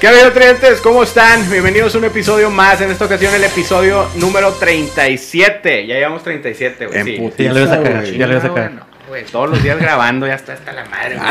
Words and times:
¿Qué 0.00 0.06
ha 0.06 0.10
habido, 0.10 0.32
clientes? 0.32 0.80
¿Cómo 0.80 1.02
están? 1.02 1.50
Bienvenidos 1.50 1.94
a 1.94 1.98
un 1.98 2.04
episodio 2.06 2.48
más. 2.50 2.80
En 2.80 2.90
esta 2.90 3.04
ocasión, 3.04 3.34
el 3.34 3.44
episodio 3.44 4.08
número 4.16 4.52
37. 4.54 5.86
Ya 5.86 5.96
llevamos 5.96 6.22
37, 6.22 6.86
güey. 6.86 6.98
En 7.00 7.04
Sí. 7.06 7.12
putiza, 7.18 7.36
Sí, 7.36 7.44
ya 7.44 7.52
le 7.52 7.60
ibas 7.60 7.72
a 7.72 7.76
güey. 7.80 8.18
ya 8.18 8.26
le 8.26 8.32
ibas 8.32 8.44
a 8.44 8.46
Ah, 8.48 8.54
cagar. 8.54 8.70
bueno, 8.70 8.86
güey, 9.10 9.24
todos 9.24 9.50
los 9.50 9.60
días 9.60 9.76
grabando, 9.76 10.24
ya 10.24 10.34
está 10.34 10.52
hasta 10.52 10.72
la 10.72 10.84
madre, 10.84 11.16
güey. 11.16 11.28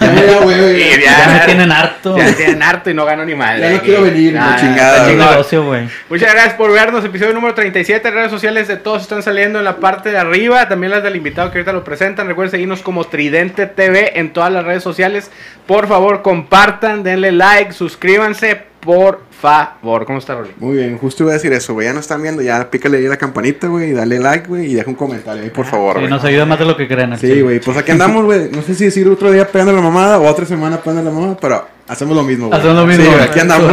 Ya, 0.00 0.26
ya, 0.26 0.38
güey, 0.38 0.82
Y 0.82 1.02
ya. 1.04 1.26
Ya 1.26 1.32
me 1.34 1.40
tienen 1.44 1.70
harto. 1.70 2.16
Ya 2.16 2.34
tienen 2.34 2.62
harto 2.62 2.88
y 2.88 2.94
no 2.94 3.04
gano 3.04 3.26
ni 3.26 3.34
madre. 3.34 3.60
Ya 3.60 3.70
no 3.72 3.80
quiero 3.82 4.02
venir, 4.02 4.38
Ah, 4.38 4.52
la 4.52 4.56
chingada, 4.56 5.06
negocio, 5.06 5.64
güey. 5.66 5.86
Muchas 6.08 6.32
gracias 6.32 6.54
por 6.54 6.72
vernos. 6.72 7.04
Episodio 7.04 7.34
número 7.34 7.54
37. 7.54 8.10
Redes 8.10 8.30
sociales 8.30 8.68
de 8.68 8.78
todos 8.78 9.02
están 9.02 9.22
saliendo 9.22 9.58
en 9.58 9.66
la 9.66 9.76
parte 9.76 10.10
de 10.10 10.16
arriba. 10.16 10.66
También 10.66 10.92
las 10.92 11.02
del 11.02 11.14
invitado 11.16 11.50
que 11.50 11.58
ahorita 11.58 11.74
lo 11.74 11.84
presentan. 11.84 12.26
Recuerden 12.26 12.52
seguirnos 12.52 12.80
como 12.80 13.04
Tridente 13.04 13.66
TV 13.66 14.18
en 14.18 14.32
todas 14.32 14.50
las 14.50 14.64
redes 14.64 14.82
sociales. 14.82 15.30
Por 15.66 15.88
favor, 15.88 16.22
compartan, 16.22 17.02
denle 17.02 17.32
like, 17.32 17.72
suscríbanse, 17.72 18.62
por 18.80 19.22
favor. 19.40 20.04
¿Cómo 20.04 20.18
está, 20.18 20.34
Rolly? 20.34 20.50
Muy 20.58 20.76
bien, 20.76 20.98
justo 20.98 21.22
iba 21.24 21.32
a 21.32 21.34
decir 21.34 21.52
eso, 21.52 21.74
güey. 21.74 21.86
Ya 21.86 21.92
nos 21.92 22.02
están 22.02 22.22
viendo, 22.22 22.42
ya 22.42 22.70
pícale 22.70 22.98
ahí 22.98 23.04
la 23.08 23.16
campanita, 23.16 23.66
güey, 23.68 23.90
y 23.90 23.92
dale 23.92 24.18
like, 24.18 24.46
güey, 24.48 24.70
y 24.70 24.74
deja 24.74 24.88
un 24.90 24.96
comentario 24.96 25.42
ahí, 25.42 25.50
por 25.50 25.66
favor, 25.66 25.98
Sí, 26.00 26.06
nos 26.06 26.22
ayuda 26.24 26.46
más 26.46 26.58
de 26.58 26.64
lo 26.66 26.76
que 26.76 26.86
creen. 26.86 27.16
Sí, 27.18 27.40
güey, 27.40 27.60
pues 27.60 27.76
aquí 27.76 27.90
andamos, 27.92 28.24
güey. 28.24 28.50
No 28.50 28.62
sé 28.62 28.74
si 28.74 28.84
decir 28.84 29.08
otro 29.08 29.30
día 29.32 29.46
pegando 29.48 29.72
la 29.72 29.80
mamada 29.80 30.18
o 30.18 30.26
otra 30.26 30.46
semana 30.46 30.76
pegando 30.78 31.02
la 31.02 31.10
mamada, 31.10 31.36
pero 31.40 31.66
hacemos 31.88 32.16
lo 32.16 32.22
mismo, 32.22 32.48
güey. 32.48 32.58
Hacemos 32.58 32.76
lo 32.76 32.86
mismo, 32.86 33.04
Sí, 33.04 33.10
aquí 33.20 33.40
andamos, 33.40 33.68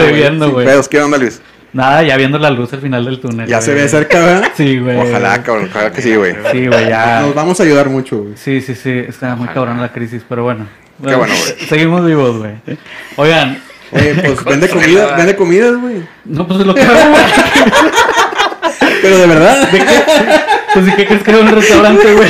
güey. 0.52 0.66
Pedos, 0.66 0.88
¿qué 0.88 1.02
onda, 1.02 1.18
Luis? 1.18 1.42
Nada, 1.74 2.02
ya 2.02 2.16
viendo 2.18 2.40
la 2.40 2.50
luz 2.50 2.72
al 2.74 2.80
final 2.82 3.04
del 3.06 3.20
túnel. 3.20 3.46
Ya 3.48 3.62
se 3.62 3.74
ve 3.74 3.88
cerca, 3.90 4.20
¿verdad? 4.20 4.52
Sí, 4.56 4.80
güey. 4.80 4.98
Ojalá, 4.98 5.44
cabrón, 5.44 5.68
claro 5.68 5.92
que 5.92 6.02
sí, 6.02 6.16
güey. 6.16 6.34
Sí, 6.52 6.66
güey, 6.68 6.88
ya. 6.90 7.22
Nos 7.22 7.36
vamos 7.36 7.60
a 7.60 7.64
ayudar 7.64 7.90
mucho, 7.90 8.20
güey. 8.24 8.34
Sí, 8.38 8.62
sí, 8.62 8.74
sí. 8.74 8.90
Está 8.90 9.36
muy 9.36 9.44
Ojalá. 9.44 9.54
cabrón 9.54 9.82
la 9.82 9.92
crisis, 9.92 10.24
pero 10.28 10.44
bueno. 10.44 10.66
Qué 11.06 11.14
bueno, 11.14 11.34
güey. 11.36 11.68
Seguimos 11.68 12.06
vivos, 12.06 12.38
güey. 12.38 12.54
Oigan, 13.18 13.59
Oye, 13.92 14.14
pues 14.16 14.44
vende 14.46 14.70
comida, 14.70 15.16
vende 15.16 15.36
comidas, 15.36 15.78
güey. 15.78 16.04
no, 16.26 16.48
pues 16.48 16.60
es 16.60 16.66
lo 16.66 16.76
que 16.76 16.82
hago, 16.82 17.10
güey. 17.10 17.24
Pero 19.02 19.18
de 19.18 19.28
verdad. 19.28 19.72
¿De 19.72 19.80
qué? 19.80 19.86
Pues, 20.74 20.88
¿y 20.88 20.92
qué 20.92 21.06
crees 21.06 21.24
que 21.24 21.32
en 21.32 21.38
un 21.38 21.48
restaurante, 21.48 22.14
güey? 22.14 22.30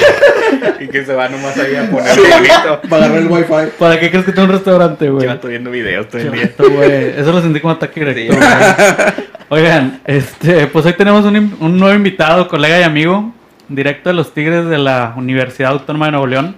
Y 0.80 0.88
que 0.88 1.06
se 1.06 1.14
va 1.14 1.28
nomás 1.30 1.58
ahí 1.58 1.76
a 1.76 1.90
poner 1.90 2.20
un 2.20 2.44
grito. 2.44 2.82
Para 2.90 3.06
agarrar 3.06 3.24
el 3.24 3.28
wifi. 3.28 3.72
¿Para 3.80 4.00
qué 4.00 4.10
crees 4.10 4.26
que 4.26 4.32
tengo 4.32 4.48
un 4.48 4.54
restaurante, 4.54 5.10
güey? 5.10 5.26
Yo 5.26 5.34
estoy 5.34 5.52
viendo 5.52 5.72
videos 5.72 6.08
todo 6.10 6.22
el 6.22 6.32
día. 6.32 6.52
Eso 7.18 7.32
lo 7.32 7.42
sentí 7.42 7.60
como 7.60 7.74
ataque 7.74 8.00
directo. 8.00 8.34
Sí. 8.34 8.40
güey. 8.40 9.64
Oigan, 9.64 10.02
este, 10.06 10.68
pues 10.68 10.86
hoy 10.86 10.94
tenemos 10.94 11.24
un, 11.26 11.58
un 11.60 11.80
nuevo 11.80 11.96
invitado, 11.96 12.48
colega 12.50 12.80
y 12.80 12.84
amigo, 12.84 13.32
directo 13.70 14.10
de 14.10 14.16
los 14.16 14.34
Tigres 14.34 14.66
de 14.66 14.78
la 14.78 15.14
Universidad 15.16 15.72
Autónoma 15.72 16.08
de 16.08 16.12
Nuevo 16.12 16.28
León. 16.28 16.58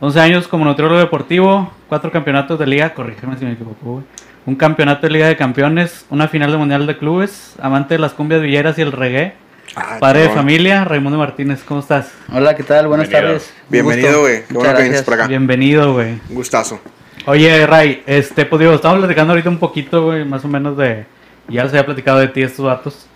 11 0.00 0.20
años 0.20 0.48
como 0.48 0.64
nutriólogo 0.64 0.98
deportivo, 1.00 1.72
cuatro 1.88 2.10
campeonatos 2.10 2.58
de 2.58 2.66
liga, 2.66 2.92
corrígeme 2.92 3.38
si 3.38 3.44
me 3.44 3.52
equivoco, 3.52 3.76
güey. 3.82 4.04
Un 4.46 4.54
campeonato 4.54 5.06
de 5.06 5.12
Liga 5.12 5.26
de 5.26 5.36
Campeones, 5.36 6.06
una 6.08 6.28
final 6.28 6.52
de 6.52 6.56
Mundial 6.56 6.86
de 6.86 6.96
Clubes, 6.96 7.54
amante 7.60 7.94
de 7.94 7.98
las 8.00 8.12
cumbias 8.12 8.40
villeras 8.40 8.78
y 8.78 8.82
el 8.82 8.92
reggae, 8.92 9.34
Ah, 9.74 9.96
padre 10.00 10.20
de 10.20 10.28
familia, 10.30 10.84
Raimundo 10.84 11.18
Martínez, 11.18 11.62
¿cómo 11.66 11.80
estás? 11.80 12.10
Hola, 12.32 12.54
¿qué 12.54 12.62
tal? 12.62 12.86
Buenas 12.86 13.08
Bienvenido. 13.08 13.38
tardes. 13.40 13.54
Bienvenido, 13.68 14.20
güey. 14.20 14.44
Qué 14.46 14.54
bueno 14.54 14.70
que 14.70 14.74
vienes 14.76 14.88
gracias. 14.90 15.04
por 15.04 15.14
acá. 15.14 15.26
Bienvenido, 15.26 15.92
güey. 15.92 16.12
Un 16.30 16.34
gustazo. 16.36 16.80
Oye, 17.26 17.66
Ray, 17.66 18.02
este, 18.06 18.46
pues 18.46 18.60
digo, 18.60 18.72
estamos 18.72 18.98
platicando 19.00 19.32
ahorita 19.32 19.50
un 19.50 19.58
poquito, 19.58 20.04
güey, 20.04 20.24
más 20.24 20.44
o 20.44 20.48
menos 20.48 20.76
de. 20.78 21.04
Ya 21.48 21.64
les 21.64 21.72
había 21.72 21.84
platicado 21.84 22.20
de 22.20 22.28
ti 22.28 22.42
estos 22.42 22.64
datos. 22.64 23.06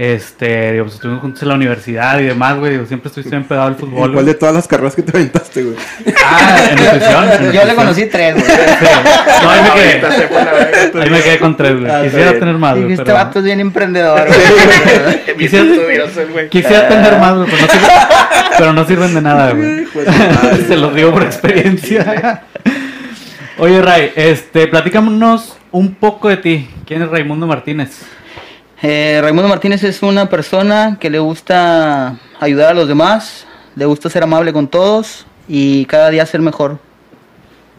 Este, 0.00 0.70
digo, 0.74 0.84
pues 0.84 0.94
estuvimos 0.94 1.20
juntos 1.22 1.42
en 1.42 1.48
la 1.48 1.56
universidad 1.56 2.20
y 2.20 2.26
demás, 2.26 2.56
güey. 2.56 2.70
Digo, 2.70 2.86
siempre 2.86 3.08
estuviste 3.08 3.34
bien 3.34 3.48
pegado 3.48 3.66
al 3.66 3.74
fútbol. 3.80 4.12
¿Cuál 4.12 4.26
de 4.26 4.34
todas 4.34 4.54
las 4.54 4.68
carreras 4.68 4.94
que 4.94 5.02
te 5.02 5.10
aventaste, 5.10 5.64
güey? 5.64 5.76
Ah, 6.24 6.56
en 6.70 6.76
nutrición. 6.76 7.46
en 7.46 7.52
Yo 7.52 7.64
le 7.64 7.74
conocí 7.74 8.06
tres, 8.06 8.34
güey. 8.34 8.46
Sí. 8.46 8.52
No, 9.42 9.50
ahí 9.50 9.60
me 9.60 9.70
quedé. 9.72 11.02
Ahí 11.02 11.10
me 11.10 11.20
quedé 11.20 11.38
con 11.40 11.56
tres, 11.56 11.80
güey. 11.80 11.90
Ah, 11.90 12.02
Quisiera 12.04 12.38
tener 12.38 12.58
más, 12.58 12.76
Y 12.76 12.80
güey. 12.82 12.92
este 12.92 13.04
Pero... 13.06 13.16
vato 13.16 13.38
es 13.40 13.44
bien 13.44 13.58
emprendedor, 13.58 14.24
güey. 14.28 15.36
Quisiera-. 15.36 16.48
Quisiera 16.48 16.88
tener 16.88 17.18
más, 17.18 17.34
güey, 17.34 17.48
pero 17.50 17.60
no, 17.60 17.72
sirven... 17.72 17.90
pero 18.56 18.72
no 18.72 18.86
sirven 18.86 19.14
de 19.14 19.20
nada, 19.20 19.52
güey. 19.52 19.84
Se 20.68 20.76
los 20.76 20.94
digo 20.94 21.10
por 21.10 21.24
experiencia. 21.24 22.44
Oye, 23.58 23.82
Ray, 23.82 24.12
este, 24.14 24.68
platícanos 24.68 25.56
un 25.72 25.96
poco 25.96 26.28
de 26.28 26.36
ti. 26.36 26.70
¿Quién 26.86 27.02
es 27.02 27.08
Raimundo 27.08 27.48
Martínez? 27.48 28.02
Eh, 28.82 29.18
Raimundo 29.20 29.48
Martínez 29.48 29.82
es 29.82 30.02
una 30.02 30.28
persona 30.28 30.98
que 31.00 31.10
le 31.10 31.18
gusta 31.18 32.16
ayudar 32.38 32.70
a 32.70 32.74
los 32.74 32.86
demás, 32.86 33.46
le 33.74 33.84
gusta 33.86 34.08
ser 34.08 34.22
amable 34.22 34.52
con 34.52 34.68
todos 34.68 35.26
y 35.48 35.84
cada 35.86 36.10
día 36.10 36.24
ser 36.26 36.40
mejor. 36.40 36.78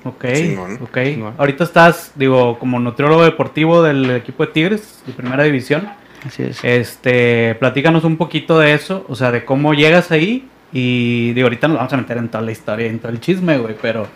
Ok. 0.04 0.26
Chingón. 0.34 1.36
Ahorita 1.38 1.64
estás, 1.64 2.12
digo, 2.16 2.60
como 2.60 2.80
nutriólogo 2.80 3.24
deportivo 3.24 3.82
del 3.84 4.12
equipo 4.12 4.46
de 4.46 4.52
Tigres, 4.52 5.02
de 5.06 5.14
primera 5.14 5.44
división. 5.44 5.90
Así 6.26 6.44
es. 6.44 6.64
Este, 6.64 7.56
platícanos 7.56 8.04
un 8.04 8.18
poquito 8.18 8.60
de 8.60 8.74
eso, 8.74 9.06
o 9.08 9.16
sea, 9.16 9.32
de 9.32 9.46
cómo 9.46 9.74
llegas 9.74 10.12
ahí. 10.12 10.48
Y 10.72 11.34
digo, 11.34 11.48
ahorita 11.48 11.68
nos 11.68 11.78
vamos 11.78 11.94
a 11.94 11.98
meter 11.98 12.18
en 12.18 12.30
toda 12.30 12.44
la 12.44 12.52
historia, 12.52 12.88
en 12.88 13.00
todo 13.00 13.12
el 13.12 13.20
chisme, 13.20 13.58
güey, 13.58 13.76
pero 13.82 14.08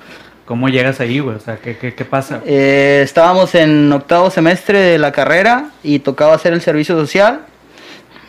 ¿cómo 0.45 0.69
llegas 0.69 0.99
ahí, 0.99 1.19
güey? 1.19 1.35
O 1.35 1.39
sea, 1.39 1.57
¿qué, 1.57 1.77
qué, 1.77 1.93
qué 1.93 2.05
pasa? 2.05 2.41
Eh, 2.45 3.01
estábamos 3.03 3.55
en 3.55 3.91
octavo 3.91 4.29
semestre 4.29 4.79
de 4.79 4.97
la 4.97 5.11
carrera 5.11 5.69
y 5.83 5.99
tocaba 5.99 6.33
hacer 6.35 6.53
el 6.53 6.61
servicio 6.61 6.95
social. 6.95 7.45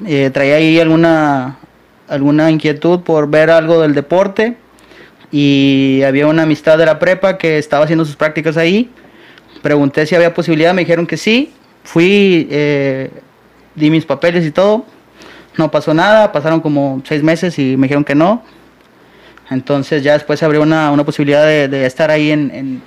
Eh, 0.06 0.30
traía 0.32 0.56
ahí 0.56 0.80
alguna, 0.80 1.58
alguna 2.08 2.50
inquietud 2.50 3.00
por 3.00 3.28
ver 3.28 3.50
algo 3.50 3.80
del 3.80 3.94
deporte 3.94 4.56
y 5.30 6.02
había 6.06 6.26
una 6.26 6.44
amistad 6.44 6.78
de 6.78 6.86
la 6.86 6.98
prepa 6.98 7.38
que 7.38 7.58
estaba 7.58 7.84
haciendo 7.84 8.04
sus 8.04 8.16
prácticas 8.16 8.56
ahí. 8.56 8.90
Pregunté 9.62 10.06
si 10.06 10.14
había 10.14 10.34
posibilidad, 10.34 10.74
me 10.74 10.82
dijeron 10.82 11.06
que 11.06 11.16
sí. 11.16 11.52
Fui, 11.82 12.46
eh, 12.50 13.10
di 13.74 13.90
mis 13.90 14.04
papeles 14.04 14.44
y 14.46 14.50
todo. 14.50 14.84
No 15.56 15.70
pasó 15.70 15.94
nada, 15.94 16.32
pasaron 16.32 16.60
como 16.60 17.02
seis 17.04 17.22
meses 17.22 17.58
y 17.58 17.76
me 17.76 17.86
dijeron 17.86 18.04
que 18.04 18.14
no. 18.14 18.42
Entonces 19.50 20.02
ya 20.02 20.14
después 20.14 20.38
se 20.38 20.44
abrió 20.44 20.62
una, 20.62 20.90
una 20.90 21.04
posibilidad 21.04 21.44
de, 21.46 21.68
de 21.68 21.86
estar 21.86 22.10
ahí 22.10 22.30
en, 22.30 22.50
en- 22.52 22.82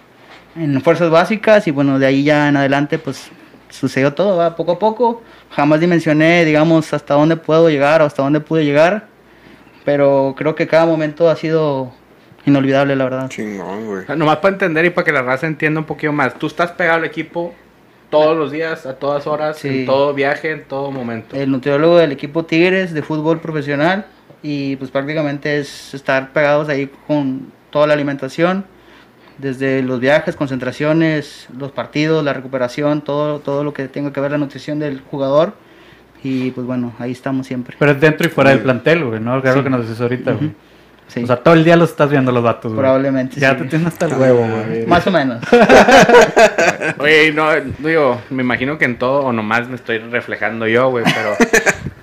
en 0.56 0.82
fuerzas 0.82 1.10
básicas 1.12 1.68
y 1.68 1.72
bueno, 1.72 2.00
de 2.00 2.08
ahí 2.08 2.24
ya 2.24 2.48
en 2.50 2.58
adelante 2.58 2.98
pues 2.98 3.30
sucedió 3.70 4.14
todo, 4.14 4.38
¿va? 4.38 4.56
poco 4.56 4.72
a 4.74 4.80
poco. 4.80 5.22
Jamás 5.52 5.80
dimensioné, 5.80 6.46
digamos, 6.46 6.92
hasta 6.94 7.14
dónde 7.14 7.36
puedo 7.38 7.70
llegar 7.70 8.02
o 8.02 8.06
hasta 8.06 8.24
dónde 8.24 8.40
pude 8.40 8.66
llegar, 8.66 9.06
pero 9.86 10.34
creo 10.38 10.56
que 10.56 10.68
cada 10.68 10.86
momento 10.86 11.30
ha 11.30 11.36
sido 11.36 11.92
inolvidable, 12.46 12.96
la 12.96 13.04
verdad. 13.04 13.30
Chingón, 13.30 13.86
güey. 13.86 14.06
Ah, 14.08 14.16
Nomás 14.16 14.38
para 14.38 14.54
entender 14.54 14.86
y 14.86 14.90
para 14.90 15.06
que 15.06 15.12
la 15.12 15.22
raza 15.22 15.46
entienda 15.48 15.80
un 15.80 15.86
poquito 15.86 16.12
más. 16.12 16.34
Tú 16.40 16.48
estás 16.48 16.72
pegado 16.72 16.98
al 17.00 17.06
equipo 17.06 17.54
todos 18.10 18.36
los 18.38 18.52
días, 18.52 18.86
a 18.86 18.96
todas 18.96 19.28
horas, 19.28 19.58
Sí. 19.58 19.68
en 19.82 19.86
todo 19.86 20.14
viaje, 20.14 20.52
en 20.52 20.64
todo 20.64 20.90
momento. 20.92 21.36
El 21.36 21.52
nutriólogo 21.52 21.98
del 21.98 22.12
equipo 22.14 22.46
Tigres 22.46 22.94
de 22.94 23.02
fútbol 23.04 23.40
profesional 23.42 24.06
y 24.44 24.76
pues 24.78 24.92
prácticamente 24.92 25.60
es 25.60 25.94
estar 25.94 26.32
pegados 26.32 26.70
ahí 26.70 26.90
con 27.08 27.52
toda 27.70 27.88
la 27.88 27.94
alimentación, 27.94 28.66
desde 29.38 29.84
los 29.84 30.00
viajes, 30.00 30.36
concentraciones, 30.36 31.48
los 31.58 31.72
partidos, 31.72 32.24
la 32.24 32.34
recuperación, 32.34 33.02
todo, 33.02 33.40
todo 33.40 33.64
lo 33.64 33.74
que 33.74 33.88
tenga 33.88 34.12
que 34.12 34.20
ver 34.20 34.32
la 34.32 34.38
nutrición 34.38 34.80
del 34.80 35.02
jugador 35.02 35.54
y 36.24 36.52
pues 36.52 36.66
bueno, 36.66 36.94
ahí 37.00 37.12
estamos 37.12 37.46
siempre. 37.46 37.76
Pero 37.78 37.92
es 37.92 38.02
dentro 38.02 38.28
y 38.28 38.30
fuera 38.30 38.50
del 38.50 38.60
plantel, 38.60 39.04
güey, 39.06 39.20
¿no? 39.20 39.38
Es 39.38 39.56
lo 39.56 39.64
que 39.64 39.70
nos 39.70 39.82
dices 39.82 40.02
ahorita, 40.02 40.32
güey. 40.34 40.52
Sí, 41.08 41.24
O 41.24 41.28
sea, 41.28 41.38
todo 41.38 41.54
el 41.54 41.64
día 41.64 41.78
los 41.78 41.92
estás 41.92 42.10
viendo 42.10 42.34
los 42.34 42.44
datos, 42.44 42.74
güey. 42.74 42.82
probablemente. 42.84 43.40
Ya 43.40 43.52
sí. 43.52 43.60
te 43.60 43.66
tienes 43.66 43.88
hasta 43.88 44.08
el 44.08 44.14
huevo, 44.16 44.46
güey. 44.46 44.86
Más 44.88 45.08
o 45.08 45.12
menos. 45.12 45.42
Oye, 47.00 47.32
no, 47.32 47.50
digo, 47.80 48.20
me 48.30 48.44
imagino 48.44 48.78
que 48.78 48.84
en 48.86 48.98
todo, 48.98 49.22
o 49.22 49.32
nomás 49.32 49.70
me 49.70 49.76
estoy 49.76 50.00
reflejando 50.00 50.68
yo, 50.68 50.90
güey, 50.90 51.06
pero 51.06 51.36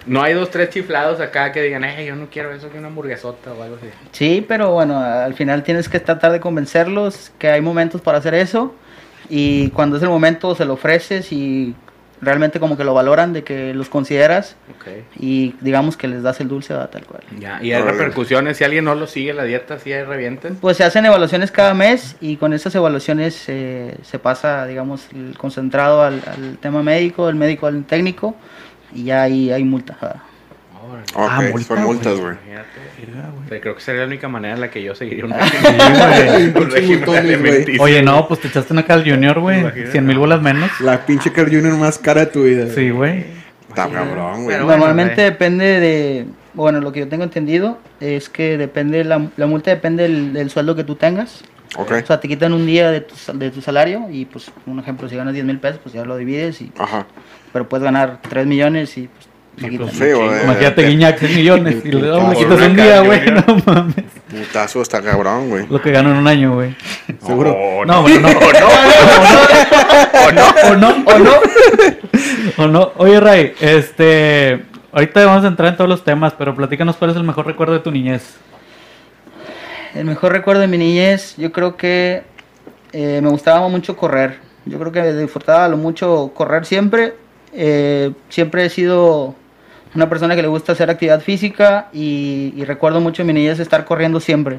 no 0.06 0.22
hay 0.22 0.34
dos, 0.34 0.50
tres 0.50 0.70
chiflados 0.70 1.20
acá 1.20 1.52
que 1.52 1.62
digan, 1.62 1.84
eh, 1.84 2.04
yo 2.06 2.16
no 2.16 2.28
quiero 2.30 2.52
eso, 2.52 2.70
que 2.70 2.78
una 2.78 2.88
hamburguesota 2.88 3.52
o 3.52 3.62
algo 3.62 3.76
así. 3.76 3.86
Sí, 4.12 4.44
pero 4.46 4.72
bueno, 4.72 4.98
al 4.98 5.34
final 5.34 5.62
tienes 5.62 5.88
que 5.88 6.00
tratar 6.00 6.32
de 6.32 6.40
convencerlos 6.40 7.32
que 7.38 7.48
hay 7.48 7.60
momentos 7.60 8.00
para 8.00 8.18
hacer 8.18 8.34
eso 8.34 8.74
y 9.28 9.70
cuando 9.70 9.96
es 9.96 10.02
el 10.02 10.08
momento 10.08 10.54
se 10.54 10.64
lo 10.64 10.74
ofreces 10.74 11.32
y 11.32 11.74
realmente 12.20 12.60
como 12.60 12.76
que 12.76 12.84
lo 12.84 12.94
valoran 12.94 13.32
de 13.32 13.44
que 13.44 13.74
los 13.74 13.88
consideras 13.88 14.56
y 15.18 15.54
digamos 15.60 15.96
que 15.96 16.08
les 16.08 16.22
das 16.22 16.40
el 16.40 16.48
dulce 16.48 16.72
¿verdad? 16.72 16.90
tal 16.90 17.04
cual. 17.04 17.22
Ya, 17.38 17.62
y 17.62 17.72
hay 17.72 17.82
repercusiones, 17.82 18.56
si 18.56 18.64
alguien 18.64 18.84
no 18.84 18.94
lo 18.94 19.06
sigue 19.06 19.32
la 19.34 19.44
dieta, 19.44 19.78
si 19.78 19.92
hay 19.92 20.04
revienten. 20.04 20.56
Pues 20.56 20.76
se 20.76 20.84
hacen 20.84 21.04
evaluaciones 21.04 21.50
cada 21.50 21.74
mes 21.74 22.16
y 22.20 22.36
con 22.36 22.52
esas 22.52 22.74
evaluaciones 22.74 23.44
eh, 23.48 23.96
se 24.02 24.18
pasa, 24.18 24.66
digamos, 24.66 25.06
el 25.14 25.36
concentrado 25.36 26.02
al, 26.02 26.22
al 26.26 26.58
tema 26.58 26.82
médico, 26.82 27.28
el 27.28 27.36
médico 27.36 27.66
al 27.66 27.84
técnico 27.84 28.36
y 28.94 29.04
ya 29.04 29.22
ahí 29.22 29.50
hay 29.50 29.64
multa. 29.64 29.96
¿verdad? 30.00 30.16
Órale. 30.86 31.04
Ok, 31.14 31.30
Ah, 31.30 31.42
multa, 31.52 31.66
son 31.74 31.82
multas, 31.84 32.18
güey. 32.20 32.36
creo 33.60 33.74
que 33.74 33.80
sería 33.80 34.02
la 34.02 34.06
única 34.06 34.28
manera 34.28 34.54
en 34.54 34.60
la 34.60 34.70
que 34.70 34.82
yo 34.82 34.94
seguiría 34.94 35.24
un 35.24 35.32
régimen, 35.38 36.54
un. 36.56 37.80
Oye, 37.80 38.02
no, 38.02 38.26
pues 38.28 38.40
te 38.40 38.48
echaste 38.48 38.72
una 38.72 38.84
Cal 38.84 39.02
Junior, 39.08 39.38
güey. 39.40 39.60
Imagínate. 39.60 39.92
100 39.92 40.06
mil 40.06 40.18
bolas 40.18 40.42
menos. 40.42 40.70
La 40.80 41.04
pinche 41.06 41.32
Carl 41.32 41.50
Jr. 41.50 41.74
más 41.76 41.98
cara 41.98 42.22
de 42.22 42.26
tu 42.26 42.42
vida. 42.44 42.66
Sí, 42.74 42.90
güey. 42.90 43.24
Está 43.68 43.88
cabrón, 43.88 44.44
güey. 44.44 44.58
Normalmente 44.58 45.14
güey. 45.16 45.24
depende 45.30 45.64
de, 45.80 46.26
bueno, 46.54 46.80
lo 46.80 46.92
que 46.92 47.00
yo 47.00 47.08
tengo 47.08 47.24
entendido 47.24 47.78
es 48.00 48.28
que 48.28 48.56
depende, 48.56 49.02
la, 49.04 49.28
la 49.36 49.46
multa 49.46 49.70
depende 49.70 50.04
del, 50.04 50.32
del 50.32 50.50
sueldo 50.50 50.76
que 50.76 50.84
tú 50.84 50.94
tengas. 50.94 51.42
Ok. 51.76 51.90
O 52.02 52.06
sea, 52.06 52.20
te 52.20 52.28
quitan 52.28 52.52
un 52.52 52.66
día 52.66 52.90
de 52.92 53.00
tu, 53.00 53.16
sal- 53.16 53.36
de 53.38 53.50
tu 53.50 53.60
salario 53.60 54.06
y 54.10 54.26
pues, 54.26 54.48
un 54.66 54.78
ejemplo, 54.78 55.08
si 55.08 55.16
ganas 55.16 55.34
10 55.34 55.44
mil 55.44 55.58
pesos, 55.58 55.80
pues 55.82 55.92
ya 55.92 56.04
lo 56.04 56.16
divides, 56.16 56.60
y, 56.60 56.70
Ajá. 56.78 57.04
Pero 57.54 57.68
puedes 57.68 57.84
ganar 57.84 58.18
3 58.28 58.46
millones 58.48 58.98
y 58.98 59.08
pues... 59.08 59.70
quitan. 59.70 59.86
pues, 59.86 59.96
Sí, 59.96 60.10
güey. 60.12 60.42
Imagínate 60.42 60.88
Guiñac 60.88 61.18
6 61.20 61.36
millones 61.36 61.84
y 61.84 61.92
le 61.92 62.08
damos, 62.08 62.34
Por 62.34 62.42
quitas 62.42 62.68
un 62.68 62.74
día, 62.74 63.00
güey. 63.00 63.30
¿no? 63.30 63.44
No 63.46 63.62
mames. 63.64 64.04
Putazo 64.28 64.82
está 64.82 65.00
cabrón, 65.00 65.50
güey. 65.50 65.64
Lo 65.68 65.80
que 65.80 65.92
gano 65.92 66.10
en 66.10 66.16
un 66.16 66.26
año, 66.26 66.54
güey. 66.54 66.74
Seguro. 67.24 67.56
Oh, 67.56 67.84
No, 67.84 68.02
bueno, 68.02 68.28
no. 68.28 68.38
O 68.38 70.32
no. 70.32 70.42
O 70.64 70.76
no, 70.76 70.88
o 71.06 71.18
no. 71.20 71.32
O 72.56 72.66
no. 72.66 72.92
Oye, 72.96 73.20
Ray, 73.20 73.54
este. 73.60 74.64
Ahorita 74.90 75.24
vamos 75.24 75.44
a 75.44 75.48
entrar 75.48 75.68
en 75.68 75.76
todos 75.76 75.88
los 75.88 76.02
temas, 76.02 76.32
pero 76.36 76.56
platícanos 76.56 76.96
cuál 76.96 77.10
es 77.10 77.16
el 77.16 77.22
mejor 77.22 77.46
recuerdo 77.46 77.74
de 77.74 77.80
tu 77.80 77.92
niñez. 77.92 78.34
El 79.94 80.06
mejor 80.06 80.32
recuerdo 80.32 80.60
de 80.60 80.66
mi 80.66 80.78
niñez, 80.78 81.36
yo 81.36 81.52
creo 81.52 81.76
que 81.76 82.24
eh, 82.92 83.20
me 83.22 83.28
gustaba 83.28 83.68
mucho 83.68 83.96
correr. 83.96 84.40
Yo 84.64 84.80
creo 84.80 84.90
que 84.90 85.12
disfrutaba 85.12 85.68
lo 85.68 85.76
mucho 85.76 86.32
correr 86.34 86.64
siempre. 86.66 87.14
Eh, 87.54 88.12
siempre 88.28 88.64
he 88.64 88.70
sido 88.70 89.34
una 89.94 90.08
persona 90.08 90.34
que 90.34 90.42
le 90.42 90.48
gusta 90.48 90.72
hacer 90.72 90.90
actividad 90.90 91.20
física 91.20 91.88
y, 91.92 92.52
y 92.56 92.64
recuerdo 92.64 93.00
mucho 93.00 93.22
en 93.22 93.28
mi 93.28 93.32
niñez 93.34 93.60
estar 93.60 93.84
corriendo 93.84 94.18
siempre. 94.20 94.58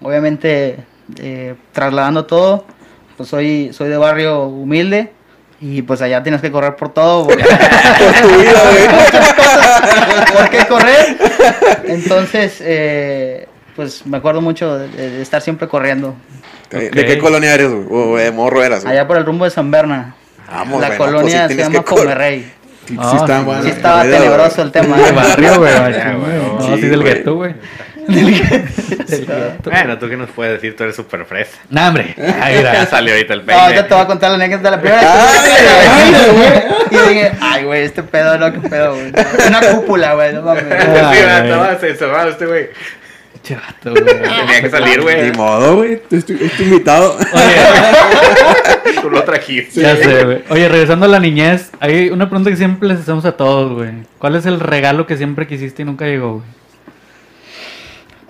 Obviamente, 0.00 0.78
eh, 1.20 1.54
trasladando 1.72 2.24
todo, 2.24 2.64
pues 3.16 3.28
soy, 3.28 3.70
soy 3.72 3.88
de 3.90 3.96
barrio 3.98 4.44
humilde 4.46 5.12
y 5.60 5.82
pues 5.82 6.00
allá 6.02 6.22
tienes 6.22 6.40
que 6.40 6.50
correr 6.50 6.74
por 6.76 6.92
todo. 6.92 7.26
porque- 7.26 7.44
Por 7.98 8.28
tu 8.30 8.40
vida. 8.40 8.60
¿Por 10.34 10.50
qué 10.50 10.66
correr? 10.66 11.16
Entonces, 11.84 12.56
eh, 12.60 13.46
pues 13.76 14.06
me 14.06 14.16
acuerdo 14.16 14.40
mucho 14.40 14.78
de, 14.78 14.88
de 14.88 15.22
estar 15.22 15.40
siempre 15.42 15.68
corriendo. 15.68 16.14
¿De, 16.70 16.90
qué 16.90 17.18
colonia 17.18 17.54
eres? 17.54 17.70
O 17.90 18.16
de 18.16 18.30
morro 18.32 18.64
eras. 18.64 18.84
Allá 18.86 19.06
por 19.06 19.18
el 19.18 19.26
rumbo 19.26 19.44
de 19.44 19.50
San 19.50 19.70
Berna. 19.70 20.16
Vamos, 20.52 20.80
la 20.80 20.86
güey, 20.88 20.98
no, 20.98 21.04
colonia 21.04 21.38
pues 21.46 21.50
sí 21.50 21.56
se 21.56 21.70
llama 21.70 21.84
Pomerrey. 21.84 22.52
Sí, 22.88 22.96
Ah, 22.98 23.08
sí 23.10 23.16
está 23.16 23.40
bueno. 23.42 23.62
Sí 23.62 23.68
estaba 23.70 24.02
vida, 24.02 24.18
tenebroso 24.18 24.54
güey. 24.56 24.66
el 24.66 24.72
tema. 24.72 24.96
De 24.98 25.12
barrio, 25.12 25.58
güey. 25.58 25.72
No, 26.58 26.76
Sí, 26.76 26.80
del 26.82 27.00
güey. 27.02 27.14
gueto, 27.14 27.34
güey. 27.36 27.54
Bueno, 29.64 29.98
tú 29.98 30.08
qué 30.08 30.16
nos 30.16 30.30
puedes 30.30 30.54
decir, 30.54 30.76
tú 30.76 30.82
eres 30.82 30.96
súper 30.96 31.24
fresa. 31.24 31.56
Nah, 31.70 31.88
hombre. 31.88 32.14
Ahí 32.40 32.54
Ya 32.62 32.72
era. 32.72 32.86
salió 32.86 33.14
ahorita 33.14 33.34
el 33.34 33.40
No, 33.40 33.46
peine. 33.46 33.60
ahorita 33.62 33.86
te 33.88 33.94
voy 33.94 34.02
a 34.02 34.06
contar 34.06 34.30
la 34.30 34.34
anécdota 34.36 34.70
de 34.70 34.76
la 34.76 34.80
primera 34.82 35.00
vez. 35.02 35.10
Ay, 35.88 36.12
güey. 36.32 36.50
Y 36.90 37.08
dije, 37.14 37.32
ay, 37.40 37.64
güey, 37.64 37.82
este 37.84 38.02
pedo, 38.02 38.38
no, 38.38 38.52
qué 38.52 38.68
pedo, 38.68 38.94
güey. 38.94 39.12
Una 39.48 39.60
cúpula, 39.60 40.14
güey, 40.14 40.32
no 40.34 40.42
mames. 40.42 40.64
Sí, 40.64 40.70
Ay, 40.72 41.22
¿verdad? 41.22 42.36
güey. 42.46 42.70
Este 43.42 43.54
güey. 43.54 43.64
Chato, 43.66 43.90
güey. 43.90 44.04
Tenía 44.04 44.60
que 44.62 44.70
salir, 44.70 44.98
Ni 44.98 45.02
güey. 45.04 45.32
modo, 45.32 45.76
güey. 45.76 46.00
Estoy, 46.10 46.38
estoy 46.40 46.66
invitado. 46.66 47.16
Oye, 47.16 48.92
Tú 49.02 49.10
lo 49.10 49.22
trajiste. 49.24 49.80
ya 49.80 49.96
sé, 49.96 50.24
güey. 50.24 50.42
Oye, 50.50 50.68
regresando 50.68 51.06
a 51.06 51.08
la 51.08 51.18
niñez, 51.18 51.70
hay 51.80 52.10
una 52.10 52.28
pregunta 52.28 52.50
que 52.50 52.56
siempre 52.56 52.88
les 52.88 53.00
hacemos 53.00 53.24
a 53.24 53.32
todos, 53.36 53.72
güey. 53.72 53.90
¿Cuál 54.18 54.36
es 54.36 54.46
el 54.46 54.60
regalo 54.60 55.06
que 55.06 55.16
siempre 55.16 55.46
quisiste 55.46 55.82
y 55.82 55.84
nunca 55.84 56.04
llegó, 56.06 56.34
güey? 56.34 56.44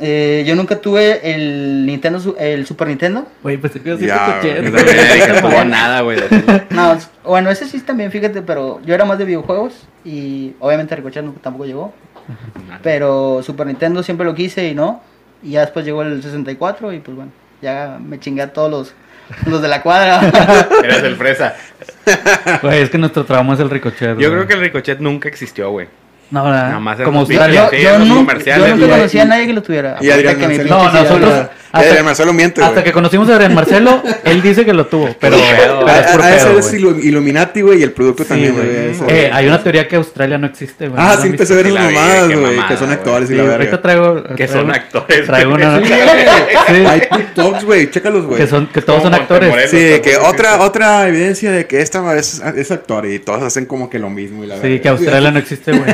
Eh, 0.05 0.43
yo 0.47 0.57
nunca 0.57 0.81
tuve 0.81 1.33
el 1.33 1.87
Nintendo, 1.87 2.19
su- 2.19 2.35
el 2.39 2.67
Super 2.67 2.89
Nintendo. 2.89 3.25
Güey, 3.43 3.57
pues 3.59 3.73
que. 3.75 3.79
Yo 3.91 3.97
también 3.99 4.65
nunca 4.65 5.41
tuvo 5.41 5.65
nada, 5.65 6.01
güey. 6.01 6.19
No, 6.71 6.95
es- 6.95 7.09
bueno, 7.23 7.51
ese 7.51 7.69
sí 7.69 7.79
también, 7.81 8.11
fíjate, 8.11 8.43
pero 8.43 8.81
yo 8.85 8.95
era 8.95 9.05
más 9.05 9.19
de 9.19 9.27
videojuegos 9.27 9.75
y 10.05 10.55
obviamente 10.59 10.97
Ricochet 10.97 11.23
no- 11.23 11.35
tampoco 11.41 11.67
llegó. 11.67 11.95
Pero 12.83 13.43
Super 13.43 13.67
Nintendo 13.67 14.03
siempre 14.03 14.27
lo 14.27 14.35
quise 14.35 14.69
y 14.69 14.75
no. 14.75 15.03
Y 15.43 15.53
ya 15.53 15.61
después 15.61 15.85
llegó 15.85 16.03
el 16.03 16.23
64 16.23 16.93
y 16.93 17.01
pues 17.01 17.17
bueno, 17.17 17.33
ya 17.61 17.99
me 18.01 18.21
chingué 18.21 18.43
a 18.43 18.53
todos 18.53 18.71
los, 18.71 18.95
los 19.47 19.61
de 19.63 19.69
la 19.69 19.83
cuadra. 19.83 20.21
Eres 20.85 21.03
el 21.03 21.17
fresa. 21.17 21.55
Güey, 22.63 22.83
es 22.83 22.91
que 22.91 22.99
nuestro 22.99 23.25
trauma 23.25 23.55
es 23.55 23.61
el 23.61 23.71
ricochet. 23.71 24.11
Yo 24.11 24.15
güey. 24.15 24.31
creo 24.31 24.47
que 24.47 24.55
el 24.55 24.61
ricochet 24.61 25.01
nunca 25.01 25.29
existió, 25.29 25.71
güey. 25.71 25.89
No, 26.33 26.45
¿verdad? 26.45 26.67
Nada 26.69 26.81
más 26.81 26.99
Como 27.03 27.21
Australia. 27.21 27.69
yo, 27.71 27.77
yo 27.79 28.15
comerciales, 28.17 28.69
yo 28.71 28.77
nunca 28.77 28.97
conocía 28.97 29.23
a 29.23 29.25
nadie 29.27 29.47
que 29.47 29.53
lo 29.53 29.63
tuviera. 29.63 29.99
Y 30.01 30.09
Adrián 30.11 30.39
que 30.39 30.47
Marcelo. 30.49 30.69
No, 30.79 30.91
nosotros- 30.93 31.47
Y 31.75 31.77
Adrián 31.79 32.05
Marcelo 32.07 32.33
miente, 32.33 32.61
Hasta 32.63 32.73
güey. 32.73 32.85
que 32.85 32.93
conocimos 32.93 33.29
a 33.31 33.35
Adrián 33.35 33.55
Marcelo, 33.55 34.03
él 34.25 34.41
dice 34.43 34.65
que 34.65 34.73
lo 34.75 34.87
tuvo, 34.87 35.09
pero, 35.21 35.37
pero 35.57 35.87
A, 35.89 36.01
es 36.01 36.07
por 36.13 36.21
a- 36.23 36.29
pedo, 36.29 36.59
es 36.59 36.73
Illuminati, 36.75 37.61
güey, 37.63 37.81
y 37.81 37.83
el 37.83 37.93
producto 37.93 38.23
Sí, 38.25 38.29
también, 38.31 38.55
güey. 38.55 38.67
Eh, 39.09 39.31
hay 39.33 39.47
una 39.47 39.63
teoría 39.63 39.87
que 39.89 39.97
Australia 39.97 40.37
no 40.39 40.47
existe, 40.47 40.89
güey. 40.89 41.03
Ah, 41.03 41.15
¿No 41.17 41.23
sí 41.23 41.29
empecé 41.29 41.53
a 41.53 41.57
ver 41.57 41.67
Sí, 41.67 41.73
esas 41.73 41.83
la 41.85 41.89
vi, 41.91 41.95
mamadas, 41.95 42.39
güey, 42.41 42.67
que 42.69 42.77
son 42.79 42.91
actores 42.93 43.31
y 43.31 43.35
la 43.35 43.43
ahorita 43.43 43.59
verga. 43.59 43.83
traigo... 43.83 44.25
Que 44.37 44.49
son 44.49 44.71
actores. 44.71 45.27
Traigo 45.27 45.55
una... 45.55 45.77
Hay 46.91 47.01
TikToks, 47.01 47.65
güey, 47.65 47.91
chécalos, 47.91 48.27
güey. 48.27 48.39
que, 48.41 48.47
son, 48.47 48.67
que 48.69 48.81
todos 48.83 49.03
son 49.03 49.15
actores. 49.15 49.71
Sí, 49.71 49.77
que 50.03 50.17
otra, 50.19 51.09
evidencia 51.09 51.51
de 51.53 51.67
que 51.67 51.81
esta 51.81 52.17
es, 52.17 52.43
es 52.57 52.71
actor 52.71 53.07
y 53.07 53.19
todos 53.19 53.43
hacen 53.43 53.67
como 53.67 53.89
que 53.91 53.99
lo 53.99 54.11
mismo 54.11 54.45
y 54.45 54.47
la 54.47 54.61
Sí, 54.61 54.79
que 54.81 54.89
Australia 54.89 55.31
no 55.31 55.39
existe, 55.39 55.73
güey. 55.73 55.85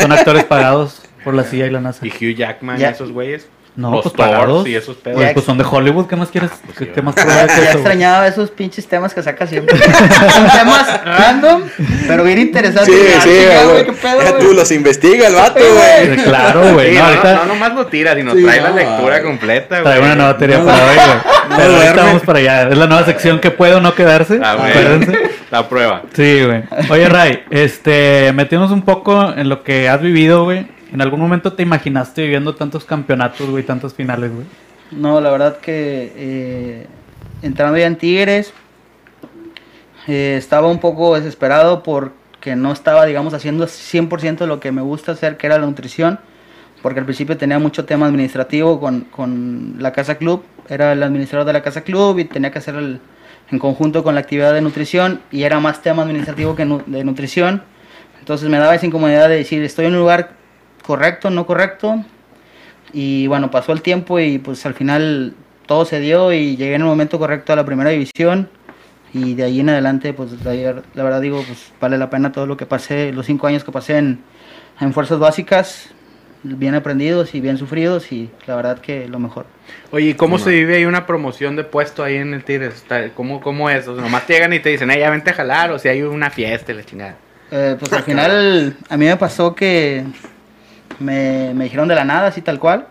Son 0.00 0.12
actores 0.12 0.44
pagados 0.48 1.02
por 1.24 1.34
la 1.34 1.44
CIA 1.44 1.66
y 1.66 1.70
la 1.70 1.80
NASA. 1.80 2.06
Y 2.06 2.10
Hugh 2.10 2.34
Jackman 2.36 2.80
y 2.80 2.84
esos 2.84 3.12
güeyes. 3.12 3.46
No, 3.76 3.92
los 3.92 4.02
pues 4.02 4.14
pagados. 4.14 4.66
y 4.66 4.74
esos 4.74 4.96
pedos. 4.96 5.20
Güey, 5.20 5.32
pues 5.32 5.46
son 5.46 5.56
de 5.56 5.64
Hollywood, 5.64 6.06
¿qué 6.08 6.16
más 6.16 6.28
quieres? 6.28 6.50
¿Qué, 6.76 6.86
sí, 6.86 6.90
qué 6.92 7.02
más 7.02 7.14
prueba 7.14 7.42
que 7.46 7.46
Ya 7.62 7.68
eso, 7.68 7.78
extrañaba 7.78 8.26
esos 8.26 8.50
pinches 8.50 8.86
temas 8.88 9.14
que 9.14 9.22
saca 9.22 9.46
siempre. 9.46 9.78
Son 9.78 10.48
temas 10.58 11.04
random, 11.04 11.62
pero 12.08 12.24
bien 12.24 12.40
interesantes. 12.40 12.92
Sí, 12.92 13.00
Ah, 13.16 13.20
sí, 13.22 13.68
güey. 13.70 13.84
¿Qué 13.86 13.92
pedo, 13.92 14.22
Ya 14.22 14.30
güey? 14.32 14.42
tú 14.42 14.52
los 14.54 14.70
investiga 14.72 15.28
el 15.28 15.34
vato, 15.36 15.60
güey. 15.60 16.16
Claro, 16.24 16.72
güey. 16.74 16.90
Sí, 16.90 16.94
no, 16.96 17.00
no, 17.02 17.06
ahorita 17.08 17.34
no 17.36 17.44
nomás 17.46 17.74
lo 17.74 17.86
tira, 17.86 18.14
sino 18.16 18.34
Sí, 18.34 18.42
trae 18.42 18.60
la 18.60 18.70
no, 18.70 18.76
lectura 18.76 19.16
ay. 19.16 19.22
completa, 19.22 19.80
güey. 19.80 19.84
traigo 19.84 20.04
una 20.04 20.16
nueva 20.16 20.36
teoría 20.36 20.64
para 20.64 20.84
hoy, 20.86 20.94
güey. 20.96 21.34
No 21.50 21.56
Pero 21.56 21.72
ahorita 21.72 21.92
duerme. 21.92 22.08
vamos 22.08 22.22
para 22.22 22.38
allá. 22.38 22.68
Es 22.68 22.78
la 22.78 22.86
nueva 22.86 23.04
sección 23.04 23.40
que 23.40 23.50
puede 23.50 23.74
o 23.74 23.80
no 23.80 23.94
quedarse. 23.94 24.40
Ah. 24.42 24.52
Acuérdense. 24.52 25.18
La 25.50 25.68
prueba. 25.68 26.02
Sí, 26.12 26.44
güey. 26.44 26.62
Oye, 26.90 27.08
Ray, 27.08 27.42
este, 27.50 28.32
metiéndonos 28.32 28.72
un 28.72 28.82
poco 28.82 29.32
en 29.36 29.48
lo 29.48 29.64
que 29.64 29.88
has 29.88 30.00
vivido, 30.00 30.44
güey. 30.44 30.66
¿En 30.92 31.00
algún 31.00 31.20
momento 31.20 31.52
te 31.52 31.62
imaginaste 31.62 32.22
viviendo 32.22 32.54
tantos 32.54 32.84
campeonatos, 32.84 33.48
güey, 33.50 33.64
tantas 33.64 33.94
finales, 33.94 34.32
güey? 34.32 34.46
No, 34.92 35.20
la 35.20 35.30
verdad 35.30 35.58
que 35.58 36.12
eh, 36.16 36.86
entrando 37.42 37.78
ya 37.78 37.86
en 37.86 37.96
Tigres, 37.96 38.52
eh, 40.06 40.36
estaba 40.36 40.68
un 40.68 40.78
poco 40.78 41.14
desesperado 41.14 41.82
porque 41.82 42.56
no 42.56 42.72
estaba, 42.72 43.04
digamos, 43.06 43.34
haciendo 43.34 43.66
100% 43.66 44.46
lo 44.46 44.60
que 44.60 44.72
me 44.72 44.82
gusta 44.82 45.12
hacer, 45.12 45.36
que 45.36 45.46
era 45.46 45.58
la 45.58 45.66
nutrición, 45.66 46.20
porque 46.82 47.00
al 47.00 47.04
principio 47.06 47.36
tenía 47.36 47.58
mucho 47.58 47.84
tema 47.84 48.06
administrativo 48.06 48.80
con, 48.80 49.02
con 49.02 49.76
la 49.78 49.92
Casa 49.92 50.16
Club, 50.16 50.44
era 50.68 50.92
el 50.92 51.02
administrador 51.02 51.46
de 51.46 51.52
la 51.52 51.62
Casa 51.62 51.82
Club 51.82 52.18
y 52.18 52.24
tenía 52.24 52.50
que 52.50 52.58
hacer 52.58 52.74
el, 52.76 53.00
en 53.50 53.58
conjunto 53.58 54.02
con 54.02 54.14
la 54.14 54.20
actividad 54.20 54.54
de 54.54 54.60
nutrición 54.60 55.20
y 55.30 55.42
era 55.42 55.60
más 55.60 55.82
tema 55.82 56.02
administrativo 56.02 56.54
que 56.54 56.64
nu- 56.64 56.82
de 56.86 57.04
nutrición. 57.04 57.62
Entonces 58.18 58.48
me 58.48 58.58
daba 58.58 58.74
esa 58.74 58.86
incomodidad 58.86 59.28
de 59.28 59.36
decir, 59.36 59.62
estoy 59.62 59.86
en 59.86 59.92
un 59.94 60.00
lugar 60.00 60.32
correcto, 60.86 61.30
no 61.30 61.46
correcto, 61.46 62.04
y 62.92 63.26
bueno, 63.26 63.50
pasó 63.50 63.72
el 63.72 63.82
tiempo 63.82 64.18
y 64.18 64.38
pues 64.38 64.64
al 64.66 64.74
final 64.74 65.34
todo 65.66 65.84
se 65.84 66.00
dio 66.00 66.32
y 66.32 66.56
llegué 66.56 66.74
en 66.74 66.82
el 66.82 66.86
momento 66.86 67.18
correcto 67.18 67.52
a 67.52 67.56
la 67.56 67.64
primera 67.64 67.90
división. 67.90 68.48
Y 69.12 69.34
de 69.34 69.42
ahí 69.42 69.60
en 69.60 69.68
adelante, 69.68 70.12
pues 70.12 70.32
la, 70.44 70.52
verdad 71.02 71.20
digo, 71.20 71.42
pues 71.44 71.72
vale 71.80 71.98
la 71.98 72.10
pena 72.10 72.30
todo 72.30 72.46
lo 72.46 72.56
que 72.56 72.66
pasé, 72.66 73.12
los 73.12 73.26
cinco 73.26 73.48
años 73.48 73.64
que 73.64 73.72
pasé 73.72 73.98
en, 73.98 74.20
en 74.80 74.92
fuerzas 74.92 75.18
básicas, 75.18 75.90
bien 76.42 76.74
aprendidos 76.74 77.34
y 77.34 77.40
bien 77.40 77.58
sufridos 77.58 78.12
y 78.12 78.30
la 78.46 78.56
verdad 78.56 78.78
que 78.78 79.08
lo 79.08 79.18
mejor. 79.18 79.46
Oye, 79.90 80.10
¿y 80.10 80.14
cómo 80.14 80.38
se 80.38 80.50
vive 80.50 80.76
ahí 80.76 80.84
una 80.84 81.06
promoción 81.06 81.56
de 81.56 81.64
puesto 81.64 82.02
ahí 82.02 82.16
en 82.16 82.34
el 82.34 82.44
Tigres? 82.44 82.84
¿Cómo, 83.14 83.40
cómo 83.40 83.68
es? 83.68 83.86
O 83.88 83.94
sea, 83.94 84.02
nomás 84.02 84.26
te 84.26 84.34
llegan 84.34 84.52
y 84.52 84.60
te 84.60 84.70
dicen, 84.70 84.90
eh, 84.90 84.98
ya 84.98 85.10
vente 85.10 85.30
a 85.30 85.34
jalar, 85.34 85.70
o 85.70 85.78
si 85.78 85.88
hay 85.88 86.02
una 86.02 86.30
fiesta 86.30 86.72
y 86.72 86.76
la 86.76 86.84
chingada. 86.84 87.16
Eh, 87.50 87.76
pues 87.78 87.92
al 87.92 88.02
final 88.02 88.76
a 88.88 88.96
mí 88.96 89.06
me 89.06 89.16
pasó 89.16 89.54
que 89.54 90.04
me, 90.98 91.52
me 91.54 91.64
dijeron 91.64 91.88
de 91.88 91.94
la 91.94 92.04
nada, 92.04 92.28
así 92.28 92.40
tal 92.42 92.58
cual. 92.58 92.86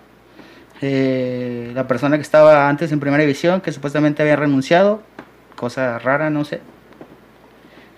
Eh, 0.81 1.71
la 1.73 1.87
persona 1.87 2.15
que 2.15 2.21
estaba 2.21 2.69
antes 2.69 2.91
en 2.91 2.99
primera 2.99 3.21
división, 3.21 3.61
que 3.61 3.71
supuestamente 3.71 4.21
había 4.21 4.35
renunciado, 4.35 5.01
cosa 5.55 5.99
rara, 5.99 6.29
no 6.29 6.45
sé. 6.45 6.61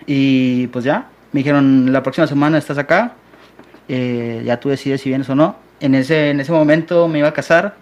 Y 0.06 0.66
pues 0.68 0.84
ya, 0.84 1.08
me 1.32 1.40
dijeron, 1.40 1.92
la 1.92 2.02
próxima 2.02 2.26
semana 2.26 2.58
estás 2.58 2.78
acá, 2.78 3.14
eh, 3.88 4.42
ya 4.44 4.58
tú 4.60 4.68
decides 4.68 5.00
si 5.00 5.08
vienes 5.08 5.28
o 5.28 5.34
no. 5.34 5.56
En 5.80 5.94
ese, 5.94 6.30
en 6.30 6.40
ese 6.40 6.52
momento 6.52 7.08
me 7.08 7.18
iba 7.18 7.28
a 7.28 7.32
casar 7.32 7.74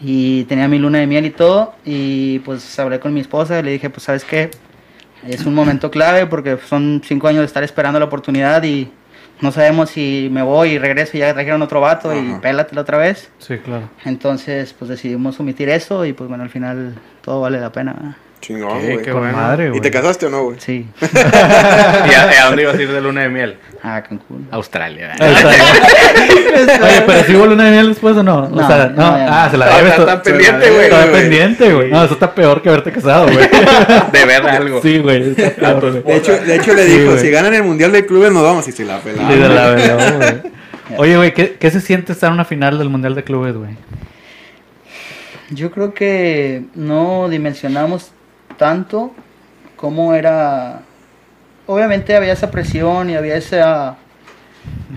y 0.00 0.44
tenía 0.44 0.68
mi 0.68 0.78
luna 0.78 0.98
de 0.98 1.06
miel 1.06 1.26
y 1.26 1.30
todo. 1.30 1.74
Y 1.84 2.40
pues 2.40 2.78
hablé 2.78 3.00
con 3.00 3.14
mi 3.14 3.20
esposa 3.20 3.58
y 3.58 3.62
le 3.62 3.70
dije, 3.72 3.90
pues 3.90 4.02
sabes 4.04 4.24
qué, 4.24 4.50
es 5.26 5.46
un 5.46 5.54
momento 5.54 5.90
clave 5.90 6.26
porque 6.26 6.58
son 6.68 7.02
cinco 7.04 7.28
años 7.28 7.40
de 7.40 7.46
estar 7.46 7.62
esperando 7.62 7.98
la 7.98 8.04
oportunidad 8.04 8.62
y 8.62 8.90
no 9.40 9.52
sabemos 9.52 9.90
si 9.90 10.28
me 10.30 10.42
voy 10.42 10.70
y 10.70 10.78
regreso 10.78 11.16
y 11.16 11.20
ya 11.20 11.32
trajeron 11.34 11.60
otro 11.62 11.80
vato 11.80 12.14
y 12.14 12.18
Ajá. 12.30 12.40
pélatela 12.40 12.80
otra 12.80 12.98
vez. 12.98 13.30
Sí, 13.38 13.58
claro. 13.58 13.88
Entonces, 14.04 14.72
pues 14.72 14.88
decidimos 14.88 15.38
omitir 15.40 15.68
eso 15.68 16.04
y 16.06 16.12
pues 16.12 16.28
bueno, 16.28 16.44
al 16.44 16.50
final 16.50 16.94
todo 17.22 17.40
vale 17.40 17.60
la 17.60 17.72
pena. 17.72 18.16
Chingón, 18.40 18.80
güey. 18.80 19.02
qué 19.02 19.12
bueno. 19.12 19.32
madre, 19.36 19.66
¿Y 19.66 19.68
güey. 19.70 19.80
te 19.80 19.90
casaste 19.90 20.26
o 20.26 20.30
no, 20.30 20.44
güey? 20.44 20.56
Sí. 20.60 20.86
¿Y 21.02 22.14
a, 22.14 22.32
y 22.32 22.36
a 22.36 22.44
dónde 22.46 22.62
ibas 22.62 22.76
a 22.76 22.82
ir 22.82 22.92
de 22.92 23.00
luna 23.00 23.22
de 23.22 23.28
miel? 23.28 23.56
Ah, 23.82 24.02
Cancún. 24.02 24.46
Australia. 24.52 25.12
Está. 25.12 25.48
Oye, 26.86 27.02
pero 27.06 27.24
si 27.24 27.34
hubo 27.34 27.46
luna 27.46 27.64
de 27.64 27.70
miel 27.72 27.88
después 27.88 28.16
o 28.16 28.22
no? 28.22 28.44
o 28.44 28.48
No, 28.48 28.66
sea, 28.66 28.86
no, 28.88 29.10
no. 29.10 29.18
ya 29.18 29.26
no. 29.26 29.32
ah, 29.32 29.48
se 29.50 29.56
la 29.56 29.66
No, 29.66 29.76
debes. 29.76 29.90
está- 29.92 30.02
está 30.02 30.22
pendiente, 30.22 30.70
güey. 30.70 30.84
Está 30.84 31.12
pendiente, 31.12 31.72
güey. 31.72 31.90
No, 31.90 32.04
eso 32.04 32.14
está 32.14 32.34
peor 32.34 32.62
que 32.62 32.68
haberte 32.68 32.92
casado, 32.92 33.26
güey. 33.26 33.38
De 34.12 34.24
ver 34.26 34.46
algo. 34.46 34.82
Sí, 34.82 34.98
güey. 34.98 35.34
De 35.34 35.54
hecho, 36.16 36.38
de 36.38 36.56
hecho 36.56 36.74
le 36.74 36.84
dijo, 36.84 37.16
si 37.18 37.30
ganan 37.30 37.54
el 37.54 37.62
Mundial 37.64 37.92
de 37.92 38.06
Clubes 38.06 38.32
nos 38.32 38.42
vamos 38.42 38.68
y 38.68 38.72
se 38.72 38.84
la 38.84 38.98
pelamos. 39.00 39.32
Sí, 39.32 39.40
de 39.40 39.48
la 39.48 39.66
verdad, 39.70 40.16
güey. 40.16 40.52
Oye, 40.98 41.16
güey, 41.16 41.34
¿qué, 41.34 41.56
¿qué 41.58 41.70
se 41.70 41.80
siente 41.80 42.12
estar 42.12 42.28
en 42.28 42.34
una 42.34 42.44
final 42.44 42.78
del 42.78 42.88
Mundial 42.90 43.14
de 43.16 43.24
Clubes, 43.24 43.56
güey? 43.56 43.70
Yo 45.50 45.70
creo 45.70 45.94
que 45.94 46.62
no 46.74 47.28
dimensionamos 47.28 48.10
tanto 48.56 49.12
cómo 49.76 50.14
era. 50.14 50.80
Obviamente 51.66 52.16
había 52.16 52.32
esa 52.32 52.50
presión 52.50 53.10
y 53.10 53.16
había 53.16 53.36
esa, 53.36 53.96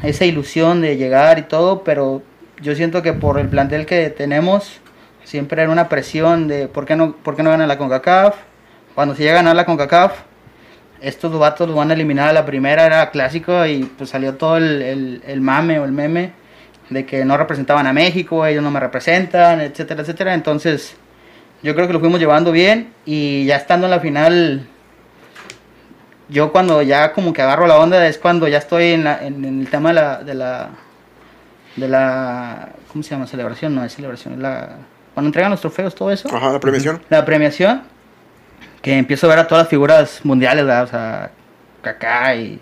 esa 0.04 0.26
ilusión 0.26 0.82
de 0.82 0.98
llegar 0.98 1.40
y 1.40 1.44
todo, 1.44 1.84
pero 1.84 2.22
yo 2.62 2.76
siento 2.76 3.02
que 3.02 3.14
por 3.14 3.40
el 3.40 3.48
plantel 3.50 3.86
que 3.86 4.10
tenemos, 4.10 4.80
siempre 5.24 5.62
era 5.64 5.72
una 5.72 5.90
presión 5.90 6.48
de 6.48 6.68
por 6.68 6.86
qué 6.86 6.96
no, 6.96 7.14
por 7.16 7.36
qué 7.36 7.44
no 7.44 7.50
ganan 7.52 7.68
la 7.68 7.78
CONCACAF. 7.78 8.36
Cuando 8.96 9.16
se 9.16 9.24
llega 9.24 9.34
a 9.34 9.42
ganar 9.42 9.56
la 9.56 9.66
CONCACAF, 9.66 10.14
estos 11.02 11.38
vatos 11.40 11.68
los 11.68 11.78
van 11.78 11.90
a 11.92 11.94
eliminar 11.94 12.30
a 12.30 12.34
la 12.34 12.46
primera, 12.46 12.86
era 12.86 13.10
clásico 13.10 13.66
y 13.66 13.84
pues 13.98 14.10
salió 14.10 14.36
todo 14.36 14.58
el, 14.58 14.82
el- 14.82 15.24
el 15.26 15.42
mame 15.42 15.80
o 15.80 15.86
el 15.86 15.92
meme 15.94 16.34
de 16.90 17.06
que 17.06 17.24
no 17.24 17.38
representaban 17.38 17.88
a 17.88 17.94
México, 17.94 18.46
ellos 18.46 18.64
no 18.64 18.72
me 18.72 18.80
representan, 18.80 19.62
etcétera, 19.62 20.02
etcétera. 20.02 20.34
Entonces, 20.34 20.96
yo 21.64 21.76
creo 21.76 21.88
que 21.88 21.94
lo 21.94 22.00
fuimos 22.00 22.20
llevando 22.20 22.52
bien 22.52 22.94
y 23.06 23.46
ya 23.46 23.56
estando 23.58 23.88
en 23.88 23.92
la 23.92 24.00
final, 24.00 24.66
yo 26.30 26.52
cuando 26.52 26.82
ya 26.82 27.12
como 27.14 27.34
que 27.34 27.42
agarro 27.42 27.68
la 27.68 27.78
onda 27.78 28.06
es 28.08 28.18
cuando 28.18 28.48
ya 28.48 28.58
estoy 28.60 28.92
en, 28.94 29.04
la- 29.04 29.24
en- 29.26 29.44
en 29.46 29.62
el 29.62 29.70
tema 29.70 29.90
de 29.90 29.96
la, 29.96 30.24
de 30.24 30.34
la, 30.36 30.70
de 31.76 31.88
la, 31.88 32.70
¿cómo 32.92 33.04
se 33.04 33.12
llama? 33.12 33.26
Celebración, 33.28 33.74
no 33.76 33.84
es 33.84 33.94
celebración, 33.94 34.36
es 34.36 34.40
la, 34.40 34.76
cuando 35.14 35.28
entregan 35.30 35.52
los 35.52 35.62
trofeos, 35.62 35.96
todo 35.96 36.12
eso 36.12 36.34
Ajá, 36.34 36.52
la 36.54 36.60
premiación. 36.60 37.02
la 37.10 37.26
premiación, 37.26 37.82
que 38.82 38.98
empiezo 38.98 39.26
a 39.28 39.30
ver 39.32 39.40
a 39.40 39.48
todas 39.48 39.64
las 39.64 39.70
figuras 39.70 40.22
mundiales, 40.24 40.66
¿verdad? 40.66 40.84
O 40.84 40.88
sea, 40.88 41.32
Kaká 41.82 42.36
y 42.36 42.60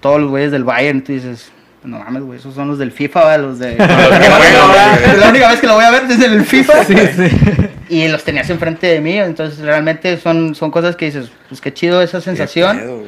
todos 0.00 0.20
los 0.20 0.30
güeyes 0.30 0.52
del 0.52 0.64
Bayern, 0.64 1.02
tú 1.02 1.12
dices, 1.12 1.50
no 1.84 1.98
mames, 1.98 2.22
güey, 2.22 2.38
esos 2.38 2.54
son 2.54 2.68
los 2.68 2.78
del 2.78 2.92
FIFA, 2.92 3.24
¿verdad? 3.24 3.40
Los 3.40 3.58
de... 3.58 3.74
juegan, 3.76 5.20
la 5.20 5.28
única 5.28 5.50
vez 5.50 5.60
que 5.60 5.66
lo 5.66 5.74
voy 5.74 5.84
a 5.84 5.90
ver 5.90 6.04
es 6.04 6.22
en 6.22 6.32
el 6.32 6.44
FIFA. 6.44 6.84
Sí, 6.84 6.94
sí. 6.96 7.68
Y 7.88 8.08
los 8.08 8.22
tenías 8.24 8.48
enfrente 8.50 8.86
de 8.86 9.00
mí, 9.00 9.18
entonces 9.18 9.58
realmente 9.58 10.16
son, 10.16 10.54
son 10.54 10.70
cosas 10.70 10.96
que 10.96 11.06
dices, 11.06 11.30
pues 11.48 11.60
qué 11.60 11.74
chido 11.74 12.00
esa 12.00 12.20
sensación. 12.20 12.78
Pedo. 12.78 13.02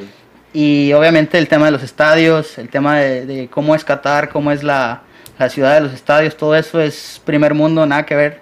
Y 0.53 0.93
obviamente 0.93 1.37
el 1.37 1.47
tema 1.47 1.65
de 1.65 1.71
los 1.71 1.83
estadios, 1.83 2.57
el 2.57 2.69
tema 2.69 2.97
de, 2.99 3.25
de 3.25 3.47
cómo 3.49 3.75
es 3.75 3.83
Qatar, 3.83 4.29
cómo 4.29 4.51
es 4.51 4.63
la, 4.63 5.01
la 5.37 5.49
ciudad 5.49 5.75
de 5.75 5.81
los 5.81 5.93
estadios, 5.93 6.37
todo 6.37 6.55
eso 6.55 6.79
es 6.79 7.21
primer 7.25 7.53
mundo, 7.53 7.85
nada 7.85 8.05
que 8.05 8.15
ver. 8.15 8.39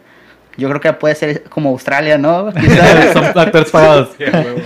Yo 0.56 0.70
creo 0.70 0.80
que 0.80 0.94
puede 0.94 1.16
ser 1.16 1.44
como 1.46 1.70
Australia, 1.70 2.18
¿no? 2.18 2.54
Quizás. 2.60 3.16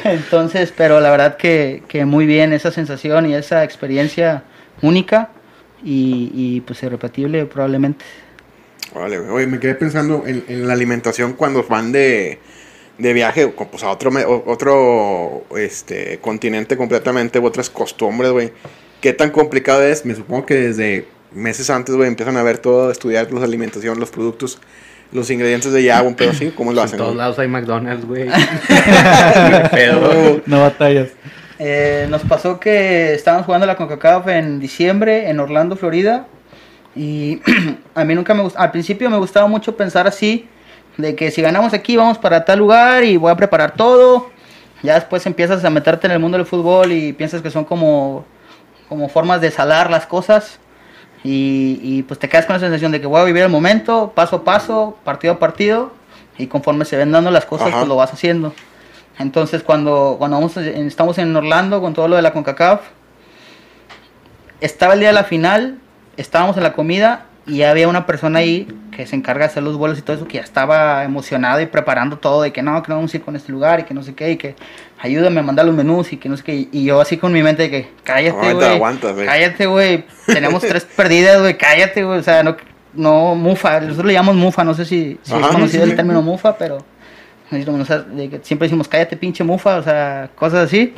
Entonces, 0.04 0.74
pero 0.76 1.00
la 1.00 1.10
verdad 1.10 1.38
que, 1.38 1.84
que 1.88 2.04
muy 2.04 2.26
bien 2.26 2.52
esa 2.52 2.72
sensación 2.72 3.30
y 3.30 3.36
esa 3.36 3.64
experiencia 3.64 4.44
única 4.82 5.30
y, 5.84 6.32
y 6.34 6.62
pues 6.62 6.82
irrepetible 6.84 7.46
probablemente. 7.46 8.06
Vale, 8.94 9.20
güey. 9.20 9.32
Oye, 9.32 9.48
me 9.48 9.60
quedé 9.60 9.76
pensando 9.76 10.24
en, 10.26 10.44
en 10.48 10.68
la 10.68 10.74
alimentación 10.74 11.34
cuando 11.34 11.64
van 11.64 11.92
de, 11.92 12.40
de 12.98 13.14
viaje 13.14 13.48
pues, 13.48 13.84
a 13.84 13.90
otro, 13.90 14.12
otro 14.46 15.46
este, 15.58 16.20
continente 16.20 16.78
completamente, 16.78 17.40
u 17.40 17.46
otras 17.46 17.70
costumbres, 17.70 18.32
güey. 18.32 18.52
¿Qué 19.02 19.14
tan 19.14 19.32
complicado 19.32 19.84
es? 19.84 20.06
Me 20.06 20.16
supongo 20.16 20.46
que 20.46 20.56
desde 20.56 21.06
meses 21.32 21.70
antes, 21.70 21.96
güey, 21.96 22.08
empiezan 22.08 22.38
a 22.38 22.44
ver 22.44 22.58
todo, 22.58 22.90
estudiar 22.90 23.32
la 23.32 23.44
alimentación, 23.44 24.00
los 24.00 24.10
productos, 24.10 24.60
los 25.12 25.30
ingredientes 25.30 25.72
de 25.74 25.84
ya, 25.84 26.02
un 26.02 26.16
pedo 26.16 26.32
así, 26.32 26.52
¿cómo 26.52 26.74
lo 26.74 26.82
En 26.82 26.86
hacen? 26.86 26.98
todos 26.98 27.12
güey? 27.12 27.18
lados 27.20 27.40
hay 27.40 27.48
McDonald's, 27.48 28.06
güey. 28.06 28.28
No 30.46 30.62
batallas. 30.62 31.10
Eh, 31.60 32.08
nos 32.10 32.22
pasó 32.24 32.60
que 32.60 33.14
estábamos 33.14 33.46
jugando 33.46 33.66
la 33.66 33.76
CONCACAF 33.76 34.28
en 34.28 34.60
diciembre 34.60 35.30
en 35.30 35.40
Orlando, 35.40 35.76
Florida. 35.76 36.28
Y 36.96 37.42
a 37.96 38.04
mí 38.04 38.16
nunca 38.16 38.34
me 38.34 38.44
gustó. 38.44 38.60
Al 38.60 38.72
principio 38.72 39.10
me 39.10 39.18
gustaba 39.18 39.48
mucho 39.48 39.76
pensar 39.76 40.08
así: 40.08 40.48
de 40.98 41.16
que 41.16 41.32
si 41.32 41.42
ganamos 41.42 41.74
aquí, 41.74 41.96
vamos 41.96 42.18
para 42.18 42.46
tal 42.46 42.60
lugar 42.60 43.04
y 43.04 43.18
voy 43.18 43.32
a 43.32 43.36
preparar 43.36 43.74
todo. 43.76 44.30
Ya 44.84 44.96
después 44.96 45.26
empiezas 45.26 45.64
a 45.66 45.70
meterte 45.70 46.08
en 46.08 46.14
el 46.14 46.20
mundo 46.20 46.38
del 46.38 46.46
fútbol 46.46 46.92
y 46.92 47.14
piensas 47.14 47.42
que 47.42 47.50
son 47.50 47.66
como, 47.66 48.26
como 48.90 49.10
formas 49.10 49.42
de 49.42 49.50
salar 49.50 49.90
las 49.90 50.06
cosas. 50.06 50.60
Y, 51.24 51.80
y, 51.82 52.04
pues 52.04 52.20
te 52.20 52.30
quedas 52.30 52.46
con 52.46 52.54
la 52.54 52.60
sensación 52.60 52.92
de 52.92 53.02
que 53.02 53.08
voy 53.08 53.20
a 53.20 53.24
vivir 53.24 53.42
el 53.42 53.50
momento, 53.50 54.12
paso 54.14 54.38
a 54.38 54.44
paso, 54.44 54.98
partido 55.04 55.34
a 55.34 55.40
partido. 55.40 55.92
Y 56.38 56.46
conforme 56.46 56.86
se 56.86 56.96
ven 56.96 57.12
dando 57.12 57.32
las 57.32 57.46
cosas, 57.46 57.70
Ajá. 57.70 57.78
pues 57.78 57.88
lo 57.88 57.96
vas 57.96 58.14
haciendo. 58.14 58.54
Entonces, 59.20 59.64
cuando, 59.64 60.16
cuando 60.20 60.38
vamos, 60.38 60.58
estamos 60.58 61.18
en 61.18 61.36
Orlando 61.36 61.82
con 61.82 61.94
todo 61.94 62.08
lo 62.08 62.16
de 62.16 62.22
la 62.22 62.34
CONCACAF, 62.34 62.82
estaba 64.62 64.94
el 64.94 65.00
día 65.00 65.10
de 65.10 65.16
la 65.16 65.24
final, 65.24 65.80
estábamos 66.18 66.58
en 66.58 66.64
la 66.64 66.74
comida 66.74 67.26
y 67.48 67.64
había 67.64 67.88
una 67.88 68.06
persona 68.06 68.40
ahí 68.40 68.68
que 68.92 69.08
se 69.08 69.16
encarga 69.16 69.46
de 69.46 69.52
hacer 69.52 69.64
los 69.64 69.78
vuelos 69.78 69.98
y 69.98 70.02
todo 70.02 70.18
eso, 70.18 70.28
que 70.28 70.38
ya 70.38 70.44
estaba 70.44 71.04
emocionado 71.04 71.62
y 71.62 71.66
preparando 71.66 72.18
todo, 72.18 72.42
de 72.42 72.52
que 72.52 72.62
no, 72.62 72.82
que 72.84 72.90
no 72.90 72.96
vamos 72.96 73.14
a 73.14 73.18
ir 73.18 73.24
con 73.24 73.36
este 73.36 73.52
lugar 73.52 73.80
y 73.80 73.84
que 73.84 73.94
no 73.94 74.04
sé 74.04 74.14
qué, 74.16 74.32
y 74.32 74.38
que 74.38 74.56
ayúdame 75.00 75.40
a 75.40 75.44
mandar 75.44 75.66
los 75.66 75.74
menús 75.74 76.12
y 76.12 76.18
que 76.18 76.28
no 76.30 76.36
sé 76.36 76.44
qué. 76.44 76.68
Y 76.72 76.84
yo 76.84 77.00
así 77.00 77.18
con 77.18 77.32
mi 77.32 77.42
mente 77.42 77.64
de 77.64 77.70
que 77.70 77.90
cállate, 78.04 78.54
güey. 78.54 78.80
Cállate, 79.26 79.66
güey. 79.66 80.06
Tenemos 80.26 80.62
tres 80.62 80.86
perdidas, 80.86 81.40
güey. 81.40 81.58
Cállate, 81.58 82.04
güey. 82.04 82.20
O 82.20 82.24
sea, 82.24 82.44
no, 82.44 82.58
no, 82.94 83.36
mufa. 83.36 83.80
Nosotros 83.80 84.08
le 84.08 84.14
llamamos 84.14 84.36
mufa. 84.36 84.64
No 84.64 84.74
sé 84.74 84.84
si, 84.86 85.18
si 85.22 85.34
Ajá, 85.34 85.46
es 85.46 85.52
conocido 85.54 85.84
sí, 85.84 85.86
sí. 85.86 85.92
el 85.92 85.96
término 85.96 86.22
mufa, 86.22 86.58
pero 86.58 86.80
o 87.52 87.86
sea, 87.86 88.00
de 88.00 88.30
que 88.30 88.40
siempre 88.44 88.68
decimos 88.68 88.88
cállate, 88.88 89.16
pinche 89.18 89.44
mufa. 89.44 89.78
O 89.78 89.84
sea, 89.84 90.30
cosas 90.36 90.66
así. 90.66 90.94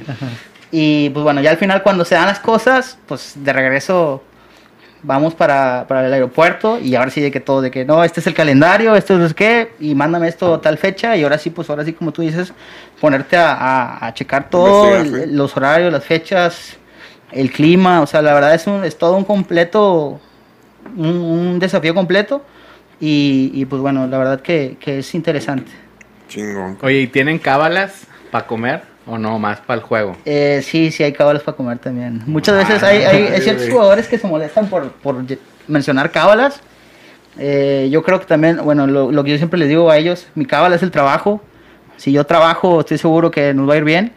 Y 0.71 1.09
pues 1.09 1.23
bueno, 1.23 1.41
ya 1.41 1.51
al 1.51 1.57
final 1.57 1.81
cuando 1.83 2.05
se 2.05 2.15
dan 2.15 2.27
las 2.27 2.39
cosas, 2.39 2.97
pues 3.07 3.33
de 3.35 3.53
regreso 3.53 4.23
vamos 5.01 5.33
para, 5.33 5.85
para 5.87 6.05
el 6.05 6.13
aeropuerto 6.13 6.77
y 6.77 6.93
ahora 6.95 7.09
sí 7.09 7.21
de 7.21 7.31
que 7.31 7.39
todo, 7.39 7.61
de 7.61 7.71
que 7.71 7.85
no, 7.85 8.03
este 8.03 8.19
es 8.19 8.27
el 8.27 8.33
calendario, 8.33 8.95
esto 8.95 9.23
es 9.25 9.33
qué, 9.33 9.71
y 9.79 9.95
mándame 9.95 10.27
esto 10.27 10.59
tal 10.59 10.77
fecha 10.77 11.15
y 11.15 11.23
ahora 11.23 11.37
sí, 11.37 11.49
pues 11.51 11.69
ahora 11.69 11.85
sí 11.85 11.93
como 11.93 12.11
tú 12.11 12.21
dices, 12.21 12.51
ponerte 12.99 13.37
a, 13.37 13.53
a- 13.53 14.07
a 14.07 14.13
checar 14.13 14.49
todo, 14.49 14.65
el- 15.23 15.37
los 15.37 15.55
horarios, 15.55 15.91
las 15.93 16.03
fechas, 16.03 16.75
el 17.31 17.49
clima, 17.49 18.01
o 18.01 18.07
sea, 18.07 18.21
la 18.21 18.33
verdad 18.33 18.53
es, 18.53 18.67
un, 18.67 18.83
es 18.83 18.97
todo 18.97 19.15
un 19.15 19.23
completo, 19.23 20.19
un, 20.97 21.07
un 21.07 21.59
desafío 21.59 21.95
completo 21.95 22.43
y, 22.99 23.51
y, 23.53 23.63
pues 23.65 23.81
bueno, 23.81 24.05
la 24.05 24.17
verdad 24.17 24.41
que, 24.41 24.75
que 24.81 24.99
es 24.99 25.15
interesante. 25.15 25.71
Chingón. 26.29 26.77
Oye, 26.81 27.01
¿y 27.01 27.07
tienen 27.07 27.39
cábalas 27.39 28.07
para 28.31 28.47
comer 28.47 28.83
o 29.05 29.17
no 29.17 29.37
más 29.39 29.59
para 29.59 29.79
el 29.79 29.83
juego? 29.85 30.15
Eh, 30.25 30.61
sí, 30.63 30.91
sí, 30.91 31.03
hay 31.03 31.11
cábalas 31.11 31.43
para 31.43 31.57
comer 31.57 31.79
también. 31.79 32.21
Muchas 32.25 32.55
Ah, 32.55 32.59
veces 32.59 32.83
hay, 32.83 33.03
hay- 33.03 33.23
hay 33.27 33.35
sí, 33.37 33.41
ciertos 33.43 33.67
jugadores 33.69 34.07
que 34.07 34.17
se 34.17 34.27
molestan 34.27 34.67
por, 34.67 34.91
por 34.91 35.17
mencionar 35.67 36.11
cábalas. 36.11 36.61
Eh, 37.37 37.89
yo 37.91 38.03
creo 38.03 38.19
que 38.19 38.25
también, 38.25 38.57
bueno, 38.63 38.87
lo, 38.87 39.11
lo 39.11 39.23
que 39.23 39.31
yo 39.31 39.37
siempre 39.37 39.59
les 39.59 39.67
digo 39.69 39.89
a 39.89 39.97
ellos, 39.97 40.27
mi 40.35 40.45
cábala 40.45 40.75
es 40.75 40.83
el 40.83 40.91
trabajo. 40.91 41.41
Si 41.97 42.11
yo 42.11 42.25
trabajo, 42.25 42.79
estoy 42.79 42.97
seguro 42.97 43.31
que 43.31 43.53
nos 43.53 43.67
va 43.69 43.73
a 43.73 43.77
ir 43.77 43.83
bien. 43.83 44.13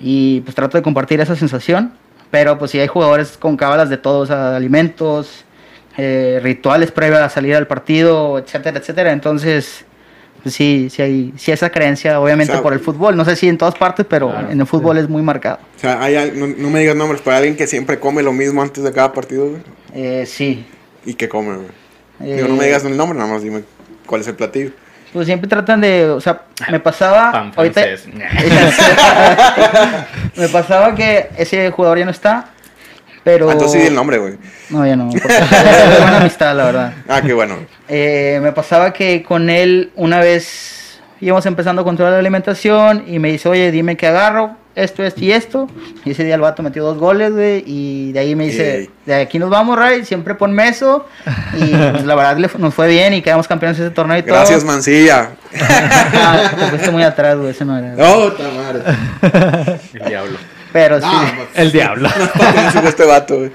Y 0.00 0.40
pues 0.40 0.54
trato 0.56 0.76
de 0.78 0.82
compartir 0.82 1.20
esa 1.20 1.36
sensación. 1.36 1.92
Pero 2.30 2.58
pues 2.58 2.70
si 2.70 2.80
hay 2.80 2.88
jugadores 2.88 3.36
con 3.36 3.56
cábalas 3.58 3.90
de 3.90 3.98
todos, 3.98 4.30
alimentos, 4.30 5.44
eh, 5.98 6.40
rituales 6.42 6.90
previos 6.90 7.20
a 7.20 7.28
salir 7.28 7.54
al 7.54 7.66
partido, 7.66 8.38
etcétera, 8.38 8.78
etcétera. 8.78 9.12
Entonces, 9.12 9.84
sí, 10.46 10.88
sí 10.90 11.02
hay 11.02 11.32
sí 11.36 11.52
esa 11.52 11.70
creencia, 11.70 12.20
obviamente 12.20 12.52
O 12.52 12.56
sea, 12.56 12.62
por 12.62 12.72
el 12.72 12.80
fútbol. 12.80 13.16
No 13.16 13.24
sé 13.24 13.36
si 13.36 13.48
en 13.48 13.58
todas 13.58 13.74
partes, 13.74 14.06
pero 14.08 14.30
Claro, 14.30 14.50
en 14.50 14.60
el 14.60 14.66
fútbol 14.66 14.98
es 14.98 15.08
muy 15.08 15.22
marcado. 15.22 15.58
O 15.76 15.78
sea, 15.78 16.02
hay, 16.02 16.32
no, 16.34 16.46
no 16.46 16.70
me 16.70 16.80
digas 16.80 16.96
nombres, 16.96 17.20
pero 17.24 17.36
hay 17.36 17.38
alguien 17.38 17.56
que 17.56 17.66
siempre 17.66 17.98
come 17.98 18.22
lo 18.22 18.32
mismo 18.32 18.62
antes 18.62 18.82
de 18.82 18.92
cada 18.92 19.12
partido, 19.12 19.48
güey. 19.48 19.62
Eh, 19.94 20.24
sí. 20.26 20.66
¿Y 21.04 21.14
qué 21.14 21.28
come, 21.28 21.56
güey? 21.56 21.68
Eh, 22.20 22.36
Digo, 22.36 22.48
no 22.48 22.56
me 22.56 22.66
digas 22.66 22.84
el 22.84 22.96
nombre, 22.96 23.18
nada 23.18 23.32
más 23.32 23.42
dime 23.42 23.64
cuál 24.06 24.20
es 24.20 24.28
el 24.28 24.34
platillo. 24.34 24.70
Pues 25.12 25.26
siempre 25.26 25.48
tratan 25.48 25.80
de, 25.82 26.06
o 26.06 26.20
sea, 26.20 26.42
me 26.70 26.80
pasaba 26.80 27.32
Pan 27.32 27.52
ahorita 27.54 27.82
me 30.36 30.48
pasaba 30.48 30.94
que 30.94 31.28
ese 31.36 31.70
jugador 31.70 31.98
ya 31.98 32.04
no 32.06 32.10
está, 32.10 32.48
pero 33.24 33.48
Ah, 33.48 33.52
entonces 33.52 33.72
sí 33.72 33.78
di 33.82 33.86
el 33.88 33.94
nombre, 33.94 34.18
güey. 34.18 34.34
No, 34.70 34.86
ya 34.86 34.96
no, 34.96 35.10
porque 35.10 35.26
es 35.28 36.00
buena 36.00 36.18
amistad, 36.18 36.56
la 36.56 36.64
verdad. 36.64 36.92
Ah, 37.08 37.22
qué 37.22 37.32
bueno. 37.32 37.56
Eh, 37.88 38.38
me 38.42 38.52
pasaba 38.52 38.92
que 38.92 39.22
con 39.22 39.48
él 39.50 39.90
una 39.96 40.20
vez 40.20 41.00
íbamos 41.20 41.46
empezando 41.46 41.82
a 41.82 41.84
controlar 41.84 42.14
la 42.14 42.18
alimentación 42.18 43.04
y 43.06 43.18
me 43.18 43.30
dice, 43.30 43.48
oye, 43.48 43.70
dime 43.70 43.96
qué 43.96 44.08
agarro. 44.08 44.56
esto, 44.74 45.04
esto 45.04 45.20
y 45.22 45.30
esto. 45.30 45.68
Y 46.04 46.10
ese 46.12 46.24
día 46.24 46.34
el 46.34 46.40
vato 46.40 46.62
metió 46.64 46.82
dos 46.82 46.98
goles, 46.98 47.30
güey. 47.32 47.62
Y 47.66 48.10
de 48.12 48.18
ahí 48.20 48.34
me 48.34 48.44
dice, 48.46 48.76
Ey. 48.78 48.90
de 49.06 49.14
aquí 49.16 49.38
nos 49.38 49.50
vamos, 49.50 49.78
Ray, 49.78 50.04
siempre 50.04 50.34
ponme 50.34 50.66
eso. 50.68 51.06
Y 51.54 51.66
pues, 51.66 52.04
la 52.04 52.14
verdad 52.16 52.38
le 52.38 52.48
fu- 52.48 52.58
nos 52.58 52.74
fue 52.74 52.88
bien 52.88 53.12
y 53.14 53.22
quedamos 53.22 53.46
campeones 53.46 53.78
de 53.78 53.84
ese 53.84 53.94
torneo 53.94 54.16
y 54.18 54.22
todo. 54.22 54.34
Gracias, 54.34 54.64
Mancilla. 54.64 55.30
Ah, 56.14 56.50
te 56.58 56.66
fuiste 56.68 56.90
muy 56.90 57.02
atrás, 57.02 57.36
güey, 57.36 57.50
ese 57.50 57.64
no 57.66 57.76
era. 57.78 57.90
No, 57.90 58.32
madre. 58.56 59.78
El 59.94 60.08
diablo. 60.08 60.38
Pero 60.72 61.00
sí, 61.00 61.06
No, 61.06 61.32
El 61.54 61.72
diablo. 61.72 62.08
no, 62.74 62.88
este 62.88 63.04
vato, 63.04 63.38
güey. 63.38 63.50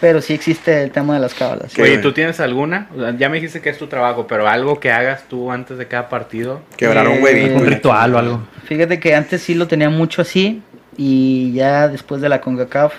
pero 0.00 0.20
sí 0.20 0.34
existe 0.34 0.82
el 0.82 0.90
tema 0.90 1.14
de 1.14 1.20
las 1.20 1.32
cábalas. 1.34 1.72
¿Qué, 1.72 1.82
Oye, 1.82 1.92
güey? 1.92 2.02
¿tú 2.02 2.12
tienes 2.12 2.40
alguna? 2.40 2.88
O 2.96 3.00
sea, 3.00 3.16
ya 3.16 3.28
me 3.28 3.36
dijiste 3.36 3.60
que 3.60 3.70
es 3.70 3.78
tu 3.78 3.86
trabajo, 3.86 4.26
pero 4.26 4.46
algo 4.48 4.80
que 4.80 4.90
hagas 4.92 5.24
tú 5.28 5.50
antes 5.50 5.78
de 5.78 5.86
cada 5.88 6.08
partido. 6.08 6.60
Quebrar 6.76 7.08
un 7.08 7.22
huevito. 7.22 7.56
Un 7.56 7.66
ritual 7.66 8.14
o 8.14 8.18
algo. 8.18 8.40
Fíjate 8.66 9.00
que 9.00 9.14
antes 9.14 9.42
sí 9.42 9.54
lo 9.54 9.66
tenía 9.68 9.88
mucho 9.90 10.22
así 10.22 10.62
y 10.96 11.52
ya 11.54 11.88
después 11.88 12.20
de 12.20 12.28
la 12.28 12.40
CONCACAF, 12.40 12.92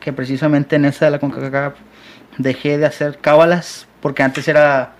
que 0.00 0.12
precisamente 0.12 0.76
en 0.76 0.84
esa 0.84 1.06
de 1.06 1.10
la 1.12 1.18
CONCACAF 1.18 1.74
dejé 2.38 2.78
de 2.78 2.86
hacer 2.86 3.18
cábalas 3.20 3.86
porque 4.00 4.22
antes 4.22 4.46
era 4.48 4.92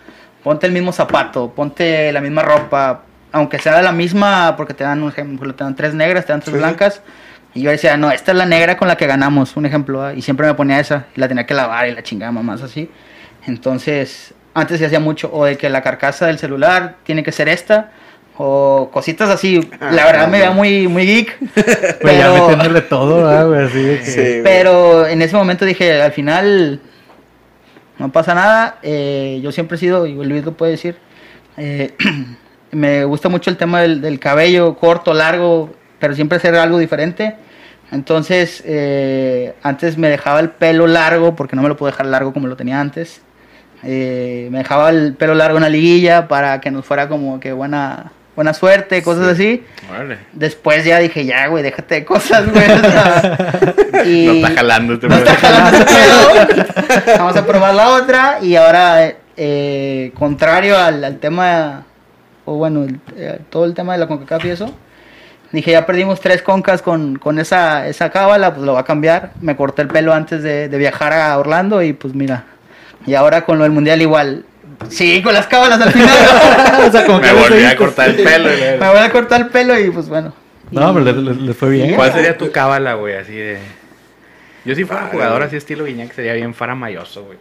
ponte 0.43 0.67
el 0.67 0.73
mismo 0.73 0.93
zapato, 0.93 1.53
ponte 1.55 2.13
la 2.13 2.21
misma 2.21 2.43
ropa, 2.43 3.03
aunque 3.33 3.59
sea 3.59 3.77
de 3.77 3.83
la 3.83 3.93
misma, 3.93 4.55
porque 4.57 4.75
te 4.75 4.85
dan 4.85 5.03
un 5.03 5.09
ejemplo, 5.11 5.55
te 5.55 5.63
dan 5.65 5.75
tres 5.77 5.95
negras, 5.95 6.27
te 6.27 6.33
dan 6.33 6.41
tres 6.41 6.53
Sí. 6.55 6.59
blancas. 6.59 7.01
Y 7.55 7.63
yo 7.63 7.71
decía, 7.71 7.97
no, 7.97 8.11
esta 8.11 8.33
es 8.33 8.39
la 8.39 8.47
negra 8.47 8.77
con 8.77 8.89
la 8.89 8.97
que 8.97 9.07
ganamos, 9.07 9.57
un 9.57 9.67
ejemplo, 9.67 10.03
¿ah? 10.03 10.15
y 10.15 10.23
siempre 10.23 10.47
me 10.47 10.55
ponía 10.55 10.81
esa, 10.81 11.07
y 11.15 11.21
la 11.21 11.29
tenía 11.29 11.45
que 11.47 11.53
lavar 11.55 11.87
y 11.89 11.93
la 11.95 12.03
chingada 12.03 12.33
mamás 12.33 12.63
así. 12.63 12.91
Entonces, 13.47 14.33
antes 14.55 14.79
se 14.79 14.87
hacía 14.87 15.01
mucho, 15.01 15.31
o 15.33 15.45
de 15.45 15.57
que 15.59 15.69
la 15.69 15.83
carcasa 15.83 16.27
del 16.27 16.39
celular 16.39 16.97
tiene 17.05 17.23
que 17.23 17.33
ser 17.33 17.49
esta, 17.49 17.91
o 18.39 18.89
cositas 18.93 19.29
así. 19.29 19.61
La 19.81 20.05
Ah, 20.05 20.07
verdad 20.07 20.29
me 20.29 20.39
no. 20.39 20.45
veía 20.45 20.51
muy, 20.53 20.89
muy 20.89 21.05
geek. 21.07 21.39
Güey, 22.03 22.17
ya 22.19 22.31
pero, 22.33 22.49
metiéndole 22.49 22.81
todo, 22.83 23.17
¿verdad, 23.25 23.47
güey? 23.49 23.67
Así 23.67 23.83
de 23.83 23.99
que... 23.99 24.05
Sí, 24.07 24.41
pero 24.43 25.07
en 25.07 25.21
ese 25.21 25.37
momento 25.37 25.65
dije, 25.67 26.01
al 26.01 26.13
final 26.13 26.81
no 27.99 28.11
pasa 28.11 28.35
nada. 28.35 28.79
eh, 28.83 29.41
yo 29.43 29.53
siempre 29.53 29.77
he 29.77 29.79
sido, 29.81 30.07
y 30.07 30.15
Luis 30.15 30.45
lo 30.45 30.53
puede 30.53 30.73
decir, 30.73 30.97
eh, 31.59 31.95
me 32.71 33.05
gusta 33.05 33.29
mucho 33.29 33.51
el 33.51 33.59
tema 33.59 33.83
del, 33.83 34.01
del 34.01 34.19
cabello 34.19 34.75
corto, 34.77 35.13
largo, 35.13 35.75
pero 36.03 36.15
siempre 36.17 36.39
hacer 36.39 36.55
algo 36.57 36.79
diferente. 36.79 37.37
Entonces, 37.93 38.61
eh, 38.67 39.55
antes 39.63 39.97
me 39.97 40.09
dejaba 40.09 40.41
el 40.41 40.51
pelo 40.51 40.89
largo, 40.89 41.37
porque 41.37 41.55
no 41.55 41.63
me 41.63 41.69
lo 41.69 41.77
puedo 41.77 41.93
dejar 41.93 42.07
largo 42.07 42.33
como 42.33 42.49
lo 42.49 42.57
tenía 42.57 42.81
antes. 42.81 43.21
Eh, 43.85 44.49
me 44.51 44.59
dejaba 44.59 44.91
el 44.91 45.15
pelo 45.15 45.35
largo 45.37 45.59
en 45.59 45.63
la 45.63 45.69
liguilla 45.69 46.27
para 46.27 46.61
que 46.61 46.71
nos 46.73 46.85
fuera 46.85 47.09
como 47.09 47.39
que 47.39 47.53
buena, 47.53 48.11
buena 48.35 48.53
suerte, 48.55 49.01
cosas 49.05 49.29
así. 49.29 49.63
Órale. 49.91 50.19
Después 50.33 50.85
ya 50.85 50.99
dije, 50.99 51.25
ya, 51.25 51.47
güey, 51.47 51.63
déjate 51.63 51.95
de 51.97 52.05
cosas, 52.05 52.51
güey. 52.51 52.65
o 52.69 52.81
sea, 52.81 53.39
y 54.07 54.27
No 54.27 54.33
está 54.33 54.51
jalando 54.57 54.95
este 54.95 55.09
no 55.09 55.15
está 55.17 55.35
jalando. 55.37 55.87
Vamos 57.19 57.37
a 57.37 57.47
probar 57.47 57.75
la 57.75 57.89
otra. 57.91 58.39
Y 58.43 58.57
ahora, 58.57 59.07
eh, 59.07 59.17
eh, 59.37 60.13
contrario 60.19 60.77
al, 60.79 61.05
al 61.05 61.19
tema, 61.19 61.85
o 62.47 62.55
bueno, 62.57 62.85
el- 62.85 62.99
eh, 63.17 63.39
todo 63.51 63.67
el 63.67 63.75
tema 63.75 63.93
de 63.93 63.99
la 64.01 64.09
CONCACAF 64.09 64.45
y 64.47 64.51
eso, 64.51 64.75
dije, 65.53 65.73
ya 65.73 65.87
perdimos 65.87 66.21
tres 66.21 66.43
concas 66.43 66.83
con, 66.83 67.17
con 67.19 67.39
esa, 67.39 67.87
esa 67.89 68.11
cábala, 68.11 68.55
pues 68.55 68.65
lo 68.67 68.75
va 68.75 68.81
a 68.81 68.85
cambiar. 68.85 69.33
Me 69.41 69.55
corté 69.57 69.83
el 69.83 69.89
pelo 69.89 70.13
antes 70.15 70.43
de, 70.43 70.69
de 70.69 70.79
viajar 70.79 71.13
a 71.13 71.39
Orlando 71.39 71.83
y 71.83 71.93
pues 71.93 72.15
mira. 72.15 72.45
Y 73.07 73.15
ahora 73.15 73.45
con 73.45 73.59
lo 73.59 73.65
del 73.65 73.73
mundial 73.73 74.01
igual. 74.03 74.45
Sí, 74.89 75.23
con 75.23 75.35
las 75.35 75.47
cábalas 75.47 75.81
al 75.81 75.93
final. 75.93 76.09
o 76.89 76.91
sea, 76.91 77.05
como 77.07 77.21
que 77.21 77.29
Me 77.29 77.35
le 77.35 77.41
volví 77.49 77.65
a 77.65 77.77
cortar 77.77 78.09
el 78.11 78.17
pelo. 78.17 78.49
y 78.53 78.61
Me 78.81 78.89
voy 78.89 78.99
a 78.99 79.11
cortar 79.11 79.41
el 79.43 79.47
pelo 79.49 79.79
y 79.79 79.91
pues 79.91 80.09
bueno. 80.09 80.33
No, 80.71 80.93
pero 80.95 81.05
le, 81.05 81.13
le- 81.13 81.35
le 81.35 81.55
fue 81.55 81.69
bien. 81.71 81.95
¿Cuál 81.95 82.13
sería 82.13 82.37
tu 82.39 82.51
cábala, 82.51 82.95
güey? 82.95 83.15
Así 83.17 83.35
de. 83.35 83.59
Yo 84.65 84.75
si 84.75 84.85
fuera 84.85 85.03
Ah, 85.05 85.09
jugador 85.11 85.37
güey. 85.39 85.47
así 85.49 85.57
estilo 85.57 85.85
Guiñac 85.85 86.13
sería 86.15 86.33
bien 86.35 86.55
faramayoso, 86.55 87.25
güey. 87.25 87.37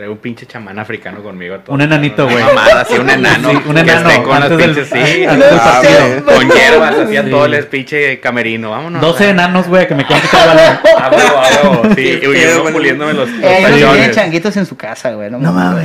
Traer 0.00 0.12
un 0.12 0.16
pinche 0.16 0.46
chamán 0.46 0.78
africano 0.78 1.22
conmigo. 1.22 1.58
todo. 1.58 1.74
Un 1.74 1.82
enanito, 1.82 2.24
Una 2.24 2.32
güey. 2.32 2.42
mamada, 2.46 2.80
así 2.80 2.94
un 2.94 3.10
enano. 3.10 3.50
Sí, 3.50 3.56
un 3.66 3.74
que 3.74 3.80
enano, 3.82 4.08
esté 4.08 4.22
con 4.22 4.40
las 4.40 4.48
del- 4.48 4.58
pinches, 4.58 4.88
sí. 4.88 5.24
ah, 5.28 5.82
güey, 6.24 6.38
Con 6.38 6.50
hierbas, 6.56 6.94
así 7.00 7.16
a 7.18 7.30
todo 7.30 7.44
el 7.44 7.66
pinche 7.66 8.18
camerino. 8.18 8.70
Vámonos. 8.70 9.02
12 9.02 9.24
ah. 9.26 9.28
enanos, 9.28 9.68
güey, 9.68 9.86
que 9.86 9.94
me 9.94 10.06
cuenten 10.06 10.30
cada 10.30 10.46
balón. 10.54 10.78
A 11.02 11.10
huevo, 11.10 11.36
a 11.38 11.70
huevo, 11.82 11.94
Sí, 11.94 12.18
y 12.18 12.20
yo 12.22 12.60
güey. 12.62 12.72
puliéndome 12.72 13.12
los, 13.12 13.28
los 13.28 13.42
Eh, 13.44 13.58
ellos 13.58 13.66
tienen 13.74 13.88
tachones. 13.90 14.16
changuitos 14.16 14.56
en 14.56 14.64
su 14.64 14.74
casa, 14.78 15.10
güey. 15.12 15.30
No, 15.30 15.36
No 15.36 15.52
mames. 15.52 15.84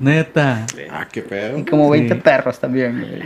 Neta. 0.00 0.66
Ah, 0.90 1.06
qué 1.12 1.22
pedo. 1.22 1.58
Y 1.58 1.64
como 1.64 1.90
20 1.90 2.14
Sí. 2.14 2.20
perros 2.20 2.58
también, 2.58 3.00
güey. 3.00 3.22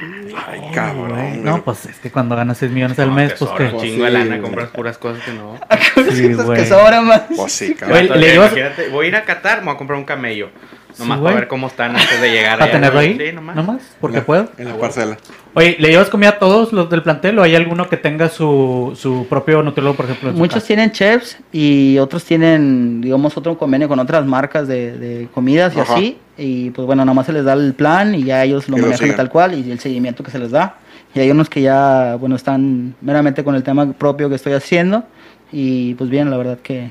Ay, 0.46 0.60
cabrón. 0.74 1.44
No, 1.44 1.52
güey. 1.52 1.62
pues 1.64 1.86
es 1.86 1.98
que 2.00 2.10
cuando 2.10 2.34
ganas 2.36 2.58
6 2.58 2.72
millones 2.72 2.98
al 2.98 3.08
No, 3.10 3.14
mes, 3.14 3.30
tesoro, 3.32 3.54
pues 3.56 3.72
que. 3.72 3.78
chingo 3.80 4.04
de 4.04 4.10
Sí, 4.10 4.14
lana, 4.14 4.26
güey. 4.26 4.40
compras 4.40 4.68
puras 4.70 4.98
cosas 4.98 5.22
que 5.24 5.32
no. 5.32 5.58
Sí, 6.12 6.30
Cosas 6.30 6.46
güey. 6.46 6.58
que 6.60 6.66
sobran 6.66 7.06
más. 7.06 7.22
Pues 7.37 7.52
sí, 7.52 7.74
cabrón. 7.74 8.08
le 8.20 8.34
ibas- 8.34 8.50
Imagínate, 8.52 8.88
voy 8.88 9.06
a 9.06 9.08
ir 9.08 9.16
a 9.16 9.24
Qatar, 9.24 9.60
me 9.60 9.66
voy 9.66 9.74
a 9.74 9.78
comprar 9.78 9.98
un 9.98 10.04
camello. 10.04 10.50
Nomás 10.98 11.18
Sí, 11.18 11.24
para 11.24 11.35
ver 11.37 11.48
cómo 11.48 11.66
están 11.66 11.96
antes 11.96 12.20
de 12.20 12.30
llegar. 12.30 12.59
¿Para 12.59 12.70
tenerlo 12.70 13.00
ahí? 13.00 13.18
Sí, 13.18 13.33
nomás. 13.35 13.57
nomás. 13.57 13.83
Porque 14.00 14.18
la- 14.18 14.24
puedo. 14.24 14.48
En 14.59 14.68
la 14.68 14.76
parcela. 14.78 15.16
Oye, 15.54 15.76
¿le 15.78 15.88
llevas 15.88 16.09
comida 16.09 16.30
a 16.30 16.38
todos 16.38 16.72
los 16.72 16.88
del 16.90 17.02
plantel 17.02 17.38
o 17.38 17.42
hay 17.42 17.54
alguno 17.54 17.88
que 17.88 17.96
tenga 17.96 18.28
su, 18.28 18.92
su 18.96 19.26
propio 19.28 19.62
nutriólogo, 19.62 19.96
por 19.96 20.07
ejemplo? 20.07 20.33
Muchos 20.33 20.54
casa? 20.57 20.66
tienen 20.68 20.90
chefs 20.92 21.38
y 21.52 21.98
otros 21.98 22.24
tienen, 22.24 23.00
digamos, 23.00 23.37
otro 23.37 23.57
convenio 23.59 23.88
con 23.88 23.98
otras 23.98 24.24
marcas 24.26 24.66
de, 24.68 24.96
de 24.98 25.28
comidas 25.35 25.76
y 25.76 25.80
Ajá. 25.80 25.94
así. 25.94 26.18
Y 26.37 26.70
pues 26.70 26.87
bueno, 26.87 27.04
nada 27.04 27.14
más 27.14 27.26
se 27.26 27.33
les 27.33 27.44
da 27.44 27.52
el 27.54 27.74
plan 27.74 28.14
y 28.14 28.24
ya 28.24 28.42
ellos 28.44 28.68
lo 28.68 28.76
Y 28.76 28.80
lo 28.80 28.87
manejan 28.87 28.98
siguen. 29.04 29.16
tal 29.16 29.30
cual 29.30 29.54
y 29.54 29.70
el 29.70 29.78
seguimiento 29.80 30.22
que 30.24 30.30
se 30.30 30.38
les 30.38 30.50
da. 30.50 30.76
Y 31.14 31.20
hay 31.20 31.30
unos 31.30 31.48
que 31.48 31.61
ya, 31.62 32.16
bueno, 32.18 32.35
están 32.35 32.96
meramente 33.00 33.44
con 33.44 33.54
el 33.54 33.62
tema 33.62 33.92
propio 33.92 34.28
que 34.28 34.35
estoy 34.35 34.52
haciendo. 34.54 35.04
Y 35.52 35.94
pues 35.94 36.11
bien, 36.11 36.28
la 36.30 36.37
verdad 36.37 36.59
que 36.61 36.90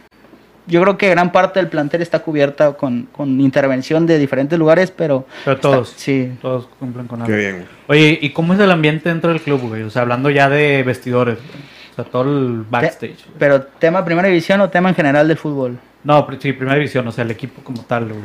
yo 0.68 0.82
creo 0.82 0.98
que 0.98 1.10
gran 1.10 1.32
parte 1.32 1.60
del 1.60 1.68
plantel 1.70 2.02
está 2.02 2.20
cubierta 2.20 2.74
con, 2.74 3.04
con 3.12 3.40
intervención 3.42 4.06
de 4.06 4.18
diferentes 4.18 4.58
lugares, 4.58 4.92
pero... 4.92 5.26
Pero 5.44 5.56
está- 5.56 5.62
todos. 5.70 5.94
sí. 5.96 6.32
Todos 6.42 6.68
cumplen 6.80 7.08
con 7.08 7.20
Qué 7.20 7.26
algo. 7.26 7.38
bien, 7.38 7.56
güey. 7.88 8.00
Oye, 8.02 8.20
¿y 8.22 8.30
cómo 8.32 8.54
es 8.54 8.60
el 8.60 8.72
ambiente 8.72 9.10
dentro 9.10 9.30
del 9.32 9.42
club, 9.42 9.62
güey? 9.68 9.84
O 9.84 9.90
sea, 9.90 10.04
hablando 10.04 10.30
ya 10.30 10.50
de 10.50 10.84
vestidores, 10.84 11.38
güey. 11.38 11.64
O 11.92 11.96
sea, 11.96 12.06
todo 12.06 12.24
el 12.24 12.64
backstage. 12.70 13.26
Pero 13.38 13.62
tema 13.64 14.04
primera 14.04 14.28
división 14.28 14.60
o 14.62 14.70
tema 14.70 14.90
en 14.90 14.96
general 14.96 15.28
del 15.28 15.38
fútbol. 15.38 15.78
No, 16.04 16.28
sí, 16.40 16.52
primera 16.54 16.76
división, 16.78 17.08
o 17.08 17.12
sea, 17.12 17.24
el 17.24 17.32
equipo 17.32 17.62
como 17.64 17.82
tal, 17.84 18.06
güey. 18.06 18.20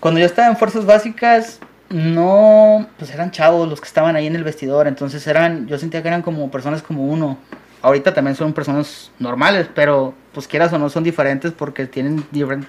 Cuando 0.00 0.18
yo 0.20 0.26
estaba 0.26 0.48
en 0.48 0.56
fuerzas 0.56 0.86
básicas, 0.86 1.60
no, 1.90 2.86
pues 2.98 3.12
eran 3.12 3.30
chavos 3.30 3.68
los 3.68 3.80
que 3.80 3.86
estaban 3.86 4.16
ahí 4.16 4.26
en 4.26 4.36
el 4.36 4.44
vestidor, 4.44 4.86
entonces 4.88 5.26
eran, 5.26 5.66
yo 5.66 5.78
sentía 5.78 6.02
que 6.02 6.08
eran 6.08 6.22
como 6.22 6.50
personas 6.50 6.82
como 6.82 7.06
uno. 7.06 7.38
Ahorita 7.84 8.14
también 8.14 8.34
son 8.34 8.54
personas 8.54 9.10
normales, 9.18 9.68
pero 9.74 10.14
pues 10.32 10.48
quieras 10.48 10.72
o 10.72 10.78
no 10.78 10.88
son 10.88 11.04
diferentes 11.04 11.52
porque 11.52 11.84
tienen 11.84 12.24
diferentes 12.30 12.66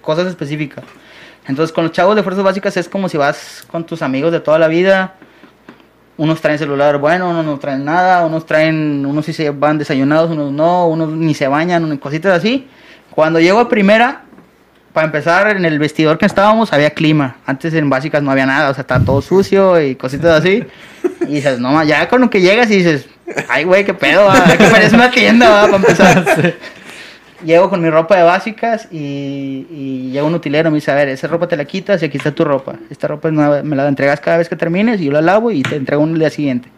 cosas 0.00 0.28
específicas. 0.28 0.84
Entonces 1.48 1.74
con 1.74 1.82
los 1.82 1.92
chavos 1.92 2.14
de 2.14 2.22
fuerzas 2.22 2.44
básicas 2.44 2.76
es 2.76 2.88
como 2.88 3.08
si 3.08 3.16
vas 3.16 3.66
con 3.68 3.84
tus 3.84 4.00
amigos 4.00 4.30
de 4.30 4.38
toda 4.38 4.60
la 4.60 4.68
vida. 4.68 5.16
Unos 6.16 6.40
traen 6.40 6.56
celular 6.60 6.98
bueno, 6.98 7.30
unos 7.30 7.44
no 7.44 7.58
traen 7.58 7.84
nada, 7.84 8.24
unos 8.24 8.46
traen, 8.46 9.04
unos 9.04 9.26
sí 9.26 9.32
se 9.32 9.50
van 9.50 9.76
desayunados, 9.76 10.30
unos 10.30 10.52
no, 10.52 10.86
unos 10.86 11.08
ni 11.08 11.34
se 11.34 11.48
bañan, 11.48 11.96
cositas 11.96 12.38
así. 12.38 12.68
Cuando 13.10 13.40
llego 13.40 13.58
a 13.58 13.68
primera, 13.68 14.22
para 14.92 15.06
empezar, 15.06 15.56
en 15.56 15.64
el 15.64 15.80
vestidor 15.80 16.16
que 16.16 16.26
estábamos 16.26 16.72
había 16.72 16.90
clima. 16.90 17.38
Antes 17.44 17.74
en 17.74 17.90
básicas 17.90 18.22
no 18.22 18.30
había 18.30 18.46
nada, 18.46 18.70
o 18.70 18.74
sea, 18.74 18.82
estaba 18.82 19.04
todo 19.04 19.20
sucio 19.20 19.80
y 19.80 19.96
cositas 19.96 20.38
así. 20.38 20.64
Y 21.22 21.34
dices, 21.34 21.58
no, 21.60 21.82
ya 21.84 22.08
con 22.08 22.20
lo 22.20 22.30
que 22.30 22.40
llegas 22.40 22.68
y 22.70 22.76
dices, 22.78 23.08
ay, 23.48 23.64
güey, 23.64 23.84
qué 23.84 23.94
pedo, 23.94 24.24
va, 24.26 24.44
que 24.56 24.64
parece 24.68 24.94
una 24.94 25.10
tienda, 25.10 25.48
va, 25.50 25.62
para 25.64 25.76
empezar. 25.76 26.54
Llego 27.44 27.68
con 27.68 27.82
mi 27.82 27.90
ropa 27.90 28.16
de 28.16 28.22
básicas 28.22 28.86
y, 28.92 29.66
y 29.68 30.10
llega 30.12 30.24
un 30.24 30.34
utilero 30.34 30.68
y 30.68 30.72
me 30.72 30.76
dice, 30.76 30.92
a 30.92 30.94
ver, 30.94 31.08
esa 31.08 31.26
ropa 31.26 31.48
te 31.48 31.56
la 31.56 31.64
quitas 31.64 32.00
y 32.00 32.04
aquí 32.06 32.16
está 32.16 32.30
tu 32.30 32.44
ropa. 32.44 32.76
Esta 32.88 33.08
ropa 33.08 33.28
es 33.28 33.34
nueva, 33.34 33.64
me 33.64 33.74
la 33.74 33.88
entregas 33.88 34.20
cada 34.20 34.36
vez 34.38 34.48
que 34.48 34.54
termines 34.54 35.00
y 35.00 35.06
yo 35.06 35.12
la 35.12 35.20
lavo 35.22 35.50
y 35.50 35.62
te 35.62 35.74
entrego 35.74 36.02
un 36.04 36.16
día 36.16 36.30
siguiente. 36.30 36.68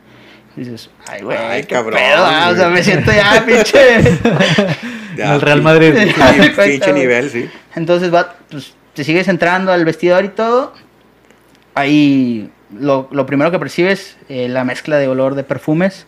Y 0.56 0.60
dices, 0.60 0.88
ay, 1.06 1.20
güey, 1.22 1.36
Ay, 1.36 1.62
qué 1.64 1.74
cabrón, 1.74 1.98
pedo, 2.00 2.22
va, 2.22 2.48
o 2.48 2.54
sea, 2.54 2.64
güey. 2.68 2.76
me 2.78 2.82
siento 2.82 3.12
ya, 3.12 3.44
pinche... 3.46 3.98
En 5.18 5.30
el 5.30 5.40
Real 5.42 5.60
Madrid. 5.60 5.92
Pinche- 6.56 6.80
güey. 6.80 6.92
nivel, 6.94 7.28
sí. 7.30 7.50
Entonces 7.74 8.12
va, 8.14 8.34
pues, 8.50 8.74
te 8.94 9.04
sigues 9.04 9.28
entrando 9.28 9.70
al 9.70 9.84
vestidor 9.84 10.24
y 10.24 10.28
todo. 10.28 10.72
Ahí 11.74 12.50
lo, 12.78 13.08
lo 13.10 13.26
primero 13.26 13.50
que 13.50 13.58
percibes, 13.58 14.16
eh, 14.28 14.48
la 14.48 14.64
mezcla 14.64 14.96
de 14.96 15.08
olor 15.08 15.34
de 15.34 15.44
perfumes. 15.44 16.06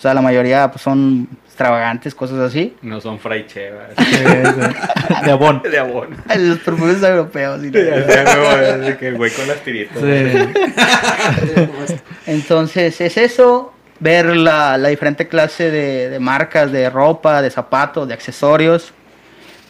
O 0.00 0.02
sea, 0.02 0.14
la 0.14 0.22
mayoría 0.22 0.70
pues, 0.70 0.80
son 0.80 1.28
extravagantes, 1.44 2.14
cosas 2.14 2.38
así. 2.38 2.74
No 2.80 3.02
son 3.02 3.18
fraichevas. 3.18 3.90
De 5.24 5.30
abón. 5.30 5.60
De 5.62 5.78
abón. 5.78 6.16
Los 6.38 6.58
perfumes 6.60 7.02
europeos. 7.02 7.62
y 7.62 7.68
de 7.68 8.96
que 8.98 9.08
el 9.08 9.16
güey 9.18 9.30
con 9.30 9.46
las 9.46 9.58
tiritas. 9.60 9.98
Sí. 9.98 11.94
Entonces 12.26 12.98
es 13.02 13.16
eso, 13.18 13.74
ver 13.98 14.34
la, 14.36 14.78
la 14.78 14.88
diferente 14.88 15.28
clase 15.28 15.70
de, 15.70 16.08
de 16.08 16.18
marcas 16.18 16.72
de 16.72 16.88
ropa, 16.88 17.42
de 17.42 17.50
zapatos, 17.50 18.08
de 18.08 18.14
accesorios, 18.14 18.94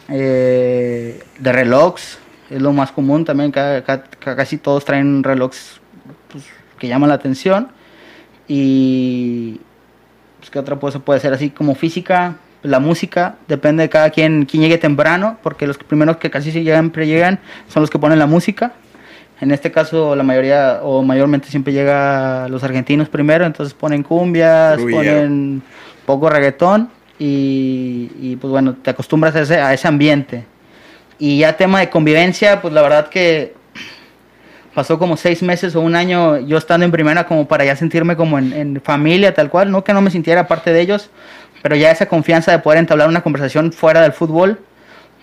eh, 0.08 1.20
de 1.40 1.52
relojes. 1.52 2.18
Es 2.50 2.62
lo 2.62 2.72
más 2.72 2.92
común 2.92 3.24
también, 3.24 3.50
ca- 3.50 3.82
ca- 3.82 4.04
ca- 4.04 4.36
casi 4.36 4.58
todos 4.58 4.84
traen 4.84 5.24
relojes 5.24 5.80
pues, 6.30 6.44
que 6.78 6.86
llaman 6.86 7.08
la 7.08 7.16
atención. 7.16 7.72
Y 8.46 9.60
Pues, 10.50 10.52
¿Qué 10.52 10.58
otra 10.58 10.76
cosa 10.76 10.98
puede 10.98 11.20
ser 11.20 11.32
así 11.32 11.50
como 11.50 11.74
física? 11.74 12.36
La 12.62 12.80
música, 12.80 13.36
depende 13.48 13.84
de 13.84 13.88
cada 13.88 14.10
quien, 14.10 14.44
quien 14.44 14.62
llegue 14.62 14.78
temprano, 14.78 15.38
porque 15.42 15.66
los 15.66 15.78
primeros 15.78 16.18
que 16.18 16.30
casi 16.30 16.50
siempre 16.50 17.06
llegan 17.06 17.38
son 17.68 17.82
los 17.82 17.90
que 17.90 17.98
ponen 17.98 18.18
la 18.18 18.26
música. 18.26 18.72
En 19.40 19.50
este 19.52 19.70
caso, 19.70 20.14
la 20.14 20.22
mayoría 20.22 20.80
o 20.82 21.02
mayormente 21.02 21.48
siempre 21.48 21.72
llega 21.72 22.48
los 22.48 22.62
argentinos 22.62 23.08
primero, 23.08 23.46
entonces 23.46 23.72
ponen 23.72 24.02
cumbias, 24.02 24.78
ponen 24.78 25.62
poco 26.04 26.28
reggaetón 26.28 26.90
y, 27.18 28.10
y, 28.20 28.36
pues 28.36 28.50
bueno, 28.50 28.74
te 28.74 28.90
acostumbras 28.90 29.34
a 29.36 29.40
ese, 29.40 29.60
a 29.60 29.72
ese 29.72 29.88
ambiente. 29.88 30.44
Y 31.18 31.38
ya 31.38 31.56
tema 31.56 31.80
de 31.80 31.88
convivencia, 31.88 32.60
pues 32.60 32.74
la 32.74 32.82
verdad 32.82 33.08
que 33.08 33.54
pasó 34.74 34.98
como 34.98 35.16
seis 35.16 35.42
meses 35.42 35.74
o 35.74 35.80
un 35.80 35.96
año 35.96 36.38
yo 36.38 36.58
estando 36.58 36.84
en 36.84 36.92
primera 36.92 37.26
como 37.26 37.48
para 37.48 37.64
ya 37.64 37.76
sentirme 37.76 38.16
como 38.16 38.38
en, 38.38 38.80
familia 38.84 39.34
tal 39.34 39.50
cual, 39.50 39.70
no 39.70 39.82
que 39.84 39.92
no 39.92 40.00
me 40.00 40.10
sintiera 40.10 40.46
parte 40.46 40.72
de 40.72 40.80
ellos, 40.80 41.10
pero 41.62 41.76
ya 41.76 41.90
esa 41.90 42.06
confianza 42.06 42.52
de 42.52 42.58
poder 42.60 42.78
entablar 42.78 43.08
una 43.08 43.22
conversación 43.22 43.72
fuera 43.72 44.00
del 44.00 44.12
fútbol, 44.12 44.60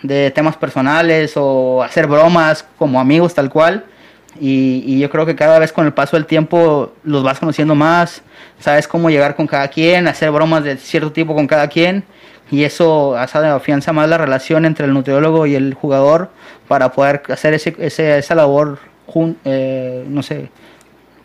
de 0.03 0.31
temas 0.31 0.55
personales 0.57 1.33
o 1.35 1.81
hacer 1.83 2.07
bromas 2.07 2.65
como 2.77 2.99
amigos 2.99 3.33
tal 3.33 3.49
cual. 3.49 3.85
Y, 4.39 4.99
yo 4.99 5.09
creo 5.09 5.25
que 5.25 5.35
cada 5.35 5.57
vez 5.57 5.73
con 5.73 5.87
el 5.87 5.93
paso 5.93 6.15
del 6.15 6.27
tiempo 6.27 6.93
los 7.03 7.23
vas 7.23 7.39
conociendo 7.39 7.73
más, 7.73 8.21
sabes 8.59 8.87
cómo 8.87 9.09
llegar 9.09 9.35
con 9.35 9.47
cada 9.47 9.67
quien, 9.69 10.07
hacer 10.07 10.29
bromas 10.29 10.63
de 10.63 10.77
cierto 10.77 11.11
tipo 11.11 11.33
con 11.33 11.47
cada 11.47 11.67
quien. 11.69 12.03
Y 12.51 12.63
eso 12.63 13.17
afianza 13.17 13.93
más 13.93 14.07
la 14.07 14.19
relación 14.19 14.65
entre 14.65 14.85
el 14.85 14.93
nutriólogo 14.93 15.47
y 15.47 15.55
el 15.55 15.73
jugador 15.73 16.29
para 16.67 16.91
poder 16.91 17.23
hacer 17.29 17.55
ese, 17.55 17.75
ese- 17.79 18.19
esa 18.19 18.35
labor, 18.35 18.77
eh, 19.45 20.05
no 20.09 20.21
sé, 20.23 20.49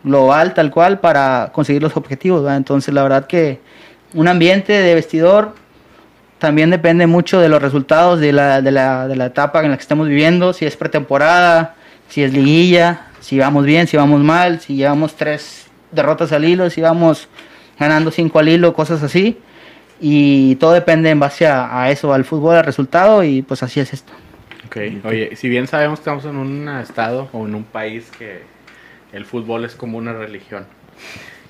global 0.05 0.55
tal 0.55 0.71
cual 0.71 1.01
para 1.01 1.51
conseguir 1.53 1.83
los 1.83 1.97
objetivos. 1.97 2.51
Entonces 2.51 2.93
la 2.95 3.03
verdad 3.03 3.27
que 3.27 3.61
un 4.15 4.29
ambiente 4.29 4.73
de 4.73 4.95
vestidor 4.95 5.55
también 6.39 6.71
depende 6.71 7.07
mucho 7.07 7.41
de 7.41 7.49
los 7.49 7.63
resultados 7.63 8.19
de 8.19 8.33
la, 8.33 8.61
de 8.61 8.73
la, 8.73 9.07
de 9.07 9.17
la 9.17 9.27
etapa 9.27 9.63
en 9.63 9.71
la 9.71 9.77
que 9.77 9.83
estamos 9.83 10.09
viviendo, 10.09 10.53
si 10.53 10.67
es 10.67 10.77
pretemporada, 10.77 11.77
si 12.09 12.23
es 12.23 12.33
liguilla, 12.33 13.07
si 13.21 13.39
vamos 13.39 13.65
bien, 13.65 13.87
si 13.87 13.97
vamos 13.97 14.21
mal, 14.23 14.61
si 14.61 14.75
llevamos 14.75 15.15
tres 15.15 15.67
derrotas 15.93 16.33
al 16.33 16.45
hilo, 16.45 16.69
si 16.69 16.81
vamos 16.81 17.29
ganando 17.79 18.11
cinco 18.11 18.41
al 18.41 18.49
hilo, 18.49 18.75
cosas 18.75 19.03
así. 19.03 19.39
Y 20.01 20.57
todo 20.57 20.73
depende 20.73 21.11
en 21.11 21.21
base 21.21 21.47
a, 21.47 21.81
a 21.81 21.91
eso, 21.93 22.13
al 22.13 22.25
fútbol, 22.25 22.57
al 22.57 22.65
resultado, 22.65 23.23
y 23.23 23.43
pues 23.43 23.63
así 23.63 23.79
es 23.79 23.93
esto. 23.93 24.13
Ok, 24.73 25.05
oye, 25.05 25.37
si 25.37 25.51
bien 25.51 25.67
sabemos 25.67 25.99
que 25.99 26.05
estamos 26.05 26.25
en 26.25 26.37
un 26.37 26.67
estado 26.81 27.29
o 27.33 27.47
en 27.47 27.55
un 27.55 27.65
país 27.65 28.11
que 28.19 28.41
el 29.13 29.27
fútbol 29.27 29.67
es 29.67 29.75
como 29.75 29.99
una 29.99 30.15
religión, 30.15 30.65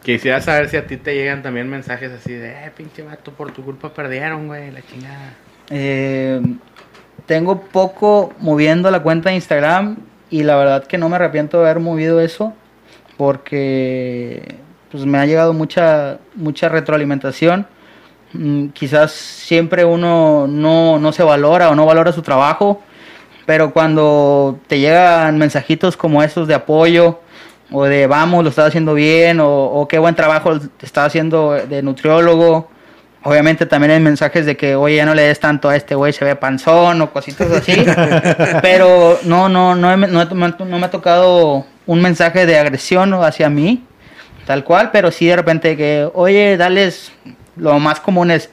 quisiera 0.03 0.41
saber 0.41 0.69
si 0.69 0.77
a 0.77 0.89
ti 0.89 0.97
te 0.97 1.15
llegan 1.15 1.41
también 1.41 1.71
mensajes 1.71 2.11
así 2.11 2.33
de, 2.33 2.51
eh, 2.51 2.73
pinche 2.77 3.03
vato, 3.03 3.31
por 3.31 3.53
tu 3.53 3.63
culpa 3.63 3.95
perdieron, 3.95 4.49
güey, 4.49 4.73
la 4.73 4.83
chingada. 4.83 5.35
Eh, 5.71 6.43
tengo 7.27 7.61
poco 7.61 8.33
moviendo 8.41 8.91
la 8.91 9.05
cuenta 9.05 9.31
de 9.31 9.37
Instagram 9.37 9.99
y 10.29 10.43
la 10.43 10.57
verdad 10.57 10.85
que 10.89 10.99
no 10.99 11.09
me 11.09 11.15
arrepiento 11.15 11.59
de 11.59 11.71
haber 11.71 11.79
movido 11.79 12.21
eso 12.21 12.53
porque 13.17 14.57
pues 14.91 15.07
me 15.07 15.19
ha 15.19 15.27
llegado 15.27 15.53
mucha 15.53 16.19
mucha 16.35 16.69
retroalimentación. 16.69 17.69
Mm, 18.33 18.69
quizás 18.71 19.13
siempre 19.13 19.85
uno 19.85 20.49
no, 20.49 20.99
no 20.99 21.13
se 21.13 21.23
valora 21.23 21.71
o 21.71 21.77
no 21.77 21.87
valora 21.87 22.11
su 22.11 22.23
trabajo, 22.23 22.83
pero 23.47 23.73
cuando 23.73 24.59
te 24.67 24.79
llegan 24.79 25.39
mensajitos 25.39 25.97
como 25.97 26.23
esos 26.23 26.49
de 26.49 26.55
apoyo 26.55 27.21
o 27.71 27.85
de 27.85 28.07
vamos, 28.07 28.45
lo 28.45 28.51
estás 28.51 28.69
haciendo 28.69 28.95
bien 28.95 29.41
o, 29.41 29.49
o 29.49 29.89
qué 29.89 29.99
buen 29.99 30.15
trabajo 30.15 30.59
te 30.59 30.87
estás 30.87 31.07
haciendo 31.07 31.53
de 31.53 31.83
nutriólogo, 31.83 32.69
Obviamente 33.25 33.67
también 33.67 33.93
hay 33.93 34.01
mensajes 34.01 34.47
de 34.47 34.57
que, 34.57 34.75
oye, 34.75 34.97
ya 34.97 35.07
no 35.07 35.15
le 35.15 35.23
des 35.23 35.39
tanto 35.39 35.69
a 35.69 35.77
este 35.77 35.95
güey, 35.95 36.13
se 36.13 36.25
ve 36.25 36.35
panzón 36.35 37.01
o 37.03 37.13
cositas 37.13 37.51
así. 37.53 37.85
pero 38.63 39.21
no, 39.23 39.49
no, 39.49 39.77
no, 39.77 39.97
no, 39.97 40.25
no 40.25 40.79
me 40.79 40.87
ha 40.87 40.91
tocado 40.91 41.65
un 41.87 42.03
mensaje 42.03 42.47
de 42.47 42.59
agresión 42.59 43.15
hacia 43.15 43.49
mí, 43.49 43.85
tal 44.45 44.65
cual, 44.65 44.91
pero 44.91 45.13
sí 45.13 45.27
de 45.27 45.37
repente 45.37 45.77
que, 45.77 46.09
oye, 46.15 46.57
dales, 46.57 47.13
lo 47.57 47.79
más 47.79 48.01
común 48.01 48.33
es 48.33 48.51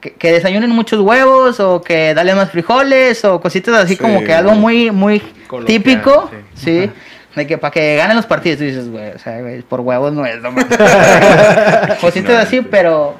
que, 0.00 0.12
que 0.14 0.32
desayunen 0.32 0.70
muchos 0.70 1.00
huevos 1.00 1.58
o 1.60 1.80
que 1.82 2.14
dale 2.14 2.34
más 2.34 2.50
frijoles 2.50 3.24
o 3.24 3.40
cositas 3.40 3.74
así 3.76 3.94
Sí, 3.96 4.02
como 4.02 4.22
que 4.24 4.32
algo 4.32 4.52
muy, 4.54 4.90
muy 4.90 5.20
Coloquial, 5.46 5.66
típico, 5.82 6.30
sí. 6.54 6.82
sí. 6.84 6.90
De 7.36 7.46
que 7.46 7.56
para 7.58 7.70
que 7.70 7.96
ganen 7.96 8.16
los 8.16 8.26
partidos, 8.26 8.58
tú 8.58 8.64
dices, 8.64 8.88
güey, 8.90 9.10
o 9.12 9.18
sea, 9.18 9.40
güey, 9.40 9.62
por 9.62 9.80
huevos 9.80 10.12
no 10.12 10.26
es, 10.26 10.40
no 10.42 10.50
mames". 10.50 10.66
Cositas 12.00 12.32
No, 12.34 12.38
así, 12.38 12.58
sí. 12.58 12.66
pero 12.70 13.14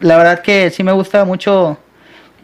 la 0.00 0.16
verdad 0.16 0.40
que 0.40 0.70
sí 0.70 0.82
me 0.82 0.92
gusta 0.92 1.24
mucho 1.24 1.78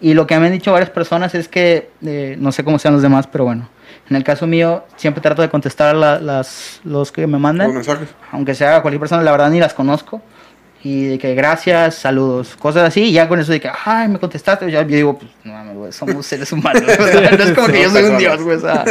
y 0.00 0.14
lo 0.14 0.26
que 0.26 0.38
me 0.38 0.46
han 0.46 0.52
dicho 0.52 0.72
varias 0.72 0.90
personas 0.90 1.34
es 1.34 1.48
que 1.48 1.90
eh, 2.04 2.36
no 2.38 2.52
sé 2.52 2.64
cómo 2.64 2.78
sean 2.78 2.94
los 2.94 3.02
demás, 3.02 3.26
pero 3.26 3.44
bueno, 3.44 3.68
en 4.08 4.16
el 4.16 4.24
caso 4.24 4.46
mío 4.46 4.84
siempre 4.96 5.20
trato 5.20 5.42
de 5.42 5.48
contestar 5.50 5.94
la- 5.94 6.18
las 6.20 6.80
los 6.84 7.12
que 7.12 7.26
me 7.26 7.32
Los 7.32 7.40
mandan, 7.40 7.74
mensajes. 7.74 8.08
aunque 8.32 8.54
sea 8.54 8.80
cualquier 8.82 9.00
persona, 9.00 9.22
la 9.22 9.32
verdad 9.32 9.50
ni 9.50 9.60
las 9.60 9.74
conozco. 9.74 10.22
Y 10.82 11.04
de 11.04 11.18
que 11.18 11.34
gracias, 11.34 11.96
saludos, 11.96 12.56
cosas 12.56 12.88
así, 12.88 13.02
y 13.02 13.12
ya 13.12 13.28
con 13.28 13.38
eso 13.38 13.52
de 13.52 13.60
que, 13.60 13.70
ay, 13.84 14.08
me 14.08 14.18
contestaste, 14.18 14.70
ya 14.70 14.80
yo 14.82 14.96
digo, 14.96 15.18
pues, 15.18 15.30
no 15.44 15.52
mames, 15.52 15.76
güey, 15.76 15.92
somos 15.92 16.24
seres 16.24 16.50
humanos, 16.52 16.82
o 16.98 17.06
sea, 17.06 17.30
no 17.32 17.44
es 17.44 17.52
como 17.52 17.66
que 17.66 17.82
yo 17.82 17.90
soy 17.90 18.04
un 18.04 18.16
dios, 18.18 18.42
güey, 18.42 18.56
o 18.56 18.60
sea, 18.60 18.84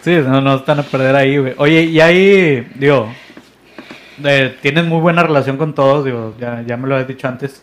Sí, 0.00 0.16
no, 0.24 0.40
no 0.40 0.56
están 0.56 0.78
a 0.78 0.84
perder 0.84 1.16
ahí, 1.16 1.36
güey. 1.36 1.54
Oye, 1.58 1.82
y 1.82 2.00
ahí, 2.00 2.66
digo, 2.76 3.12
eh, 4.24 4.56
tienes 4.62 4.84
muy 4.84 5.00
buena 5.00 5.22
relación 5.22 5.56
con 5.56 5.74
todos, 5.74 6.04
digo, 6.04 6.34
ya, 6.40 6.62
ya 6.66 6.76
me 6.76 6.88
lo 6.88 6.96
has 6.96 7.06
dicho 7.06 7.28
antes. 7.28 7.62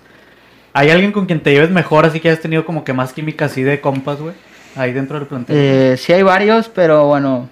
¿Hay 0.73 0.89
alguien 0.89 1.11
con 1.13 1.25
quien 1.25 1.39
te 1.39 1.51
lleves 1.51 1.71
mejor, 1.71 2.05
así 2.05 2.19
que 2.19 2.29
has 2.29 2.41
tenido 2.41 2.65
como 2.65 2.83
que 2.83 2.93
más 2.93 3.13
química 3.13 3.45
así 3.45 3.63
de 3.63 3.79
compas, 3.79 4.19
güey? 4.19 4.35
Ahí 4.75 4.91
dentro 4.91 5.17
del 5.17 5.27
plantel. 5.27 5.55
Eh, 5.57 5.95
sí 5.97 6.11
hay 6.11 6.21
varios, 6.21 6.67
pero 6.67 7.05
bueno, 7.05 7.49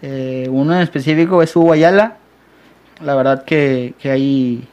eh, 0.00 0.46
uno 0.48 0.74
en 0.74 0.82
específico 0.82 1.42
es 1.42 1.54
Hugo 1.56 1.72
Ayala. 1.72 2.18
La 3.00 3.14
verdad 3.14 3.44
que, 3.44 3.94
que 3.98 4.10
hay, 4.10 4.68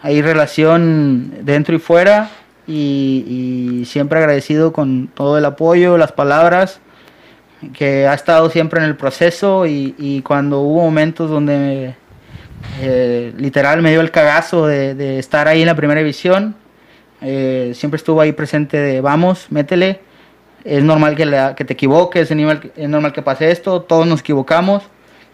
hay 0.00 0.22
relación 0.22 1.44
dentro 1.44 1.74
y 1.74 1.78
fuera 1.78 2.30
y, 2.66 3.84
siempre 3.86 4.18
agradecido 4.18 4.72
con 4.72 5.08
todo 5.08 5.38
el 5.38 5.44
apoyo, 5.44 5.98
las 5.98 6.12
palabras, 6.12 6.80
que 7.74 8.06
ha 8.06 8.14
estado 8.14 8.50
siempre 8.50 8.80
en 8.80 8.86
el 8.86 8.96
proceso 8.96 9.66
y, 9.66 10.22
cuando 10.26 10.60
hubo 10.60 10.82
momentos 10.82 11.30
donde 11.30 11.94
eh, 12.80 13.32
literal 13.36 13.82
me 13.82 13.90
dio 13.90 14.00
el 14.00 14.10
cagazo 14.10 14.66
de, 14.66 15.18
estar 15.18 15.48
ahí 15.48 15.62
en 15.62 15.66
la 15.66 15.76
primera 15.76 16.00
división, 16.00 16.54
eh, 17.20 17.72
siempre 17.74 17.96
estuvo 17.96 18.20
ahí 18.20 18.32
presente 18.32 18.76
de 18.76 19.00
vamos, 19.00 19.46
métele 19.50 20.00
es 20.64 20.82
normal 20.82 21.16
que, 21.16 21.54
que 21.56 21.64
te 21.64 21.72
equivoques, 21.72 22.30
es 22.30 22.36
normal, 22.36 22.72
es 22.76 22.88
normal 22.88 23.12
que 23.12 23.22
pase 23.22 23.50
esto, 23.50 23.82
todos 23.82 24.06
nos 24.06 24.20
equivocamos 24.20 24.84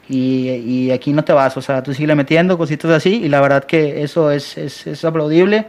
y, 0.09 0.49
y 0.49 0.91
aquí 0.91 1.13
no 1.13 1.23
te 1.25 1.33
vas, 1.33 1.57
o 1.57 1.63
sea, 1.63 1.83
tú 1.83 1.93
sigue 1.95 2.15
metiendo 2.15 2.57
cositas 2.57 2.91
así 2.91 3.23
y 3.25 3.29
la 3.29 3.41
verdad 3.41 3.65
que 3.65 4.03
eso 4.03 4.31
es, 4.31 4.57
es, 4.57 4.87
es 4.87 5.05
aplaudible. 5.05 5.67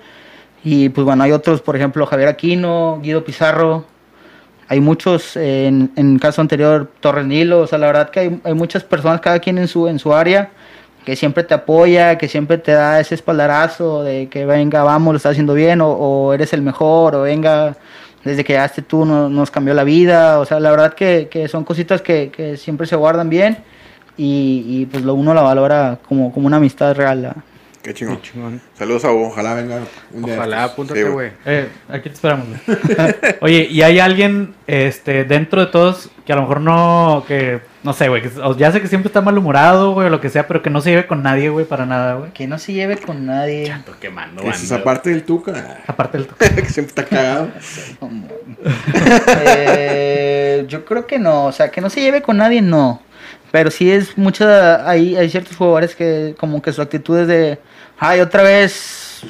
Y 0.64 0.90
pues 0.90 1.06
bueno, 1.06 1.24
hay 1.24 1.32
otros, 1.32 1.62
por 1.62 1.76
ejemplo, 1.76 2.06
Javier 2.06 2.30
Aquino, 2.30 3.00
Guido 3.02 3.24
Pizarro, 3.24 3.86
hay 4.68 4.82
muchos, 4.82 5.36
en, 5.36 5.92
en 5.96 6.20
caso 6.20 6.42
anterior, 6.42 6.92
Torres 7.00 7.26
Nilo, 7.26 7.62
o 7.62 7.68
sea, 7.68 7.78
la 7.80 7.88
verdad 7.88 8.10
que 8.10 8.20
hay, 8.20 8.42
hay 8.44 8.54
muchas 8.54 8.84
personas, 8.84 9.20
cada 9.22 9.40
quien 9.40 9.58
en 9.58 9.68
su, 9.68 9.88
en 9.88 9.98
su 10.00 10.14
área, 10.14 10.52
que 11.06 11.16
siempre 11.16 11.44
te 11.44 11.54
apoya, 11.54 12.18
que 12.18 12.28
siempre 12.28 12.58
te 12.60 12.74
da 12.74 13.00
ese 13.00 13.16
espaldarazo 13.16 14.04
de 14.04 14.28
que 14.28 14.46
venga, 14.46 14.84
vamos, 14.84 15.14
lo 15.14 15.18
estás 15.18 15.32
haciendo 15.32 15.54
bien, 15.54 15.82
o, 15.82 15.90
o 15.92 16.34
eres 16.34 16.54
el 16.54 16.62
mejor, 16.62 17.16
o 17.16 17.22
venga, 17.24 17.76
desde 18.24 18.44
que 18.44 18.54
llegaste 18.54 18.82
tú 18.84 19.06
no- 19.06 19.30
nos 19.30 19.50
cambió 19.50 19.74
la 19.74 19.84
vida, 19.86 20.40
o 20.40 20.46
sea, 20.46 20.60
la 20.60 20.70
verdad 20.72 20.94
que, 20.94 21.30
que 21.32 21.48
son 21.48 21.64
cositas 21.64 22.02
que, 22.02 22.30
que 22.36 22.58
siempre 22.58 22.86
se 22.86 22.96
guardan 22.96 23.30
bien 23.30 23.58
y, 24.20 24.66
y, 24.82 24.86
pues 24.86 25.04
lo 25.04 25.14
uno 25.14 25.34
la 25.34 25.42
valora 25.42 25.98
como, 26.08 26.32
como 26.34 26.48
una 26.48 26.58
amistad 26.58 26.94
real. 26.96 27.22
la- 27.24 27.36
Qué 27.82 27.94
chingón. 27.94 28.22
Chingón. 28.22 28.62
Saludos 28.78 29.06
a 29.06 29.12
Hugo. 29.14 29.28
Ojalá 29.30 29.54
venga 29.54 29.80
un 30.14 30.24
día. 30.24 30.36
Ojalá, 30.36 30.64
apúntate, 30.66 31.02
Sí, 31.02 31.10
güey. 31.10 31.32
Eh, 31.46 31.70
aquí 31.88 32.10
te 32.10 32.16
esperamos, 32.16 32.46
güey. 32.68 32.78
Oye, 33.42 33.68
¿y 33.72 33.82
hay 33.84 34.00
alguien 34.00 34.54
este, 34.68 35.24
dentro 35.24 35.62
de 35.66 35.72
todos 35.72 36.10
que 36.26 36.34
a 36.34 36.36
lo 36.36 36.42
mejor 36.42 36.60
no, 36.60 37.24
que, 37.26 37.62
no 37.84 37.94
sé, 37.94 38.10
güey, 38.10 38.22
ya 38.58 38.72
sé 38.74 38.82
que 38.82 38.88
siempre 38.88 39.08
está 39.08 39.22
malhumorado, 39.22 39.94
güey, 39.94 40.08
o 40.08 40.10
lo 40.10 40.20
que 40.20 40.30
sea, 40.30 40.46
pero 40.46 40.62
que 40.62 40.70
no 40.70 40.82
se 40.82 40.90
lleve 40.90 41.08
con 41.08 41.24
nadie, 41.24 41.48
güey, 41.48 41.66
para 41.66 41.86
nada, 41.86 42.16
güey? 42.16 42.32
Que 42.34 42.48
no 42.48 42.60
se 42.60 42.74
lleve 42.74 42.98
con 42.98 43.26
nadie. 43.26 43.68
Chato 43.68 43.94
quemando, 44.00 44.42
Que 44.44 44.50
es 44.50 44.56
banda. 44.60 44.66
esa 44.76 44.84
parte 44.84 45.10
del 45.12 45.24
Tuca. 45.24 45.78
Aparte 45.88 46.18
del... 46.18 46.28
que 46.38 46.66
siempre 46.70 46.90
está 46.90 47.06
cagado. 47.06 47.48
Eh, 49.46 50.66
yo 50.68 50.84
creo 50.86 51.08
que 51.08 51.18
no, 51.20 51.46
o 51.46 51.52
sea, 51.52 51.70
que 51.72 51.82
no 51.82 51.90
se 51.90 52.02
lleve 52.02 52.22
con 52.22 52.38
nadie, 52.38 52.62
no. 52.62 53.02
Pero 53.52 53.72
sí 53.72 53.92
es 53.92 54.18
mucha, 54.18 54.88
hay, 54.88 55.16
hay 55.16 55.30
ciertos 55.30 55.58
jugadores 55.58 55.96
que 55.96 56.36
como 56.40 56.62
que 56.62 56.72
su 56.72 56.82
actitud 56.82 57.18
es 57.20 57.28
de, 57.28 57.60
ay, 57.98 58.20
otra 58.20 58.44
vez 58.44 59.24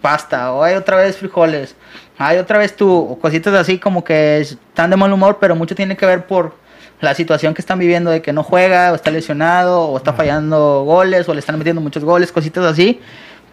pasta, 0.00 0.52
o 0.52 0.62
hay 0.62 0.74
otra 0.74 0.96
vez 0.96 1.16
frijoles, 1.16 1.74
ay, 2.18 2.38
otra 2.38 2.58
vez 2.58 2.76
tú, 2.76 2.90
o 2.92 3.18
cositas 3.18 3.54
así 3.54 3.78
como 3.78 4.04
que 4.04 4.40
están 4.40 4.90
de 4.90 4.96
mal 4.96 5.12
humor, 5.12 5.38
pero 5.40 5.56
mucho 5.56 5.74
tiene 5.74 5.96
que 5.96 6.04
ver 6.04 6.26
por 6.26 6.54
la 7.00 7.14
situación 7.14 7.54
que 7.54 7.62
están 7.62 7.78
viviendo 7.78 8.10
de 8.10 8.20
que 8.22 8.32
no 8.32 8.42
juega, 8.42 8.92
o 8.92 8.94
está 8.94 9.10
lesionado, 9.10 9.82
o 9.82 9.96
está 9.96 10.12
fallando 10.12 10.84
goles, 10.84 11.28
o 11.28 11.34
le 11.34 11.40
están 11.40 11.58
metiendo 11.58 11.80
muchos 11.80 12.04
goles, 12.04 12.30
cositas 12.30 12.64
así. 12.64 13.00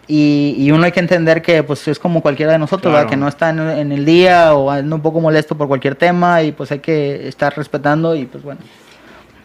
Y, 0.06 0.56
y 0.58 0.72
uno 0.72 0.84
hay 0.84 0.92
que 0.92 1.00
entender 1.00 1.40
que 1.40 1.62
pues 1.62 1.86
es 1.86 1.98
como 1.98 2.20
cualquiera 2.20 2.52
de 2.52 2.58
nosotros, 2.58 3.06
que 3.06 3.16
no 3.16 3.28
está 3.28 3.50
en, 3.50 3.60
en 3.60 3.92
el 3.92 4.04
día 4.04 4.54
o 4.54 4.68
anda 4.70 4.96
un 4.96 5.02
poco 5.02 5.20
molesto 5.20 5.56
por 5.56 5.68
cualquier 5.68 5.94
tema 5.94 6.42
y 6.42 6.50
pues 6.50 6.72
hay 6.72 6.80
que 6.80 7.28
estar 7.28 7.56
respetando 7.56 8.16
y 8.16 8.24
pues 8.26 8.42
bueno. 8.42 8.60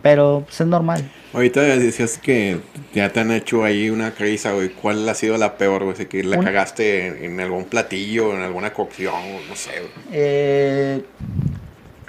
Pero 0.06 0.44
pues 0.46 0.62
es 0.62 0.68
normal. 0.68 1.04
Ahorita 1.34 1.62
decías 1.62 2.20
que 2.20 2.60
ya 2.94 3.10
te 3.10 3.22
han 3.22 3.32
hecho 3.32 3.64
ahí 3.64 3.90
una 3.90 4.12
crisis, 4.12 4.52
güey. 4.52 4.70
¿Cuál 4.70 5.10
ha 5.10 5.16
sido 5.16 5.36
la 5.36 5.58
peor, 5.58 5.84
güey? 5.84 5.96
Que 6.06 6.24
la 6.24 6.38
cagaste 6.40 7.08
en, 7.08 7.24
en 7.24 7.40
algún 7.40 7.66
platillo, 7.66 8.32
en 8.36 8.44
alguna 8.44 8.72
cocción, 8.72 9.16
no 9.50 9.56
sé, 9.56 9.72
güey. 9.80 9.92
Eh, 10.12 11.04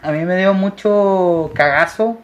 a 0.02 0.12
mí 0.12 0.26
me 0.26 0.36
dio 0.36 0.52
mucho 0.52 1.50
cagazo 1.54 2.18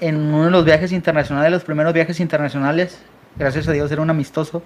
en 0.00 0.16
uno 0.16 0.46
de 0.46 0.50
los 0.50 0.64
viajes 0.64 0.90
internacionales, 0.90 1.52
los 1.52 1.64
primeros 1.64 1.92
viajes 1.92 2.18
internacionales. 2.18 2.98
Gracias 3.36 3.68
a 3.68 3.72
Dios 3.72 3.92
era 3.92 4.00
un 4.00 4.08
amistoso. 4.08 4.62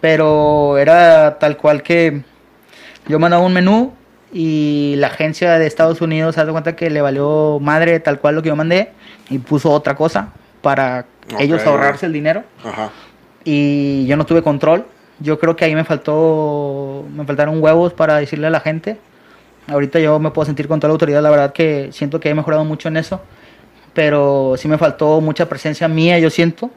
Pero 0.00 0.78
era 0.78 1.40
tal 1.40 1.56
cual 1.56 1.82
que 1.82 2.22
yo 3.08 3.18
mandaba 3.18 3.44
un 3.44 3.52
menú 3.52 3.94
y 4.32 4.94
la 4.98 5.08
agencia 5.08 5.58
de 5.58 5.66
Estados 5.66 6.00
Unidos 6.00 6.34
se 6.34 6.44
da 6.44 6.52
cuenta 6.52 6.76
que 6.76 6.88
le 6.90 7.00
valió 7.02 7.58
madre 7.60 7.98
tal 8.00 8.20
cual 8.20 8.36
lo 8.36 8.42
que 8.42 8.48
yo 8.48 8.56
mandé 8.56 8.92
y 9.28 9.38
puso 9.38 9.70
otra 9.70 9.96
cosa 9.96 10.28
para 10.62 11.06
Ok, 11.32 11.40
ellos 11.40 11.64
ahorrarse 11.66 12.06
el 12.06 12.12
dinero 12.12 12.44
Ajá. 12.64 12.90
y 13.44 14.06
yo 14.06 14.16
no 14.16 14.26
tuve 14.26 14.42
control. 14.42 14.86
Yo 15.20 15.38
creo 15.38 15.54
que 15.54 15.64
ahí 15.64 15.74
me 15.74 15.84
faltó, 15.84 17.04
me 17.14 17.24
faltaron 17.24 17.62
huevos 17.62 17.92
para 17.92 18.16
decirle 18.16 18.46
a 18.46 18.50
la 18.50 18.60
gente. 18.60 18.98
Ahorita 19.68 19.98
yo 20.00 20.18
me 20.18 20.30
puedo 20.30 20.46
sentir 20.46 20.66
con 20.66 20.80
toda 20.80 20.88
la 20.88 20.92
autoridad, 20.92 21.22
la 21.22 21.30
verdad 21.30 21.52
que 21.52 21.90
siento 21.92 22.18
que 22.20 22.30
he 22.30 22.34
mejorado 22.34 22.64
mucho 22.64 22.88
en 22.88 22.96
eso, 22.96 23.20
pero 23.92 24.54
sí 24.56 24.66
me 24.66 24.78
faltó 24.78 25.20
mucha 25.20 25.48
presencia 25.48 25.86
mía, 25.88 26.18
yo 26.18 26.30
siento, 26.30 26.70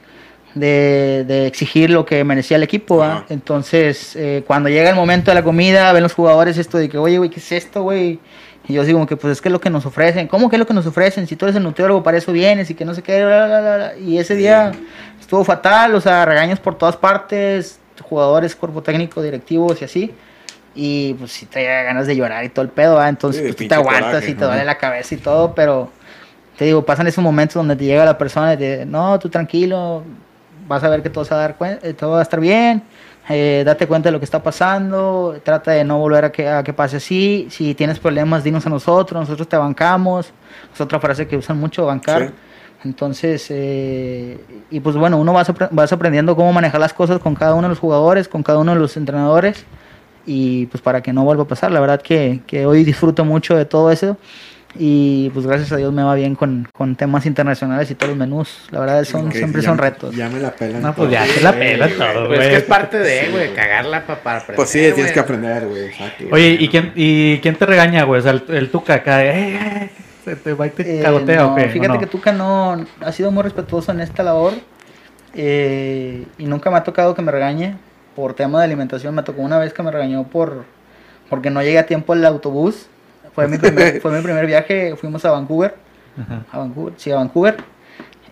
de, 0.55 1.25
de 1.27 1.47
exigir 1.47 1.89
lo 1.89 2.05
que 2.05 2.23
merecía 2.23 2.57
el 2.57 2.63
equipo. 2.63 3.05
Entonces, 3.29 4.15
eh, 4.15 4.43
cuando 4.45 4.69
llega 4.69 4.89
el 4.89 4.95
momento 4.95 5.31
de 5.31 5.35
la 5.35 5.43
comida, 5.43 5.91
ven 5.93 6.03
los 6.03 6.13
jugadores 6.13 6.57
esto 6.57 6.77
de 6.77 6.89
que, 6.89 6.97
oye, 6.97 7.17
güey, 7.17 7.29
¿qué 7.29 7.39
es 7.39 7.51
esto, 7.51 7.83
güey? 7.83 8.19
Y 8.67 8.73
yo 8.73 8.83
digo 8.85 8.97
como 8.97 9.07
que, 9.07 9.17
pues 9.17 9.33
es 9.33 9.41
que 9.41 9.49
es 9.49 9.53
lo 9.53 9.59
que 9.59 9.69
nos 9.69 9.85
ofrecen. 9.85 10.27
¿Cómo 10.27 10.49
que 10.49 10.55
es 10.55 10.59
lo 10.59 10.67
que 10.67 10.73
nos 10.73 10.85
ofrecen? 10.85 11.27
Si 11.27 11.35
tú 11.35 11.45
eres 11.45 11.55
el 11.55 11.63
nutriólogo, 11.63 12.01
para 12.01 12.17
eso 12.17 12.31
vienes 12.31 12.69
y 12.69 12.75
que 12.75 12.85
no 12.85 12.93
sé 12.93 13.01
qué. 13.01 13.25
bla, 13.25 13.47
bla, 13.47 13.59
bla. 13.59 13.97
Y 13.97 14.17
ese 14.17 14.35
día 14.35 14.71
estuvo 15.19 15.43
fatal, 15.43 15.93
o 15.95 16.01
sea, 16.01 16.25
regaños 16.25 16.59
por 16.59 16.77
todas 16.77 16.95
partes, 16.95 17.79
jugadores, 18.01 18.55
cuerpo 18.55 18.81
técnico, 18.81 19.21
directivos 19.21 19.81
y 19.81 19.85
así. 19.85 20.13
Y 20.75 21.13
pues 21.15 21.31
sí 21.31 21.45
traía 21.45 21.83
ganas 21.83 22.07
de 22.07 22.15
llorar 22.15 22.43
y 22.45 22.49
todo 22.49 22.63
el 22.63 22.71
pedo, 22.71 22.95
¿va? 22.95 23.09
Entonces 23.09 23.41
Sí, 23.41 23.47
de 23.47 23.53
pues, 23.53 23.65
tú 23.65 23.67
te 23.67 23.75
aguantas 23.75 24.11
coraje, 24.11 24.31
y 24.31 24.33
te 24.33 24.45
duele 24.45 24.65
la 24.65 24.77
cabeza 24.77 25.13
y 25.13 25.17
todo, 25.17 25.53
pero 25.53 25.91
te 26.57 26.65
digo, 26.65 26.83
pasan 26.85 27.05
esos 27.07 27.23
momentos 27.23 27.55
donde 27.55 27.75
te 27.75 27.83
llega 27.85 28.05
la 28.05 28.17
persona 28.17 28.53
y 28.53 28.57
te 28.57 28.71
dice, 28.71 28.85
no, 28.85 29.19
tú 29.19 29.29
tranquilo, 29.29 30.03
vas 30.67 30.83
a 30.83 30.89
ver 30.89 31.01
que 31.01 31.09
todo, 31.09 31.25
se 31.25 31.33
va 31.33 31.43
a 31.43 31.47
dar 31.47 31.79
eh, 31.83 31.93
todo 31.93 32.11
va 32.11 32.19
a 32.19 32.23
estar 32.23 32.39
bien, 32.39 32.83
eh, 33.29 33.63
date 33.65 33.87
cuenta 33.87 34.09
de 34.09 34.13
lo 34.13 34.19
que 34.19 34.25
está 34.25 34.43
pasando, 34.43 35.39
trata 35.43 35.71
de 35.71 35.83
no 35.83 35.97
volver 35.97 36.25
a 36.25 36.31
que, 36.31 36.47
a 36.47 36.63
que 36.63 36.73
pase 36.73 36.97
así, 36.97 37.47
si 37.49 37.73
tienes 37.73 37.99
problemas, 37.99 38.43
dinos 38.43 38.65
a 38.65 38.69
nosotros, 38.69 39.21
nosotros 39.21 39.47
te 39.47 39.57
bancamos, 39.57 40.33
es 40.73 40.81
otra 40.81 40.99
frase 40.99 41.27
que 41.27 41.37
usan 41.37 41.59
mucho, 41.59 41.85
bancar. 41.85 42.27
Sí. 42.27 42.33
Entonces, 42.85 43.47
eh, 43.49 44.43
y 44.69 44.79
pues 44.81 44.97
bueno, 44.97 45.17
uno 45.17 45.31
vas, 45.31 45.51
vas 45.71 45.93
aprendiendo 45.93 46.35
cómo 46.35 46.51
manejar 46.51 46.81
las 46.81 46.93
cosas 46.93 47.19
con 47.19 47.33
cada 47.33 47.53
uno 47.53 47.63
de 47.63 47.69
los 47.69 47.79
jugadores, 47.79 48.27
con 48.27 48.43
cada 48.43 48.59
uno 48.59 48.73
de 48.73 48.79
los 48.79 48.97
entrenadores, 48.97 49.65
y 50.25 50.65
pues 50.65 50.81
para 50.81 51.01
que 51.01 51.13
no 51.13 51.23
vuelva 51.23 51.43
a 51.43 51.47
pasar. 51.47 51.71
La 51.71 51.79
verdad 51.79 52.01
que, 52.01 52.41
que 52.45 52.65
hoy 52.65 52.83
disfruto 52.83 53.23
mucho 53.23 53.55
de 53.55 53.63
todo 53.63 53.89
eso, 53.89 54.17
y 54.75 55.29
pues 55.31 55.45
gracias 55.45 55.71
a 55.71 55.77
Dios 55.77 55.93
me 55.93 56.01
va 56.03 56.15
bien 56.15 56.35
con, 56.35 56.67
con 56.73 56.95
temas 56.95 57.25
internacionales 57.25 57.89
y 57.91 57.95
todos 57.95 58.09
los 58.09 58.17
menús. 58.17 58.67
La 58.71 58.79
verdad 58.79 59.03
son, 59.03 59.31
siempre 59.31 59.61
ya 59.61 59.67
son 59.69 59.77
retos. 59.77 60.15
Ya 60.15 60.29
me 60.29 60.39
la 60.39 60.51
pelan. 60.51 60.81
No, 60.81 60.95
pues 60.95 61.09
todo. 61.09 61.11
ya 61.11 61.25
se 61.27 61.41
la 61.41 61.53
pela 61.53 61.87
todo, 61.89 62.27
Pues 62.27 62.39
es 62.39 62.45
que 62.45 62.51
güey. 62.51 62.55
es 62.55 62.63
parte 62.63 62.97
de, 62.99 63.29
güey, 63.31 63.53
cagarla 63.53 64.05
pa- 64.05 64.15
para 64.15 64.37
aprender. 64.37 64.55
Pues 64.55 64.69
sí, 64.69 64.79
tienes 64.79 64.95
güey. 64.97 65.13
que 65.13 65.19
aprender, 65.19 65.67
güey. 65.67 65.83
exacto. 65.85 66.23
Oye, 66.31 66.57
¿y 66.59 66.67
quién, 66.69 66.91
¿y 66.95 67.37
quién 67.39 67.55
te 67.55 67.65
regaña, 67.65 68.03
güey? 68.03 68.19
O 68.19 68.23
sea, 68.23 68.31
el, 68.31 68.43
el 68.49 68.69
Tuca 68.71 68.95
acá, 68.95 69.17
de, 69.17 69.29
"Ey, 69.31 69.55
ey, 69.55 69.89
se 70.25 70.35
te 70.37 70.53
va 70.53 70.67
y 70.67 70.69
te 70.71 70.99
Eh, 70.99 71.03
cagotea 71.03 71.41
no, 71.43 71.53
o 71.53 71.55
qué? 71.55 71.65
¿O 71.65 71.69
Fíjate 71.69 71.87
no? 71.89 71.99
que 71.99 72.07
Tuca 72.07 72.31
no 72.31 72.83
ha 73.01 73.11
sido 73.11 73.29
muy 73.31 73.43
respetuoso 73.43 73.91
en 73.91 73.99
esta 74.01 74.23
labor 74.23 74.53
eh, 75.35 76.25
y 76.37 76.45
nunca 76.45 76.69
me 76.71 76.77
ha 76.77 76.83
tocado 76.83 77.15
que 77.15 77.21
me 77.21 77.31
regañe 77.31 77.75
por 78.15 78.33
tema 78.33 78.59
de 78.59 78.65
alimentación. 78.65 79.13
Me 79.15 79.23
tocó 79.23 79.41
una 79.41 79.57
vez 79.59 79.73
que 79.73 79.83
me 79.83 79.91
regañó 79.91 80.23
por 80.23 80.63
porque 81.29 81.49
no 81.49 81.61
llegué 81.61 81.79
a 81.79 81.85
tiempo 81.85 82.13
al 82.13 82.25
autobús. 82.25 82.87
Fue 83.35 83.47
mi 83.47 83.57
primer, 83.57 83.99
fue 84.01 84.11
mi 84.11 84.21
primer 84.21 84.45
viaje, 84.45 84.95
fuimos 84.95 85.23
a 85.25 85.31
Vancouver, 85.31 85.75
Ajá. 86.21 86.43
a 86.51 86.57
Vancouver, 86.59 86.93
sí, 86.97 87.11
a 87.11 87.15
Vancouver. 87.15 87.57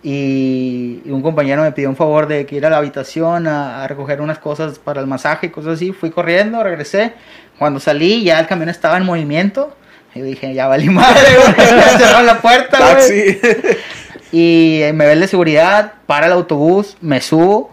Y, 0.04 1.00
y 1.04 1.10
un 1.10 1.22
compañero 1.22 1.62
me 1.62 1.70
pidió 1.72 1.88
un 1.88 1.94
favor 1.96 2.26
de 2.26 2.44
que 2.44 2.56
ir 2.56 2.66
a 2.66 2.70
la 2.70 2.78
habitación 2.78 3.46
a, 3.46 3.84
a 3.84 3.88
recoger 3.88 4.20
unas 4.20 4.38
cosas 4.38 4.78
para 4.78 5.00
el 5.00 5.06
masaje 5.06 5.46
y 5.46 5.50
cosas 5.50 5.74
así. 5.74 5.92
Fui 5.92 6.10
corriendo, 6.10 6.62
regresé. 6.62 7.12
Cuando 7.58 7.78
salí, 7.78 8.24
ya 8.24 8.40
el 8.40 8.46
camión 8.46 8.68
estaba 8.68 8.96
en 8.96 9.04
movimiento. 9.04 9.76
Y 10.14 10.20
dije, 10.20 10.52
ya 10.54 10.66
valí 10.66 10.88
madre. 10.90 11.20
Cerraron 11.98 12.26
la 12.26 12.40
puerta. 12.40 12.78
Taxi. 12.78 13.38
Y 14.34 14.80
me 14.94 15.04
ve 15.04 15.12
el 15.12 15.20
de 15.20 15.28
seguridad, 15.28 15.92
para 16.06 16.24
el 16.24 16.32
autobús, 16.32 16.96
me 17.02 17.20
subo 17.20 17.70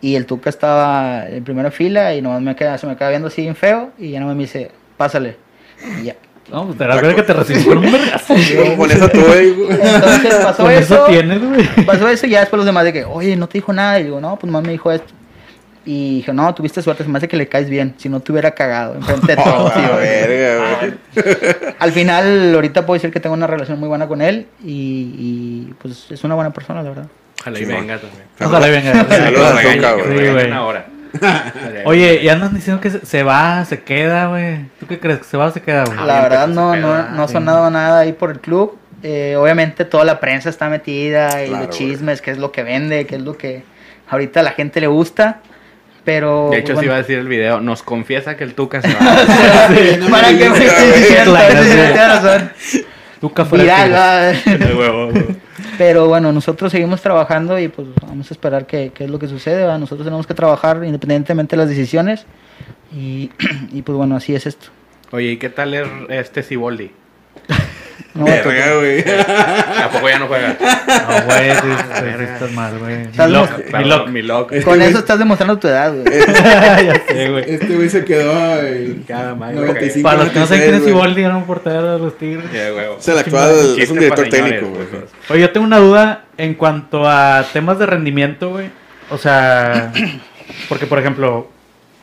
y 0.00 0.14
el 0.14 0.24
Tuca 0.24 0.50
estaba 0.50 1.26
en 1.28 1.42
primera 1.42 1.72
fila 1.72 2.14
y 2.14 2.22
nomás 2.22 2.40
me 2.42 2.54
queda, 2.54 2.78
se 2.78 2.86
me 2.86 2.96
queda 2.96 3.08
viendo 3.10 3.26
así 3.26 3.42
bien 3.42 3.56
feo 3.56 3.90
y 3.98 4.10
ya 4.12 4.20
no 4.20 4.26
me 4.32 4.34
dice, 4.36 4.70
pásale. 4.96 5.36
Y 6.00 6.04
ya. 6.04 6.14
No, 6.50 6.64
pues 6.66 6.78
te 6.78 6.84
das 6.86 7.00
cuenta 7.00 7.16
que 7.16 7.22
te 7.22 7.32
recibí 7.32 7.64
con 7.64 7.78
un 7.78 7.90
vergazo. 7.92 8.34
Con 8.76 8.90
eso 8.90 9.08
tuve, 9.08 9.50
güey. 9.52 9.68
Entonces 9.80 10.34
pasó 10.36 10.62
Con 10.62 10.72
eso 10.72 10.94
eso, 10.94 11.04
tienes, 11.06 11.42
güey. 11.42 11.66
pasó 11.84 12.08
eso 12.08 12.26
y 12.26 12.30
ya 12.30 12.40
después 12.40 12.58
los 12.58 12.66
demás 12.66 12.84
de 12.84 12.92
que, 12.92 13.04
oye, 13.04 13.34
no 13.36 13.48
te 13.48 13.58
dijo 13.58 13.72
nada. 13.72 13.98
Y 13.98 14.04
digo, 14.04 14.20
no, 14.20 14.36
pues 14.38 14.46
nomás 14.50 14.64
me 14.64 14.72
dijo 14.72 14.92
esto. 14.92 15.12
Y 15.84 16.16
dije, 16.16 16.32
no, 16.32 16.52
tuviste 16.54 16.82
suerte, 16.82 17.04
se 17.04 17.08
me 17.08 17.18
hace 17.18 17.28
que 17.28 17.36
le 17.36 17.46
caes 17.48 17.70
bien, 17.70 17.94
si 17.96 18.08
no 18.08 18.18
te 18.18 18.32
hubiera 18.32 18.50
cagado 18.52 18.96
enfrente 18.96 19.36
de 19.36 19.42
Oh, 19.44 19.72
la 19.74 19.80
Y 19.80 19.98
verga, 20.00 20.78
güey. 20.80 21.74
Al 21.78 21.92
final, 21.92 22.54
ahorita 22.56 22.84
puedo 22.84 22.94
decir 22.96 23.12
que 23.12 23.20
tengo 23.20 23.34
una 23.34 23.46
relación 23.46 23.78
muy 23.78 23.88
buena 23.88 24.08
con 24.08 24.20
él 24.20 24.48
y, 24.64 24.70
y, 25.16 25.74
pues 25.80 26.06
es 26.10 26.24
una 26.24 26.34
buena 26.34 26.50
persona, 26.52 26.82
la 26.82 26.88
verdad. 26.88 27.06
Ojalá 27.40 27.58
y 27.60 27.64
venga 27.64 27.98
también. 27.98 28.22
Ojalá 28.40 28.66
venga. 28.66 28.92
Saludos 29.08 29.46
a 29.46 29.52
Regaña, 29.56 29.76
Tuca, 29.76 29.96
que 29.96 30.02
güey. 30.02 30.08
me 30.08 30.14
Sí, 30.14 30.18
regañen 30.18 30.32
güey. 30.48 30.52
ahora. 30.52 30.86
Oye, 31.84 32.20
y 32.22 32.28
andan 32.28 32.54
diciendo 32.54 32.80
que 32.80 32.90
se, 32.90 33.22
va, 33.22 33.64
se 33.64 33.82
queda, 33.82 34.28
güey. 34.28 34.66
¿Tú 34.80 34.86
qué 34.86 34.98
crees? 34.98 35.26
¿Se 35.26 35.36
va 35.36 35.46
o 35.46 35.50
se 35.50 35.62
queda, 35.62 35.84
güey? 35.84 35.98
La 36.06 36.22
verdad 36.22 36.48
no, 36.48 36.76
no, 36.76 37.08
no 37.10 37.22
ha 37.22 37.26
sí. 37.28 37.32
sonado 37.34 37.70
nada 37.70 38.00
ahí 38.00 38.12
por 38.12 38.30
el 38.30 38.40
club. 38.40 38.78
Eh, 39.02 39.36
obviamente 39.36 39.84
toda 39.84 40.04
la 40.04 40.20
prensa 40.20 40.48
está 40.48 40.68
metida 40.68 41.44
y 41.44 41.48
Claro, 41.48 41.66
los 41.66 41.76
chismes, 41.76 42.22
qué 42.22 42.30
es 42.30 42.38
lo 42.38 42.50
que 42.50 42.62
vende, 42.62 43.06
qué 43.06 43.16
es 43.16 43.22
lo 43.22 43.36
que 43.36 43.62
ahorita 44.08 44.40
a 44.40 44.42
la 44.42 44.52
gente 44.52 44.80
le 44.80 44.86
gusta. 44.86 45.40
Pero 46.04 46.50
De 46.50 46.58
hecho, 46.58 46.74
pues, 46.74 46.80
si 46.80 46.86
iba 46.86 46.94
a 46.94 46.98
bueno, 46.98 47.08
decir 47.08 47.18
el 47.18 47.28
video, 47.28 47.60
nos 47.60 47.82
confiesa 47.82 48.36
que 48.36 48.44
el 48.44 48.54
Tuca 48.54 48.80
se 48.80 48.88
va. 48.94 49.00
para 50.10 50.28
que 50.28 50.48
me 50.48 50.64
estés 50.64 50.96
diciendo, 50.96 51.36
sí, 51.36 51.68
sí. 51.68 51.96
razón. 51.96 52.50
Tuca 53.20 53.44
fuera 53.44 53.84
Viral. 53.84 54.42
De 54.58 54.74
huevo, 54.74 55.10
güey. 55.10 55.45
Pero 55.78 56.06
bueno, 56.08 56.32
nosotros 56.32 56.72
seguimos 56.72 57.02
trabajando 57.02 57.58
y 57.58 57.68
pues 57.68 57.88
vamos 58.02 58.30
a 58.30 58.34
esperar 58.34 58.66
qué, 58.66 58.92
qué 58.94 59.04
es 59.04 59.10
lo 59.10 59.18
que 59.18 59.28
sucede. 59.28 59.64
¿va? 59.64 59.78
Nosotros 59.78 60.06
tenemos 60.06 60.26
que 60.26 60.34
trabajar 60.34 60.82
independientemente 60.84 61.56
de 61.56 61.62
las 61.62 61.68
decisiones. 61.68 62.26
Y, 62.94 63.30
y 63.72 63.82
pues 63.82 63.96
bueno, 63.96 64.16
así 64.16 64.34
es 64.34 64.46
esto. 64.46 64.68
Oye, 65.10 65.32
¿y 65.32 65.36
qué 65.36 65.50
tal 65.50 65.74
es 65.74 65.86
este 66.08 66.42
Siboldi? 66.42 66.90
No. 68.16 68.24
Verga, 68.24 68.74
güey. 68.76 69.00
¿A 69.00 69.88
poco 69.92 70.08
ya 70.08 70.18
no 70.18 70.26
juega? 70.26 70.56
No, 70.58 71.24
güey, 71.26 71.50
sí, 71.50 71.58
sí, 71.60 72.04
sí, 72.18 72.24
estás 72.24 72.52
mal, 72.52 72.78
güey. 72.78 73.02
Estás 73.02 73.26
Mi 73.28 73.32
loco, 73.34 73.52
mal. 73.70 73.82
mi 73.84 73.88
loco. 73.90 74.06
Mi 74.08 74.22
loco. 74.22 74.54
Es- 74.54 74.64
Con 74.64 74.74
Este 74.80 74.90
eso 74.90 74.98
estás 75.00 75.18
demostrando 75.18 75.58
tu 75.58 75.68
edad, 75.68 75.92
güey. 75.92 76.04
ya 76.26 77.02
sé, 77.08 77.28
güey. 77.30 77.44
Este 77.46 77.74
güey 77.76 77.88
se 77.90 78.04
quedó 78.04 78.60
en 78.60 79.04
Cada 79.06 79.34
95. 79.34 80.02
Para 80.02 80.24
los 80.24 80.32
que 80.32 80.38
no 80.40 80.46
saben 80.46 80.62
quién 80.62 80.74
es 80.74 80.80
96, 80.80 80.82
güey. 80.82 80.94
Iboldi, 80.94 81.22
era 81.22 81.36
un 81.36 81.44
portero 81.44 81.92
de 81.92 81.98
los 81.98 82.16
Tigres. 82.18 82.46
Huevo. 82.52 82.96
Es 82.98 83.08
el 83.08 83.18
actual, 83.18 83.50
es 83.50 83.74
Chiste 83.76 83.92
un 83.92 83.98
director 83.98 84.28
técnico, 84.28 84.66
güey. 84.68 84.86
Oye, 85.30 85.40
yo 85.40 85.50
tengo 85.52 85.66
una 85.66 85.78
duda 85.78 86.24
en 86.38 86.54
cuanto 86.54 87.08
a 87.08 87.44
temas 87.52 87.78
de 87.78 87.86
rendimiento, 87.86 88.50
güey. 88.50 88.70
O 89.10 89.18
sea, 89.18 89.92
porque 90.68 90.86
por 90.86 90.98
ejemplo, 90.98 91.50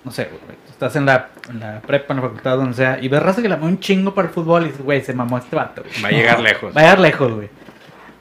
no 0.04 0.12
sé, 0.12 0.26
güey, 0.26 0.58
estás 0.86 0.96
en 0.98 1.06
la, 1.06 1.28
en 1.50 1.60
la 1.60 1.80
prepa, 1.82 2.14
en 2.14 2.18
la 2.18 2.24
facultad, 2.28 2.58
donde 2.58 2.74
sea, 2.74 2.98
y 3.02 3.08
ves 3.08 3.22
raza 3.24 3.42
que 3.42 3.50
la 3.50 3.58
mueve 3.58 3.74
un 3.74 3.80
chingo 3.80 4.14
para 4.14 4.28
el 4.28 4.34
fútbol 4.34 4.64
y 4.64 4.66
dices, 4.68 4.82
güey, 4.82 5.02
se 5.02 5.14
mamó 5.14 5.38
este 5.38 5.56
vato. 5.56 5.82
güey. 5.84 6.02
Va 6.04 6.08
a 6.10 6.12
llegar 6.12 6.40
lejos. 6.40 6.76
Va 6.76 6.82
a 6.82 6.84
llegar 6.84 7.00
lejos, 7.00 7.34
güey. 7.34 7.50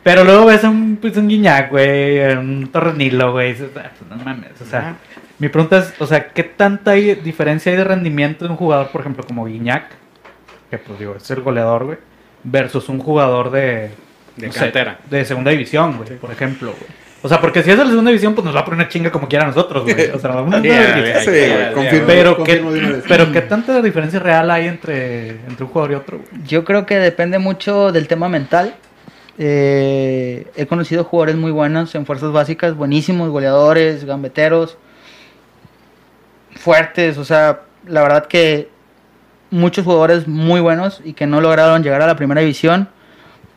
Pero 0.03 0.25
luego 0.25 0.47
ves 0.47 0.65
a 0.65 0.71
un, 0.71 0.97
pues, 1.01 1.17
un 1.17 1.29
Guiñac, 1.29 1.71
güey, 1.71 2.21
un 2.37 2.69
Torrenilo, 2.73 3.33
güey, 3.33 3.51
y 3.51 3.53
dices, 3.53 3.71
"Ah, 3.77 3.91
pues, 3.99 4.11
no 4.11 4.25
mames, 4.25 4.61
o 4.61 4.65
sea... 4.65 4.97
Mi 5.39 5.49
pregunta 5.49 5.79
es, 5.79 5.93
o 5.99 6.07
sea, 6.07 6.29
¿qué 6.29 6.45
tanta 6.45 6.93
hay- 6.93 7.17
diferencia 7.17 7.73
hay 7.73 7.79
de 7.79 7.83
rendimiento 7.85 8.45
de 8.45 8.51
un 8.53 8.57
jugador, 8.57 8.89
por 8.91 9.01
ejemplo, 9.01 9.25
como 9.27 9.45
Guiñac, 9.47 9.87
que 10.71 10.79
pues 10.79 11.01
digo, 11.01 11.17
es 11.17 11.29
el 11.33 11.41
goleador, 11.41 11.85
güey, 11.85 11.99
versus 12.45 12.89
un 12.89 12.99
jugador 13.01 13.51
de... 13.51 13.91
De 14.37 14.47
no 14.47 14.53
sé, 14.53 14.61
cantera. 14.61 14.99
de 15.11 15.25
segunda 15.25 15.51
división, 15.51 15.97
güey, 15.99 16.17
por 16.19 16.31
ejemplo, 16.31 16.69
güey. 16.79 17.02
O 17.25 17.29
sea, 17.29 17.41
porque 17.41 17.63
si 17.63 17.71
es 17.71 17.79
de 17.79 17.85
la 17.85 17.91
segunda 17.91 18.11
división, 18.11 18.35
pues 18.35 18.45
nos 18.45 18.55
va 18.55 18.61
a 18.61 18.65
poner 18.65 18.81
una 18.81 18.89
chinga 18.89 19.13
como 19.13 19.29
quiera 19.29 19.45
a 19.45 19.49
nosotros, 19.49 19.85
güey. 19.85 20.11
O 20.11 20.19
sea, 20.19 20.31
vamos 20.33 20.55
a 20.55 20.61
ya, 20.61 21.21
Sí, 21.21 21.31
güey, 21.31 21.73
confirmo. 21.73 22.07
pero, 22.07 22.43
¿qué, 22.43 22.61
confirmo 22.61 22.93
vez. 22.93 23.05
pero 23.07 23.31
¿qué 23.31 23.43
tanta 23.43 23.81
diferencia 23.81 24.19
real 24.19 24.51
hay 24.51 24.67
entre, 24.67 25.31
entre 25.31 25.65
un 25.65 25.71
jugador 25.71 25.93
y 25.93 25.95
otro, 25.95 26.19
güey? 26.19 26.45
Yo 26.45 26.65
creo 26.65 26.85
que 26.85 26.97
depende 26.99 27.39
mucho 27.39 27.93
del 27.93 28.09
tema 28.09 28.29
mental. 28.29 28.75
Eh, 29.39 30.47
he 30.57 30.67
conocido 30.67 31.05
jugadores 31.05 31.37
muy 31.37 31.53
buenos 31.53 31.95
en 31.95 32.07
fuerzas 32.07 32.33
básicas, 32.33 32.75
buenísimos, 32.75 33.31
goleadores, 33.31 34.05
gambeteros. 34.05 34.77
fuertes, 36.57 37.19
o 37.19 37.25
sea, 37.25 37.61
la 37.87 38.03
verdad 38.03 38.27
que 38.27 38.69
muchos 39.51 39.85
jugadores 39.85 40.27
muy 40.27 40.61
buenos 40.61 41.01
y 41.05 41.13
que 41.13 41.27
no 41.27 41.41
lograron 41.41 41.83
llegar 41.83 42.03
a 42.03 42.07
la 42.07 42.17
primera 42.17 42.41
división 42.41 42.89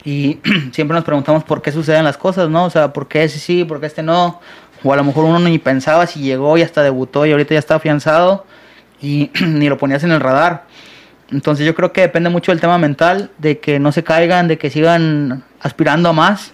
y 0.06 0.40
siempre 0.72 0.96
nos 0.96 1.04
preguntamos 1.04 1.44
por 1.44 1.62
qué 1.62 1.72
suceden 1.72 2.06
las 2.06 2.18
cosas, 2.18 2.50
¿no? 2.50 2.66
O 2.66 2.70
sea, 2.70 2.94
por 2.94 3.08
qué 3.08 3.24
ese 3.24 3.40
sí, 3.40 3.66
por 3.66 3.80
qué 3.80 3.88
este 3.88 4.04
no, 4.04 4.40
o 4.84 4.94
a 4.94 4.96
lo 4.96 5.04
mejor 5.04 5.26
uno 5.26 5.40
ni 5.40 5.58
pensaba 5.58 6.06
si 6.06 6.22
llegó 6.22 6.58
y 6.58 6.62
hasta 6.62 6.84
debutó 6.84 7.26
y 7.26 7.32
ahorita 7.32 7.56
ya 7.56 7.60
está 7.60 7.76
afianzado 7.76 8.46
y 9.02 9.32
ni 9.42 9.68
lo 9.68 9.78
ponías 9.78 10.04
en 10.04 10.12
el 10.12 10.22
radar. 10.22 10.64
Entonces 11.32 11.66
yo 11.66 11.74
creo 11.74 11.92
que 11.92 12.02
depende 12.02 12.30
mucho 12.30 12.52
del 12.52 12.62
tema 12.62 12.78
mental, 12.78 13.32
de 13.40 13.58
que 13.60 13.80
no 13.80 13.92
se 13.92 14.04
caigan, 14.04 14.48
de 14.48 14.60
que 14.60 14.70
sigan 14.70 15.44
aspirando 15.60 16.10
a 16.10 16.14
más, 16.14 16.52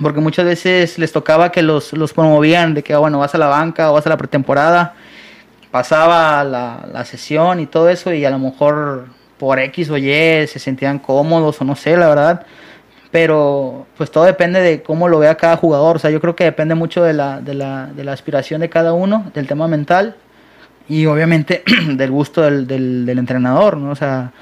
porque 0.00 0.20
muchas 0.20 0.46
veces 0.46 0.98
les 0.98 1.12
tocaba 1.12 1.52
que 1.52 1.62
los, 1.62 1.92
los 1.92 2.14
promovían, 2.14 2.72
de 2.72 2.82
que, 2.82 2.94
ah, 2.94 2.98
bueno, 2.98 3.18
vas 3.18 3.34
a 3.34 3.38
la 3.38 3.48
banca 3.48 3.90
o 3.90 3.94
vas 3.94 4.06
a 4.06 4.08
la 4.08 4.16
pretemporada, 4.16 4.94
pasaba 5.70 6.42
la, 6.42 6.86
la 6.90 7.04
sesión 7.04 7.60
y 7.60 7.66
todo 7.66 7.90
eso, 7.90 8.14
y 8.14 8.24
a 8.24 8.30
lo 8.30 8.38
mejor 8.38 9.08
por 9.38 9.58
X 9.58 9.90
o 9.90 9.98
Y 9.98 10.46
se 10.46 10.58
sentían 10.58 10.98
cómodos 10.98 11.60
o 11.60 11.64
no 11.64 11.76
sé, 11.76 11.94
la 11.98 12.08
verdad. 12.08 12.46
Pero 13.14 13.86
pues 13.96 14.10
todo 14.10 14.24
depende 14.24 14.60
de 14.60 14.82
cómo 14.82 15.06
lo 15.06 15.20
vea 15.20 15.36
cada 15.36 15.56
jugador. 15.56 15.94
O 15.94 15.98
sea, 16.00 16.10
yo 16.10 16.20
creo 16.20 16.34
que 16.34 16.42
depende 16.42 16.74
mucho 16.74 17.00
de 17.04 17.12
la, 17.12 17.40
de 17.40 17.54
la, 17.54 17.86
de 17.86 18.02
la 18.02 18.12
aspiración 18.12 18.60
de 18.60 18.68
cada 18.68 18.92
uno, 18.92 19.30
del 19.32 19.46
tema 19.46 19.68
mental 19.68 20.16
y 20.88 21.06
obviamente 21.06 21.62
del 21.94 22.10
gusto 22.10 22.42
del, 22.42 22.66
del, 22.66 23.16
entrenador, 23.16 23.76
¿no? 23.76 23.92
O 23.92 23.94
sea, 23.94 24.32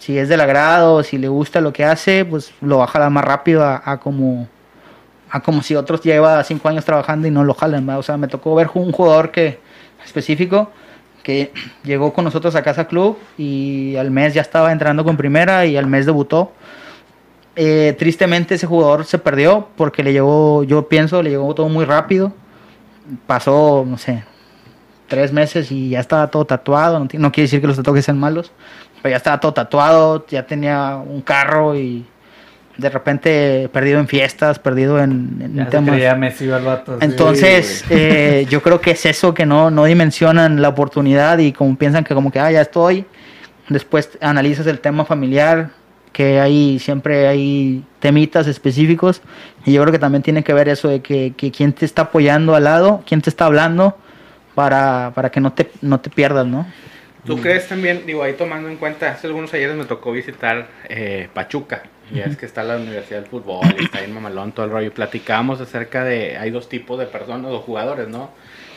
si 0.00 0.18
es 0.18 0.28
del 0.28 0.42
agrado, 0.42 1.02
si 1.02 1.16
le 1.16 1.28
gusta 1.28 1.62
lo 1.62 1.72
que 1.72 1.86
hace, 1.86 2.26
pues 2.26 2.52
lo 2.60 2.76
va 2.76 2.84
a 2.84 2.88
jalar 2.88 3.08
más 3.08 3.24
rápido 3.24 3.64
a, 3.64 3.80
a 3.82 3.98
como 4.00 4.46
a 5.30 5.40
como 5.40 5.62
si 5.62 5.74
otros 5.74 6.02
lleva 6.02 6.44
cinco 6.44 6.68
años 6.68 6.84
trabajando 6.84 7.26
y 7.26 7.30
no 7.30 7.42
lo 7.42 7.54
jalan, 7.54 7.86
¿verdad? 7.86 8.00
O 8.00 8.02
sea, 8.02 8.18
me 8.18 8.28
tocó 8.28 8.54
ver 8.54 8.68
un 8.74 8.92
jugador 8.92 9.30
que 9.30 9.60
específico 10.04 10.70
que 11.22 11.54
llegó 11.84 12.12
con 12.12 12.26
nosotros 12.26 12.54
a 12.54 12.62
Casa 12.62 12.86
Club 12.86 13.16
y 13.38 13.96
al 13.96 14.10
mes 14.10 14.34
ya 14.34 14.42
estaba 14.42 14.72
entrando 14.72 15.04
con 15.04 15.16
primera 15.16 15.64
y 15.64 15.78
al 15.78 15.86
mes 15.86 16.04
debutó. 16.04 16.52
Eh, 17.62 17.94
tristemente 17.98 18.54
ese 18.54 18.66
jugador 18.66 19.04
se 19.04 19.18
perdió 19.18 19.68
porque 19.76 20.02
le 20.02 20.14
llegó, 20.14 20.64
yo 20.64 20.88
pienso, 20.88 21.22
le 21.22 21.28
llegó 21.28 21.54
todo 21.54 21.68
muy 21.68 21.84
rápido. 21.84 22.32
Pasó, 23.26 23.84
no 23.86 23.98
sé, 23.98 24.24
tres 25.08 25.30
meses 25.30 25.70
y 25.70 25.90
ya 25.90 26.00
estaba 26.00 26.28
todo 26.28 26.46
tatuado. 26.46 26.98
No, 26.98 27.06
no 27.12 27.32
quiere 27.32 27.44
decir 27.46 27.60
que 27.60 27.66
los 27.66 27.76
tatuajes 27.76 28.06
sean 28.06 28.18
malos, 28.18 28.50
pero 29.02 29.10
ya 29.10 29.18
estaba 29.18 29.40
todo 29.40 29.52
tatuado, 29.52 30.24
ya 30.28 30.46
tenía 30.46 30.96
un 30.96 31.20
carro 31.20 31.76
y 31.76 32.06
de 32.78 32.88
repente 32.88 33.68
perdido 33.70 34.00
en 34.00 34.08
fiestas, 34.08 34.58
perdido 34.58 34.98
en, 34.98 35.36
en 35.42 35.54
Ya 35.56 35.64
se 35.66 35.70
temas. 35.70 35.90
creía 35.90 36.14
Messi 36.14 36.48
el 36.48 36.64
vato. 36.64 36.92
sí. 36.98 37.04
Entonces, 37.04 37.84
eh, 37.90 38.46
yo 38.48 38.62
creo 38.62 38.80
que 38.80 38.92
es 38.92 39.04
eso 39.04 39.34
que 39.34 39.44
no, 39.44 39.70
no 39.70 39.84
dimensionan 39.84 40.62
la 40.62 40.70
oportunidad 40.70 41.36
y 41.38 41.52
como 41.52 41.76
piensan 41.76 42.04
que 42.04 42.14
como 42.14 42.30
que, 42.32 42.40
ah, 42.40 42.50
ya 42.50 42.62
estoy. 42.62 43.04
Después 43.68 44.16
analizas 44.22 44.66
el 44.66 44.80
tema 44.80 45.04
familiar, 45.04 45.72
que 46.12 46.40
hay 46.40 46.78
siempre 46.78 47.28
hay 47.28 47.84
temitas 47.98 48.46
específicos. 48.46 49.22
Y 49.64 49.72
yo 49.72 49.82
creo 49.82 49.92
que 49.92 49.98
también 49.98 50.22
tiene 50.22 50.42
que 50.42 50.52
ver 50.52 50.68
eso 50.68 50.88
de 50.88 51.00
que, 51.00 51.34
que 51.36 51.50
quién 51.50 51.72
te 51.72 51.84
está 51.84 52.02
apoyando 52.02 52.54
al 52.54 52.64
lado, 52.64 53.02
quién 53.06 53.20
te 53.22 53.30
está 53.30 53.46
hablando, 53.46 53.96
para, 54.54 55.12
para 55.14 55.30
que 55.30 55.40
no 55.40 55.52
te, 55.52 55.70
no 55.80 56.00
te 56.00 56.10
pierdas, 56.10 56.46
¿no? 56.46 56.66
¿Tú 57.24 57.38
crees 57.40 57.68
también, 57.68 58.04
digo, 58.06 58.22
ahí 58.22 58.32
tomando 58.32 58.68
en 58.68 58.76
cuenta, 58.76 59.10
hace 59.10 59.26
algunos 59.26 59.52
ayeres 59.52 59.76
me 59.76 59.84
tocó 59.84 60.10
visitar 60.10 60.68
eh, 60.88 61.28
Pachuca, 61.34 61.82
ya 62.12 62.24
es 62.24 62.36
que 62.36 62.46
está 62.46 62.64
la 62.64 62.76
Universidad 62.76 63.20
del 63.20 63.28
Fútbol, 63.28 63.60
está 63.78 63.98
ahí 63.98 64.06
en 64.06 64.14
Mamalón, 64.14 64.52
todo 64.52 64.66
el 64.66 64.72
rollo, 64.72 64.86
y 64.86 64.90
platicábamos 64.90 65.60
acerca 65.60 66.02
de, 66.02 66.38
hay 66.38 66.50
dos 66.50 66.68
tipos 66.68 66.98
de 66.98 67.06
personas 67.06 67.52
o 67.52 67.60
jugadores, 67.60 68.08
¿no? 68.08 68.30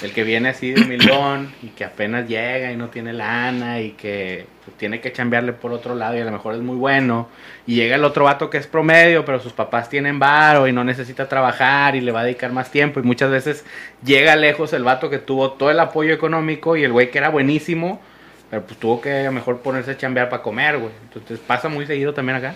El 0.04 0.12
que 0.12 0.24
viene 0.24 0.50
así 0.50 0.72
de 0.72 0.82
humildón 0.82 1.54
y 1.63 1.68
que 1.68 1.86
apenas 1.86 2.28
llega 2.28 2.72
y 2.72 2.76
no 2.76 2.89
tiene 2.89 3.13
lana 3.13 3.80
y 3.80 3.92
que 3.92 4.46
pues, 4.66 4.78
tiene 4.78 5.00
que 5.00 5.13
chambearle 5.13 5.54
por 5.54 5.72
otro 5.72 5.96
lado 5.96 6.18
y 6.18 6.20
a 6.20 6.26
lo 6.26 6.32
mejor 6.32 6.56
es 6.56 6.62
muy 6.62 6.76
bueno. 6.76 7.30
Y 7.66 7.76
llega 7.76 7.96
el 7.96 8.04
otro 8.04 8.26
vato 8.26 8.50
que 8.50 8.58
es 8.58 8.68
promedio, 8.68 9.24
pero 9.24 9.39
sus 9.39 9.54
papás 9.54 9.89
tienen 9.89 10.20
varo 10.20 10.68
y 10.68 10.74
no 10.74 10.84
necesita 10.84 11.30
trabajar 11.30 11.96
y 11.96 12.02
le 12.02 12.12
va 12.12 12.20
a 12.20 12.24
dedicar 12.26 12.52
más 12.52 12.70
tiempo. 12.70 13.00
Y 13.00 13.04
muchas 13.04 13.32
veces 13.32 13.66
llega 14.04 14.36
lejos 14.36 14.74
el 14.74 14.84
vato 14.84 15.10
que 15.10 15.20
tuvo 15.20 15.54
todo 15.54 15.72
el 15.72 15.80
apoyo 15.80 16.13
económico 16.13 16.76
y 16.76 16.84
el 16.84 16.92
güey 16.92 17.10
que 17.10 17.20
era 17.20 17.30
buenísimo, 17.30 18.02
pero 18.50 18.63
pues 18.63 18.78
tuvo 18.78 19.00
que 19.00 19.20
a 19.20 19.24
lo 19.24 19.32
mejor 19.32 19.60
ponerse 19.60 19.92
a 19.92 19.98
chambear 19.98 20.28
para 20.28 20.44
comer, 20.44 20.80
güey. 20.80 20.92
Entonces 21.04 21.39
pasa 21.39 21.70
muy 21.70 21.86
seguido 21.86 22.13
también 22.13 22.38
acá. 22.38 22.56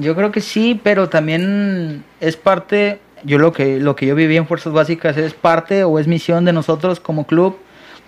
Yo 0.00 0.14
creo 0.14 0.30
que 0.30 0.40
sí, 0.40 0.78
pero 0.82 1.08
también 1.08 2.04
es 2.20 2.36
parte, 2.36 2.98
yo 3.24 3.38
lo 3.38 3.52
que, 3.52 3.78
lo 3.78 3.96
que 3.96 4.06
yo 4.06 4.14
viví 4.14 4.36
en 4.36 4.46
Fuerzas 4.46 4.72
Básicas 4.72 5.16
es 5.16 5.34
parte 5.34 5.84
o 5.84 5.98
es 5.98 6.06
misión 6.06 6.44
de 6.44 6.52
nosotros 6.52 7.00
como 7.00 7.26
club 7.26 7.58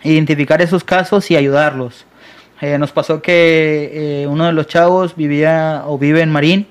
identificar 0.03 0.62
esos 0.62 0.85
casos 0.85 1.31
y 1.31 1.37
ayudarlos. 1.37 2.07
Eh, 2.61 2.79
nos 2.79 2.92
pasó 2.92 3.23
que 3.23 4.23
eh, 4.23 4.27
uno 4.27 4.46
de 4.46 4.53
los 4.53 4.66
chavos 4.66 5.16
vivía 5.16 5.83
o 5.87 5.99
vive 5.99 6.20
en 6.20 6.31
Marín, 6.31 6.66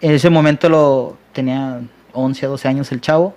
en 0.00 0.12
ese 0.12 0.28
momento 0.28 0.68
lo 0.68 1.16
tenía 1.32 1.80
11 2.12 2.46
a 2.46 2.48
12 2.48 2.68
años 2.68 2.92
el 2.92 3.00
chavo. 3.00 3.34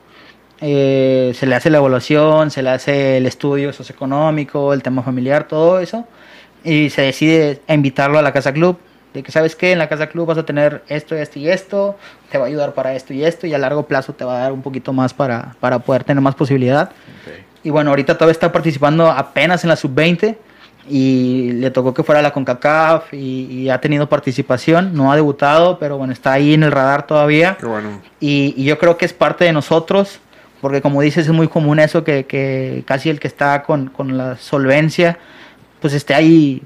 Eh, 0.60 1.34
se 1.36 1.46
le 1.46 1.56
hace 1.56 1.70
la 1.70 1.78
evaluación, 1.78 2.50
se 2.50 2.64
le 2.64 2.72
hace 2.72 3.18
el 3.18 3.28
estudio 3.28 3.74
socioeconómico, 3.74 4.74
el 4.74 4.82
tema 4.82 5.04
familiar, 5.04 5.48
todo 5.48 5.80
eso, 5.80 6.08
y 6.64 6.90
se 6.90 7.04
decide 7.04 7.62
invitarlo 7.68 8.18
a 8.18 8.24
la 8.24 8.34
casa 8.34 8.54
club 8.54 8.80
de 9.18 9.24
que 9.24 9.32
sabes 9.32 9.56
que 9.56 9.72
en 9.72 9.80
la 9.80 9.90
casa 9.90 10.08
club 10.08 10.28
vas 10.28 10.38
a 10.38 10.46
tener 10.46 10.84
esto, 10.90 11.16
esto 11.16 11.40
y 11.40 11.50
esto, 11.50 11.98
te 12.32 12.38
va 12.38 12.46
a 12.46 12.48
ayudar 12.48 12.74
para 12.74 12.94
esto 12.94 13.14
y 13.14 13.24
esto, 13.24 13.48
y 13.48 13.54
a 13.54 13.58
largo 13.58 13.88
plazo 13.88 14.14
te 14.14 14.24
va 14.24 14.38
a 14.38 14.40
dar 14.44 14.52
un 14.52 14.62
poquito 14.62 14.94
más 14.94 15.12
para, 15.12 15.56
para 15.60 15.80
poder 15.80 16.04
tener 16.04 16.22
más 16.22 16.36
posibilidad. 16.36 16.92
Y 17.64 17.72
bueno, 17.72 17.90
ahorita 17.90 18.14
todavía 18.14 18.34
está 18.34 18.52
participando 18.52 19.10
apenas 19.10 19.64
en 19.64 19.70
la 19.70 19.76
sub-20 19.76 20.38
y 20.88 21.52
le 21.54 21.72
tocó 21.72 21.96
que 21.96 22.04
fuera 22.04 22.20
a 22.20 22.22
la 22.22 22.32
CONCACAF 22.32 23.12
y, 23.12 23.46
y 23.50 23.70
ha 23.70 23.82
tenido 23.82 24.08
participación, 24.08 24.94
no 24.94 25.12
ha 25.12 25.16
debutado, 25.16 25.80
pero 25.80 25.98
bueno, 25.98 26.14
está 26.14 26.34
ahí 26.34 26.54
en 26.54 26.62
el 26.62 26.72
radar 26.72 27.08
todavía. 27.08 27.58
Qué 27.60 27.66
bueno. 27.66 28.00
Y, 28.20 28.54
y 28.56 28.66
yo 28.66 28.78
creo 28.78 28.98
que 28.98 29.06
es 29.06 29.14
parte 29.14 29.46
de 29.46 29.52
nosotros, 29.52 30.20
porque 30.62 30.82
como 30.84 31.02
dices, 31.02 31.26
es 31.26 31.34
muy 31.34 31.48
común 31.48 31.80
eso, 31.80 32.04
que, 32.04 32.28
que 32.28 32.84
casi 32.86 33.10
el 33.10 33.20
que 33.20 33.28
está 33.28 33.64
con, 33.64 33.88
con 33.88 34.16
la 34.16 34.38
solvencia, 34.38 35.18
pues 35.82 35.96
esté 35.96 36.14
ahí 36.14 36.62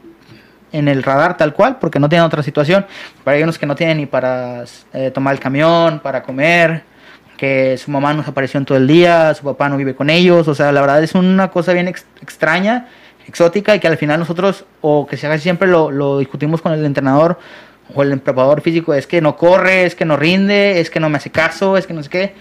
en 0.71 0.87
el 0.87 1.03
radar 1.03 1.37
tal 1.37 1.53
cual, 1.53 1.77
porque 1.79 1.99
no 1.99 2.07
tienen 2.09 2.25
otra 2.25 2.43
situación. 2.43 2.85
Pero 3.23 3.37
hay 3.37 3.43
unos 3.43 3.57
que 3.57 3.65
no 3.65 3.75
tienen 3.75 3.97
ni 3.97 4.05
para 4.05 4.63
eh, 4.93 5.11
tomar 5.11 5.33
el 5.33 5.39
camión, 5.39 5.99
para 5.99 6.23
comer, 6.23 6.83
que 7.37 7.77
su 7.77 7.89
mamá 7.89 8.13
no 8.13 8.23
apareció 8.25 8.57
en 8.59 8.65
todo 8.65 8.77
el 8.77 8.87
día, 8.87 9.33
su 9.33 9.43
papá 9.43 9.67
no 9.67 9.75
vive 9.75 9.95
con 9.95 10.09
ellos, 10.09 10.47
o 10.47 10.53
sea, 10.53 10.71
la 10.71 10.81
verdad 10.81 11.03
es 11.03 11.15
una 11.15 11.49
cosa 11.49 11.73
bien 11.73 11.87
ex- 11.87 12.05
extraña, 12.21 12.87
exótica, 13.27 13.75
y 13.75 13.79
que 13.79 13.87
al 13.87 13.97
final 13.97 14.19
nosotros, 14.19 14.65
o 14.81 15.07
que 15.07 15.15
haga 15.25 15.37
siempre 15.39 15.67
lo, 15.67 15.89
lo 15.89 16.19
discutimos 16.19 16.61
con 16.61 16.71
el 16.71 16.85
entrenador 16.85 17.39
o 17.95 18.03
el 18.03 18.19
preparador 18.19 18.61
físico, 18.61 18.93
es 18.93 19.07
que 19.07 19.21
no 19.21 19.35
corre, 19.37 19.85
es 19.85 19.95
que 19.95 20.05
no 20.05 20.17
rinde, 20.17 20.79
es 20.79 20.89
que 20.89 20.99
no 20.99 21.09
me 21.09 21.17
hace 21.17 21.31
caso, 21.31 21.77
es 21.77 21.87
que 21.87 21.93
no 21.93 22.03
sé 22.03 22.09
qué. 22.09 22.33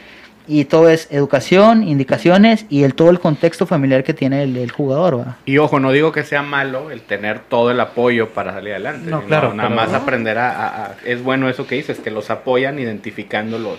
Y 0.52 0.64
todo 0.64 0.88
es 0.88 1.06
educación, 1.12 1.86
indicaciones 1.86 2.66
y 2.68 2.82
el 2.82 2.94
todo 2.94 3.10
el 3.10 3.20
contexto 3.20 3.66
familiar 3.66 4.02
que 4.02 4.14
tiene 4.14 4.42
el, 4.42 4.56
el 4.56 4.72
jugador. 4.72 5.20
¿va? 5.20 5.36
Y 5.46 5.58
ojo, 5.58 5.78
no 5.78 5.92
digo 5.92 6.10
que 6.10 6.24
sea 6.24 6.42
malo 6.42 6.90
el 6.90 7.02
tener 7.02 7.38
todo 7.38 7.70
el 7.70 7.78
apoyo 7.78 8.30
para 8.30 8.52
salir 8.52 8.72
adelante. 8.72 9.08
No, 9.08 9.22
claro, 9.22 9.54
Nada 9.54 9.68
pero- 9.68 9.80
más 9.80 9.92
aprender 9.94 10.38
a, 10.38 10.50
a- 10.50 10.84
a- 10.86 10.94
Es 11.04 11.22
bueno 11.22 11.48
eso 11.48 11.68
que 11.68 11.76
dices, 11.76 12.00
que 12.00 12.10
los 12.10 12.30
apoyan 12.30 12.80
identificando 12.80 13.60
los, 13.60 13.78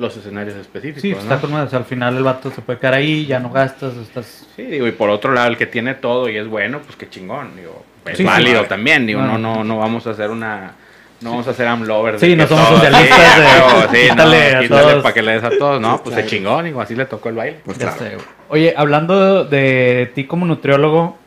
los 0.00 0.16
escenarios 0.16 0.56
específicos. 0.56 1.02
Sí, 1.02 1.12
¿no? 1.12 1.18
está 1.18 1.40
con 1.40 1.52
madre, 1.52 1.66
o 1.68 1.70
sea, 1.70 1.78
al 1.78 1.84
final 1.84 2.16
el 2.16 2.24
vato 2.24 2.50
se 2.50 2.62
puede 2.62 2.80
quedar 2.80 2.94
ahí, 2.94 3.24
ya 3.26 3.38
no 3.38 3.50
gastas, 3.50 3.94
estás... 3.96 4.46
Sí, 4.56 4.62
digo, 4.62 4.88
y 4.88 4.92
por 4.92 5.10
otro 5.10 5.32
lado, 5.32 5.46
el 5.48 5.56
que 5.56 5.66
tiene 5.66 5.94
todo 5.94 6.28
y 6.28 6.36
es 6.36 6.48
bueno, 6.48 6.80
pues 6.80 6.96
qué 6.96 7.08
chingón. 7.08 7.54
Digo, 7.54 7.84
es 8.06 8.16
Sí, 8.16 8.24
sí, 8.24 8.24
válido 8.24 8.64
también. 8.64 9.06
Digo, 9.06 9.20
no, 9.22 9.38
No. 9.38 9.54
no, 9.58 9.62
no 9.64 9.78
vamos 9.78 10.04
a 10.08 10.10
hacer 10.10 10.30
una. 10.30 10.72
No 11.20 11.30
vamos 11.30 11.48
a 11.48 11.50
hacer 11.50 11.66
amlovers. 11.66 12.20
Sí, 12.20 12.36
no 12.36 12.46
somos 12.46 12.68
todos, 12.68 12.80
socialistas 12.80 13.18
sí, 13.18 13.96
sí, 14.02 14.08
quítale 14.10 14.52
no, 14.52 14.58
a 14.58 14.60
quítale 14.62 14.82
todos. 14.82 15.02
para 15.02 15.14
que 15.14 15.22
le 15.22 15.32
des 15.32 15.44
a 15.44 15.50
todos. 15.50 15.80
No, 15.80 15.96
pues 16.02 16.14
claro. 16.14 16.20
es 16.24 16.30
chingón, 16.30 16.64
digo, 16.64 16.80
así 16.80 16.94
le 16.94 17.06
tocó 17.06 17.28
el 17.30 17.34
baile. 17.34 17.58
Pues 17.64 17.76
claro. 17.78 17.98
sé. 17.98 18.16
Oye, 18.48 18.72
hablando 18.76 19.44
de 19.44 20.12
ti 20.14 20.24
como 20.24 20.46
nutriólogo, 20.46 21.18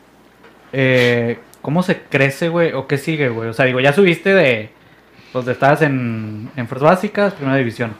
eh, 0.72 1.38
¿cómo 1.60 1.82
se 1.82 2.00
crece, 2.02 2.48
güey? 2.48 2.72
¿O 2.72 2.86
qué 2.86 2.96
sigue, 2.98 3.28
güey? 3.28 3.50
O 3.50 3.52
sea, 3.52 3.66
digo, 3.66 3.80
ya 3.80 3.92
subiste 3.92 4.32
de... 4.34 4.70
Pues 5.32 5.46
de 5.46 5.52
estabas 5.52 5.80
en, 5.82 6.50
en 6.56 6.68
Fuerzas 6.68 6.90
Básicas, 6.90 7.32
Primera 7.34 7.56
División. 7.56 7.92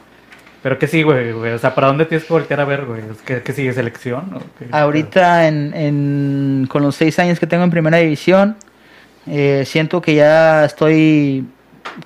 Pero 0.61 0.77
¿qué 0.79 0.87
sigue, 0.87 1.03
güey, 1.03 1.31
güey? 1.31 1.51
O 1.53 1.57
sea, 1.59 1.73
¿para 1.73 1.87
dónde 1.87 2.05
tienes 2.05 2.25
que 2.27 2.33
voltear 2.33 2.59
a 2.61 2.65
ver, 2.65 2.85
güey? 2.85 3.01
¿Qué, 3.25 3.41
qué 3.41 3.53
sigue? 3.53 3.73
¿Selección? 3.73 4.33
o 4.35 4.39
qué? 4.59 4.67
Ahorita, 4.71 5.47
en, 5.47 5.73
en- 5.75 6.67
con 6.69 6.83
los 6.83 6.95
seis 6.95 7.17
años 7.19 7.39
que 7.39 7.47
tengo 7.47 7.63
en 7.63 7.71
primera 7.71 7.97
división, 7.97 8.55
eh, 9.27 9.63
siento 9.65 9.99
que 10.01 10.13
ya 10.15 10.63
estoy 10.65 11.43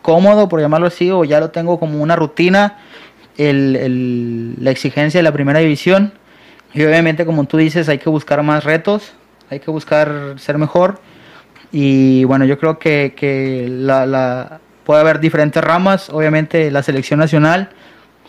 cómodo, 0.02 0.48
por 0.50 0.60
llamarlo 0.60 0.88
así, 0.88 1.10
o 1.12 1.24
ya 1.24 1.40
lo 1.40 1.50
tengo 1.52 1.80
como 1.80 2.02
una 2.02 2.16
rutina, 2.16 2.78
el- 3.38 3.76
el- 3.76 4.56
la 4.64 4.72
exigencia 4.72 5.20
de 5.20 5.24
la 5.24 5.32
primera 5.32 5.60
división. 5.60 6.14
Y 6.74 6.84
obviamente, 6.84 7.26
como 7.26 7.46
tú 7.46 7.58
dices, 7.58 7.88
hay 7.90 7.98
que 7.98 8.10
buscar 8.10 8.42
más 8.44 8.64
retos, 8.64 9.14
hay 9.50 9.60
que 9.60 9.72
buscar 9.72 10.36
ser 10.38 10.58
mejor. 10.58 11.00
Y 11.72 12.24
bueno, 12.26 12.46
yo 12.46 12.58
creo 12.60 12.80
que, 12.80 13.14
que 13.16 13.68
la, 13.70 14.06
la- 14.06 14.60
puede 14.84 15.02
haber 15.02 15.20
diferentes 15.20 15.64
ramas. 15.64 16.10
Obviamente, 16.10 16.72
la 16.72 16.82
selección 16.84 17.20
nacional 17.20 17.70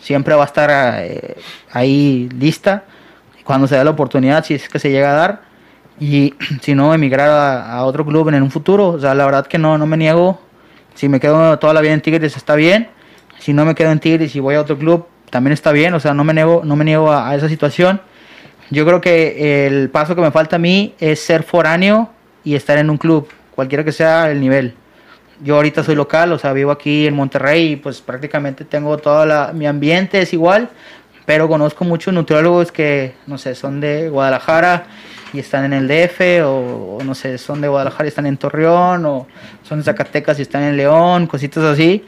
siempre 0.01 0.35
va 0.35 0.43
a 0.43 0.47
estar 0.47 0.71
eh, 1.03 1.37
ahí 1.73 2.29
lista 2.39 2.85
cuando 3.45 3.67
se 3.67 3.77
da 3.77 3.85
la 3.85 3.91
oportunidad, 3.91 4.45
si 4.45 4.55
es 4.55 4.69
que 4.69 4.79
se 4.79 4.91
llega 4.91 5.11
a 5.11 5.15
dar. 5.15 5.41
y 6.01 6.35
si 6.63 6.75
no 6.75 6.95
emigrar 6.95 7.29
a, 7.31 7.73
a 7.73 7.85
otro 7.85 8.05
club 8.05 8.29
en 8.29 8.43
un 8.43 8.51
futuro. 8.51 8.89
O 8.89 9.01
sea, 9.01 9.15
la 9.15 9.25
verdad 9.25 9.47
que 9.47 9.59
no, 9.59 9.79
no 9.79 9.87
me 9.87 9.97
niego. 9.97 10.41
Si 10.99 11.09
me 11.09 11.21
quedo 11.21 11.57
toda 11.61 11.73
la 11.73 11.81
vida 11.81 11.93
en 11.93 12.01
Tigres 12.01 12.37
está 12.37 12.57
bien. 12.57 12.89
Si 13.39 13.53
no 13.53 13.65
me 13.65 13.77
quedo 13.77 13.93
en 13.93 14.01
Tigres 14.01 14.35
y 14.35 14.41
voy 14.41 14.57
a 14.57 14.61
otro 14.61 14.77
club 14.77 15.07
también 15.31 15.53
está 15.53 15.71
bien. 15.71 15.95
O 15.95 16.01
sea, 16.01 16.13
no 16.13 16.25
me 16.25 16.35
niego, 16.35 16.63
no 16.65 16.75
me 16.75 16.85
niego 16.85 17.13
a, 17.13 17.31
a 17.31 17.37
esa 17.37 17.49
situación. 17.49 18.01
Yo 18.71 18.85
creo 18.85 19.01
que 19.01 19.69
el 19.69 19.91
paso 19.91 20.17
que 20.17 20.23
me 20.23 20.33
falta 20.33 20.57
a 20.57 20.59
mí 20.59 20.97
es 20.99 21.21
ser 21.21 21.45
foráneo 21.45 22.11
y 22.43 22.57
estar 22.57 22.79
en 22.79 22.91
un 22.91 22.99
club, 22.99 23.29
cualquiera 23.55 23.85
que 23.85 23.93
sea 23.93 24.29
el 24.33 24.41
nivel. 24.41 24.75
Yo 25.41 25.55
ahorita 25.55 25.85
soy 25.85 25.95
local, 25.95 26.33
o 26.33 26.39
sea, 26.41 26.53
vivo 26.53 26.73
aquí 26.73 27.07
en 27.07 27.15
Monterrey 27.15 27.75
y 27.75 27.77
pues 27.77 28.01
prácticamente 28.01 28.65
tengo 28.65 28.99
todo 28.99 29.25
la, 29.25 29.53
mi 29.55 29.69
ambiente 29.69 30.21
es 30.21 30.33
igual, 30.33 30.69
pero 31.27 31.47
conozco 31.47 31.85
muchos 31.85 32.13
nutriólogos 32.13 32.73
que, 32.73 33.15
no 33.29 33.39
sé, 33.39 33.55
son 33.55 33.81
de 33.81 34.09
Guadalajara 34.09 34.87
y 35.33 35.39
están 35.39 35.65
en 35.65 35.73
el 35.73 35.89
DF, 35.89 36.45
o, 36.45 36.99
o 36.99 37.05
no 37.05 37.15
sé, 37.15 37.39
son 37.39 37.61
de 37.61 37.69
Guadalajara 37.69 38.05
y 38.05 38.09
están 38.09 38.27
en 38.27 38.37
Torreón, 38.37 39.05
o 39.07 39.27
son 39.63 39.79
de 39.79 39.85
Zacatecas 39.85 40.39
y 40.39 40.43
están 40.43 40.63
en 40.63 40.77
León, 40.77 41.27
cositas 41.27 41.65
así. 41.65 42.05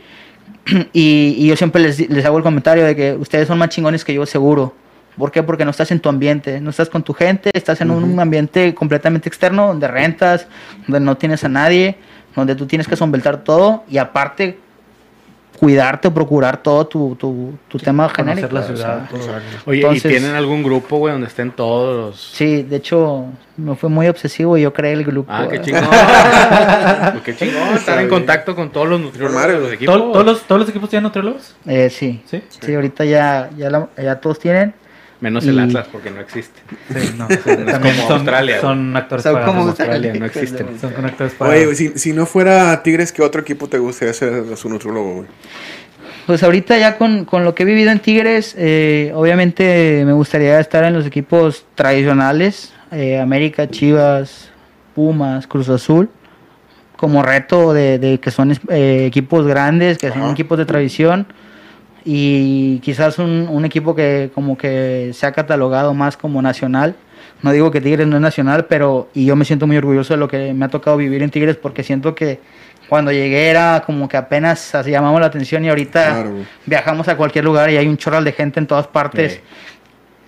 Y, 0.92 1.34
y 1.38 1.46
yo 1.46 1.56
siempre 1.56 1.80
les, 1.82 2.08
les 2.08 2.24
hago 2.24 2.36
el 2.36 2.42
comentario 2.42 2.84
de 2.84 2.94
que 2.94 3.14
ustedes 3.14 3.48
son 3.48 3.58
más 3.58 3.70
chingones 3.70 4.04
que 4.04 4.12
yo, 4.12 4.26
seguro. 4.26 4.74
¿Por 5.16 5.32
qué? 5.32 5.42
Porque 5.42 5.64
no 5.64 5.70
estás 5.70 5.90
en 5.90 6.00
tu 6.00 6.08
ambiente, 6.08 6.60
no 6.60 6.70
estás 6.70 6.88
con 6.88 7.02
tu 7.02 7.12
gente, 7.12 7.50
estás 7.52 7.80
en 7.80 7.90
un 7.90 8.18
ambiente 8.20 8.74
completamente 8.74 9.28
externo 9.28 9.66
donde 9.66 9.88
rentas, 9.88 10.46
donde 10.86 11.00
no 11.00 11.16
tienes 11.16 11.44
a 11.44 11.48
nadie, 11.48 11.96
donde 12.34 12.54
tú 12.54 12.66
tienes 12.66 12.86
que 12.86 12.96
solventar 12.96 13.42
todo 13.42 13.84
y 13.88 13.98
aparte 13.98 14.58
cuidarte 15.60 16.08
o 16.08 16.14
procurar 16.14 16.62
todo 16.62 16.86
tu, 16.86 17.14
tu, 17.16 17.52
tu 17.68 17.78
tema 17.78 18.08
Conocer 18.10 18.24
genérico. 18.48 18.54
la 18.54 18.60
o 18.60 18.64
sea, 18.64 18.74
ciudad. 18.76 19.10
todo. 19.10 19.20
Oye, 19.66 19.80
Entonces- 19.82 20.04
¿y 20.06 20.08
tienen 20.08 20.34
algún 20.34 20.62
grupo, 20.62 20.96
güey, 20.96 21.12
donde 21.12 21.26
estén 21.26 21.50
todos 21.50 21.96
los... 22.14 22.20
Sí, 22.32 22.62
de 22.62 22.76
hecho, 22.76 23.26
me 23.58 23.76
fue 23.76 23.90
muy 23.90 24.08
obsesivo 24.08 24.56
y 24.56 24.62
yo 24.62 24.72
creé 24.72 24.94
el 24.94 25.04
grupo. 25.04 25.30
Ah, 25.30 25.46
qué 25.50 25.60
chingón. 25.62 25.84
Pues 25.84 27.22
qué 27.24 27.36
chingón 27.36 27.74
estar 27.74 28.00
en 28.00 28.08
contacto 28.08 28.54
con 28.56 28.70
todos 28.70 28.88
los 28.88 29.00
nutriólogos 29.00 29.46
de 29.48 29.58
los 29.60 29.72
equipos. 29.72 29.94
¿Tol- 29.94 30.12
¿Todos 30.12 30.24
los, 30.24 30.42
¿Todos 30.44 30.60
los 30.62 30.68
equipos 30.70 30.88
tienen 30.88 31.04
nutriólogos? 31.04 31.54
Eh, 31.66 31.90
sí. 31.90 32.22
Sí. 32.24 32.42
Sí, 32.48 32.74
ahorita 32.74 33.04
ya, 33.04 33.50
ya, 33.58 33.68
la- 33.68 33.88
ya 34.02 34.18
todos 34.18 34.38
tienen. 34.38 34.72
Menos 35.20 35.44
el 35.46 35.56
Y- 35.56 35.60
Atlas, 35.60 35.86
porque 35.92 36.10
no 36.10 36.20
existe. 36.20 36.60
Sí, 36.94 37.14
no. 37.18 37.28
como 37.80 37.94
son, 38.06 38.12
Australia, 38.12 38.60
son 38.60 38.96
actores 38.96 39.22
Son 39.22 39.42
como 39.44 39.62
Australia, 39.62 40.14
no 40.14 40.24
existen. 40.26 40.80
Son 40.80 40.92
con 40.92 41.04
actores 41.04 41.34
pagados. 41.34 41.66
Oye, 41.66 41.74
si, 41.74 41.88
si 41.98 42.12
no 42.12 42.24
fuera 42.26 42.82
Tigres, 42.82 43.12
¿qué 43.12 43.22
otro 43.22 43.42
equipo 43.42 43.68
te 43.68 43.78
gustaría 43.78 44.14
ser 44.14 44.56
su 44.56 44.68
nutrólogo, 44.68 45.14
güey? 45.16 45.26
Pues 46.26 46.42
ahorita 46.42 46.78
ya 46.78 46.96
con, 46.96 47.24
con 47.24 47.44
lo 47.44 47.54
que 47.54 47.64
he 47.64 47.66
vivido 47.66 47.90
en 47.90 47.98
Tigres, 47.98 48.54
eh, 48.56 49.10
obviamente 49.14 50.02
me 50.06 50.12
gustaría 50.12 50.58
estar 50.60 50.84
en 50.84 50.94
los 50.94 51.04
equipos 51.04 51.66
tradicionales, 51.74 52.72
eh, 52.92 53.18
América, 53.18 53.68
Chivas, 53.68 54.50
Pumas, 54.94 55.46
Cruz 55.46 55.68
Azul, 55.68 56.08
como 56.96 57.22
reto 57.22 57.72
de, 57.72 57.98
de 57.98 58.20
que 58.20 58.30
son 58.30 58.52
eh, 58.68 59.04
equipos 59.06 59.46
grandes, 59.46 59.98
que 59.98 60.10
son 60.10 60.30
equipos 60.30 60.56
de 60.58 60.66
tradición 60.66 61.26
y 62.04 62.78
quizás 62.80 63.18
un, 63.18 63.46
un 63.48 63.64
equipo 63.64 63.94
que 63.94 64.30
como 64.34 64.56
que 64.56 65.10
se 65.12 65.26
ha 65.26 65.32
catalogado 65.32 65.94
más 65.94 66.16
como 66.16 66.40
nacional. 66.42 66.94
No 67.42 67.52
digo 67.52 67.70
que 67.70 67.80
Tigres 67.80 68.06
no 68.06 68.16
es 68.16 68.22
nacional, 68.22 68.66
pero 68.66 69.08
y 69.14 69.24
yo 69.24 69.34
me 69.36 69.44
siento 69.44 69.66
muy 69.66 69.76
orgulloso 69.76 70.14
de 70.14 70.18
lo 70.18 70.28
que 70.28 70.52
me 70.52 70.64
ha 70.64 70.68
tocado 70.68 70.96
vivir 70.96 71.22
en 71.22 71.30
Tigres 71.30 71.56
porque 71.56 71.82
siento 71.82 72.14
que 72.14 72.40
cuando 72.88 73.12
llegué 73.12 73.48
era 73.48 73.82
como 73.86 74.08
que 74.08 74.16
apenas 74.16 74.74
así 74.74 74.90
llamamos 74.90 75.20
la 75.20 75.28
atención 75.28 75.64
y 75.64 75.68
ahorita 75.68 76.04
Claro, 76.04 76.32
viajamos 76.66 77.08
a 77.08 77.16
cualquier 77.16 77.44
lugar 77.44 77.70
y 77.70 77.76
hay 77.76 77.86
un 77.86 77.96
chorral 77.96 78.24
de 78.24 78.32
gente 78.32 78.58
en 78.58 78.66
todas 78.66 78.88
partes. 78.88 79.34
Sí. 79.34 79.40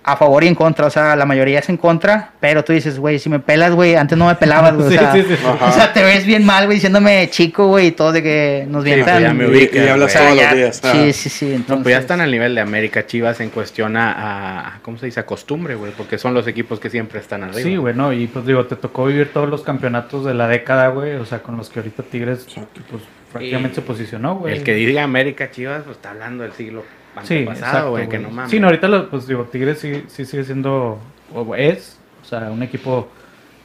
A 0.05 0.17
favor 0.17 0.43
y 0.43 0.47
en 0.47 0.55
contra, 0.55 0.85
o 0.85 0.89
sea, 0.89 1.15
la 1.15 1.25
mayoría 1.25 1.59
es 1.59 1.69
en 1.69 1.77
contra, 1.77 2.31
pero 2.41 2.63
tú 2.65 2.73
dices, 2.73 2.99
güey, 2.99 3.19
si 3.19 3.29
me 3.29 3.39
pelas, 3.39 3.71
güey, 3.73 3.95
antes 3.95 4.17
no 4.17 4.27
me 4.27 4.35
pelabas, 4.35 4.75
güey, 4.75 4.89
Sí, 4.89 4.97
o, 4.97 4.99
sea, 4.99 5.13
sí, 5.13 5.23
sí. 5.29 5.35
O 5.61 5.71
sea, 5.71 5.93
te 5.93 6.03
ves 6.03 6.25
bien 6.25 6.45
mal, 6.45 6.65
güey, 6.65 6.75
diciéndome 6.75 7.29
chico, 7.29 7.67
güey, 7.67 7.87
y 7.87 7.91
todo 7.93 8.11
de 8.11 8.21
que 8.21 8.65
nos 8.67 8.83
Sí, 8.83 8.89
vientan. 8.93 9.13
pues 9.15 9.23
ya 9.23 9.33
me 9.33 9.43
Y- 9.45 9.47
ubicas, 9.47 9.85
y 9.85 9.87
hablas 9.87 10.13
todos 10.13 10.35
ya- 10.35 10.49
los 10.49 10.55
días. 10.57 10.81
ah. 10.83 10.91
Sí, 10.91 11.13
sí, 11.13 11.29
sí, 11.29 11.45
entonces... 11.53 11.77
No, 11.77 11.83
pues 11.83 11.93
ya 11.95 11.99
están 11.99 12.19
al 12.19 12.31
nivel 12.31 12.53
de 12.53 12.59
América 12.59 13.05
Chivas 13.07 13.39
en 13.39 13.49
cuestión 13.49 13.95
a, 13.95 14.75
a- 14.75 14.79
¿cómo 14.81 14.97
se 14.97 15.05
dice? 15.05 15.21
A 15.21 15.25
costumbre, 15.25 15.75
güey, 15.75 15.93
porque 15.93 16.17
son 16.17 16.33
los 16.33 16.47
equipos 16.47 16.81
que 16.81 16.89
siempre 16.89 17.21
están 17.21 17.43
arriba. 17.43 17.61
Sí, 17.61 17.77
güey, 17.77 17.95
no, 17.95 18.11
y 18.11 18.27
pues 18.27 18.45
digo, 18.45 18.65
te 18.65 18.75
tocó 18.75 19.05
vivir 19.05 19.31
todos 19.31 19.47
los 19.49 19.61
campeonatos 19.61 20.25
de 20.25 20.33
la 20.33 20.49
década, 20.49 20.89
güey, 20.89 21.13
o 21.15 21.25
sea, 21.25 21.39
con 21.41 21.55
los 21.55 21.69
que 21.69 21.79
ahorita 21.79 22.03
Tigres, 22.03 22.45
pues, 22.89 23.03
prácticamente 23.31 23.71
Y 23.71 23.75
se 23.75 23.81
posicionó, 23.83 24.35
güey. 24.35 24.57
El 24.57 24.63
que 24.63 24.73
diga 24.73 25.01
América 25.01 25.49
Chivas, 25.49 25.83
pues 25.85 25.95
está 25.95 26.09
hablando 26.11 26.43
del 26.43 26.51
siglo 26.51 26.83
Sí, 27.23 27.35
exacto, 27.35 27.91
güey, 27.91 28.09
que 28.09 28.17
no 28.19 28.29
mames. 28.29 28.49
Sí, 28.51 28.59
no, 28.59 28.67
ahorita, 28.67 28.87
lo- 28.87 29.09
pues 29.09 29.27
digo, 29.27 29.43
Tigres 29.51 29.79
sí, 29.79 30.03
sí 30.07 30.25
sigue 30.25 30.43
siendo, 30.43 30.97
o 31.33 31.55
es, 31.55 31.99
o 32.21 32.25
sea, 32.25 32.49
un 32.51 32.63
equipo, 32.63 33.07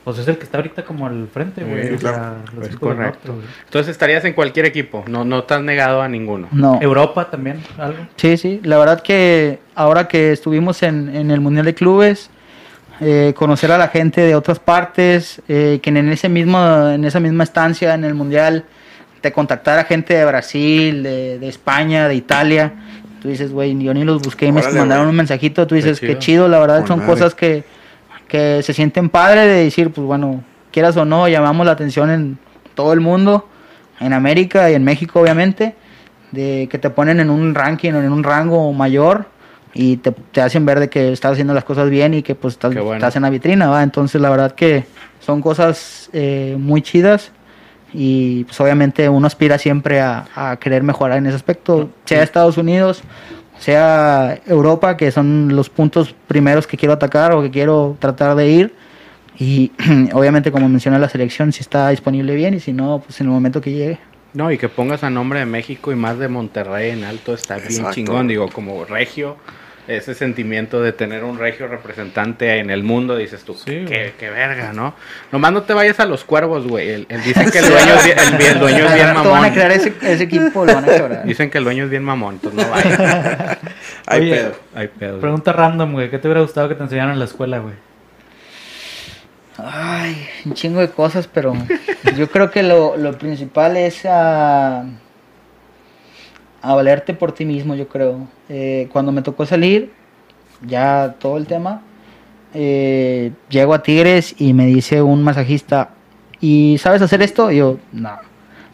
pues 0.05 0.19
es 0.19 0.29
el 0.29 0.37
que 0.39 0.45
está 0.45 0.59
ahorita 0.59 0.85
como 0.85 1.07
al 1.07 1.29
frente, 1.29 1.65
güey. 1.65 1.89
Sí, 1.89 1.95
o 1.95 1.99
sea, 1.99 2.13
claro. 2.13 2.79
correcto. 2.81 3.33
norte. 3.33 3.49
Entonces 3.65 3.91
estarías 3.91 4.25
en 4.25 4.33
cualquier 4.35 4.67
equipo, 4.67 5.05
no, 5.09 5.25
no 5.25 5.41
estás 5.41 5.63
negado 5.63 6.03
a 6.03 6.09
ninguno. 6.09 6.49
No. 6.53 6.79
Europa 6.81 7.31
también, 7.31 7.61
algo. 7.79 7.99
Sí, 8.17 8.37
sí, 8.37 8.61
la 8.65 8.79
verdad 8.79 9.01
que 9.03 9.59
ahora 9.75 10.09
que 10.09 10.33
estuvimos 10.33 10.83
en, 10.83 11.15
en 11.15 11.31
el 11.31 11.41
Mundial 11.41 11.67
de 11.67 11.75
Clubes, 11.75 12.31
eh, 13.01 13.33
conocer 13.37 13.71
a 13.71 13.79
la 13.79 13.89
gente 13.89 14.21
de 14.23 14.35
otras 14.35 14.59
partes, 14.59 15.41
eh, 15.49 15.79
que 15.83 15.91
en, 15.91 16.09
ese 16.11 16.29
mismo, 16.29 16.59
en 16.89 17.05
esa 17.05 17.21
misma 17.21 17.45
estancia 17.45 17.95
en 17.95 18.05
el 18.05 18.15
Mundial 18.15 18.65
te 19.21 19.33
contactara 19.33 19.85
gente 19.85 20.15
de 20.15 20.25
Brasil, 20.25 21.03
de, 21.03 21.39
de 21.39 21.49
España, 21.49 22.09
de 22.09 22.15
Italia, 22.15 22.73
tú 23.21 23.29
dices, 23.29 23.53
güey, 23.53 23.77
yo 23.83 23.93
ni 23.95 24.05
los 24.05 24.23
busqué 24.23 24.47
y 24.47 24.53
me 24.53 24.63
mandaron 24.63 25.09
un 25.09 25.15
mensajito, 25.17 25.67
tú 25.67 25.75
dices, 25.75 26.01
Qué 26.01 26.07
qué 26.07 26.13
chido. 26.15 26.21
chido, 26.21 26.49
la 26.49 26.59
verdad 26.61 26.79
Con 26.81 26.87
son 26.89 26.99
madre. 27.01 27.13
cosas 27.13 27.35
que, 27.35 27.65
que 28.29 28.63
se 28.63 28.73
sienten 28.73 29.09
padre 29.09 29.47
de 29.47 29.65
decir, 29.65 29.91
pues 29.91 30.07
bueno, 30.07 30.43
quieras 30.71 30.97
o 30.97 31.05
no, 31.05 31.29
llamamos 31.29 31.67
la 31.67 31.73
atención 31.73 32.11
en 32.11 32.39
todo 32.75 32.93
el 32.93 33.01
mundo, 33.01 33.49
en 34.01 34.13
América 34.13 34.71
y 34.71 34.75
en 34.75 34.85
México 34.85 35.21
obviamente, 35.21 35.75
de 36.31 36.69
que 36.71 36.79
te 36.79 36.91
ponen 36.91 37.21
en 37.21 37.31
un 37.31 37.55
ranking 37.55 37.93
o 37.93 38.01
en 38.01 38.13
un 38.13 38.23
rango 38.23 38.73
mayor 38.73 39.27
y 39.75 39.97
te, 39.99 40.13
te 40.13 40.41
hacen 40.41 40.65
ver 40.67 40.79
de 40.81 40.89
que 40.89 41.13
estás 41.13 41.33
haciendo 41.33 41.55
las 41.55 41.65
cosas 41.65 41.89
bien 41.91 42.15
y 42.15 42.23
que 42.23 42.35
pues 42.35 42.55
estás, 42.55 42.75
bueno. 42.75 42.95
estás 42.95 43.17
en 43.17 43.23
la 43.23 43.31
vitrina, 43.31 43.69
¿va? 43.69 43.83
Entonces 43.83 44.21
la 44.21 44.31
verdad 44.31 44.53
que 44.53 44.85
son 45.21 45.41
cosas 45.43 46.11
eh, 46.13 46.57
muy 46.59 46.83
chidas 46.83 47.33
y 47.93 48.45
pues 48.45 48.61
obviamente 48.61 49.09
uno 49.09 49.27
aspira 49.27 49.59
siempre 49.59 50.01
a, 50.01 50.27
a 50.35 50.57
querer 50.57 50.83
mejorar 50.83 51.19
en 51.19 51.27
ese 51.27 51.37
aspecto, 51.37 51.91
sea 52.05 52.23
Estados 52.23 52.59
Unidos, 52.59 53.03
sea 53.59 54.39
Europa, 54.47 54.97
que 54.97 55.11
son 55.11 55.55
los 55.55 55.69
puntos 55.69 56.15
primeros 56.27 56.67
que 56.67 56.77
quiero 56.77 56.95
atacar 56.95 57.33
o 57.33 57.43
que 57.43 57.51
quiero 57.51 57.97
tratar 57.99 58.37
de 58.37 58.49
ir. 58.49 58.75
Y 59.39 59.73
obviamente, 60.13 60.51
como 60.51 60.69
mencioné, 60.69 60.99
la 60.99 61.09
selección 61.09 61.53
si 61.53 61.61
está 61.61 61.89
disponible 61.91 62.35
bien 62.35 62.55
y 62.55 62.61
si 62.61 62.73
no, 62.73 63.03
pues 63.05 63.21
en 63.21 63.27
el 63.27 63.33
momento 63.33 63.61
que 63.61 63.73
llegue. 63.73 63.99
No, 64.35 64.53
y 64.53 64.59
que 64.59 64.69
pongas 64.69 65.05
a 65.05 65.11
nombre 65.11 65.41
de 65.41 65.47
México 65.47 65.91
y 65.91 65.97
más 65.97 66.19
de 66.19 66.29
Monterrey 66.29 66.91
en 66.91 67.05
alto 67.05 67.35
está 67.35 67.57
bien 67.57 67.71
Exacto. 67.71 67.95
chingón, 67.95 68.29
digo, 68.29 68.49
como 68.51 68.85
regio, 68.85 69.37
ese 69.89 70.15
sentimiento 70.15 70.81
de 70.83 70.93
tener 70.93 71.25
un 71.25 71.39
regio 71.39 71.67
representante 71.67 72.59
en 72.59 72.71
el 72.71 72.83
mundo, 72.83 73.17
dices 73.17 73.43
tú, 73.43 73.55
Sí, 73.55 73.65
qué, 73.65 73.85
güey. 73.87 74.13
qué 74.19 74.31
verga, 74.31 74.73
¿no? 74.73 74.95
Nomás 75.33 75.53
no 75.53 75.63
te 75.63 75.73
vayas 75.75 75.99
a 75.99 76.05
los 76.05 76.25
cuervos, 76.25 76.67
güey, 76.69 76.91
el- 76.91 77.07
dicen 77.25 77.51
que 77.51 77.59
el 77.59 77.69
dueño, 77.69 77.95
es 77.95 78.05
bien- 78.05 78.19
el, 78.19 78.47
el 78.47 78.59
dueño 78.61 78.87
es 78.87 78.95
bien 78.95 79.07
rato 79.09 79.19
van 79.31 79.39
a 79.39 79.41
mamón. 79.41 79.51
crear 79.55 79.73
ese, 79.73 79.93
ese 80.03 80.25
equipo, 80.25 80.65
lo 80.65 80.75
van 80.75 80.85
a 80.85 80.87
quebrar. 80.87 81.25
Dicen 81.25 81.51
que 81.51 81.59
el 81.59 81.65
dueño 81.65 81.85
es 81.85 81.91
bien 81.91 82.05
mamón, 82.05 82.35
entonces 82.35 82.65
no 82.65 82.71
vayas. 82.71 83.59
Hay 84.07 84.21
Oye, 84.21 84.35
pedo. 84.35 84.53
Hay 84.75 84.89
pedo. 84.89 85.21
Pregunta 85.21 85.53
random, 85.53 85.93
güey, 85.93 86.11
¿qué 86.11 86.19
te 86.19 86.29
hubiera 86.29 86.43
gustado 86.43 86.69
que 86.69 86.75
te 86.75 86.83
enseñaran 86.83 87.13
en 87.15 87.19
la 87.19 87.25
escuela, 87.25 87.59
güey? 87.59 87.75
Ay, 89.57 90.29
un 90.45 90.55
chingo 90.55 90.81
de 90.81 90.89
cosas, 90.91 91.27
pero 91.27 91.53
yo 92.17 92.31
creo 92.31 92.51
que 92.51 92.63
lo, 92.63 92.97
lo 92.97 93.19
principal 93.19 93.77
es 93.77 94.05
a, 94.07 94.85
a 96.63 96.75
valerte 96.75 97.15
por 97.15 97.33
ti 97.33 97.45
mismo, 97.45 97.75
yo 97.75 97.89
creo. 97.89 98.27
Eh, 98.49 98.89
cuando 98.93 99.13
me 99.13 99.23
tocó 99.23 99.47
salir, 99.47 99.93
ya 100.67 101.15
todo 101.19 101.37
el 101.37 101.47
tema, 101.47 101.83
eh, 102.55 103.33
llego 103.49 103.75
a 103.75 103.83
Tigres 103.83 104.35
y 104.39 104.55
me 104.55 104.67
dice 104.67 105.03
un 105.03 105.23
masajista, 105.23 105.91
¿y 106.41 106.77
sabes 106.79 107.03
hacer 107.03 107.23
esto? 107.23 107.51
Y 107.51 107.59
yo, 107.59 107.79
no. 107.93 108.19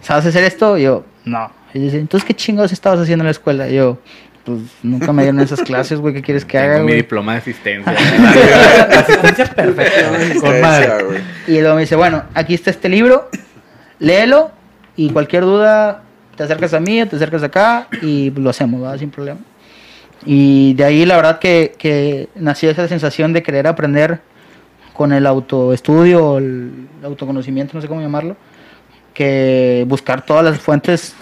¿Sabes 0.00 0.26
hacer 0.26 0.44
esto? 0.44 0.78
Y 0.78 0.82
yo, 0.82 1.04
no. 1.24 1.50
Y 1.72 1.80
dice, 1.80 1.98
entonces, 1.98 2.26
¿qué 2.26 2.34
chingados 2.34 2.72
estabas 2.72 3.00
haciendo 3.00 3.22
en 3.22 3.26
la 3.26 3.32
escuela? 3.32 3.68
Y 3.68 3.74
yo, 3.74 3.98
pues 4.44 4.60
nunca 4.82 5.12
me 5.12 5.22
dieron 5.22 5.40
esas 5.40 5.60
clases, 5.62 5.98
güey, 5.98 6.14
¿qué 6.14 6.22
quieres 6.22 6.44
que 6.44 6.58
haga? 6.58 6.74
Tengo 6.74 6.86
mi 6.86 6.92
güey?" 6.92 7.02
diploma 7.02 7.32
de 7.32 7.38
asistencia. 7.38 7.92
Asistencia 8.90 9.46
perfecta, 9.46 11.02
güey. 11.02 11.20
Y 11.48 11.60
luego 11.60 11.74
me 11.74 11.80
dice, 11.82 11.96
bueno, 11.96 12.22
aquí 12.34 12.54
está 12.54 12.70
este 12.70 12.88
libro, 12.88 13.28
léelo 13.98 14.50
y 14.96 15.10
cualquier 15.10 15.42
duda 15.42 16.02
te 16.36 16.42
acercas 16.42 16.74
a 16.74 16.80
mí, 16.80 17.04
te 17.06 17.16
acercas 17.16 17.42
acá 17.42 17.88
y 18.02 18.30
lo 18.30 18.50
hacemos, 18.50 18.80
¿verdad? 18.80 18.98
Sin 18.98 19.10
problema. 19.10 19.40
Y 20.26 20.74
de 20.74 20.84
ahí 20.84 21.04
la 21.04 21.16
verdad 21.16 21.38
que, 21.38 21.74
que 21.78 22.28
nació 22.34 22.70
esa 22.70 22.88
sensación 22.88 23.32
de 23.32 23.42
querer 23.42 23.66
aprender 23.66 24.20
con 24.94 25.12
el 25.12 25.26
autoestudio, 25.26 26.38
el 26.38 26.88
autoconocimiento, 27.02 27.74
no 27.74 27.80
sé 27.80 27.88
cómo 27.88 28.00
llamarlo, 28.00 28.36
que 29.12 29.84
buscar 29.88 30.24
todas 30.24 30.44
las 30.44 30.58
fuentes 30.58 31.14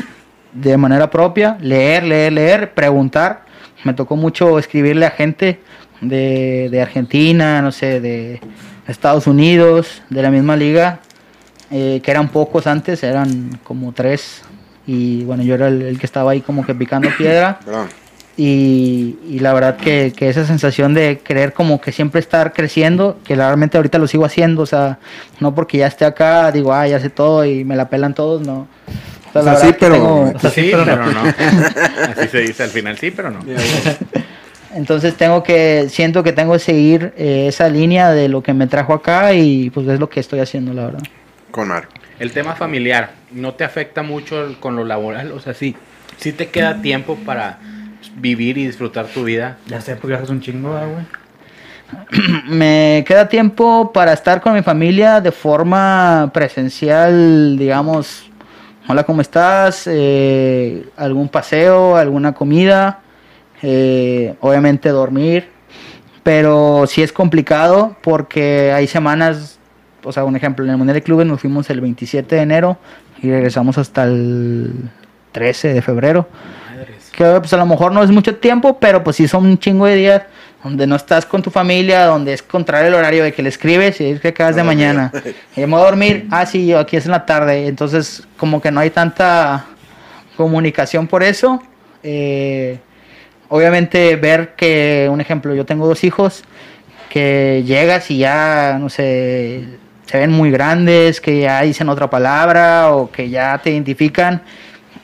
de 0.52 0.76
manera 0.76 1.10
propia, 1.10 1.56
leer, 1.60 2.04
leer, 2.04 2.32
leer, 2.32 2.74
preguntar. 2.74 3.44
Me 3.84 3.94
tocó 3.94 4.16
mucho 4.16 4.58
escribirle 4.58 5.06
a 5.06 5.10
gente 5.10 5.60
de, 6.00 6.68
de 6.70 6.82
Argentina, 6.82 7.62
no 7.62 7.72
sé, 7.72 8.00
de 8.00 8.40
Estados 8.86 9.26
Unidos, 9.26 10.02
de 10.10 10.22
la 10.22 10.30
misma 10.30 10.56
liga, 10.56 11.00
eh, 11.70 12.00
que 12.02 12.10
eran 12.10 12.28
pocos 12.28 12.66
antes, 12.66 13.02
eran 13.02 13.58
como 13.64 13.92
tres. 13.92 14.42
Y 14.87 15.24
bueno, 15.24 15.43
yo 15.43 15.55
era 15.55 15.68
el, 15.68 15.83
el 15.83 15.99
que 15.99 16.07
estaba 16.07 16.33
ahí 16.33 16.41
como 16.41 16.64
que 16.66 16.74
picando 16.74 17.09
piedra. 17.16 17.59
Perdón. 17.64 17.89
Y, 18.35 19.18
y 19.28 19.41
la 19.41 19.53
verdad 19.53 19.76
que, 19.76 20.12
que 20.16 20.30
esa 20.30 20.47
sensación 20.47 20.95
de 20.95 21.18
querer 21.18 21.53
como 21.53 21.80
que 21.83 21.93
siempre 21.93 22.18
estar 22.18 22.55
creciendo, 22.55 23.18
que 23.24 23.37
realmente 23.37 23.76
ahorita 23.76 23.99
lo 23.99 24.07
sigo 24.09 24.24
haciendo, 24.24 24.62
o 24.62 24.66
sea, 24.66 24.99
no 25.39 25.55
porque 25.55 25.76
ya 25.78 25.87
esté 25.87 26.07
acá, 26.07 26.51
digo, 26.51 26.72
ah, 26.72 26.89
ya 26.89 26.99
sé 26.99 27.11
todo 27.11 27.45
y 27.45 27.62
me 27.64 27.76
la 27.76 27.91
pelan 27.91 28.14
todos, 28.14 28.41
no. 28.47 28.66
O 29.35 29.39
O 29.39 29.43
sea, 29.43 29.57
sí, 29.57 29.74
pero- 29.78 29.95
tengo- 29.97 30.33
O 30.35 30.39
sea, 30.39 30.51
sí, 30.51 30.70
pero 30.72 30.85
no. 30.97 31.20
Así 32.16 32.28
se 32.28 32.39
dice 32.41 32.62
al 32.62 32.70
final, 32.70 32.97
sí, 32.97 33.11
pero 33.11 33.30
no. 33.30 33.41
entonces 34.74 35.14
tengo 35.16 35.43
que, 35.43 35.87
siento 35.91 36.22
que 36.22 36.33
tengo 36.33 36.55
que 36.55 36.59
seguir 36.59 37.12
eh, 37.16 37.47
esa 37.49 37.68
línea 37.68 38.11
de 38.12 38.28
lo 38.28 38.43
que 38.43 38.55
me 38.55 38.66
trajo 38.66 38.95
acá 38.95 39.35
y 39.35 39.68
pues 39.70 39.87
es 39.89 40.01
lo 40.01 40.09
que 40.09 40.20
estoy 40.20 40.41
haciendo, 40.41 40.72
la 40.72 40.87
verdad. 40.87 41.03
Con 41.51 41.68
Mar. 41.68 41.87
El 42.18 42.33
tema 42.33 42.55
familiar, 42.55 43.11
¿no 43.33 43.55
te 43.55 43.64
afecta 43.64 44.03
mucho 44.03 44.45
el- 44.45 44.59
con 44.59 44.76
lo 44.76 44.85
laboral? 44.85 45.33
O 45.33 45.41
sea, 45.41 45.55
sí, 45.55 45.76
sí 46.16 46.33
te 46.33 46.49
queda 46.49 46.83
tiempo 46.83 47.16
para 47.26 47.59
vivir 48.16 48.59
y 48.59 48.66
disfrutar 48.66 49.07
tu 49.07 49.24
vida. 49.24 49.59
Ya 49.66 49.80
sé, 49.80 49.97
pues 49.97 50.09
viajas 50.09 50.30
un 50.30 50.41
chingo, 50.41 50.70
güey. 50.70 51.07
me 52.49 53.05
queda 53.07 53.28
tiempo 53.28 53.93
para 53.93 54.12
estar 54.12 54.41
con 54.41 54.55
mi 54.55 54.62
familia 54.62 55.20
de 55.20 55.33
forma 55.33 56.30
presencial, 56.33 57.57
digamos, 57.59 58.30
hola, 58.89 59.05
¿cómo 59.05 59.20
estás? 59.20 59.87
Eh, 59.87 60.87
algún 60.97 61.28
paseo, 61.28 61.97
alguna 61.97 62.33
comida, 62.33 63.01
eh, 63.62 64.35
obviamente 64.41 64.89
dormir, 64.89 65.51
pero 66.22 66.85
sí 66.87 67.03
es 67.03 67.12
complicado 67.12 67.97
porque 68.03 68.72
hay 68.72 68.87
semanas, 68.87 69.59
o 70.05 70.12
sea, 70.12 70.24
un 70.24 70.36
ejemplo, 70.36 70.64
en 70.64 70.70
el 70.70 70.76
Mundial 70.76 70.94
de 70.94 71.03
Clubes 71.03 71.26
nos 71.26 71.40
fuimos 71.40 71.68
el 71.70 71.80
27 71.80 72.36
de 72.36 72.42
enero 72.42 72.78
y 73.22 73.30
regresamos 73.30 73.78
hasta 73.78 74.05
el 74.05 74.90
13 75.32 75.74
de 75.74 75.82
febrero 75.82 76.28
Madres. 76.68 77.11
que 77.12 77.24
pues 77.38 77.53
a 77.53 77.57
lo 77.57 77.66
mejor 77.66 77.92
no 77.92 78.03
es 78.03 78.11
mucho 78.11 78.36
tiempo, 78.36 78.78
pero 78.78 79.03
pues 79.03 79.16
sí 79.16 79.28
son 79.28 79.46
un 79.46 79.59
chingo 79.59 79.86
de 79.86 79.96
días 79.96 80.22
donde 80.62 80.86
no 80.86 80.94
estás 80.94 81.26
con 81.26 81.42
tu 81.42 81.50
familia, 81.50 82.07
donde 82.07 82.32
es 82.32 82.42
contrario 82.42 82.88
el 82.88 82.94
horario 82.94 83.24
de 83.24 83.32
que 83.32 83.42
le 83.42 83.48
escribes 83.48 84.00
y 84.00 84.11
es 84.11 84.20
que 84.20 84.28
acabas 84.28 84.55
de 84.55 84.62
mañana. 84.62 85.12
Y 85.57 85.61
me 85.61 85.66
voy 85.66 85.80
a 85.80 85.84
dormir, 85.84 86.26
ah 86.30 86.46
sí, 86.46 86.66
yo 86.66 86.78
aquí 86.78 86.96
es 86.96 87.05
en 87.07 87.12
la 87.12 87.26
tarde, 87.26 87.66
entonces 87.66 88.26
como 88.36 88.61
que 88.61 88.70
no 88.70 88.80
hay 88.80 88.90
tanta 88.90 89.64
comunicación 90.36 91.09
por 91.09 91.22
eso. 91.22 91.61
Eh, 92.05 92.78
obviamente 93.48 94.16
ver 94.16 94.55
que, 94.55 95.09
un 95.11 95.20
ejemplo, 95.20 95.55
yo 95.55 95.66
tengo 95.66 95.86
dos 95.86 96.05
hijos, 96.05 96.44
que 97.11 97.62
llegas 97.66 98.11
y 98.11 98.18
ya, 98.18 98.78
no 98.80 98.88
sé, 98.88 99.64
se 100.12 100.18
ven 100.18 100.30
muy 100.30 100.50
grandes, 100.50 101.22
que 101.22 101.40
ya 101.40 101.62
dicen 101.62 101.88
otra 101.88 102.10
palabra 102.10 102.92
o 102.92 103.10
que 103.10 103.30
ya 103.30 103.56
te 103.56 103.70
identifican 103.70 104.42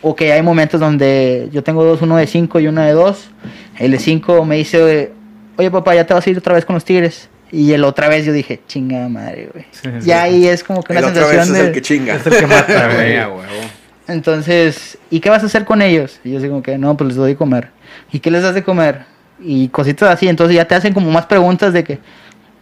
o 0.03 0.15
que 0.15 0.35
hay 0.35 0.43
momentos 0.43 0.79
donde 0.79 1.49
yo 1.51 1.63
tengo 1.65 1.83
dos, 1.83 2.03
uno 2.03 2.19
de 2.19 2.27
cinco 2.27 2.61
y 2.61 2.67
uno 2.67 2.83
de 2.83 2.93
dos. 2.93 3.31
El 3.79 3.93
de 3.93 4.01
cinco 4.01 4.45
me 4.45 4.57
dice, 4.57 5.11
oye 5.57 5.71
papá, 5.71 5.95
ya 5.95 6.05
te 6.05 6.13
vas 6.13 6.27
a 6.27 6.29
ir 6.29 6.37
otra 6.37 6.53
vez 6.53 6.67
con 6.67 6.75
los 6.75 6.85
tigres. 6.85 7.31
Y 7.51 7.73
el 7.73 7.85
otra 7.85 8.11
vez 8.11 8.27
yo 8.27 8.35
dije, 8.35 8.61
chinga 8.69 9.09
madre, 9.09 9.49
güey. 9.51 9.65
Sí, 9.71 9.81
sí, 9.99 10.07
ya 10.07 10.25
sí. 10.25 10.29
ahí 10.29 10.47
es 10.47 10.63
como 10.63 10.83
que 10.83 10.93
una 10.93 11.01
El 11.01 11.07
otra 11.07 11.23
vez 11.23 11.31
sensación 11.31 11.57
es 11.57 11.63
de... 11.63 11.69
el 11.69 11.73
que 11.73 11.81
chinga. 11.81 12.15
Es 12.17 12.27
el 12.27 12.37
que 12.37 12.47
mata, 12.47 12.85
Güey, 12.93 12.97
güey. 12.97 13.17
a 13.17 13.29
huevo. 13.29 13.47
Entonces, 14.09 14.99
¿y 15.09 15.21
qué 15.21 15.31
vas 15.31 15.43
a 15.43 15.47
hacer 15.47 15.65
con 15.65 15.81
ellos? 15.81 16.21
Y 16.23 16.33
yo 16.33 16.41
digo 16.41 16.63
que 16.63 16.77
no, 16.77 16.99
pues 16.99 17.09
les 17.09 17.17
doy 17.17 17.31
de 17.31 17.37
comer. 17.37 17.71
¿Y 18.13 18.19
qué 18.19 18.31
les 18.31 18.43
das 18.43 18.55
de 18.55 18.63
comer? 18.63 19.07
Y 19.41 19.69
cositas 19.69 20.11
así. 20.11 20.29
Entonces 20.29 20.55
ya 20.55 20.67
te 20.67 20.75
hacen 20.75 20.93
como 20.93 21.11
más 21.11 21.25
preguntas 21.25 21.73
de 21.73 21.83
que, 21.83 21.99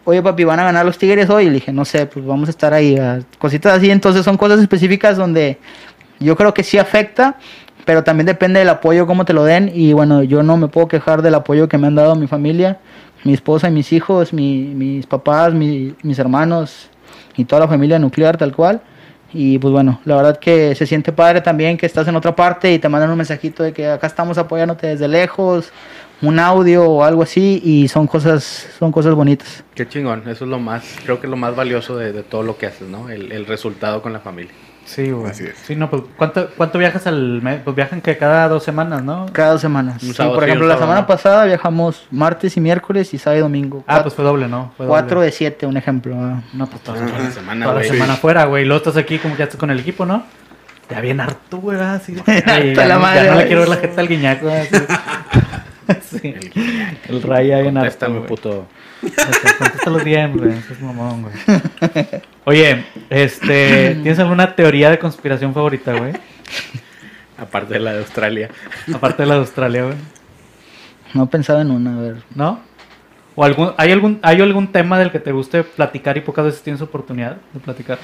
oye 0.07 0.22
papi, 0.22 0.44
¿van 0.44 0.59
a 0.61 0.64
ganar 0.64 0.86
los 0.86 0.96
Tigres 0.96 1.28
hoy? 1.28 1.44
Y 1.44 1.48
le 1.48 1.54
dije, 1.57 1.72
no 1.72 1.84
sé, 1.84 2.07
pues 2.07 2.24
vamos 2.24 2.48
a 2.48 2.50
estar 2.50 2.72
ahí. 2.72 2.96
ah, 2.96 3.18
Cositas 3.38 3.74
así. 3.74 3.90
Entonces 3.90 4.24
son 4.24 4.36
cosas 4.38 4.61
específicas 4.61 5.16
donde 5.18 5.59
yo 6.18 6.34
creo 6.36 6.54
que 6.54 6.62
sí 6.62 6.78
afecta, 6.78 7.36
pero 7.84 8.02
también 8.02 8.26
depende 8.26 8.59
del 8.61 8.68
apoyo, 8.70 9.07
cómo 9.07 9.24
te 9.26 9.32
lo 9.34 9.44
den. 9.44 9.70
Y 9.74 9.92
bueno, 9.92 10.22
yo 10.22 10.42
no 10.42 10.57
me 10.57 10.68
puedo 10.68 10.88
quejar 10.88 11.20
del 11.22 11.34
apoyo 11.34 11.68
que 11.68 11.76
me 11.76 11.86
han 11.88 11.94
dado 11.94 12.14
mi 12.16 12.26
familia, 12.26 12.78
mi 13.24 13.34
esposa 13.34 13.68
y 13.68 13.72
mis 13.72 13.92
hijos, 13.92 14.32
mi- 14.32 14.72
mis 14.74 15.07
papás, 15.07 15.52
mi- 15.52 15.94
mis 16.02 16.18
hermanos 16.18 16.88
y 17.36 17.44
toda 17.44 17.61
la 17.61 17.68
familia 17.68 17.98
nuclear 17.98 18.36
tal 18.38 18.54
cual. 18.54 18.80
Y 19.32 19.59
pues 19.59 19.72
bueno, 19.72 20.00
la 20.04 20.16
verdad 20.16 20.38
que 20.38 20.74
se 20.76 20.86
siente 20.86 21.12
padre 21.12 21.40
también 21.42 21.76
que 21.76 21.84
estás 21.84 22.07
en 22.09 22.16
otra 22.16 22.34
parte 22.34 22.72
y 22.72 22.78
te 22.78 22.88
mandan 22.88 23.11
un 23.11 23.16
mensajito 23.18 23.62
de 23.64 23.72
que 23.72 23.88
acá 23.88 24.07
estamos 24.07 24.38
apoyándote 24.38 24.86
desde 24.86 25.09
lejos, 25.09 25.72
un 26.23 26.39
audio 26.39 26.85
o 26.85 27.05
algo 27.05 27.23
así 27.23 27.61
y 27.64 27.89
son 27.89 28.07
cosas 28.07 28.69
son 28.79 28.91
cosas 28.93 29.14
bonitas. 29.14 29.64
Qué 29.75 29.87
chingón, 29.89 30.23
eso 30.29 30.45
es 30.45 30.51
lo 30.51 30.59
más, 30.59 30.85
creo 31.05 31.21
que 31.21 31.27
es 31.27 31.31
lo 31.31 31.37
más 31.37 31.55
valioso 31.55 31.97
de, 31.97 32.12
de 32.12 32.23
todo 32.23 32.43
lo 32.43 32.57
que 32.57 32.67
haces, 32.67 32.89
¿no? 32.89 33.11
El, 33.11 33.33
el 33.33 33.47
resultado 33.47 34.01
con 34.03 34.12
la 34.12 34.21
familia. 34.21 34.53
Sí, 34.87 35.11
güey. 35.11 35.29
Así 35.33 35.43
es. 35.45 35.57
Sí, 35.67 35.75
no, 35.75 35.91
pues 35.91 36.05
¿cuánto, 36.17 36.49
¿cuánto 36.57 36.79
viajas 36.79 37.09
al 37.09 37.43
mes? 37.43 37.61
Pues 37.64 37.75
viajan 37.75 38.01
que 38.01 38.17
cada 38.17 38.49
dos 38.49 38.62
semanas, 38.62 39.03
¿no? 39.03 39.27
Cada 39.33 39.51
dos 39.53 39.61
semanas. 39.61 40.01
Un 40.01 40.11
Sí, 40.11 40.14
sábado 40.14 40.37
por 40.37 40.45
sí, 40.45 40.49
ejemplo, 40.51 40.67
un 40.67 40.69
la 40.69 40.75
sábado 40.77 40.87
semana 40.93 41.01
no. 41.01 41.07
pasada 41.09 41.45
viajamos 41.45 42.07
martes 42.12 42.57
y 42.57 42.61
miércoles 42.61 43.12
y 43.12 43.19
sábado 43.19 43.39
y 43.39 43.43
domingo. 43.43 43.83
Ah, 43.89 44.03
pues 44.03 44.14
fue 44.14 44.25
doble, 44.25 44.47
¿no? 44.47 44.73
Fue 44.77 44.87
doble. 44.87 45.01
4 45.01 45.21
de 45.23 45.33
7, 45.33 45.67
un 45.67 45.77
ejemplo. 45.77 46.14
ah. 46.17 46.41
No, 46.53 46.69
pues 46.69 46.83
toda, 46.85 47.05
Toda 47.05 47.19
la 47.19 47.31
semana, 47.33 47.64
toda 47.67 47.75
la 47.75 47.81
güey. 47.81 47.91
semana 47.93 48.14
fuera, 48.14 48.45
güey. 48.45 48.64
Luego 48.64 48.77
estás 48.79 48.97
aquí 48.97 49.19
como 49.19 49.35
que 49.35 49.39
ya 49.41 49.45
estás 49.47 49.59
con 49.59 49.73
el 49.73 49.81
equipo, 49.81 50.07
¿no? 50.07 50.23
Ya 50.89 51.01
bien 51.01 51.21
harto, 51.21 51.57
güey, 51.59 51.81
así. 51.81 52.14
Harta 52.25 52.55
Ay, 52.55 52.73
ya, 52.73 52.87
la 52.87 52.95
no- 52.95 53.01
madre, 53.01 53.25
ya 53.25 53.31
no 53.33 53.39
le 53.41 53.47
quiero 53.49 53.61
ver 53.62 53.69
la 53.71 53.77
jeta 53.79 54.01
al 54.01 54.07
guiñaco, 54.07 54.49
así. 54.49 54.69
Sí. 56.03 56.34
El 57.09 57.22
raya 57.22 57.61
bien 57.61 57.76
harto, 57.78 58.12
güey. 58.12 58.26
puto. 58.26 58.66
Contesta 59.01 59.91
los 59.91 60.05
DM, 60.05 60.37
güey. 60.37 60.51
Eso 60.51 60.72
es 60.72 60.80
mamón, 60.80 61.22
güey. 61.22 61.34
Oye, 62.45 62.84
este, 63.11 63.95
¿tienes 64.03 64.18
alguna 64.18 64.55
teoría 64.55 64.91
de 64.91 64.99
conspiración 64.99 65.55
favorita, 65.55 65.95
güey? 65.95 66.12
Aparte 67.39 67.74
de 67.74 67.80
la 67.80 67.93
de 67.93 67.99
Australia. 68.01 68.51
Aparte 68.93 69.22
de 69.22 69.28
la 69.28 69.34
de 69.34 69.41
Australia, 69.41 69.84
güey. 69.84 69.97
No 71.14 71.24
he 71.24 71.26
pensado 71.26 71.61
en 71.61 71.70
una, 71.70 71.97
a 71.97 72.01
ver. 72.01 72.16
¿No? 72.34 72.61
¿O 73.34 73.45
algún, 73.45 73.74
hay, 73.76 73.93
algún, 73.93 74.18
¿Hay 74.22 74.41
algún 74.41 74.72
tema 74.72 74.99
del 74.99 75.12
que 75.12 75.20
te 75.20 75.30
guste 75.30 75.62
platicar 75.62 76.16
y 76.16 76.22
pocas 76.22 76.47
veces 76.47 76.62
tienes 76.62 76.80
oportunidad 76.80 77.37
de 77.53 77.61
platicar? 77.61 77.99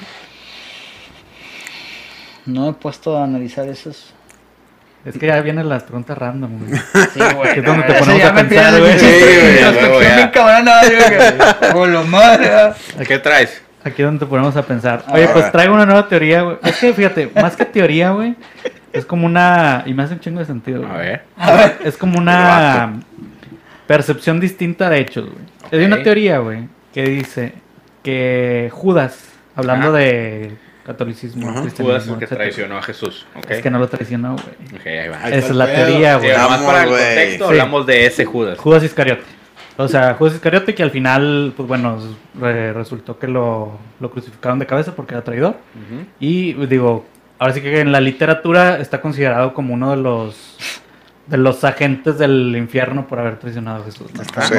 No 2.44 2.68
he 2.68 2.72
puesto 2.74 3.16
a 3.16 3.24
analizar 3.24 3.68
esos. 3.68 4.12
Es 5.04 5.18
que 5.18 5.26
ya 5.26 5.40
vienen 5.40 5.68
las 5.68 5.82
preguntas 5.82 6.16
random, 6.16 6.58
güey. 6.60 6.80
Sí, 7.12 7.20
güey. 7.34 7.58
Es 7.58 7.64
donde 7.64 7.82
te 7.84 7.92
ponemos 7.94 8.22
ya 8.22 8.28
a 8.28 8.34
pensar, 8.34 8.78
güey. 8.78 8.98
Sí, 8.98 9.06
güey, 9.88 10.32
Con 11.72 11.92
lo 11.92 12.04
madre, 12.04 12.50
ah. 12.50 12.74
¿Qué 13.06 13.18
traes? 13.18 13.62
Aquí 13.84 14.02
es 14.02 14.06
donde 14.06 14.20
te 14.24 14.26
ponemos 14.26 14.56
a 14.56 14.62
pensar. 14.62 15.04
Oye, 15.08 15.26
pues 15.28 15.50
traigo 15.50 15.74
una 15.74 15.86
nueva 15.86 16.08
teoría, 16.08 16.42
güey. 16.42 16.56
Es 16.62 16.76
que 16.76 16.94
fíjate, 16.94 17.30
más 17.34 17.56
que 17.56 17.64
teoría, 17.64 18.10
güey, 18.10 18.36
es 18.92 19.04
como 19.04 19.26
una. 19.26 19.82
Y 19.86 19.94
me 19.94 20.04
hace 20.04 20.14
un 20.14 20.20
chingo 20.20 20.38
de 20.38 20.46
sentido. 20.46 20.86
A 20.86 20.94
güey. 20.94 21.06
ver. 21.08 21.22
Es 21.84 21.96
como 21.96 22.18
una 22.18 23.00
percepción 23.88 24.38
distinta 24.38 24.88
de 24.88 24.98
hechos, 25.00 25.24
güey. 25.24 25.44
Hay 25.72 25.80
Ok. 25.80 25.92
una 25.94 26.02
teoría, 26.04 26.38
güey, 26.38 26.68
que 26.94 27.02
dice 27.04 27.54
que 28.04 28.68
Judas, 28.72 29.18
hablando 29.56 29.88
Ajá. 29.88 29.96
de 29.98 30.52
catolicismo, 30.84 31.48
Ajá. 31.50 31.62
cristianismo, 31.62 31.86
Judas 31.86 32.02
el 32.08 32.18
que 32.18 32.24
etcétera, 32.24 32.44
traicionó 32.44 32.76
a 32.78 32.82
Jesús. 32.82 33.26
Es 33.48 33.62
que 33.62 33.70
no 33.70 33.78
lo 33.78 33.88
traicionó, 33.88 34.32
güey. 34.36 34.80
Ok, 34.80 34.86
ahí 34.86 35.08
va. 35.08 35.18
Ahí 35.24 35.32
Esa 35.34 35.46
es 35.48 35.54
la 35.56 35.66
pedo. 35.66 35.76
teoría, 35.86 36.14
Sí, 36.14 36.18
güey. 36.26 36.32
nomás 36.38 36.50
Vamos, 36.50 36.66
para 36.66 36.82
el 36.84 36.88
contexto, 36.88 37.44
Sí. 37.44 37.50
hablamos 37.50 37.86
de 37.86 38.06
ese 38.06 38.24
Judas. 38.24 38.58
Judas 38.58 38.82
Iscariote. 38.84 39.22
O 39.78 39.88
sea, 39.88 40.14
Judas 40.14 40.34
Iscariote 40.34 40.74
que 40.74 40.82
al 40.82 40.90
final, 40.90 41.52
pues 41.56 41.66
bueno, 41.68 41.98
re- 42.38 42.72
resultó 42.72 43.18
que 43.18 43.26
lo, 43.28 43.78
lo 44.00 44.10
crucificaron 44.10 44.58
de 44.58 44.66
cabeza 44.66 44.94
porque 44.94 45.14
era 45.14 45.24
traidor. 45.24 45.56
Y 46.20 46.52
digo, 46.66 47.06
ahora 47.38 47.54
sí 47.54 47.60
que 47.60 47.80
en 47.80 47.90
la 47.92 48.00
literatura 48.00 48.78
está 48.78 49.00
considerado 49.00 49.54
como 49.54 49.74
uno 49.74 49.90
de 49.92 49.96
los 49.96 50.58
de 51.24 51.36
los 51.38 51.62
agentes 51.62 52.18
del 52.18 52.54
infierno 52.56 53.06
por 53.06 53.20
haber 53.20 53.38
traicionado 53.38 53.80
a 53.82 53.84
Jesús. 53.86 54.10
¿no? 54.12 54.18
Me 54.18 54.22
está 54.24 54.42
Sí. 54.42 54.54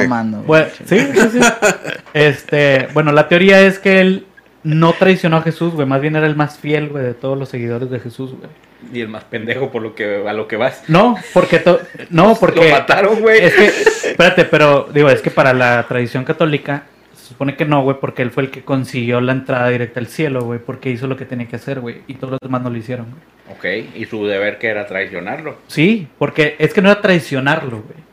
Bueno, 0.46 0.66
sí, 0.86 0.98
sí, 0.98 1.28
sí. 1.32 1.40
Este, 2.14 2.88
bueno, 2.94 3.12
la 3.12 3.28
teoría 3.28 3.60
es 3.60 3.78
que 3.78 4.00
él 4.00 4.26
no 4.64 4.92
traicionó 4.94 5.36
a 5.36 5.42
Jesús, 5.42 5.72
güey, 5.74 5.86
más 5.86 6.00
bien 6.00 6.16
era 6.16 6.26
el 6.26 6.34
más 6.36 6.58
fiel, 6.58 6.88
güey, 6.88 7.04
de 7.04 7.14
todos 7.14 7.38
los 7.38 7.48
seguidores 7.48 7.90
de 7.90 8.00
Jesús, 8.00 8.32
güey. 8.32 8.50
Y 8.92 9.00
el 9.00 9.08
más 9.08 9.24
pendejo 9.24 9.70
por 9.70 9.80
lo 9.82 9.94
que 9.94 10.24
a 10.28 10.32
lo 10.34 10.46
que 10.48 10.56
vas. 10.56 10.82
No, 10.88 11.16
porque 11.32 11.58
to- 11.58 11.80
no, 12.10 12.34
porque 12.38 12.68
Lo 12.68 12.76
mataron, 12.76 13.20
güey. 13.20 13.42
es 13.42 13.54
que 13.54 13.66
espérate, 14.10 14.44
pero 14.44 14.88
digo, 14.92 15.08
es 15.08 15.22
que 15.22 15.30
para 15.30 15.54
la 15.54 15.84
tradición 15.88 16.24
católica 16.24 16.84
se 17.14 17.28
supone 17.28 17.56
que 17.56 17.64
no, 17.64 17.82
güey, 17.82 17.96
porque 17.98 18.20
él 18.20 18.30
fue 18.30 18.42
el 18.42 18.50
que 18.50 18.62
consiguió 18.62 19.20
la 19.22 19.32
entrada 19.32 19.68
directa 19.70 20.00
al 20.00 20.06
cielo, 20.08 20.40
güey, 20.42 20.58
porque 20.58 20.90
hizo 20.90 21.06
lo 21.06 21.16
que 21.16 21.24
tenía 21.24 21.48
que 21.48 21.56
hacer, 21.56 21.80
güey, 21.80 22.02
y 22.06 22.14
todos 22.14 22.32
los 22.32 22.40
demás 22.42 22.60
no 22.62 22.68
lo 22.70 22.76
hicieron, 22.76 23.06
güey. 23.10 23.82
Ok, 23.82 23.88
y 23.96 24.04
su 24.04 24.26
deber 24.26 24.58
que 24.58 24.66
era 24.68 24.86
traicionarlo. 24.86 25.56
Sí, 25.66 26.06
porque 26.18 26.56
es 26.58 26.74
que 26.74 26.82
no 26.82 26.90
era 26.90 27.00
traicionarlo, 27.00 27.82
güey. 27.82 28.03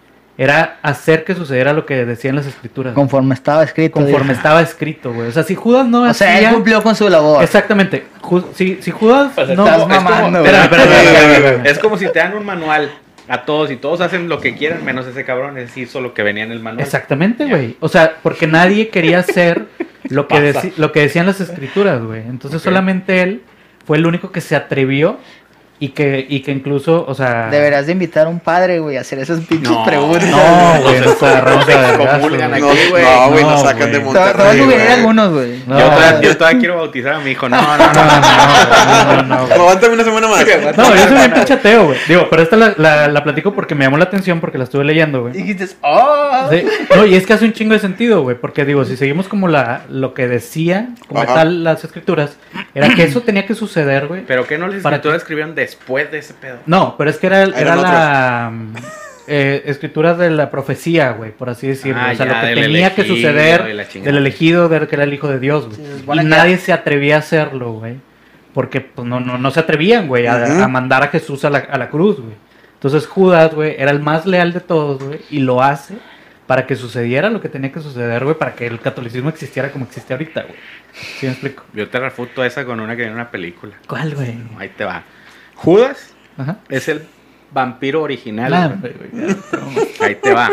Era 0.41 0.79
hacer 0.81 1.23
que 1.23 1.35
sucediera 1.35 1.71
lo 1.71 1.85
que 1.85 2.03
decían 2.03 2.35
las 2.35 2.47
escrituras. 2.47 2.95
Conforme 2.95 3.35
estaba 3.35 3.63
escrito. 3.63 3.93
conforme 3.93 4.33
estaba 4.33 4.59
escrito, 4.63 5.13
güey. 5.13 5.27
O 5.27 5.31
sea, 5.31 5.43
si 5.43 5.53
Judas 5.53 5.85
no 5.85 6.01
O 6.01 6.13
sea, 6.15 6.39
él 6.39 6.51
cumplió 6.51 6.81
con 6.81 6.95
su 6.95 7.07
labor. 7.07 7.43
Exactamente. 7.43 8.07
Ju- 8.23 8.45
si, 8.55 8.81
si 8.81 8.89
Judas 8.89 9.33
no... 9.55 9.67
estás 9.67 9.81
es 11.63 11.77
como-. 11.77 11.95
Es 11.95 11.99
si 11.99 12.11
te 12.11 12.17
dan 12.17 12.35
un 12.35 12.43
manual 12.43 12.89
a 13.27 13.45
todos 13.45 13.69
y 13.69 13.75
todos 13.75 14.01
hacen 14.01 14.29
lo 14.29 14.41
que 14.41 14.55
quieran 14.55 14.83
menos 14.83 15.05
ese 15.05 15.23
cabrón. 15.25 15.59
Es 15.59 15.77
hizo 15.77 16.01
lo 16.01 16.15
que 16.15 16.23
venía 16.23 16.43
en 16.43 16.51
el 16.51 16.59
manual. 16.59 16.83
Exactamente, 16.83 17.45
güey. 17.45 17.77
O 17.79 17.87
sea, 17.87 18.15
porque 18.23 18.47
nadie 18.47 18.89
quería 18.89 19.21
ser 19.21 19.67
lo 20.09 20.27
que, 20.27 20.73
lo 20.77 20.91
decían 20.91 21.27
las 21.27 21.39
escrituras, 21.39 22.01
güey. 22.01 22.21
Entonces 22.21 22.63
solamente 22.63 23.21
él 23.21 23.43
fue 23.85 23.97
el 23.97 24.07
único 24.07 24.31
que 24.31 24.41
se 24.41 24.55
atrevió 24.55 25.19
y 25.81 25.89
que, 25.89 26.25
y 26.29 26.41
que 26.41 26.51
incluso, 26.51 27.03
o 27.07 27.15
sea... 27.15 27.49
Deberás 27.49 27.87
de 27.87 27.93
invitar 27.93 28.27
a 28.27 28.29
un 28.29 28.39
padre, 28.39 28.77
güey, 28.79 28.97
a 28.97 29.01
hacer 29.01 29.17
esas 29.17 29.39
pinches 29.41 29.71
No, 29.71 29.83
preguntas. 29.83 30.23
No, 30.29 30.81
güey, 30.83 31.01
nos 31.01 31.23
agarramos 31.23 31.67
a 31.67 31.97
comulgan 32.19 32.49
güey. 32.51 32.61
No, 32.61 32.69
aquí, 32.69 32.79
güey. 32.91 33.03
no, 33.03 33.29
güey, 33.31 33.43
nos 33.43 33.63
No, 33.63 33.67
sacan 33.69 33.91
de 33.91 33.99
Monterrey. 33.99 34.71
algunos, 34.91 35.33
güey. 35.33 35.63
No, 35.65 35.79
yo, 35.79 35.85
todavía, 35.85 36.11
güey. 36.11 36.23
yo 36.23 36.37
todavía 36.37 36.59
quiero 36.59 36.75
bautizar 36.77 37.13
a 37.15 37.19
mi 37.19 37.31
hijo. 37.31 37.49
No, 37.49 37.59
no, 37.59 37.77
No, 37.77 37.93
no. 38.05 39.23
no, 39.23 39.47
no. 39.47 39.53
Aguántame 39.55 39.93
una 39.95 40.03
semana 40.03 40.27
más. 40.27 40.45
No, 40.77 40.95
yo 40.95 41.03
soy 41.07 41.17
bien 41.17 41.33
pinche 41.33 41.53
ateo, 41.53 41.85
güey. 41.87 41.97
Digo, 42.07 42.27
pero 42.29 42.43
esta 42.43 42.55
la, 42.57 42.73
la, 42.77 43.07
la 43.07 43.23
platico 43.23 43.53
porque 43.53 43.73
me 43.73 43.83
llamó 43.85 43.97
la 43.97 44.03
atención 44.05 44.39
porque 44.39 44.59
la 44.59 44.65
estuve 44.65 44.83
leyendo, 44.83 45.21
güey. 45.21 45.33
Dijiste, 45.33 45.67
oh. 45.81 46.47
Sí. 46.51 46.63
No, 46.95 47.05
y 47.07 47.15
es 47.15 47.25
que 47.25 47.33
hace 47.33 47.45
un 47.45 47.53
chingo 47.53 47.73
de 47.73 47.79
sentido, 47.79 48.21
güey, 48.21 48.37
porque 48.39 48.65
digo, 48.65 48.85
si 48.85 48.97
seguimos 48.97 49.27
como 49.27 49.47
la, 49.47 49.81
lo 49.89 50.13
que 50.13 50.27
decía, 50.27 50.89
como 51.07 51.21
Ajá. 51.23 51.33
tal 51.33 51.63
las 51.63 51.83
escrituras, 51.83 52.37
era 52.75 52.89
que 52.93 53.03
eso 53.03 53.21
tenía 53.21 53.45
que 53.47 53.55
suceder, 53.55 54.07
güey. 54.07 54.21
Pero 54.27 54.45
¿qué 54.45 54.57
no 54.59 54.67
les 54.67 54.83
¿Para 54.83 54.97
escrituras 54.97 55.21
escribieron 55.23 55.55
después 55.71 56.11
de 56.11 56.19
ese 56.19 56.33
pedo? 56.33 56.59
No, 56.65 56.95
pero 56.97 57.09
es 57.09 57.17
que 57.17 57.27
era, 57.27 57.43
era 57.43 57.59
Eran 57.59 57.81
la 57.81 58.51
eh, 59.27 59.63
escritura 59.65 60.13
de 60.13 60.29
la 60.29 60.49
profecía, 60.49 61.11
güey, 61.11 61.31
por 61.31 61.49
así 61.49 61.67
decirlo. 61.67 62.01
Ah, 62.01 62.11
o 62.11 62.15
sea, 62.15 62.25
ya, 62.25 62.41
lo 62.41 62.47
que 62.47 62.61
tenía 62.61 62.93
que 62.93 63.05
suceder 63.05 63.63
del 63.63 64.17
elegido, 64.17 64.69
de 64.69 64.87
que 64.87 64.95
era 64.95 65.03
el 65.03 65.13
hijo 65.13 65.27
de 65.27 65.39
Dios, 65.39 65.67
güey. 65.67 65.77
Sí, 65.77 66.03
y 66.21 66.25
nadie 66.25 66.57
se 66.57 66.73
atrevía 66.73 67.15
a 67.17 67.19
hacerlo, 67.19 67.73
güey. 67.73 67.95
Porque 68.53 68.81
pues, 68.81 69.07
no, 69.07 69.19
no, 69.21 69.37
no 69.37 69.51
se 69.51 69.61
atrevían, 69.61 70.07
güey, 70.07 70.27
a 70.27 70.67
mandar 70.67 71.03
a 71.03 71.07
Jesús 71.07 71.45
a 71.45 71.49
la, 71.49 71.59
a 71.59 71.77
la 71.77 71.89
cruz, 71.89 72.19
güey. 72.19 72.35
Entonces 72.73 73.07
Judas, 73.07 73.53
güey, 73.53 73.75
era 73.77 73.91
el 73.91 73.99
más 73.99 74.25
leal 74.25 74.53
de 74.53 74.59
todos, 74.59 75.03
güey, 75.03 75.19
y 75.29 75.39
lo 75.39 75.61
hace 75.61 75.95
para 76.47 76.65
que 76.67 76.75
sucediera 76.75 77.29
lo 77.29 77.39
que 77.39 77.47
tenía 77.47 77.71
que 77.71 77.79
suceder, 77.79 78.25
güey, 78.25 78.35
para 78.37 78.55
que 78.55 78.67
el 78.67 78.79
catolicismo 78.79 79.29
existiera 79.29 79.71
como 79.71 79.85
existe 79.85 80.13
ahorita, 80.13 80.41
güey. 80.41 80.55
¿Sí 80.91 81.25
me 81.25 81.31
explico? 81.31 81.63
Yo 81.73 81.87
te 81.87 81.97
refuto 81.97 82.43
esa 82.43 82.65
con 82.65 82.81
una 82.81 82.93
que 82.93 83.03
viene 83.03 83.11
en 83.11 83.15
una 83.19 83.31
película. 83.31 83.75
¿Cuál, 83.87 84.15
güey? 84.15 84.35
Ahí 84.57 84.69
te 84.69 84.83
va. 84.83 85.03
Judas 85.63 86.13
Ajá. 86.37 86.57
es 86.69 86.87
el 86.87 87.03
vampiro 87.51 88.01
original. 88.01 88.51
Nah, 88.51 88.67
güey. 88.69 88.93
güey, 88.93 89.09
güey, 89.11 89.27
ya, 89.99 90.05
Ahí 90.05 90.15
te 90.15 90.33
va. 90.33 90.49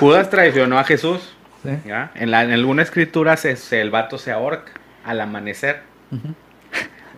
Judas 0.00 0.30
traicionó 0.30 0.78
a 0.78 0.84
Jesús. 0.84 1.34
sí. 1.62 1.70
¿ya? 1.86 2.10
En, 2.14 2.30
la, 2.30 2.42
en 2.44 2.52
alguna 2.52 2.82
escritura 2.82 3.36
se, 3.36 3.56
se- 3.56 3.80
el 3.80 3.90
vato 3.90 4.18
se 4.18 4.32
ahorca 4.32 4.72
al 5.04 5.20
amanecer. 5.20 5.82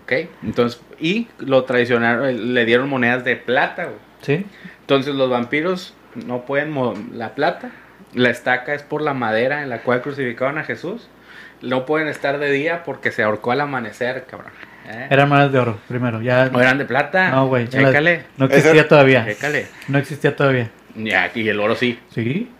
¿Ok? 0.03 0.13
Entonces, 0.43 0.81
y 1.01 1.29
lo 1.39 1.65
traicionaron, 1.65 2.55
le 2.55 2.65
dieron 2.65 2.89
monedas 2.89 3.25
de 3.25 3.37
plata, 3.37 3.85
güey. 3.85 3.97
Sí. 4.23 4.47
Entonces 4.81 5.15
los 5.15 5.29
vampiros 5.31 5.95
no 6.15 6.43
pueden 6.47 6.75
la 7.13 7.35
plata, 7.35 7.71
la 8.15 8.31
estaca 8.31 8.75
es 8.75 8.83
por 8.83 9.03
la 9.03 9.15
madera 9.15 9.63
en 9.63 9.69
la 9.69 9.81
cual 9.83 10.03
crucificaron 10.03 10.59
a 10.59 10.65
Jesús. 10.65 11.09
No 11.63 11.87
pueden 11.87 12.09
estar 12.09 12.39
de 12.39 12.51
día 12.53 12.85
porque 12.85 13.11
se 13.11 13.23
ahorcó 13.23 13.51
al 13.53 13.61
amanecer, 13.63 14.27
cabrón. 14.31 14.53
¿Eh? 14.89 15.07
Eran 15.11 15.29
monedas 15.29 15.53
de 15.53 15.59
oro, 15.59 15.79
primero. 15.89 16.21
Ya. 16.23 16.47
¿No 16.47 16.61
eran 16.61 16.79
de 16.79 16.85
plata? 16.85 17.31
No, 17.31 17.47
güey. 17.49 17.69
Chécale, 17.69 18.25
No 18.37 18.47
existía 18.47 18.87
todavía. 18.89 19.25
chécale. 19.27 19.67
No 19.89 19.99
existía 19.99 20.35
todavía. 20.37 20.71
Ya, 20.95 21.31
y 21.35 21.49
el 21.49 21.61
oro 21.61 21.75
sí. 21.75 21.99
¿Sí? 22.15 22.51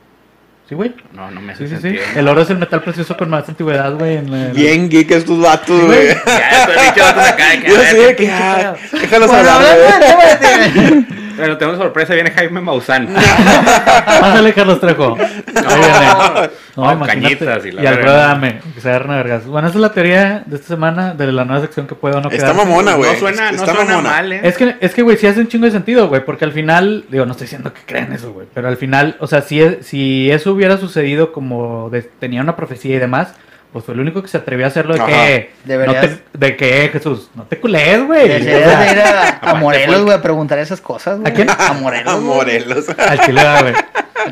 ¿Sí, 0.69 0.75
güey? 0.75 0.93
No, 1.13 1.31
no 1.31 1.41
me 1.41 1.53
hace 1.53 1.69
Sí, 1.69 1.71
sí, 1.71 1.77
sí. 1.77 1.83
sentido. 1.83 2.05
El 2.17 2.27
oro 2.29 2.43
es 2.43 2.51
el 2.51 2.59
metal 2.59 2.83
precioso 2.83 3.17
con 3.17 3.31
más 3.31 3.49
antigüedad, 3.49 3.93
güey. 3.95 4.17
en 4.17 4.31
la- 4.31 4.53
Bien 4.53 4.89
geek 4.91 5.11
estos 5.13 5.41
vatos, 5.41 5.81
güey. 5.85 6.09
Ya, 6.09 6.51
estoy 6.67 6.85
dicho 6.87 7.01
vatos 7.05 7.29
acá 7.29 7.45
Yo 7.67 7.77
sé 7.83 7.97
qué 8.09 8.17
que 8.17 8.31
ah, 8.33 8.75
déjalos 8.93 9.31
hablar, 9.31 9.77
güey. 9.79 11.07
Pero 11.37 11.59
tengo 11.59 11.77
sorpresa, 11.77 12.15
viene 12.15 12.31
Jaime 12.31 12.61
Maussan. 12.61 13.09
Pásale, 14.07 14.53
Carlos 14.53 14.81
Trejo. 14.81 15.17
Ahí 15.17 15.79
viene. 15.79 16.51
No, 16.77 16.93
imagínate. 16.93 17.07
cañitas 17.47 17.67
y 17.67 17.73
la 17.73 17.83
y. 17.83 17.87
Alfredo 17.87 18.17
Dame, 18.17 18.61
que 18.75 18.81
se 18.81 18.89
agarran 18.89 19.13
a 19.13 19.17
vergas. 19.17 19.47
Bueno, 19.47 19.69
esa 19.69 19.77
es 19.79 19.81
la 19.83 19.93
teoría 19.93 20.43
de 20.47 20.57
esta 20.57 20.69
semana 20.69 21.15
de 21.15 21.33
la 21.33 21.45
nueva 21.45 21.63
sección 21.63 21.87
que 21.87 21.95
puedo 21.95 22.21
no 22.21 22.29
Está 22.31 22.53
quedar. 22.53 22.55
mamona, 22.57 22.95
güey. 22.95 23.13
No 23.13 23.19
suena, 23.19 23.51
no 23.53 23.57
Está 23.59 23.75
suena 23.75 23.91
mamona. 23.91 24.11
mal, 24.11 24.33
¿eh? 24.33 24.41
Es 24.43 24.57
que, 24.57 24.77
es 24.81 24.95
que, 24.95 25.03
güey, 25.03 25.17
sí 25.17 25.27
hace 25.27 25.41
un 25.41 25.49
chingo 25.49 25.65
de 25.67 25.73
sentido, 25.73 26.09
güey, 26.09 26.25
porque 26.25 26.45
al 26.45 26.53
final, 26.53 27.05
digo, 27.09 27.25
no 27.25 27.33
estoy 27.33 27.47
diciendo 27.47 27.73
que 27.73 27.81
crean 27.87 28.13
eso, 28.13 28.33
güey, 28.33 28.47
pero 28.53 28.69
al 28.69 28.77
final, 28.77 29.17
o 29.21 29.27
sea, 29.27 29.43
si, 29.43 29.61
es- 29.63 29.87
si 29.87 30.31
eso 30.31 30.53
hubiera 30.53 30.77
sucedido 30.77 31.33
como 31.33 31.89
de- 31.91 32.03
tenía 32.03 32.41
una 32.43 32.57
profecía 32.57 32.97
y 32.97 32.99
demás, 32.99 33.35
pues 33.77 33.85
fue 33.85 33.93
el 33.93 34.01
único 34.01 34.23
que 34.23 34.29
se 34.29 34.39
atrevió 34.39 34.65
a 34.65 34.69
hacerlo 34.69 34.95
de 34.95 35.01
Ajá. 35.01 35.07
que, 35.11 35.51
Deberías- 35.67 36.03
no 36.03 36.09
te- 36.33 36.39
de 36.47 36.57
que, 36.57 36.89
Jesús, 36.95 37.29
no 37.35 37.43
te 37.43 37.59
culees, 37.61 38.07
güey. 38.07 38.27
Deberías 38.27 38.81
de 38.81 38.91
ir 38.93 39.01
a, 39.03 39.55
Morelos, 39.61 40.03
güey, 40.05 40.17
a 40.17 40.23
preguntar 40.23 40.59
esas 40.61 40.81
cosas, 40.81 41.19
güey. 41.21 41.31
¿A 41.31 41.35
quién? 41.35 41.51
A 41.51 41.75
Morelos. 41.75 42.15
A. 42.15 42.17
Morelos. 42.17 42.87
Al 42.99 43.21
chile, 43.21 43.43
güey. 43.61 43.75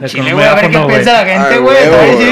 Al 0.02 0.08
Chile, 0.08 0.32
güey, 0.32 0.46
a 0.46 0.54
ver 0.54 0.70
qué 0.70 0.78
piensa 0.78 1.12
la 1.12 1.26
gente, 1.30 1.58
güey. 1.58 1.76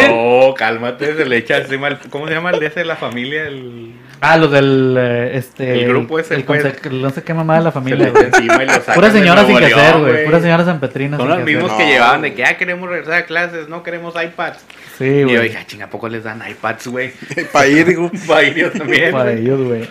No, 0.09 0.55
cálmate, 0.55 1.15
se 1.15 1.27
le 1.27 1.37
echa 1.37 1.59
encima 1.59 1.89
el- 1.89 1.99
¿Cómo 2.09 2.27
se 2.27 2.33
llama 2.33 2.49
el 2.51 2.61
de 2.61 2.67
ese 2.69 2.81
de 2.81 2.87
la 2.87 2.97
familia? 2.97 3.43
El... 3.47 3.93
Ah, 4.23 4.39
los 4.39 4.51
del, 4.51 4.97
eh, 4.99 5.33
este... 5.37 5.83
El 5.83 5.89
grupo 5.89 6.19
ese, 6.19 6.35
el 6.37 6.45
pues. 6.45 6.65
no 6.93 7.11
sé 7.11 7.23
qué 7.23 7.35
mamá 7.35 7.59
de 7.59 7.65
la 7.65 7.71
Se 7.71 7.75
familia, 7.75 8.09
echa 8.09 8.21
encima 8.21 8.63
y 8.63 8.67
lo 8.67 8.73
sacan 8.75 8.95
Pura 8.95 9.11
señora 9.11 9.45
sin 9.45 9.59
que 9.59 9.67
hacer, 9.67 9.99
güey. 9.99 10.25
Pura 10.25 10.41
señora 10.41 10.65
San 10.65 10.81
Petrina 10.81 11.17
Son 11.19 11.29
los 11.29 11.43
mismos 11.43 11.73
que 11.73 11.83
No. 11.85 11.89
llevaban 11.91 12.23
de 12.23 12.33
que 12.33 12.39
ya 12.43 12.57
queremos 12.57 12.89
regresar 12.89 13.15
a 13.15 13.27
clases, 13.27 13.69
no 13.69 13.83
queremos 13.83 14.15
iPads. 14.15 14.65
Sí, 14.99 15.05
y 15.05 15.21
yo 15.21 15.27
güey. 15.29 15.43
dije, 15.49 15.59
ah, 15.61 15.67
chinga, 15.67 15.85
¿a 15.87 15.91
poco 15.91 16.09
les 16.09 16.25
dan 16.25 16.43
iPads, 16.49 16.87
güey? 16.89 17.13
Para 17.53 17.67
ir, 17.67 17.87
digo. 17.87 18.11
Para 18.27 18.43
ir 18.45 18.55
yo 18.55 18.71
también. 18.71 19.11
Para 19.13 19.31
güey. 19.33 19.39
ellos, 19.43 19.61
güey. 19.67 19.89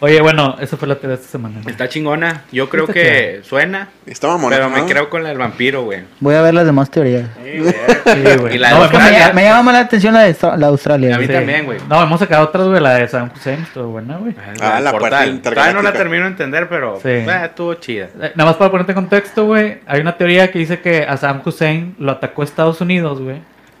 Oye, 0.00 0.20
bueno, 0.20 0.56
esa 0.58 0.76
fue 0.76 0.88
la 0.88 0.96
teoría 0.96 1.16
de 1.16 1.22
esta 1.22 1.30
semana. 1.30 1.60
güey. 1.62 1.70
Está 1.70 1.88
chingona. 1.88 2.42
Yo 2.50 2.68
creo 2.68 2.88
que 2.88 3.38
suena, 3.44 3.88
Está 4.04 4.26
mamona. 4.26 4.56
pero 4.56 4.68
me 4.68 4.80
¿no? 4.80 4.86
creo 4.86 5.08
con 5.08 5.22
la 5.22 5.28
del 5.28 5.38
vampiro, 5.38 5.84
güey. 5.84 6.00
Voy 6.18 6.34
a 6.34 6.42
ver 6.42 6.54
las 6.54 6.66
demás 6.66 6.90
teorías. 6.90 7.28
Sí, 7.40 7.58
güey. 7.60 7.72
Sí, 7.72 8.36
güey. 8.40 8.56
Y 8.56 8.58
la 8.58 8.70
No, 8.70 8.90
me, 8.90 9.32
me 9.32 9.42
llama 9.44 9.62
más 9.62 9.74
la 9.74 9.80
atención 9.82 10.12
la 10.12 10.22
de 10.22 10.36
la 10.58 10.66
Australia. 10.66 11.14
A 11.14 11.18
mí 11.20 11.26
güey. 11.26 11.36
también, 11.38 11.64
güey. 11.66 11.78
No, 11.88 12.02
hemos 12.02 12.18
sacado 12.18 12.46
otras, 12.46 12.66
güey, 12.66 12.80
la 12.80 12.94
de 12.96 13.06
San 13.06 13.30
Hussein, 13.32 13.60
estuvo 13.62 13.90
buena, 13.92 14.16
güey. 14.16 14.34
Ah, 14.60 14.80
la 14.80 14.90
puerta 14.90 15.24
Todavía 15.40 15.72
no 15.72 15.82
la 15.82 15.92
termino 15.92 16.24
de 16.24 16.30
entender, 16.30 16.68
pero 16.68 16.96
Sí. 17.00 17.08
eh, 17.08 17.26
estuvo 17.44 17.74
chida. 17.74 18.06
Eh, 18.20 18.32
Nada 18.34 18.50
más 18.50 18.56
para 18.56 18.72
ponerte 18.72 18.90
en 18.90 18.96
contexto, 18.96 19.44
güey, 19.46 19.82
hay 19.86 20.00
una 20.00 20.16
teoría 20.16 20.50
que 20.50 20.58
dice 20.58 20.80
que 20.80 21.04
a 21.04 21.16
Saddam 21.16 21.42
Hussein 21.44 21.94
lo 22.00 22.10
atacó 22.10 22.42
Estados 22.42 22.80
Unidos, 22.80 23.20
güey, 23.20 23.36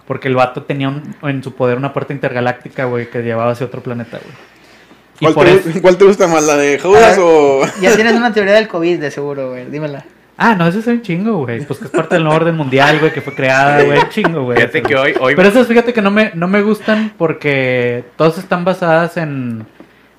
porque 0.06 0.28
el 0.28 0.34
vato 0.36 0.62
tenía 0.62 0.88
un- 0.88 1.14
en 1.22 1.42
su 1.42 1.54
poder 1.54 1.76
una 1.76 1.92
puerta 1.92 2.12
intergaláctica, 2.12 2.84
güey, 2.86 3.08
que 3.10 3.22
llevaba 3.22 3.52
hacia 3.52 3.66
otro 3.66 3.82
planeta, 3.82 4.18
güey. 4.18 5.32
¿Cuál 5.34 5.46
te, 5.46 5.70
eso... 5.70 5.82
cuál 5.82 5.96
te 5.96 6.04
gusta 6.04 6.26
más, 6.26 6.42
la 6.44 6.56
de 6.56 6.78
Judas 6.80 7.16
o...? 7.20 7.62
Ya 7.80 7.94
tienes 7.94 8.14
una 8.14 8.32
teoría 8.34 8.54
del 8.54 8.66
COVID, 8.68 8.98
de 8.98 9.10
seguro, 9.10 9.50
güey. 9.50 9.66
Dímela. 9.66 10.04
Ah, 10.36 10.56
no, 10.56 10.66
ese 10.66 10.80
es 10.80 10.86
un 10.88 11.02
chingo, 11.02 11.44
güey. 11.44 11.64
Pues 11.64 11.78
que 11.78 11.84
es 11.84 11.90
parte 11.92 12.16
del 12.16 12.24
nuevo 12.24 12.36
orden 12.38 12.56
mundial, 12.56 12.98
güey, 12.98 13.12
que 13.12 13.20
fue 13.20 13.34
creada, 13.34 13.82
güey. 13.84 13.98
un 13.98 14.08
Chingo, 14.08 14.42
güey. 14.44 14.56
Fíjate 14.56 14.80
Pero- 14.82 14.88
que 14.88 14.96
hoy, 14.96 15.14
hoy 15.20 15.34
Pero 15.36 15.48
esas, 15.48 15.66
fíjate 15.68 15.92
que 15.92 16.02
no 16.02 16.10
me, 16.10 16.32
no 16.34 16.48
me 16.48 16.62
gustan 16.62 17.12
porque 17.16 18.04
todas 18.16 18.38
están 18.38 18.64
basadas 18.64 19.16
en, 19.18 19.64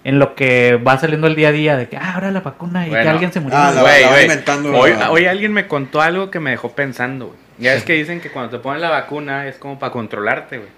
en 0.03 0.19
lo 0.19 0.35
que 0.35 0.75
va 0.75 0.97
saliendo 0.97 1.27
el 1.27 1.35
día 1.35 1.49
a 1.49 1.51
día, 1.51 1.77
de 1.77 1.87
que, 1.87 1.97
ah, 1.97 2.13
ahora 2.15 2.31
la 2.31 2.41
vacuna 2.41 2.87
y 2.87 2.89
que 2.91 2.97
alguien 2.97 3.31
se 3.31 3.39
murió. 3.39 3.57
Ah, 3.57 3.71
la- 3.73 4.21
inventando- 4.23 4.75
Hoy, 4.77 4.91
hoy 5.09 5.25
alguien 5.25 5.53
me 5.53 5.67
contó 5.67 6.01
algo 6.01 6.29
que 6.29 6.39
me 6.39 6.51
dejó 6.51 6.71
pensando, 6.73 7.27
güey. 7.27 7.37
Ya 7.59 7.73
es 7.75 7.83
que 7.83 7.93
dicen 7.93 8.19
que 8.19 8.29
cuando 8.29 8.57
te 8.57 8.61
ponen 8.61 8.81
la 8.81 8.89
vacuna 8.89 9.47
es 9.47 9.55
como 9.57 9.77
para 9.79 9.91
controlarte, 9.91 10.57
güey. 10.57 10.69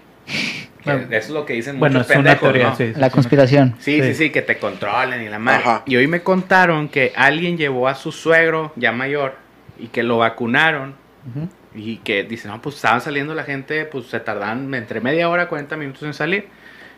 Bueno. 0.84 1.00
Eso 1.10 1.16
es 1.16 1.30
lo 1.30 1.44
que 1.44 1.54
dicen 1.54 1.80
bueno, 1.80 1.98
muchos 1.98 2.10
es 2.12 2.16
una 2.16 2.24
pendejos, 2.36 2.52
teoría, 2.52 2.68
¿no? 2.70 2.76
sí. 2.76 2.92
La 2.96 3.10
conspiración. 3.10 3.74
Sí, 3.80 4.00
sí, 4.00 4.08
Sí. 4.08 4.14
sí, 4.14 4.30
que 4.30 4.42
te 4.42 4.58
controlen 4.58 5.20
y 5.22 5.28
la 5.28 5.38
madre. 5.40 5.62
Ajá. 5.64 5.82
Y 5.86 5.96
hoy 5.96 6.06
me 6.06 6.20
contaron 6.22 6.88
que 6.88 7.12
alguien 7.16 7.56
llevó 7.56 7.88
a 7.88 7.96
su 7.96 8.12
suegro 8.12 8.72
ya 8.76 8.92
mayor 8.92 9.34
y 9.80 9.88
que 9.88 10.04
lo 10.04 10.18
vacunaron 10.18 10.94
y 11.74 11.96
que 11.98 12.22
dicen, 12.22 12.52
no, 12.52 12.62
pues 12.62 12.76
estaban 12.76 13.00
saliendo 13.00 13.34
la 13.34 13.42
gente, 13.42 13.84
pues 13.84 14.06
se 14.06 14.20
tardan 14.20 14.72
entre 14.74 15.00
media 15.00 15.28
hora, 15.28 15.48
40 15.48 15.76
minutos 15.76 16.04
en 16.04 16.14
salir. 16.14 16.46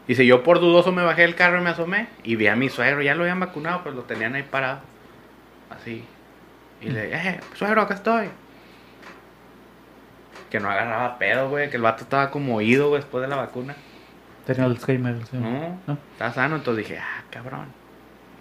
Dice, 0.09 0.25
yo 0.25 0.43
por 0.43 0.59
dudoso 0.59 0.91
me 0.91 1.05
bajé 1.05 1.23
del 1.23 1.35
carro 1.35 1.61
y 1.61 1.63
me 1.63 1.71
asomé 1.71 2.09
y 2.25 2.35
vi 2.37 2.47
a 2.47 2.57
mi 2.57 2.71
suegro, 2.71 3.03
ya 3.03 3.15
lo 3.15 3.23
habían 3.23 3.41
vacunado, 3.41 3.83
pues 3.83 3.95
lo 3.95 4.03
tenían 4.03 4.35
ahí 4.35 4.43
parado. 4.43 4.81
Así. 5.71 6.03
Y 6.81 6.89
le 6.89 7.07
dije, 7.07 7.29
eh, 7.29 7.41
suegro, 7.55 7.83
acá 7.83 7.95
estoy. 7.95 8.31
Que 10.49 10.61
no 10.61 10.71
agarraba 10.71 11.19
pedo, 11.19 11.51
güey, 11.51 11.69
que 11.69 11.77
el 11.77 11.83
vato 11.83 12.05
estaba 12.05 12.31
como 12.31 12.57
oído, 12.57 12.89
güey, 12.89 13.03
después 13.03 13.21
de 13.21 13.29
la 13.29 13.37
vacuna. 13.37 13.77
Tenía 14.47 14.65
Alzheimer, 14.65 15.17
sí. 15.27 15.37
No, 15.37 15.79
¿No? 15.87 15.99
estaba 16.13 16.33
sano, 16.33 16.57
entonces 16.57 16.89
dije, 16.89 16.99
ah, 16.99 17.25
cabrón. 17.31 17.67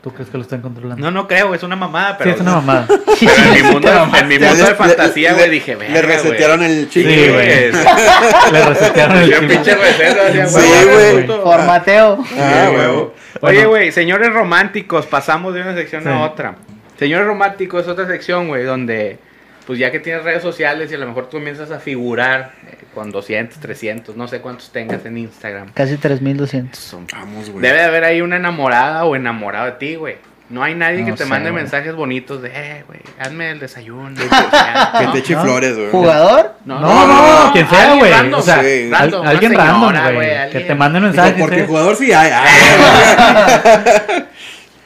¿Tú 0.01 0.13
crees 0.13 0.29
que 0.29 0.37
lo 0.37 0.43
están 0.43 0.61
controlando? 0.61 1.03
No, 1.03 1.11
no 1.11 1.27
creo, 1.27 1.53
es 1.55 1.63
una 1.63 1.75
mamada, 1.75 2.11
sí, 2.11 2.15
pero... 2.19 2.31
es 2.31 2.39
una 2.41 2.51
mamada. 2.55 2.87
Pero 3.19 3.31
en 3.43 3.53
mi 3.53 3.63
mundo, 3.63 3.89
en 4.19 4.27
mi 4.27 4.37
mundo 4.39 4.53
le- 4.63 4.69
de 4.69 4.75
fantasía, 4.75 5.31
le- 5.31 5.37
güey, 5.37 5.49
dije, 5.49 5.75
Le 5.75 5.89
güey. 5.89 6.01
resetearon 6.01 6.63
el 6.63 6.87
chip. 6.89 7.05
Sí, 7.07 7.29
güey. 7.29 7.71
Le 8.51 8.65
resetearon 8.69 9.17
el 9.17 9.29
Yo 9.31 9.39
chip. 9.39 9.49
pinche 9.49 9.75
receta, 9.75 10.27
hacía, 10.27 10.47
Sí, 10.47 10.67
güey, 10.85 11.23
güey. 11.25 11.27
Formateo. 11.41 12.23
Ah, 12.37 12.67
Sí, 12.69 12.75
huevo. 12.75 13.13
Oye, 13.41 13.65
güey, 13.65 13.91
señores 13.91 14.31
románticos, 14.31 15.07
pasamos 15.07 15.53
de 15.55 15.61
una 15.61 15.73
sección 15.75 16.03
Sí. 16.03 16.09
a 16.09 16.19
otra. 16.21 16.55
Señores 16.99 17.25
románticos 17.27 17.81
es 17.83 17.87
otra 17.87 18.07
sección, 18.07 18.47
güey, 18.47 18.63
donde, 18.63 19.17
pues 19.65 19.77
ya 19.79 19.91
que 19.91 19.99
tienes 19.99 20.23
redes 20.23 20.41
sociales 20.43 20.91
y 20.91 20.95
a 20.95 20.99
lo 20.99 21.07
mejor 21.07 21.25
tú 21.29 21.37
comienzas 21.37 21.71
a 21.71 21.79
figurar 21.79 22.51
eh, 22.67 22.77
con 22.97 23.11
200, 23.11 23.59
300, 23.59 24.15
no 24.15 24.27
sé 24.27 24.41
cuántos 24.41 24.71
tengas 24.71 25.05
en 25.05 25.19
Instagram. 25.19 25.71
Casi 25.75 25.97
3200. 25.97 26.79
Son- 26.79 27.05
Vamos, 27.13 27.47
güey. 27.51 27.61
Debe 27.61 27.77
de 27.77 27.83
haber 27.83 28.03
ahí 28.03 28.21
una 28.21 28.37
enamorada 28.37 29.05
o 29.05 29.15
enamorado 29.15 29.67
de 29.67 29.71
ti, 29.73 29.93
güey. 29.93 30.15
No 30.49 30.63
hay 30.63 30.73
nadie 30.73 31.05
que 31.05 31.11
te 31.11 31.17
sé, 31.19 31.25
mande 31.25 31.51
güey. 31.51 31.61
mensajes 31.61 31.93
bonitos 31.93 32.41
de, 32.41 32.49
eh, 32.55 32.83
güey, 32.87 32.99
hazme 33.19 33.51
el 33.51 33.59
desayuno. 33.59 34.09
Que 34.97 35.05
¿no? 35.05 35.11
te 35.11 35.19
eche 35.19 35.35
no. 35.35 35.43
flores, 35.43 35.75
güey. 35.77 35.91
¿Jugador? 35.91 36.53
No, 36.65 36.79
No, 36.79 37.05
no, 37.07 37.45
no, 37.45 37.51
quien 37.53 37.69
sea, 37.69 37.93
güey. 37.93 38.11
random, 38.11 38.39
O 38.39 38.43
sea, 38.43 38.63
sí, 38.63 38.89
al- 38.91 39.13
una 39.13 39.29
alguien 39.29 39.51
señora, 39.51 39.71
random, 39.71 40.13
güey. 40.15 40.49
Que 40.49 40.59
te 40.61 40.73
manden 40.73 41.03
Digo, 41.03 41.13
mensajes. 41.13 41.39
porque 41.39 41.65
jugador 41.67 41.95
sí 41.97 42.11
hay. 42.11 42.31
Ah, 42.33 44.05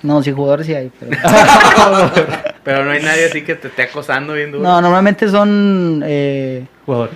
No, 0.03 0.21
sí, 0.23 0.31
jugadores 0.31 0.65
sí 0.65 0.73
hay. 0.73 0.91
Pero... 0.99 1.11
Pero 2.63 2.83
no 2.85 2.91
hay 2.91 3.01
nadie 3.03 3.25
así 3.25 3.43
que 3.43 3.53
te 3.55 3.67
esté 3.67 3.83
acosando 3.83 4.33
bien 4.33 4.51
duro. 4.51 4.63
no, 4.63 4.81
normalmente 4.81 5.29
son... 5.29 6.03
Eh, 6.05 6.65
Jugador. 6.87 7.11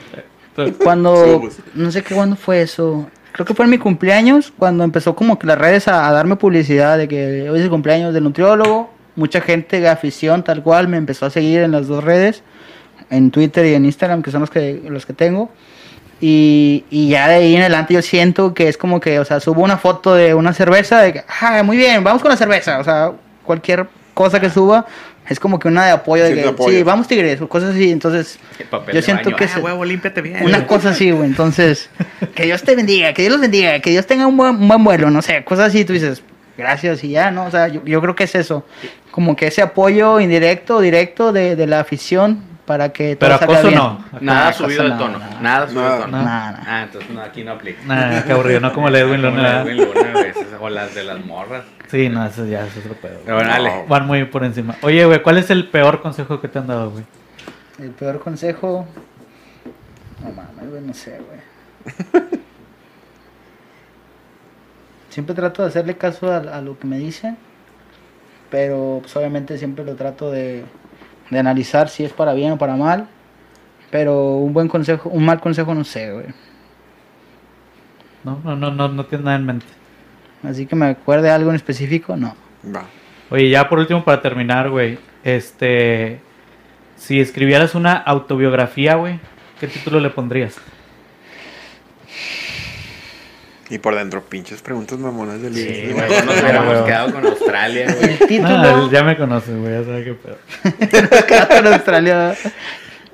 cuando... 0.84 1.26
Sí, 1.26 1.38
pues. 1.42 1.58
No 1.74 1.92
sé 1.92 2.04
qué 2.04 2.16
cuándo 2.16 2.36
fue 2.36 2.62
eso. 2.62 3.08
Creo 3.32 3.46
que 3.46 3.54
fue 3.54 3.66
en 3.66 3.72
mi 3.72 3.78
cumpleaños, 3.78 4.54
cuando 4.58 4.84
empezó 4.84 5.16
como 5.16 5.38
que 5.38 5.46
las 5.48 5.58
redes 5.58 5.88
a, 5.88 6.08
a 6.08 6.12
darme 6.14 6.38
publicidad 6.38 6.98
de 6.98 7.08
que 7.08 7.50
hoy 7.50 7.60
es 7.60 7.66
el 7.66 7.70
cumpleaños 7.70 8.14
del 8.14 8.24
nutriólogo. 8.24 8.90
Mucha 9.16 9.42
gente 9.42 9.80
de 9.80 9.90
afición 9.90 10.44
tal 10.44 10.64
cual 10.64 10.88
me 10.88 10.98
empezó 10.98 11.26
a 11.26 11.30
seguir 11.30 11.62
en 11.62 11.72
las 11.72 11.88
dos 11.88 12.04
redes, 12.04 12.44
en 13.10 13.32
Twitter 13.32 13.66
y 13.66 13.74
en 13.74 13.86
Instagram, 13.86 14.22
que 14.22 14.32
son 14.32 14.42
los 14.42 14.50
que, 14.50 14.82
los 14.88 15.06
que 15.06 15.14
tengo. 15.14 15.50
Y, 16.22 16.86
y 16.90 17.10
ya 17.10 17.28
de 17.28 17.36
ahí 17.36 17.56
en 17.56 17.62
adelante 17.62 17.94
yo 17.94 18.02
siento 18.02 18.54
que 18.54 18.70
es 18.70 18.78
como 18.78 19.00
que, 19.00 19.20
o 19.20 19.26
sea, 19.26 19.40
subo 19.40 19.62
una 19.62 19.78
foto 19.78 20.16
de 20.16 20.34
una 20.34 20.54
cerveza, 20.54 21.02
de 21.02 21.14
que, 21.14 21.24
ah, 21.42 21.62
muy 21.64 21.78
bien, 21.78 22.04
vamos 22.04 22.22
con 22.22 22.32
la 22.32 22.38
cerveza. 22.38 22.80
O 22.80 22.84
sea, 22.84 23.12
cualquier 23.44 23.88
cosa 24.16 24.40
que 24.40 24.50
suba 24.50 24.88
es 25.30 25.40
como 25.40 25.60
que 25.60 25.68
una 25.68 25.86
de 25.86 25.92
apoyo, 25.92 26.24
de 26.24 26.30
Sí, 26.30 26.36
que, 26.36 26.42
de 26.42 26.48
apoyo. 26.50 26.78
sí, 26.78 26.84
vamos 26.84 27.08
tigres, 27.08 27.40
o 27.42 27.48
cosas 27.48 27.76
así. 27.76 27.92
Entonces, 27.92 28.40
yo 28.92 29.02
siento 29.04 29.26
baño. 29.26 29.36
que 29.38 29.46
Ah, 29.46 29.48
se- 29.50 29.60
huevo, 29.60 29.86
límpiate 29.86 30.22
bien. 30.22 30.44
una 30.44 30.66
cosa 30.66 30.90
así, 30.90 31.12
güey. 31.12 31.28
Entonces, 31.30 31.90
que 32.34 32.44
Dios 32.46 32.64
te 32.64 32.76
bendiga, 32.76 33.14
que 33.14 33.22
Dios 33.22 33.32
los 33.34 33.42
bendiga, 33.42 33.80
que 33.80 33.92
Dios 33.92 34.08
tenga 34.08 34.26
un 34.26 34.36
buen, 34.38 34.56
un 34.56 34.68
buen 34.68 34.84
vuelo, 34.84 35.12
no 35.12 35.22
sé, 35.22 35.44
cosas 35.44 35.68
así. 35.70 35.86
Tú 35.86 35.94
dices, 35.94 36.22
gracias 36.58 37.04
y 37.04 37.10
ya, 37.12 37.30
¿no? 37.32 37.46
O 37.46 37.52
sea, 37.52 37.68
yo, 37.68 37.84
yo 37.86 38.02
creo 38.02 38.16
que 38.16 38.24
es 38.26 38.34
eso. 38.36 38.66
Como 39.12 39.36
que 39.36 39.48
ese 39.48 39.62
apoyo 39.62 40.20
indirecto, 40.20 40.80
directo 40.82 41.32
de, 41.32 41.56
de 41.56 41.68
la 41.68 41.80
afición 41.80 42.42
para 42.66 42.92
que 42.92 43.16
todo 43.16 43.30
Pero 43.30 43.36
acoso 43.36 43.68
bien. 43.68 43.76
no. 43.80 44.00
Nada 44.14 44.20
Nada, 44.22 44.54
subido 44.54 44.84
de 44.84 44.90
nada, 44.90 45.00
tono. 45.02 45.20
nada. 45.20 45.40
Nada 45.42 45.68
subido 45.68 45.84
de 45.84 45.90
Nada. 45.90 46.06
tono. 46.06 46.18
Nada, 46.24 46.52
nada. 46.52 46.64
Ah, 46.68 46.84
entonces 46.84 47.10
no, 47.12 47.22
aquí 47.22 47.44
no 47.44 47.52
aplica. 47.52 47.82
Nah, 47.86 48.22
qué 48.24 48.32
aburrido, 48.32 48.60
no 48.60 48.74
como 48.74 48.88
el 48.88 48.96
Edwin 48.96 49.22
Luna. 49.22 49.66
O 50.60 50.70
las 50.70 50.96
de 50.96 51.04
las 51.04 51.24
morras. 51.26 51.64
Sí, 51.90 52.10
no, 52.10 52.26
eso 52.26 52.46
ya 52.46 52.66
es 52.66 52.76
otro 52.78 52.94
pedo. 52.96 53.20
Pero 53.24 53.36
bueno, 53.38 53.50
dale. 53.52 53.70
No. 53.84 53.88
Van 53.88 54.08
muy 54.08 54.26
por 54.26 54.44
encima. 54.44 54.76
Oye, 54.82 55.06
güey, 55.06 55.22
¿cuál 55.22 55.38
es 55.38 55.50
el 55.52 55.68
peor 55.70 56.02
consejo 56.02 56.42
que 56.42 56.48
te 56.48 56.58
han 56.60 56.68
dado, 56.68 56.90
güey? 56.92 57.04
El 57.80 57.92
peor 57.92 58.20
consejo. 58.20 58.88
No 60.24 60.32
mames, 60.32 60.70
güey, 60.70 60.82
no 60.82 60.94
sé, 60.94 61.20
güey. 61.20 62.24
Siempre 65.10 65.36
trato 65.36 65.62
de 65.62 65.70
hacerle 65.70 65.96
caso 65.98 66.32
a, 66.32 66.38
a 66.38 66.62
lo 66.62 66.78
que 66.78 66.88
me 66.88 66.98
dicen, 66.98 67.38
pero 68.50 69.00
pues, 69.02 69.16
obviamente 69.16 69.58
siempre 69.58 69.86
lo 69.86 69.96
trato 69.96 70.30
de, 70.32 70.66
de 71.30 71.40
analizar 71.40 71.90
si 71.90 72.04
es 72.04 72.14
para 72.14 72.34
bien 72.34 72.54
o 72.54 72.58
para 72.58 72.76
mal. 72.76 73.08
Pero 73.92 74.38
un 74.38 74.54
buen 74.54 74.68
consejo, 74.68 75.10
un 75.10 75.26
mal 75.26 75.40
consejo, 75.40 75.74
no 75.74 75.84
sé, 75.84 76.12
güey. 76.12 76.26
No, 78.24 78.42
no, 78.44 78.56
no, 78.56 78.72
no, 78.72 78.88
no 78.88 79.06
tienes 79.06 79.24
nada 79.24 79.38
en 79.38 79.46
mente. 79.46 79.66
Así 80.44 80.66
que 80.66 80.76
me 80.76 80.88
acuerde 80.88 81.30
algo 81.30 81.50
en 81.50 81.56
específico, 81.56 82.16
no. 82.16 82.36
Va. 82.76 82.86
Oye, 83.30 83.50
ya 83.50 83.70
por 83.70 83.80
último, 83.80 84.04
para 84.04 84.22
terminar, 84.22 84.70
güey, 84.70 85.00
este, 85.24 86.20
si 86.96 87.20
escribieras 87.20 87.76
una 87.76 87.94
autobiografía, 87.94 88.96
güey, 88.96 89.20
¿qué 89.60 89.68
título 89.68 90.00
le 90.00 90.10
pondrías? 90.10 90.58
Y 93.70 93.80
por 93.80 93.96
dentro, 93.96 94.22
pinches 94.22 94.62
preguntas 94.62 95.00
mamonas 95.00 95.42
del 95.42 95.56
Sí, 95.56 95.68
libro. 95.68 95.96
güey, 96.06 96.26
nos 96.26 96.36
Sí, 96.36 96.42
hubiéramos 96.42 96.82
quedado 96.86 97.12
con 97.14 97.26
Australia, 97.26 97.86
güey. 98.00 98.12
El 98.12 98.20
título. 98.20 98.48
Ah, 98.60 98.90
ya 98.92 99.04
me 99.04 99.18
conoces, 99.18 99.60
güey, 99.60 99.72
ya 99.74 99.84
sabes 99.84 100.06
qué 100.06 100.14
pedo. 100.14 100.38
En 101.58 101.68
Australia. 101.68 102.36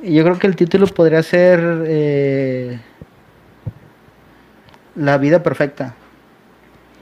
Yo 0.04 0.24
creo 0.24 0.38
que 0.39 0.47
el 0.47 0.56
título 0.56 0.88
podría 0.88 1.24
ser 1.24 1.60
eh, 1.88 2.80
La 4.95 5.18
vida 5.18 5.41
perfecta. 5.41 5.95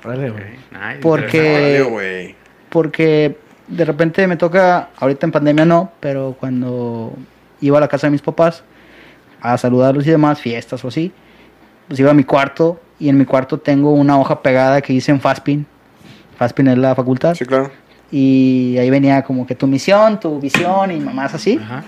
Órale, 0.04 0.30
güey. 0.30 0.44
Nice, 0.72 1.00
Porque-. 1.02 1.40
Órale, 1.56 1.82
güey. 1.84 2.36
Porque 2.70 3.36
de 3.68 3.86
repente 3.86 4.28
me 4.28 4.36
toca, 4.38 4.90
ahorita 4.98 5.26
en 5.26 5.32
pandemia 5.32 5.66
no, 5.66 5.92
pero 6.00 6.36
cuando 6.40 7.14
iba 7.62 7.78
a 7.78 7.82
la 7.82 7.88
casa 7.88 8.08
de 8.08 8.12
mis 8.12 8.22
papás 8.22 8.64
a 9.42 9.58
saludarlos 9.58 10.06
y 10.06 10.12
demás, 10.12 10.40
fiestas 10.40 10.84
o 10.86 10.90
así, 10.90 11.12
pues 11.88 12.00
iba 12.00 12.12
a 12.12 12.14
mi 12.14 12.24
cuarto 12.26 12.80
y 13.00 13.10
en 13.10 13.18
mi 13.18 13.26
cuarto 13.26 13.58
tengo 13.58 13.94
una 13.94 14.20
hoja 14.20 14.42
pegada 14.42 14.82
que 14.82 14.94
hice 14.94 15.12
en 15.12 15.22
Faspin. 15.22 15.66
Faspin 16.38 16.68
es 16.68 16.78
la 16.78 16.94
facultad. 16.96 17.36
Sí, 17.36 17.46
claro. 17.46 17.72
Y 18.12 18.76
ahí 18.80 18.90
venía 18.90 19.24
como 19.24 19.46
que 19.46 19.56
tu 19.56 19.68
misión, 19.68 20.20
tu 20.20 20.40
visión 20.40 20.92
y 20.92 21.00
mamás 21.00 21.34
así. 21.34 21.60
Ajá. 21.62 21.84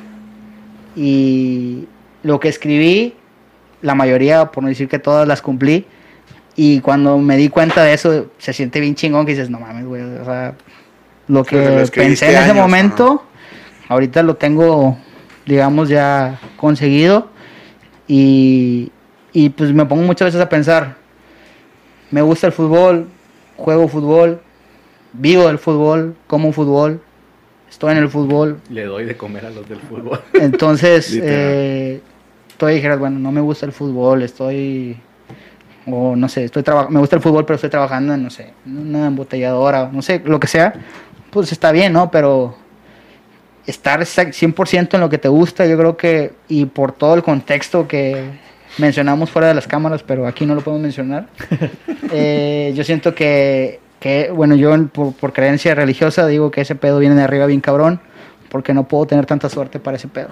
y 0.96 1.88
lo 2.24 2.40
que 2.40 2.50
escribí, 2.50 3.16
la 3.82 3.96
mayoría, 3.96 4.46
por 4.46 4.64
no 4.64 4.70
decir 4.70 4.88
que 4.88 5.00
todas 5.00 5.28
las 5.28 5.42
cumplí. 5.42 5.86
Y 6.56 6.82
cuando 6.82 7.18
me 7.18 7.38
di 7.38 7.50
cuenta 7.50 7.84
de 7.84 7.94
eso, 7.94 8.28
se 8.38 8.54
siente 8.54 8.80
bien 8.80 8.96
chingón 8.96 9.26
que 9.26 9.32
dices, 9.32 9.50
no 9.50 9.60
mames, 9.60 9.86
güey. 9.86 10.02
O 10.04 10.26
sea, 10.26 10.54
lo 11.28 11.44
que 11.44 11.58
pensé 11.58 12.06
en 12.06 12.12
ese 12.12 12.38
años, 12.38 12.56
momento, 12.56 13.24
ahorita 13.88 14.22
lo 14.22 14.36
tengo, 14.36 14.98
digamos, 15.46 15.90
ya 15.90 16.40
conseguido. 16.58 17.30
Y, 18.08 18.92
y 19.34 19.50
pues 19.50 19.74
me 19.74 19.86
pongo 19.86 20.04
muchas 20.04 20.28
veces 20.28 20.42
a 20.42 20.50
pensar, 20.50 20.98
me 22.12 22.22
gusta 22.22 22.48
el 22.48 22.54
fútbol, 22.54 23.08
juego 23.58 23.88
fútbol, 23.88 24.42
vivo 25.14 25.48
del 25.48 25.58
fútbol, 25.58 26.16
como 26.28 26.52
fútbol, 26.52 27.02
estoy 27.70 27.92
en 27.94 27.98
el 27.98 28.10
fútbol, 28.10 28.60
Le 28.70 28.86
doy 28.86 29.06
de 29.06 29.18
comer 29.18 29.46
a 29.46 29.50
los 29.50 29.68
del 29.68 29.80
fútbol. 29.80 30.22
entonces, 30.34 31.18
eh, 31.22 32.02
tú 32.58 32.66
dijeras, 32.68 33.00
bueno, 33.00 33.20
no 33.20 33.32
me 33.32 33.42
gusta 33.42 33.66
el 33.66 33.72
fútbol, 33.72 34.24
estoy, 34.24 34.98
o 35.88 36.16
no 36.16 36.30
sé, 36.30 36.46
estoy 36.46 36.64
me 36.90 37.00
gusta 37.00 37.16
el 37.16 37.22
fútbol, 37.22 37.46
pero 37.46 37.56
estoy 37.56 37.70
trabajando 37.70 38.14
en, 38.14 38.24
no 38.24 38.30
sé, 38.30 38.54
una 38.66 39.08
embotelladora, 39.08 39.90
no 39.92 40.02
sé, 40.02 40.22
lo 40.26 40.40
que 40.40 40.48
sea, 40.48 40.74
pues 41.32 41.52
está 41.52 41.72
bien, 41.72 41.94
¿no? 41.94 42.12
Pero 42.12 42.56
estar 43.66 44.02
exact- 44.02 44.34
100% 44.34 44.96
en 44.96 45.02
lo 45.02 45.10
que 45.10 45.18
te 45.18 45.28
gusta, 45.30 45.66
yo 45.66 45.78
creo 45.78 45.96
que, 45.96 46.34
y 46.48 46.66
por 46.66 46.92
todo 46.92 47.16
el 47.16 47.24
contexto 47.24 47.88
que 47.88 48.40
mencionamos 48.78 49.30
fuera 49.30 49.48
de 49.48 49.54
las 49.54 49.68
cámaras, 49.68 50.04
pero 50.04 50.28
aquí 50.28 50.46
no 50.46 50.56
lo 50.56 50.62
podemos 50.62 50.82
mencionar, 50.82 51.28
eh, 52.12 52.74
yo 52.76 52.84
siento 52.84 53.14
que, 53.14 53.80
que, 54.00 54.32
bueno, 54.32 54.56
yo 54.56 54.76
por, 54.88 55.14
por 55.14 55.34
creencia 55.34 55.76
religiosa 55.76 56.28
digo 56.28 56.52
que 56.52 56.62
ese 56.62 56.76
pedo 56.76 57.00
viene 57.00 57.16
de 57.16 57.24
arriba 57.24 57.46
bien 57.46 57.62
cabrón, 57.62 58.00
porque 58.50 58.74
no 58.74 58.88
puedo 58.88 59.06
tener 59.06 59.26
tanta 59.26 59.50
suerte 59.50 59.80
para 59.80 59.98
ese 59.98 60.08
pedo. 60.08 60.30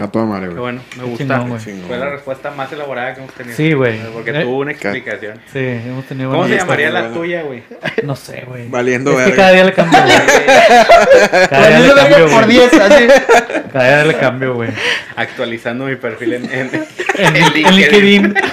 A 0.00 0.08
toda 0.10 0.24
madre, 0.24 0.46
Qué 0.48 0.54
güey. 0.54 0.60
bueno, 0.60 0.80
me 0.96 1.04
gusta. 1.04 1.18
chingón, 1.38 1.48
güey. 1.50 1.60
Fue 1.86 1.98
la 1.98 2.10
respuesta 2.10 2.50
más 2.52 2.72
elaborada 2.72 3.14
que 3.14 3.20
hemos 3.20 3.34
tenido. 3.34 3.56
Sí, 3.56 3.72
güey. 3.72 3.98
Porque 4.12 4.30
Eh, 4.30 4.42
tuvo 4.42 4.58
una 4.58 4.72
explicación. 4.72 5.40
Sí, 5.52 5.58
hemos 5.58 6.04
tenido 6.06 6.30
¿Cómo 6.30 6.46
se 6.48 6.56
llamaría 6.56 6.90
la 6.90 7.00
bueno. 7.02 7.16
tuya, 7.16 7.42
güey? 7.42 7.62
No 8.02 8.16
sé, 8.16 8.44
güey. 8.46 8.68
Valiendo 8.68 9.10
Es 9.12 9.16
que 9.18 9.22
verga. 9.24 9.36
cada 9.36 9.52
día 9.52 9.64
le 9.64 9.72
cambio, 9.72 10.00
güey. 10.02 10.16
Cada 11.50 11.68
día 11.68 11.78
le 11.80 11.94
cambio, 11.94 12.28
por 12.28 12.44
güey. 12.44 12.58
10, 12.58 12.74
así. 12.74 13.06
Cada 13.72 13.86
día 13.96 14.04
le 14.04 14.14
cambio, 14.18 14.54
güey. 14.54 14.70
Actualizando 15.16 15.84
mi 15.86 15.96
perfil 15.96 16.32
en, 16.34 16.44
en, 16.52 16.70
En, 17.18 17.36
en 17.36 17.36
en 17.36 17.52
LinkedIn. 17.74 18.34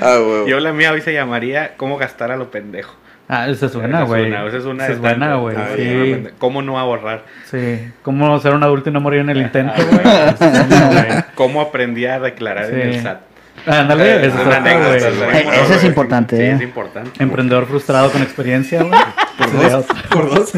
Ah, 0.00 0.16
güey. 0.18 0.48
Yo 0.50 0.60
la 0.60 0.72
mía 0.72 0.92
hoy 0.92 1.00
se 1.00 1.12
llamaría 1.12 1.74
¿Cómo 1.76 1.96
gastar 1.96 2.30
a 2.32 2.36
lo 2.36 2.50
pendejo? 2.50 2.94
Ah, 3.36 3.48
esa 3.48 3.66
es 3.66 3.74
buena, 3.74 3.98
Esa 3.98 4.06
güey. 4.06 4.22
es 4.22 4.28
una, 4.28 4.46
esa 4.46 4.56
es 4.58 4.64
una 4.64 4.84
Esa 4.84 4.92
es 4.92 4.98
buena, 5.00 5.34
güey. 5.36 5.56
Ah, 5.56 5.68
Sí. 5.76 6.24
¿Cómo 6.38 6.62
no 6.62 6.78
ahorrar? 6.78 7.22
Sí. 7.50 7.88
¿Cómo 8.02 8.38
ser 8.40 8.54
un 8.54 8.62
adulto 8.62 8.90
y 8.90 8.92
no 8.92 9.00
morir 9.00 9.20
en 9.20 9.30
el 9.30 9.38
intento, 9.38 9.74
güey? 9.76 10.00
Esa 10.00 10.30
es 10.34 10.68
buena, 10.68 10.86
güey. 10.92 11.24
¿Cómo 11.34 11.60
aprendí 11.60 12.06
a 12.06 12.20
declarar 12.20 12.70
en 12.70 12.92
Sí. 12.92 12.96
el 12.98 13.02
SAT? 13.02 13.20
Ándale, 13.66 14.26
esa 14.26 14.96
es. 14.96 15.04
Eh, 15.04 15.46
ese 15.64 15.74
es 15.76 15.84
importante, 15.84 16.36
Sí, 16.36 16.42
eh. 16.42 16.52
es 16.52 16.60
importante. 16.62 17.10
Emprendedor 17.22 17.66
frustrado 17.66 18.10
con 18.10 18.20
experiencia, 18.22 18.82
güey. 18.82 19.00
Por 19.38 19.70
dos. 19.70 19.86
Por 20.10 20.30
dos. 20.34 20.52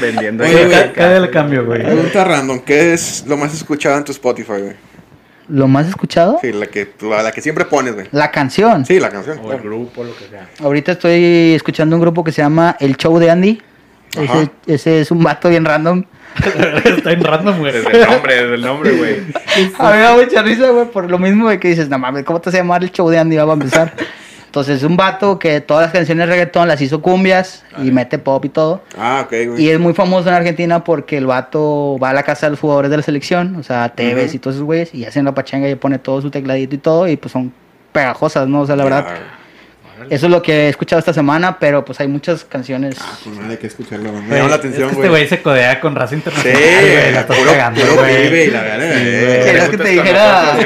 Vendiendo. 0.00 0.44
Oye, 0.44 0.66
güey, 0.66 0.92
cada, 0.92 1.20
le 1.20 1.30
cambio, 1.30 1.64
güey. 1.64 1.82
Pregunta 1.82 2.24
random. 2.24 2.60
¿Qué 2.60 2.94
es 2.94 3.24
lo 3.28 3.36
más 3.36 3.54
escuchado 3.54 3.96
en 3.96 4.04
tu 4.04 4.12
Spotify, 4.12 4.52
güey? 4.60 4.76
¿Lo 5.48 5.68
más 5.68 5.86
escuchado? 5.86 6.38
Sí, 6.40 6.52
la 6.52 6.66
que, 6.66 6.92
la, 7.02 7.22
la 7.22 7.32
que 7.32 7.42
siempre 7.42 7.66
pones, 7.66 7.94
güey. 7.94 8.06
La 8.12 8.30
canción. 8.30 8.86
Sí, 8.86 8.98
la 8.98 9.10
canción. 9.10 9.38
O 9.42 9.52
el 9.52 9.60
grupo, 9.60 10.02
lo 10.02 10.16
que 10.16 10.26
sea. 10.28 10.48
Ahorita 10.62 10.92
estoy 10.92 11.52
escuchando 11.54 11.96
un 11.96 12.02
grupo 12.02 12.24
que 12.24 12.32
se 12.32 12.42
llama 12.42 12.76
El 12.80 12.96
Show 12.96 13.18
de 13.18 13.30
Andy. 13.30 13.62
Ese, 14.16 14.50
ese 14.66 15.00
es 15.00 15.10
un 15.10 15.22
vato 15.22 15.48
bien 15.48 15.64
random. 15.64 16.04
Está 16.84 17.12
en 17.12 17.22
random, 17.22 17.58
güey. 17.58 17.72
Desde 17.72 17.90
el 17.90 18.08
nombre, 18.08 18.34
desde 18.34 18.54
el 18.54 18.62
nombre, 18.62 18.92
güey. 18.92 19.14
A 19.78 19.90
mí 19.90 19.96
me 19.96 20.02
da 20.02 20.16
mucha 20.16 20.42
risa, 20.42 20.70
güey, 20.70 20.86
por 20.86 21.10
lo 21.10 21.18
mismo 21.18 21.48
de 21.48 21.60
que 21.60 21.68
dices, 21.68 21.88
no 21.88 21.98
mames, 21.98 22.24
¿cómo 22.24 22.40
te 22.40 22.48
vas 22.50 22.54
a 22.54 22.58
llamar 22.58 22.82
el 22.82 22.90
show 22.90 23.08
de 23.10 23.18
Andy? 23.18 23.36
Vamos 23.36 23.50
a 23.50 23.54
empezar. 23.54 23.94
Entonces, 24.54 24.76
es 24.76 24.82
un 24.84 24.96
vato 24.96 25.36
que 25.36 25.60
todas 25.60 25.82
las 25.82 25.92
canciones 25.92 26.28
de 26.28 26.32
reggaetón 26.32 26.68
las 26.68 26.80
hizo 26.80 27.02
cumbias 27.02 27.64
y 27.82 27.90
mete 27.90 28.20
pop 28.20 28.44
y 28.44 28.48
todo. 28.48 28.82
Ah, 28.96 29.22
ok, 29.24 29.30
güey. 29.48 29.64
Y 29.64 29.68
es 29.68 29.80
muy 29.80 29.94
famoso 29.94 30.28
en 30.28 30.34
Argentina 30.36 30.84
porque 30.84 31.16
el 31.16 31.26
vato 31.26 31.98
va 32.00 32.10
a 32.10 32.12
la 32.12 32.22
casa 32.22 32.46
de 32.46 32.50
los 32.50 32.60
jugadores 32.60 32.88
de 32.88 32.98
la 32.98 33.02
selección, 33.02 33.56
o 33.56 33.64
sea, 33.64 33.88
Tevez 33.88 34.28
Ujú. 34.28 34.36
y 34.36 34.38
todos 34.38 34.54
esos 34.54 34.64
güeyes, 34.64 34.94
y 34.94 35.06
hacen 35.06 35.24
la 35.24 35.34
pachanga 35.34 35.68
y 35.68 35.74
pone 35.74 35.98
todo 35.98 36.22
su 36.22 36.30
tecladito 36.30 36.76
y 36.76 36.78
todo, 36.78 37.08
y 37.08 37.16
pues 37.16 37.32
son 37.32 37.52
pegajosas, 37.90 38.46
¿no? 38.46 38.60
O 38.60 38.66
sea, 38.66 38.76
la 38.76 38.84
verdad, 38.84 39.06
Órale. 40.04 40.14
Eso 40.14 40.26
es 40.26 40.32
lo 40.32 40.42
que 40.42 40.52
he 40.52 40.68
escuchado 40.68 40.98
esta 41.00 41.12
semana, 41.12 41.58
pero 41.58 41.84
pues 41.84 42.00
hay 42.00 42.08
muchas 42.08 42.44
canciones. 42.44 42.96
Ah, 43.00 43.16
pues 43.24 43.36
nada, 43.36 43.50
hay 43.50 43.56
que 43.56 43.66
escucharlo. 43.66 44.12
Me 44.12 44.20
Güey, 44.20 44.38
llama 44.38 44.48
la 44.50 44.54
es 44.56 44.60
que 44.60 44.66
atención, 44.68 44.84
Este 44.90 44.96
güey. 44.96 45.08
güey 45.10 45.28
se 45.28 45.42
codea 45.42 45.80
con 45.80 45.94
raza 45.94 46.10
Sí, 46.10 46.14
internacional. 46.16 46.60
güey, 46.62 47.12
la 47.12 47.20
estás 47.20 47.36
puro, 47.38 47.50
cagando, 47.50 47.80
güey. 47.96 48.42
y 48.44 48.50
la 48.50 48.62
verdad. 48.62 48.92
Sí, 48.94 49.02
eh. 49.04 49.24
güey. 49.26 49.44
¿Querías 49.44 49.68
que 49.70 49.76
te 49.78 49.88
dijera? 49.88 50.56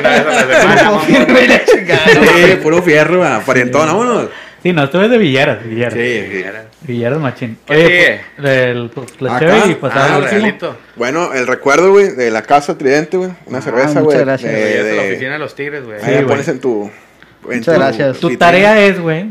y. 1.09 2.49
Sí, 2.49 2.57
puro 2.63 2.83
fierro, 2.83 3.23
parientón, 3.47 3.87
vámonos. 3.87 4.29
Sí, 4.63 4.73
no, 4.73 4.83
esto 4.83 5.01
es 5.03 5.09
de 5.11 5.19
Villeras, 5.19 5.65
Villeras. 5.65 5.95
Sí, 5.95 6.25
sí. 6.33 6.45
Villeras 6.81 7.19
machín. 7.21 7.59
¿Qué 7.65 7.75
Oye, 7.77 8.21
pues, 8.37 8.49
el, 8.49 8.91
pues, 8.93 9.07
y 9.71 9.75
pasar 9.77 9.99
Ah, 9.99 10.07
Ah, 10.15 10.19
último. 10.19 10.31
regalito. 10.33 10.77
Bueno, 10.97 11.33
el 11.33 11.47
recuerdo, 11.47 11.93
güey, 11.93 12.09
de 12.17 12.31
la 12.33 12.43
casa 12.43 12.77
Tridente, 12.77 13.17
güey. 13.17 13.31
Una 13.47 13.59
Ah, 13.59 13.63
cerveza, 13.63 13.89
muchas 14.01 14.05
güey. 14.05 14.19
gracias. 14.19 14.53
de- 14.53 14.97
la 14.97 15.03
oficina 15.03 15.33
de 15.35 15.39
los 15.39 15.55
tigres, 15.55 15.85
güey. 15.85 15.99
Ahí 15.99 16.05
Sí, 16.05 16.11
la 16.11 16.17
güey. 16.17 16.27
pones 16.27 16.49
en 16.49 16.59
tu. 16.61 16.91
Muchas 17.45 17.75
gracias. 17.75 18.19
Tu 18.19 18.37
tarea 18.37 18.81
es, 18.81 19.01
güey, 19.01 19.27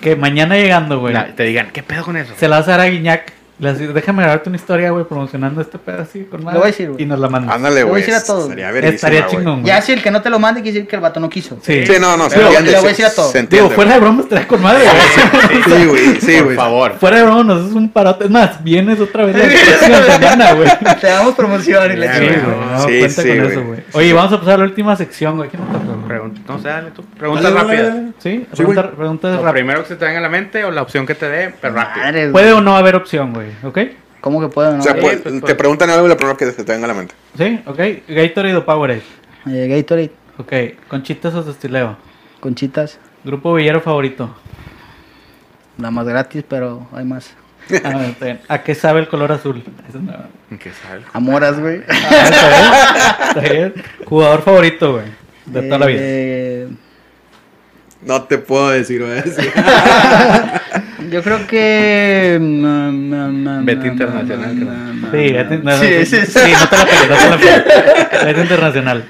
que 0.00 0.16
mañana 0.16 0.56
llegando, 0.56 1.00
güey, 1.00 1.14
te 1.34 1.42
digan, 1.44 1.70
¿qué 1.72 1.82
pedo 1.82 2.04
con 2.04 2.16
eso? 2.16 2.32
se 2.36 2.48
la 2.48 2.58
vas 2.58 2.68
a 2.68 2.72
dar 2.72 2.80
a 2.80 2.86
Guiñac. 2.86 3.39
Déjame 3.60 4.22
grabarte 4.22 4.48
una 4.48 4.56
historia, 4.56 4.90
güey, 4.90 5.04
promocionando 5.04 5.60
este 5.60 5.78
pedo 5.78 6.02
así 6.02 6.24
con 6.24 6.42
madre", 6.42 6.58
voy 6.58 6.64
a 6.68 6.70
decir, 6.70 6.90
güey. 6.90 7.02
Y 7.02 7.06
nos 7.06 7.18
la 7.18 7.28
mandas. 7.28 7.54
Ándale, 7.54 7.82
Lo 7.82 7.88
voy 7.88 8.00
a 8.00 8.02
güey. 8.02 8.02
decir 8.02 8.14
a 8.14 8.24
todos. 8.24 8.50
Estaría 8.50 8.78
Estaría 8.88 9.20
güey. 9.22 9.30
chingón, 9.36 9.54
güey. 9.60 9.66
Ya 9.66 9.82
si 9.82 9.92
el 9.92 10.02
que 10.02 10.10
no 10.10 10.22
te 10.22 10.30
lo 10.30 10.38
mande, 10.38 10.62
quiere 10.62 10.74
decir 10.76 10.88
que 10.88 10.96
el 10.96 11.02
vato 11.02 11.20
no 11.20 11.28
quiso. 11.28 11.58
Sí. 11.62 11.86
Sí, 11.86 11.92
no, 12.00 12.16
no, 12.16 12.30
se 12.30 12.40
entiende. 12.40 12.70
le 12.72 12.76
voy 12.78 12.86
a 12.86 12.88
decir 12.88 13.04
a 13.04 13.14
todos. 13.14 13.34
Entiende. 13.34 13.56
Digo, 13.56 13.70
fuera 13.70 13.92
de 13.94 14.00
bromas, 14.00 14.24
estaría 14.24 14.48
con 14.48 14.62
madre, 14.62 14.84
güey. 14.84 15.62
Sí, 15.80 15.86
güey, 15.86 16.20
sí, 16.20 16.36
Por 16.36 16.44
güey. 16.44 16.56
favor. 16.56 16.92
fuera 16.98 17.16
de 17.18 17.22
bromas, 17.24 17.44
nos 17.46 17.68
es 17.68 17.72
un 17.74 17.88
parote. 17.90 18.24
Es 18.24 18.30
más, 18.30 18.62
vienes 18.64 18.98
otra 19.00 19.24
vez 19.26 19.36
la 19.36 19.44
próxima 19.44 20.02
semana, 20.14 20.52
güey. 20.54 20.68
Te 21.00 21.06
damos 21.06 21.34
promoción 21.34 21.92
y 21.92 21.96
la 21.96 22.06
güey, 22.06 22.18
güey, 22.18 22.34
chingada. 22.40 22.72
no, 22.78 22.80
Sí, 22.88 22.98
cuenta 22.98 23.22
sí, 23.22 23.28
con 23.28 23.38
güey. 23.38 23.50
eso, 23.52 23.64
güey. 23.64 23.80
Oye, 23.92 24.12
vamos 24.12 24.32
a 24.32 24.38
pasar 24.38 24.54
a 24.54 24.58
la 24.58 24.64
última 24.64 24.96
sección, 24.96 25.36
güey. 25.36 25.50
¿Qué 25.50 25.58
nos 25.58 25.66
toca, 25.68 25.78
güey? 25.84 26.00
Pregun- 26.20 26.38
no 26.48 26.58
sé, 26.58 26.68
dale 26.68 26.90
tú. 26.92 27.04
Preguntas 27.18 27.52
rápidas. 27.52 27.94
¿Sí? 28.18 28.46
Pregunta- 28.56 28.90
preguntas 28.90 29.30
Lo 29.32 29.36
rápidas. 29.38 29.52
primero 29.52 29.82
que 29.82 29.88
se 29.88 29.96
te 29.96 30.04
venga 30.04 30.18
a 30.18 30.22
la 30.22 30.28
mente 30.28 30.64
o 30.64 30.70
la 30.70 30.82
opción 30.82 31.06
que 31.06 31.14
te 31.14 31.28
dé, 31.28 31.54
pero 31.60 31.74
rápido. 31.74 32.32
Puede 32.32 32.50
o 32.50 32.54
güey. 32.54 32.64
no 32.64 32.76
haber 32.76 32.96
opción, 32.96 33.32
güey. 33.32 33.49
¿Ok? 33.62 33.78
¿Cómo 34.20 34.40
que 34.40 34.48
puedo? 34.48 34.72
No? 34.72 34.78
O 34.78 34.82
sea, 34.82 34.94
pues, 34.94 35.20
pues, 35.22 35.34
te 35.34 35.40
pues. 35.40 35.54
preguntan 35.54 35.88
algo 35.90 36.06
y 36.06 36.08
lo 36.08 36.16
primero 36.16 36.36
que 36.36 36.46
se 36.52 36.62
te 36.64 36.72
venga 36.72 36.84
a 36.84 36.88
la 36.88 36.94
mente. 36.94 37.14
¿Sí? 37.38 37.60
¿Ok? 37.66 37.78
Gatorade 38.08 38.56
o 38.56 38.64
Powerade. 38.64 39.02
Eh, 39.46 39.66
Gatorade, 39.68 40.10
Ok. 40.38 40.52
Conchitas 40.88 41.34
o 41.34 41.42
destileo. 41.42 41.96
conchitas, 42.40 42.98
Grupo 43.24 43.52
villero 43.54 43.80
favorito. 43.80 44.34
nada 45.76 45.90
más 45.90 46.06
gratis, 46.06 46.44
pero 46.48 46.86
hay 46.92 47.04
más. 47.04 47.34
Ah. 47.84 48.04
¿A 48.48 48.62
qué 48.64 48.74
sabe 48.74 48.98
el 49.00 49.06
color 49.08 49.30
azul? 49.30 49.62
No. 49.94 50.58
¿Qué 50.58 50.72
sabes? 50.72 51.04
Amoras, 51.12 51.60
güey. 51.60 51.82
Ah. 51.88 53.70
Jugador 54.06 54.42
favorito, 54.42 54.94
güey. 54.94 55.04
De 55.46 55.62
toda 55.62 55.78
la 55.78 55.86
vida. 55.86 56.76
No 58.02 58.22
te 58.22 58.38
puedo 58.38 58.70
decir, 58.70 59.04
güey. 59.04 59.22
yo 61.10 61.22
creo 61.22 61.46
que. 61.46 62.38
Vete 62.40 63.88
mm, 63.88 63.92
internacional, 63.92 64.56
creo. 64.56 64.90
Sí, 65.12 65.32
no, 65.32 65.70
no, 65.70 65.76
sí, 65.78 66.06
sí, 66.06 66.16
sí, 66.16 66.26
sí, 66.26 66.32
sí. 66.32 66.52
no 66.58 66.68
te 66.68 66.76
la 66.76 66.84
pegues, 66.84 67.08
no 67.10 67.16
te 67.16 67.30
la 67.30 67.36
pegues. 67.36 67.64
Vete 68.24 68.40
internacional. 68.40 69.04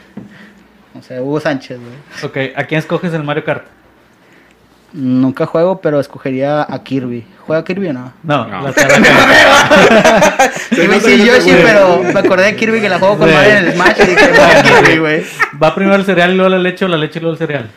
O 0.99 1.03
sea, 1.03 1.22
Hugo 1.22 1.41
Sánchez, 1.41 1.78
güey. 1.78 1.93
Ok, 2.24 2.57
¿a 2.57 2.64
quién 2.64 2.80
escoges 2.80 3.14
el 3.14 3.22
Mario 3.22 3.45
Kart? 3.45 3.64
Nunca 4.93 5.47
juego, 5.47 5.80
pero 5.80 6.01
escogería 6.01 6.62
a 6.62 6.82
Kirby. 6.82 7.24
¿Juega 7.47 7.64
Kirby 7.64 7.88
o 7.88 7.93
no? 7.93 8.12
No, 8.24 8.45
No. 8.49 8.61
la 8.62 8.68
no 8.70 8.72
te 10.99 11.24
Yoshi, 11.24 11.53
pero 11.62 12.03
me 12.03 12.18
acordé 12.18 12.47
de 12.47 12.57
Kirby 12.57 12.80
que 12.80 12.88
la 12.88 12.99
juego 12.99 13.18
con. 13.18 13.32
Mario 13.32 13.53
en 13.53 13.66
el 13.66 13.72
Smash 13.74 14.01
y 14.03 14.07
dije, 14.07 14.30
juega 14.34 14.62
Kirby, 14.62 14.99
güey. 14.99 15.22
¿Va 15.62 15.72
primero 15.76 15.95
el 15.97 16.05
cereal 16.05 16.32
y 16.32 16.34
luego 16.34 16.51
la 16.51 16.59
leche 16.59 16.84
o 16.84 16.88
la 16.88 16.97
leche 16.97 17.20
y 17.20 17.22
luego 17.22 17.34
el 17.34 17.38
cereal? 17.38 17.70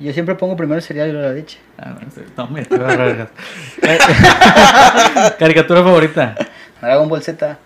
Yo 0.00 0.12
siempre 0.12 0.34
pongo 0.36 0.56
primero 0.56 0.76
el 0.76 0.82
cereal 0.82 1.08
y 1.08 1.12
luego 1.12 1.26
la 1.28 1.34
leche. 1.34 1.58
Ah, 1.78 1.96
no 2.00 2.10
sé, 2.10 2.20
tome, 2.36 2.64
te 2.64 2.76
voy 2.78 2.92
a. 2.92 3.28
Caricatura 5.38 5.82
favorita. 5.82 6.34
Dragon 6.80 7.08
Ball 7.08 7.22
Z, 7.22 7.58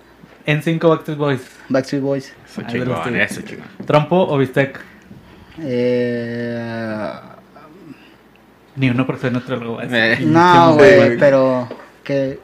En 0.47 0.63
5 0.63 0.89
Backstreet 0.89 1.19
Boys. 1.19 1.43
Backstreet 1.69 2.03
Boys. 2.03 2.33
Eso 2.51 2.63
chingón, 2.63 3.17
eso 3.17 3.43
chingón. 3.43 3.67
Trompo 3.87 4.17
o 4.17 4.39
bistec. 4.39 4.81
Eh, 5.61 7.13
Ni 8.77 8.89
uno 8.91 9.07
por 9.07 9.19
ser 9.19 9.33
nuestro 9.33 9.81
Eh. 9.83 10.19
no, 10.23 10.75
güey, 10.75 10.97
güey. 10.97 11.19
pero 11.19 11.69
que 12.03 12.39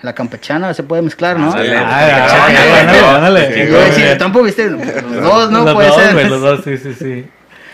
la 0.00 0.14
campechana 0.14 0.72
se 0.72 0.82
puede 0.82 1.02
mezclar, 1.02 1.38
¿no? 1.38 1.52
Ándale, 1.52 1.76
ándale. 1.76 3.52
Sí, 3.52 3.58
Yo 3.60 3.64
iba 3.66 3.76
a 3.76 3.80
güey. 3.80 3.90
decir, 3.90 4.06
el 4.06 4.16
trompo, 4.18 4.42
viste, 4.42 4.70
los 4.70 5.22
dos, 5.22 5.50
¿no? 5.50 5.64
Los 5.64 5.74
puede 5.74 5.88
dos, 5.88 5.96
ser. 6.02 6.30
los 6.30 6.40
dos, 6.40 6.60
sí, 6.64 6.78
sí, 6.78 6.94
sí. 6.94 7.26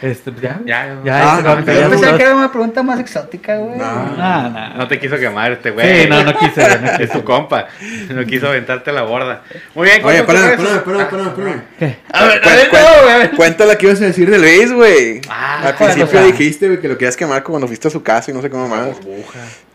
Este, 0.03 0.31
ya, 0.43 0.61
Ya, 0.67 0.87
ya, 0.87 0.97
ya. 1.05 1.37
Ah, 1.37 1.41
ya, 1.43 1.55
no, 1.57 1.65
ya, 1.65 2.11
Yo 2.11 2.17
que 2.19 2.23
era 2.23 2.35
una 2.35 2.53
pregunta 2.53 2.83
más 2.83 3.01
exótica, 3.01 3.57
güey. 3.57 3.79
No. 3.79 4.17
No. 4.17 4.75
No 4.77 4.89
te 4.89 4.99
quiso 5.01 5.17
quemar 5.17 5.53
este 5.53 5.71
güey. 5.71 6.03
Sí, 6.03 6.09
no, 6.09 6.23
no 6.23 6.33
no 6.33 6.39
Es 7.01 7.11
tu 7.11 7.25
compa. 7.25 7.69
No 8.11 8.25
quiso 8.25 8.49
aventarte 8.49 8.93
la 8.93 9.03
borda. 9.03 9.43
Muy 9.75 9.87
bien, 9.89 10.05
Oye, 10.05 10.23
¿cuántos 10.25 10.45
espérame, 10.45 10.77
espérame, 10.77 11.01
espérame, 11.03 11.29
espérame. 11.29 11.97
A 12.13 12.25
ver, 12.25 12.45
a 12.45 12.57
ver, 12.57 12.69
no, 12.73 13.03
güey, 13.03 13.15
a 13.15 13.19
ver. 13.19 13.31
Cuéntala 13.31 13.79
que 13.79 13.87
ibas 13.87 14.01
a 14.03 14.05
decir 14.05 14.31
de 14.31 14.39
Luis, 14.39 14.73
güey. 14.73 15.21
Ah, 15.31 15.63
Al 15.69 15.75
¿cuál 15.77 15.93
principio 15.93 16.23
dijiste, 16.27 16.67
güey, 16.67 16.81
que 16.81 16.89
lo 16.89 16.99
querías 16.99 17.17
quemar 17.17 17.43
cuando 17.43 17.67
fuiste 17.67 17.89
a 17.89 17.91
su 17.91 18.03
casa 18.03 18.31
y 18.31 18.35
no 18.35 18.43
sé 18.43 18.51
cómo 18.51 18.69
más. 18.69 18.89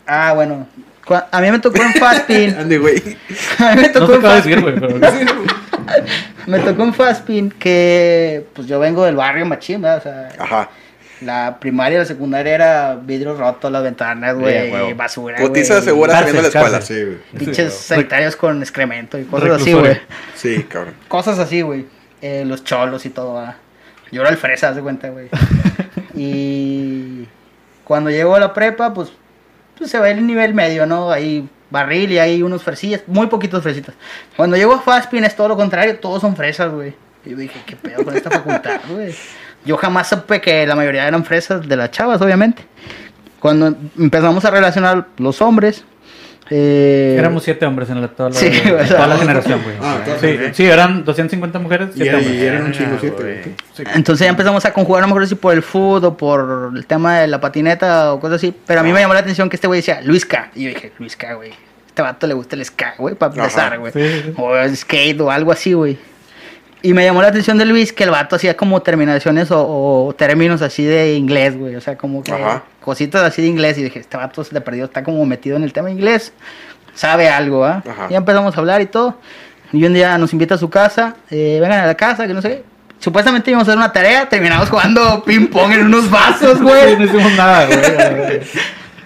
Ah, 0.06 0.32
bueno. 0.34 0.68
A 1.32 1.40
mí 1.40 1.50
me 1.50 1.58
tocó 1.58 1.82
en 1.82 1.94
Fastpin. 1.94 2.54
Ande, 2.58 2.78
güey. 2.78 3.02
A 3.58 3.74
mí 3.74 3.82
me 3.82 3.88
No 3.88 3.92
tocó 3.92 4.14
en 4.14 4.22
Fastpin. 4.22 4.60
güey, 4.60 4.74
pero... 4.78 4.98
Me 6.46 6.58
tocó 6.58 6.82
en 6.82 6.94
Fastpin 6.94 7.50
que, 7.50 8.46
pues 8.54 8.66
yo 8.66 8.78
vengo 8.80 9.04
del 9.04 9.16
barrio 9.16 9.46
machín, 9.46 9.82
¿verdad? 9.82 9.98
O 9.98 10.02
sea, 10.02 10.28
Ajá. 10.38 10.70
la 11.20 11.58
primaria 11.60 11.96
y 11.96 11.98
la 12.00 12.04
secundaria 12.04 12.54
era 12.54 12.94
vidrios 12.94 13.38
rotos, 13.38 13.70
las 13.70 13.82
ventanas, 13.82 14.36
güey, 14.36 14.92
basura, 14.94 15.38
Putiza 15.38 15.74
güey, 15.74 15.84
segura 15.84 16.12
saliendo 16.14 16.42
de 16.42 16.50
la 16.50 16.58
escuela. 16.58 16.80
Sí, 16.80 17.02
güey. 17.04 17.18
Pinches 17.38 17.74
Sí, 17.74 17.84
sanitarios 17.84 18.36
con 18.36 18.60
excremento 18.62 19.18
y 19.18 19.24
cosas 19.24 19.62
así, 19.62 19.72
güey. 19.72 20.00
Sí, 20.34 20.64
cabrón. 20.64 20.94
Cosas 21.08 21.38
así, 21.38 21.62
güey. 21.62 21.86
Eh, 22.20 22.44
los 22.46 22.64
cholos 22.64 23.04
y 23.06 23.10
todo, 23.10 23.34
¿verdad? 23.34 23.56
Yo 24.12 24.20
era 24.20 24.30
el 24.30 24.36
fresa, 24.36 24.68
haz 24.68 24.76
de 24.76 24.82
cuenta, 24.82 25.08
güey. 25.08 25.28
y 26.14 27.26
cuando 27.84 28.10
llego 28.10 28.34
a 28.34 28.40
la 28.40 28.52
prepa, 28.52 28.92
pues, 28.94 29.10
pues 29.76 29.90
se 29.90 29.98
ve 29.98 30.10
el 30.12 30.26
nivel 30.26 30.54
medio, 30.54 30.86
¿no? 30.86 31.10
Ahí 31.10 31.48
barril 31.72 32.12
y 32.12 32.18
hay 32.18 32.42
unos 32.42 32.62
fresillas, 32.62 33.02
muy 33.06 33.26
poquitos 33.26 33.62
fresitas. 33.62 33.94
Cuando 34.36 34.56
llego 34.56 34.74
a 34.74 34.80
Fastpin 34.80 35.24
es 35.24 35.34
todo 35.34 35.48
lo 35.48 35.56
contrario, 35.56 35.98
todos 35.98 36.20
son 36.20 36.36
fresas, 36.36 36.70
güey. 36.70 36.94
Y 37.24 37.30
yo 37.30 37.36
dije, 37.36 37.60
¿qué 37.66 37.74
pedo 37.74 38.04
con 38.04 38.16
esta 38.16 38.30
facultad, 38.30 38.80
güey? 38.88 39.14
Yo 39.64 39.76
jamás 39.76 40.08
supe 40.08 40.40
que 40.40 40.66
la 40.66 40.76
mayoría 40.76 41.08
eran 41.08 41.24
fresas 41.24 41.66
de 41.66 41.76
las 41.76 41.90
chavas, 41.90 42.20
obviamente. 42.20 42.64
Cuando 43.40 43.74
empezamos 43.98 44.44
a 44.44 44.50
relacionar 44.50 45.08
los 45.16 45.40
hombres, 45.40 45.84
eh, 46.54 47.16
Éramos 47.18 47.42
siete 47.42 47.64
hombres 47.64 47.88
en 47.90 48.00
la, 48.02 48.08
toda, 48.08 48.28
la, 48.30 48.34
Sí, 48.36 48.46
en 48.46 48.74
o 48.74 48.78
sea, 48.86 48.96
toda 48.96 49.06
la 49.06 49.16
generación, 49.22 49.62
güey. 49.62 49.76
Ah, 49.80 49.98
sí, 50.04 50.12
generación. 50.20 50.54
sí, 50.54 50.64
eran 50.66 51.04
250 51.04 51.58
mujeres, 51.58 51.88
siete 51.94 52.14
hombres. 52.14 52.34
y 52.34 52.44
eran 52.44 52.64
un 52.66 52.72
chingo 52.72 52.90
Ah, 52.94 52.98
siete, 53.00 53.22
güey. 53.22 53.34
güey. 53.42 53.54
Entonces 53.94 54.24
ya 54.24 54.30
empezamos 54.30 54.64
a 54.64 54.72
conjugar 54.72 55.02
a 55.02 55.06
lo 55.06 55.14
mejor 55.14 55.26
si 55.26 55.34
por 55.34 55.54
el 55.54 55.62
fútbol 55.62 56.04
o 56.04 56.16
por 56.16 56.72
el 56.76 56.86
tema 56.86 57.20
de 57.20 57.26
la 57.28 57.40
patineta 57.40 58.12
o 58.12 58.20
cosas 58.20 58.36
así. 58.36 58.54
Pero 58.66 58.80
a 58.80 58.82
mí 58.82 58.92
me 58.92 59.00
llamó 59.00 59.14
la 59.14 59.20
atención 59.20 59.48
que 59.48 59.56
este 59.56 59.66
güey 59.66 59.78
decía 59.80 60.00
Luisca. 60.02 60.50
Y 60.54 60.64
yo 60.64 60.68
dije, 60.70 60.92
Luisca, 60.98 61.34
güey. 61.34 61.52
Este 61.86 62.02
vato 62.02 62.26
le 62.26 62.34
gusta 62.34 62.56
el 62.56 62.64
ska, 62.64 62.94
güey, 62.98 63.14
para 63.14 63.34
empezar, 63.34 63.78
güey. 63.78 63.92
O 64.38 64.56
el 64.56 64.76
skate 64.76 65.20
o 65.20 65.30
algo 65.30 65.52
así, 65.52 65.72
güey. 65.74 65.98
Y 66.82 66.94
me 66.94 67.04
llamó 67.04 67.22
la 67.22 67.28
atención 67.28 67.58
de 67.58 67.64
Luis 67.64 67.92
que 67.92 68.02
el 68.04 68.10
vato 68.10 68.34
hacía 68.36 68.56
como 68.56 68.82
terminaciones 68.82 69.50
o, 69.52 70.06
o 70.06 70.12
términos 70.14 70.62
así 70.62 70.84
de 70.84 71.14
inglés, 71.14 71.56
güey. 71.56 71.76
O 71.76 71.80
sea, 71.80 71.96
como 71.96 72.22
que 72.24 72.32
Ajá. 72.32 72.64
cositas 72.80 73.22
así 73.22 73.40
de 73.40 73.48
inglés. 73.48 73.78
Y 73.78 73.84
dije, 73.84 74.00
este 74.00 74.16
vato 74.16 74.42
de 74.42 74.60
perdido 74.60 74.86
está 74.86 75.04
como 75.04 75.24
metido 75.24 75.56
en 75.56 75.62
el 75.62 75.72
tema 75.72 75.90
inglés. 75.90 76.32
Sabe 76.94 77.28
algo, 77.28 77.64
¿ah? 77.64 77.82
Ajá. 77.88 78.08
Ya 78.10 78.18
empezamos 78.18 78.56
a 78.56 78.58
hablar 78.60 78.80
y 78.82 78.86
todo. 78.86 79.18
Y 79.72 79.84
un 79.84 79.94
día 79.94 80.18
nos 80.18 80.32
invita 80.32 80.56
a 80.56 80.58
su 80.58 80.68
casa. 80.70 81.14
eh, 81.30 81.58
vengan 81.60 81.80
a 81.80 81.86
la 81.86 81.94
casa, 81.94 82.26
que 82.26 82.34
no 82.34 82.42
sé 82.42 82.48
qué. 82.48 82.64
Supuestamente 82.98 83.50
íbamos 83.50 83.68
a 83.68 83.70
hacer 83.72 83.78
una 83.78 83.92
tarea. 83.92 84.28
Terminamos 84.28 84.68
jugando 84.68 85.22
ping 85.24 85.46
pong 85.46 85.72
en 85.72 85.86
unos 85.86 86.10
vasos, 86.10 86.60
güey. 86.62 86.96
no 86.98 87.04
hicimos 87.04 87.32
nada, 87.32 87.66
güey. 87.66 88.40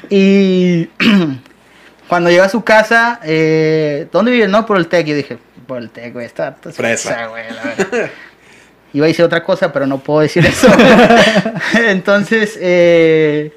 Y 0.09 0.89
cuando 2.09 2.31
llego 2.31 2.43
a 2.45 2.49
su 2.49 2.63
casa, 2.65 3.21
eh, 3.25 4.07
¿dónde 4.13 4.31
vives? 4.33 4.49
No, 4.49 4.65
por 4.67 4.77
el 4.79 4.87
TEC. 4.89 5.07
Yo 5.07 5.15
dije, 5.15 5.39
TEC, 5.67 6.13
güey, 6.13 6.27
está 6.27 6.57
Fresa. 6.73 7.27
güey, 7.27 7.45
la 7.51 7.63
verdad. 7.63 8.11
Iba 8.93 9.07
a 9.07 9.09
decir 9.09 9.25
otra 9.25 9.43
cosa, 9.43 9.73
pero 9.73 9.87
no 9.87 9.99
puedo 9.99 10.21
decir 10.21 10.47
eso. 10.47 10.69
Entonces, 11.87 12.57
eh, 12.61 13.53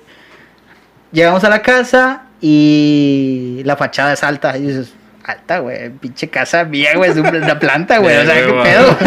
llegamos 1.11 1.43
a 1.43 1.49
la 1.49 1.61
casa 1.61 2.23
y 2.41 3.61
la 3.63 3.77
fachada 3.77 4.13
es 4.13 4.23
alta. 4.23 4.57
Y 4.57 4.63
dices, 4.63 4.93
alta, 5.23 5.59
güey, 5.59 5.91
pinche 5.91 6.29
casa 6.29 6.63
mía, 6.65 6.89
güey, 6.95 7.11
es 7.11 7.17
una 7.17 7.59
planta, 7.59 7.99
güey, 7.99 8.17
o 8.21 8.25
sea, 8.25 8.35
qué 8.35 8.53
pedo. 8.63 8.97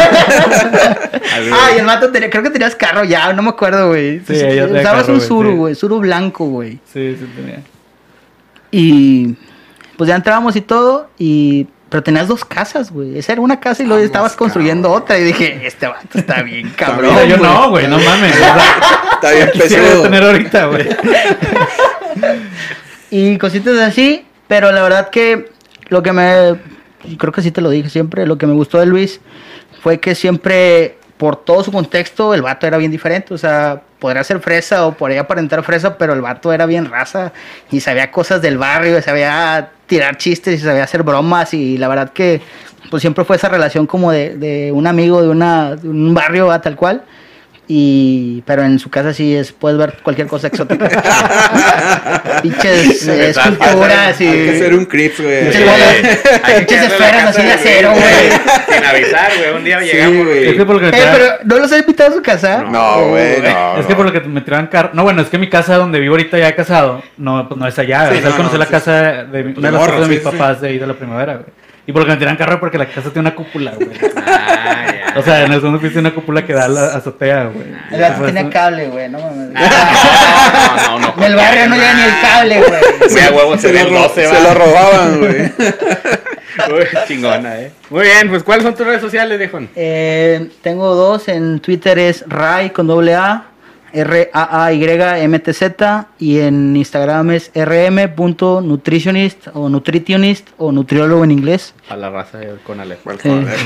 Ah, 1.52 1.70
y 1.74 1.80
el 1.80 1.86
vato 1.86 2.10
tenía, 2.10 2.30
creo 2.30 2.42
que 2.42 2.50
tenías 2.50 2.76
carro 2.76 3.04
ya, 3.04 3.32
no 3.32 3.42
me 3.42 3.50
acuerdo, 3.50 3.88
güey. 3.88 4.20
Sí, 4.20 4.34
Usabas 4.34 5.08
un 5.08 5.16
güey, 5.16 5.28
suru, 5.28 5.50
sí. 5.50 5.56
güey, 5.56 5.74
suru 5.74 5.98
blanco, 6.00 6.46
güey. 6.46 6.78
Sí, 6.92 7.16
sí 7.18 7.28
tenía. 7.36 7.60
Y 8.70 9.36
pues 9.98 10.08
ya 10.08 10.16
entramos 10.16 10.56
y 10.56 10.62
todo. 10.62 11.10
Y 11.18 11.66
pero 11.92 12.02
tenías 12.02 12.26
dos 12.26 12.42
casas, 12.42 12.90
güey. 12.90 13.18
Esa 13.18 13.32
era 13.32 13.42
una 13.42 13.60
casa 13.60 13.82
y 13.82 13.86
luego 13.86 13.98
Vamos, 13.98 14.06
estabas 14.06 14.34
construyendo 14.34 14.90
otra. 14.90 15.18
Y 15.18 15.24
dije, 15.24 15.60
este 15.66 15.86
vato 15.86 16.16
está 16.16 16.40
bien 16.40 16.70
cabrón. 16.70 17.10
Mira, 17.12 17.26
yo 17.26 17.36
güey". 17.36 17.50
no, 17.50 17.68
güey, 17.68 17.86
no 17.86 17.98
mames. 17.98 18.34
Está 19.12 19.30
bien 19.32 19.50
pesudo. 19.52 20.02
tener 20.04 20.22
ahorita, 20.22 20.66
güey. 20.66 20.88
Y 23.10 23.36
cositas 23.36 23.78
así, 23.78 24.24
pero 24.48 24.72
la 24.72 24.82
verdad 24.82 25.10
que 25.10 25.50
lo 25.88 26.02
que 26.02 26.12
me, 26.12 26.56
y 27.04 27.18
creo 27.18 27.30
que 27.30 27.42
sí 27.42 27.50
te 27.50 27.60
lo 27.60 27.68
dije 27.68 27.90
siempre, 27.90 28.26
lo 28.26 28.38
que 28.38 28.46
me 28.46 28.54
gustó 28.54 28.78
de 28.78 28.86
Luis 28.86 29.20
fue 29.82 30.00
que 30.00 30.14
siempre, 30.14 30.96
por 31.18 31.36
todo 31.36 31.62
su 31.62 31.72
contexto, 31.72 32.32
el 32.32 32.40
vato 32.40 32.66
era 32.66 32.78
bien 32.78 32.90
diferente, 32.90 33.34
o 33.34 33.38
sea, 33.38 33.82
podría 33.98 34.24
ser 34.24 34.40
fresa 34.40 34.86
o 34.86 34.94
podría 34.94 35.20
aparentar 35.20 35.62
fresa, 35.62 35.98
pero 35.98 36.14
el 36.14 36.22
vato 36.22 36.54
era 36.54 36.64
bien 36.64 36.86
raza 36.86 37.34
y 37.70 37.80
sabía 37.80 38.10
cosas 38.10 38.40
del 38.40 38.56
barrio, 38.56 39.02
sabía 39.02 39.71
tirar 39.86 40.16
chistes 40.16 40.60
y 40.60 40.62
sabía 40.62 40.84
hacer 40.84 41.02
bromas 41.02 41.54
y 41.54 41.78
la 41.78 41.88
verdad 41.88 42.10
que 42.12 42.40
pues 42.90 43.00
siempre 43.00 43.24
fue 43.24 43.36
esa 43.36 43.48
relación 43.48 43.86
como 43.86 44.12
de, 44.12 44.36
de 44.36 44.72
un 44.72 44.86
amigo 44.86 45.22
de, 45.22 45.28
una, 45.28 45.76
de 45.76 45.88
un 45.88 46.12
barrio 46.14 46.50
a 46.50 46.60
tal 46.60 46.76
cual. 46.76 47.04
Y, 47.74 48.42
pero 48.44 48.64
en 48.64 48.78
su 48.78 48.90
casa 48.90 49.14
sí 49.14 49.34
es, 49.34 49.50
puedes 49.50 49.78
ver 49.78 49.94
cualquier 50.02 50.26
cosa 50.26 50.48
exótica. 50.48 50.90
Pinches 52.42 53.08
eh, 53.08 53.30
esculturas 53.30 54.20
y. 54.20 54.26
Hay 54.26 54.44
que 54.44 54.50
hacer 54.56 54.74
un 54.74 54.84
creep, 54.84 55.18
güey. 55.18 55.44
Pinches 55.50 56.82
esferas 56.82 57.24
así 57.28 57.42
de 57.42 57.52
acero, 57.52 57.92
güey. 57.92 58.30
Sin 58.74 58.84
avisar, 58.84 59.30
güey. 59.38 59.56
Un 59.56 59.64
día 59.64 59.80
Sí, 59.80 59.86
llegamos. 59.86 60.26
güey. 60.26 60.48
Es 60.48 60.54
que 60.56 60.64
por 60.66 60.74
lo 60.74 60.80
que 60.80 60.86
me 60.90 60.98
Eh, 60.98 61.00
tiraban- 61.00 61.16
pero 61.16 61.34
¿no 61.44 61.58
los 61.60 61.72
has 61.72 61.80
invitado 61.80 62.10
a 62.10 62.12
su 62.14 62.22
casa? 62.22 62.62
No, 62.68 63.08
güey, 63.08 63.40
no. 63.40 63.78
Es 63.78 63.86
que 63.86 63.94
por 63.94 64.04
lo 64.04 64.12
que 64.12 64.20
me 64.20 64.42
tiraban 64.42 64.66
carro. 64.66 64.90
No, 64.92 65.02
bueno, 65.04 65.22
es 65.22 65.28
que 65.28 65.38
mi 65.38 65.48
casa 65.48 65.76
donde 65.76 65.98
vivo 65.98 66.12
ahorita 66.12 66.36
ya 66.38 66.54
casado, 66.54 67.02
no, 67.16 67.48
pues 67.48 67.58
no 67.58 67.66
es 67.66 67.78
allá. 67.78 68.10
Sí, 68.12 68.18
o 68.18 68.20
sea, 68.20 68.30
no, 68.30 68.36
conocí 68.36 68.52
no, 68.54 68.58
la 68.58 68.66
sí, 68.66 68.70
casa 68.70 69.02
de, 69.24 69.44
mi- 69.44 69.52
una 69.58 69.68
de 69.68 69.72
las 69.72 69.80
morro, 69.80 69.92
casas 69.94 70.00
de 70.00 70.04
sí, 70.04 70.10
mis 70.10 70.18
sí. 70.30 70.36
papás 70.38 70.60
de 70.60 70.68
ahí 70.68 70.78
de 70.78 70.86
la 70.86 70.94
primavera, 70.94 71.32
güey. 71.36 71.46
Y 71.86 71.92
por 71.92 72.02
lo 72.02 72.06
que 72.06 72.12
me 72.12 72.18
tiran 72.18 72.36
carro 72.36 72.60
porque 72.60 72.78
la 72.78 72.86
casa 72.86 73.10
tiene 73.10 73.20
una 73.28 73.34
cúpula, 73.34 73.72
güey. 73.74 73.90
Ah. 75.14 75.18
O 75.18 75.22
sea, 75.22 75.44
en 75.44 75.52
el 75.52 75.60
segundo 75.60 75.78
piso 75.78 75.92
tiene 75.92 76.08
una 76.08 76.14
cúpula 76.14 76.46
que 76.46 76.54
da 76.54 76.64
a 76.64 76.68
la 76.68 76.86
azotea, 76.94 77.44
güey. 77.44 77.66
El 77.90 78.00
vato 78.00 78.22
tenía 78.24 78.48
cable, 78.48 78.88
güey, 78.88 79.10
no 79.10 79.18
mames. 79.18 79.50
Ah, 79.56 80.86
no, 80.88 80.98
no, 81.00 81.14
no. 81.14 81.14
En 81.18 81.30
el 81.32 81.36
barrio 81.36 81.68
no 81.68 81.74
llega 81.74 81.94
ni 81.94 82.02
el 82.02 82.20
cable, 82.22 82.62
güey. 82.62 83.24
A 83.26 83.30
huevo 83.32 83.58
se 83.58 83.68
Se 83.68 83.84
lo, 83.84 83.90
ro- 83.90 84.02
12, 84.08 84.26
se 84.26 84.42
lo 84.42 84.54
robaban, 84.54 85.18
güey. 85.18 85.42
Uy, 86.80 86.86
chingona, 87.08 87.60
eh. 87.60 87.72
Muy 87.90 88.04
bien, 88.04 88.30
pues 88.30 88.42
¿cuáles 88.42 88.64
son 88.64 88.74
tus 88.74 88.86
redes 88.86 89.02
sociales, 89.02 89.38
viejo? 89.38 89.60
Eh, 89.76 90.48
tengo 90.62 90.94
dos, 90.94 91.28
en 91.28 91.60
Twitter 91.60 91.98
es 91.98 92.24
Ray 92.26 92.70
con 92.70 92.86
doble 92.86 93.14
A, 93.14 93.44
R-A-A-Y-M-T-Z 93.92 96.06
y 96.18 96.38
en 96.40 96.76
Instagram 96.76 97.30
es 97.32 97.50
rm.nutritionist 97.54 99.48
o 99.54 99.68
nutritionist 99.68 100.48
o 100.58 100.72
nutriólogo 100.72 101.24
en 101.24 101.30
inglés. 101.30 101.74
A 101.88 101.96
la 101.96 102.10
raza 102.10 102.38
con 102.66 102.80
Ale. 102.80 102.98
Bueno, 103.04 103.20
Sí. 103.22 103.28
joder. 103.28 103.56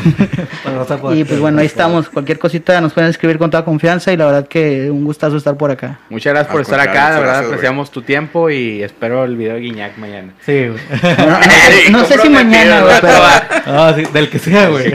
para 0.64 0.78
raza, 0.84 0.98
pues, 1.00 1.18
Y 1.18 1.24
pues 1.24 1.40
bueno, 1.40 1.60
ahí 1.60 1.66
estamos. 1.66 2.08
Cualquier 2.08 2.38
cosita 2.38 2.80
nos 2.80 2.92
pueden 2.92 3.10
escribir 3.10 3.38
con 3.38 3.50
toda 3.50 3.64
confianza 3.64 4.12
y 4.12 4.16
la 4.16 4.26
verdad 4.26 4.48
que 4.48 4.90
un 4.90 5.04
gustazo 5.04 5.36
estar 5.36 5.56
por 5.56 5.70
acá. 5.70 6.00
Muchas 6.10 6.32
gracias 6.32 6.50
por 6.52 6.60
Al 6.60 6.62
estar 6.62 6.80
acá, 6.80 6.92
de 6.92 6.98
muchas 7.16 7.20
verdad 7.20 7.44
apreciamos 7.46 7.90
tu 7.90 8.02
tiempo 8.02 8.50
y 8.50 8.82
espero 8.82 9.24
el 9.24 9.36
video 9.36 9.54
de 9.54 9.60
Guiñac 9.60 9.96
mañana. 9.98 10.32
Sí, 10.44 10.66
güey. 10.68 10.80
No 11.90 12.04
sé 12.04 12.18
si 12.18 12.28
mañana, 12.28 12.82
güey, 12.82 12.94
pero... 13.00 13.18
Ah, 13.66 13.92
sí, 13.96 14.02
del 14.12 14.28
que 14.28 14.38
sea, 14.38 14.68
güey. 14.68 14.92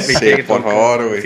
Sí, 0.00 0.42
por 0.46 0.62
favor, 0.62 1.08
güey. 1.08 1.22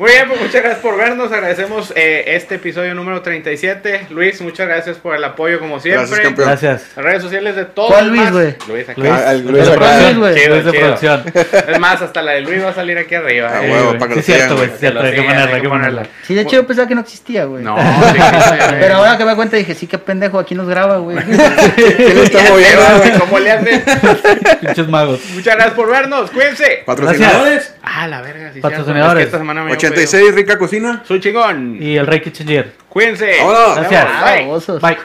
Muy 0.00 0.12
bien, 0.12 0.28
pues 0.28 0.40
muchas 0.40 0.62
gracias 0.62 0.78
por 0.80 0.96
vernos. 0.96 1.30
Agradecemos 1.30 1.92
eh, 1.94 2.24
este 2.28 2.54
episodio 2.54 2.94
número 2.94 3.20
37. 3.20 4.06
Luis, 4.08 4.40
muchas 4.40 4.66
gracias 4.66 4.96
por 4.96 5.14
el 5.14 5.22
apoyo 5.22 5.58
como 5.58 5.78
siempre. 5.78 6.06
Gracias, 6.06 6.20
campeón. 6.20 6.48
Gracias. 6.48 6.86
Las 6.96 7.04
redes 7.04 7.22
sociales 7.22 7.54
de 7.54 7.66
todos. 7.66 7.90
¿Cuál 7.92 8.08
Luis, 8.08 8.30
güey? 8.32 8.54
Luis 8.66 8.88
acá. 8.88 8.98
Luis, 8.98 9.12
Ah, 9.12 9.32
el 9.32 9.44
de 9.44 9.52
Luis 9.52 9.68
acá. 9.68 10.00
Luis, 10.00 10.16
güey. 10.16 10.34
Chido, 10.36 10.54
Luis 10.54 10.64
de 10.64 10.72
producción. 10.72 11.24
Es 11.68 11.78
más, 11.78 12.00
hasta 12.00 12.22
la 12.22 12.32
de 12.32 12.40
Luis 12.40 12.64
va 12.64 12.70
a 12.70 12.74
salir 12.74 12.96
aquí 12.96 13.14
arriba. 13.14 13.50
Ah, 13.52 13.62
eh. 13.62 13.70
huevo, 13.70 13.98
para 13.98 14.14
que 14.14 14.22
Sí, 14.22 14.32
lo 14.32 14.36
es 14.38 14.38
cierto, 14.38 14.56
güey. 14.56 14.70
cierto, 14.78 15.00
hay 15.00 15.12
que 15.12 15.22
ponerla, 15.22 15.54
hay 15.56 15.60
que 15.60 15.68
ponerla. 15.68 16.02
Sí, 16.22 16.34
de 16.34 16.40
hecho 16.40 16.56
yo 16.56 16.66
pensaba 16.66 16.88
que 16.88 16.94
no 16.94 17.00
existía, 17.02 17.44
güey. 17.44 17.62
No, 17.62 17.76
sí, 17.78 17.84
sí, 18.14 18.22
sí. 18.22 18.74
Pero 18.80 18.94
ahora 18.94 19.18
que 19.18 19.24
me 19.24 19.30
doy 19.32 19.36
cuenta 19.36 19.58
dije, 19.58 19.74
sí, 19.74 19.86
qué 19.86 19.98
pendejo, 19.98 20.38
aquí 20.38 20.54
nos 20.54 20.66
graba, 20.66 20.96
güey. 20.96 21.18
¿Quién 21.76 22.16
lo 22.16 22.22
está 22.22 22.38
moviendo? 22.48 23.20
¿Cómo 23.20 23.38
le 23.38 23.50
hacen? 23.52 23.84
Pinches 24.62 24.88
magos. 24.88 25.20
Muchas 25.34 25.56
gracias 25.56 25.74
por 25.74 25.90
vernos. 25.90 26.30
Cuídense. 26.30 26.84
Patrocinadores. 26.86 27.74
Ah, 27.82 28.08
la 28.08 28.22
verga. 28.22 28.50
Sí, 28.54 28.60
Patrocinadores. 28.62 29.26
esta 29.26 29.36
semana 29.36 29.62
me 29.62 29.89
dio 29.94 30.02
86, 30.02 30.34
rica 30.34 30.58
cocina. 30.58 31.02
Soy 31.06 31.20
chingón. 31.20 31.76
Y 31.80 31.96
el 31.96 32.06
Rey 32.06 32.20
Kitchen 32.20 32.46
Gear. 32.46 32.72
Cuídense. 32.88 33.42
Nos 33.42 33.76
Gracias. 33.76 34.80
Bye. 34.80 34.80
Bye. 34.80 34.96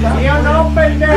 ¿Sí 0.00 0.28
o 0.28 0.42
no, 0.42 0.74
pendejo? 0.74 1.14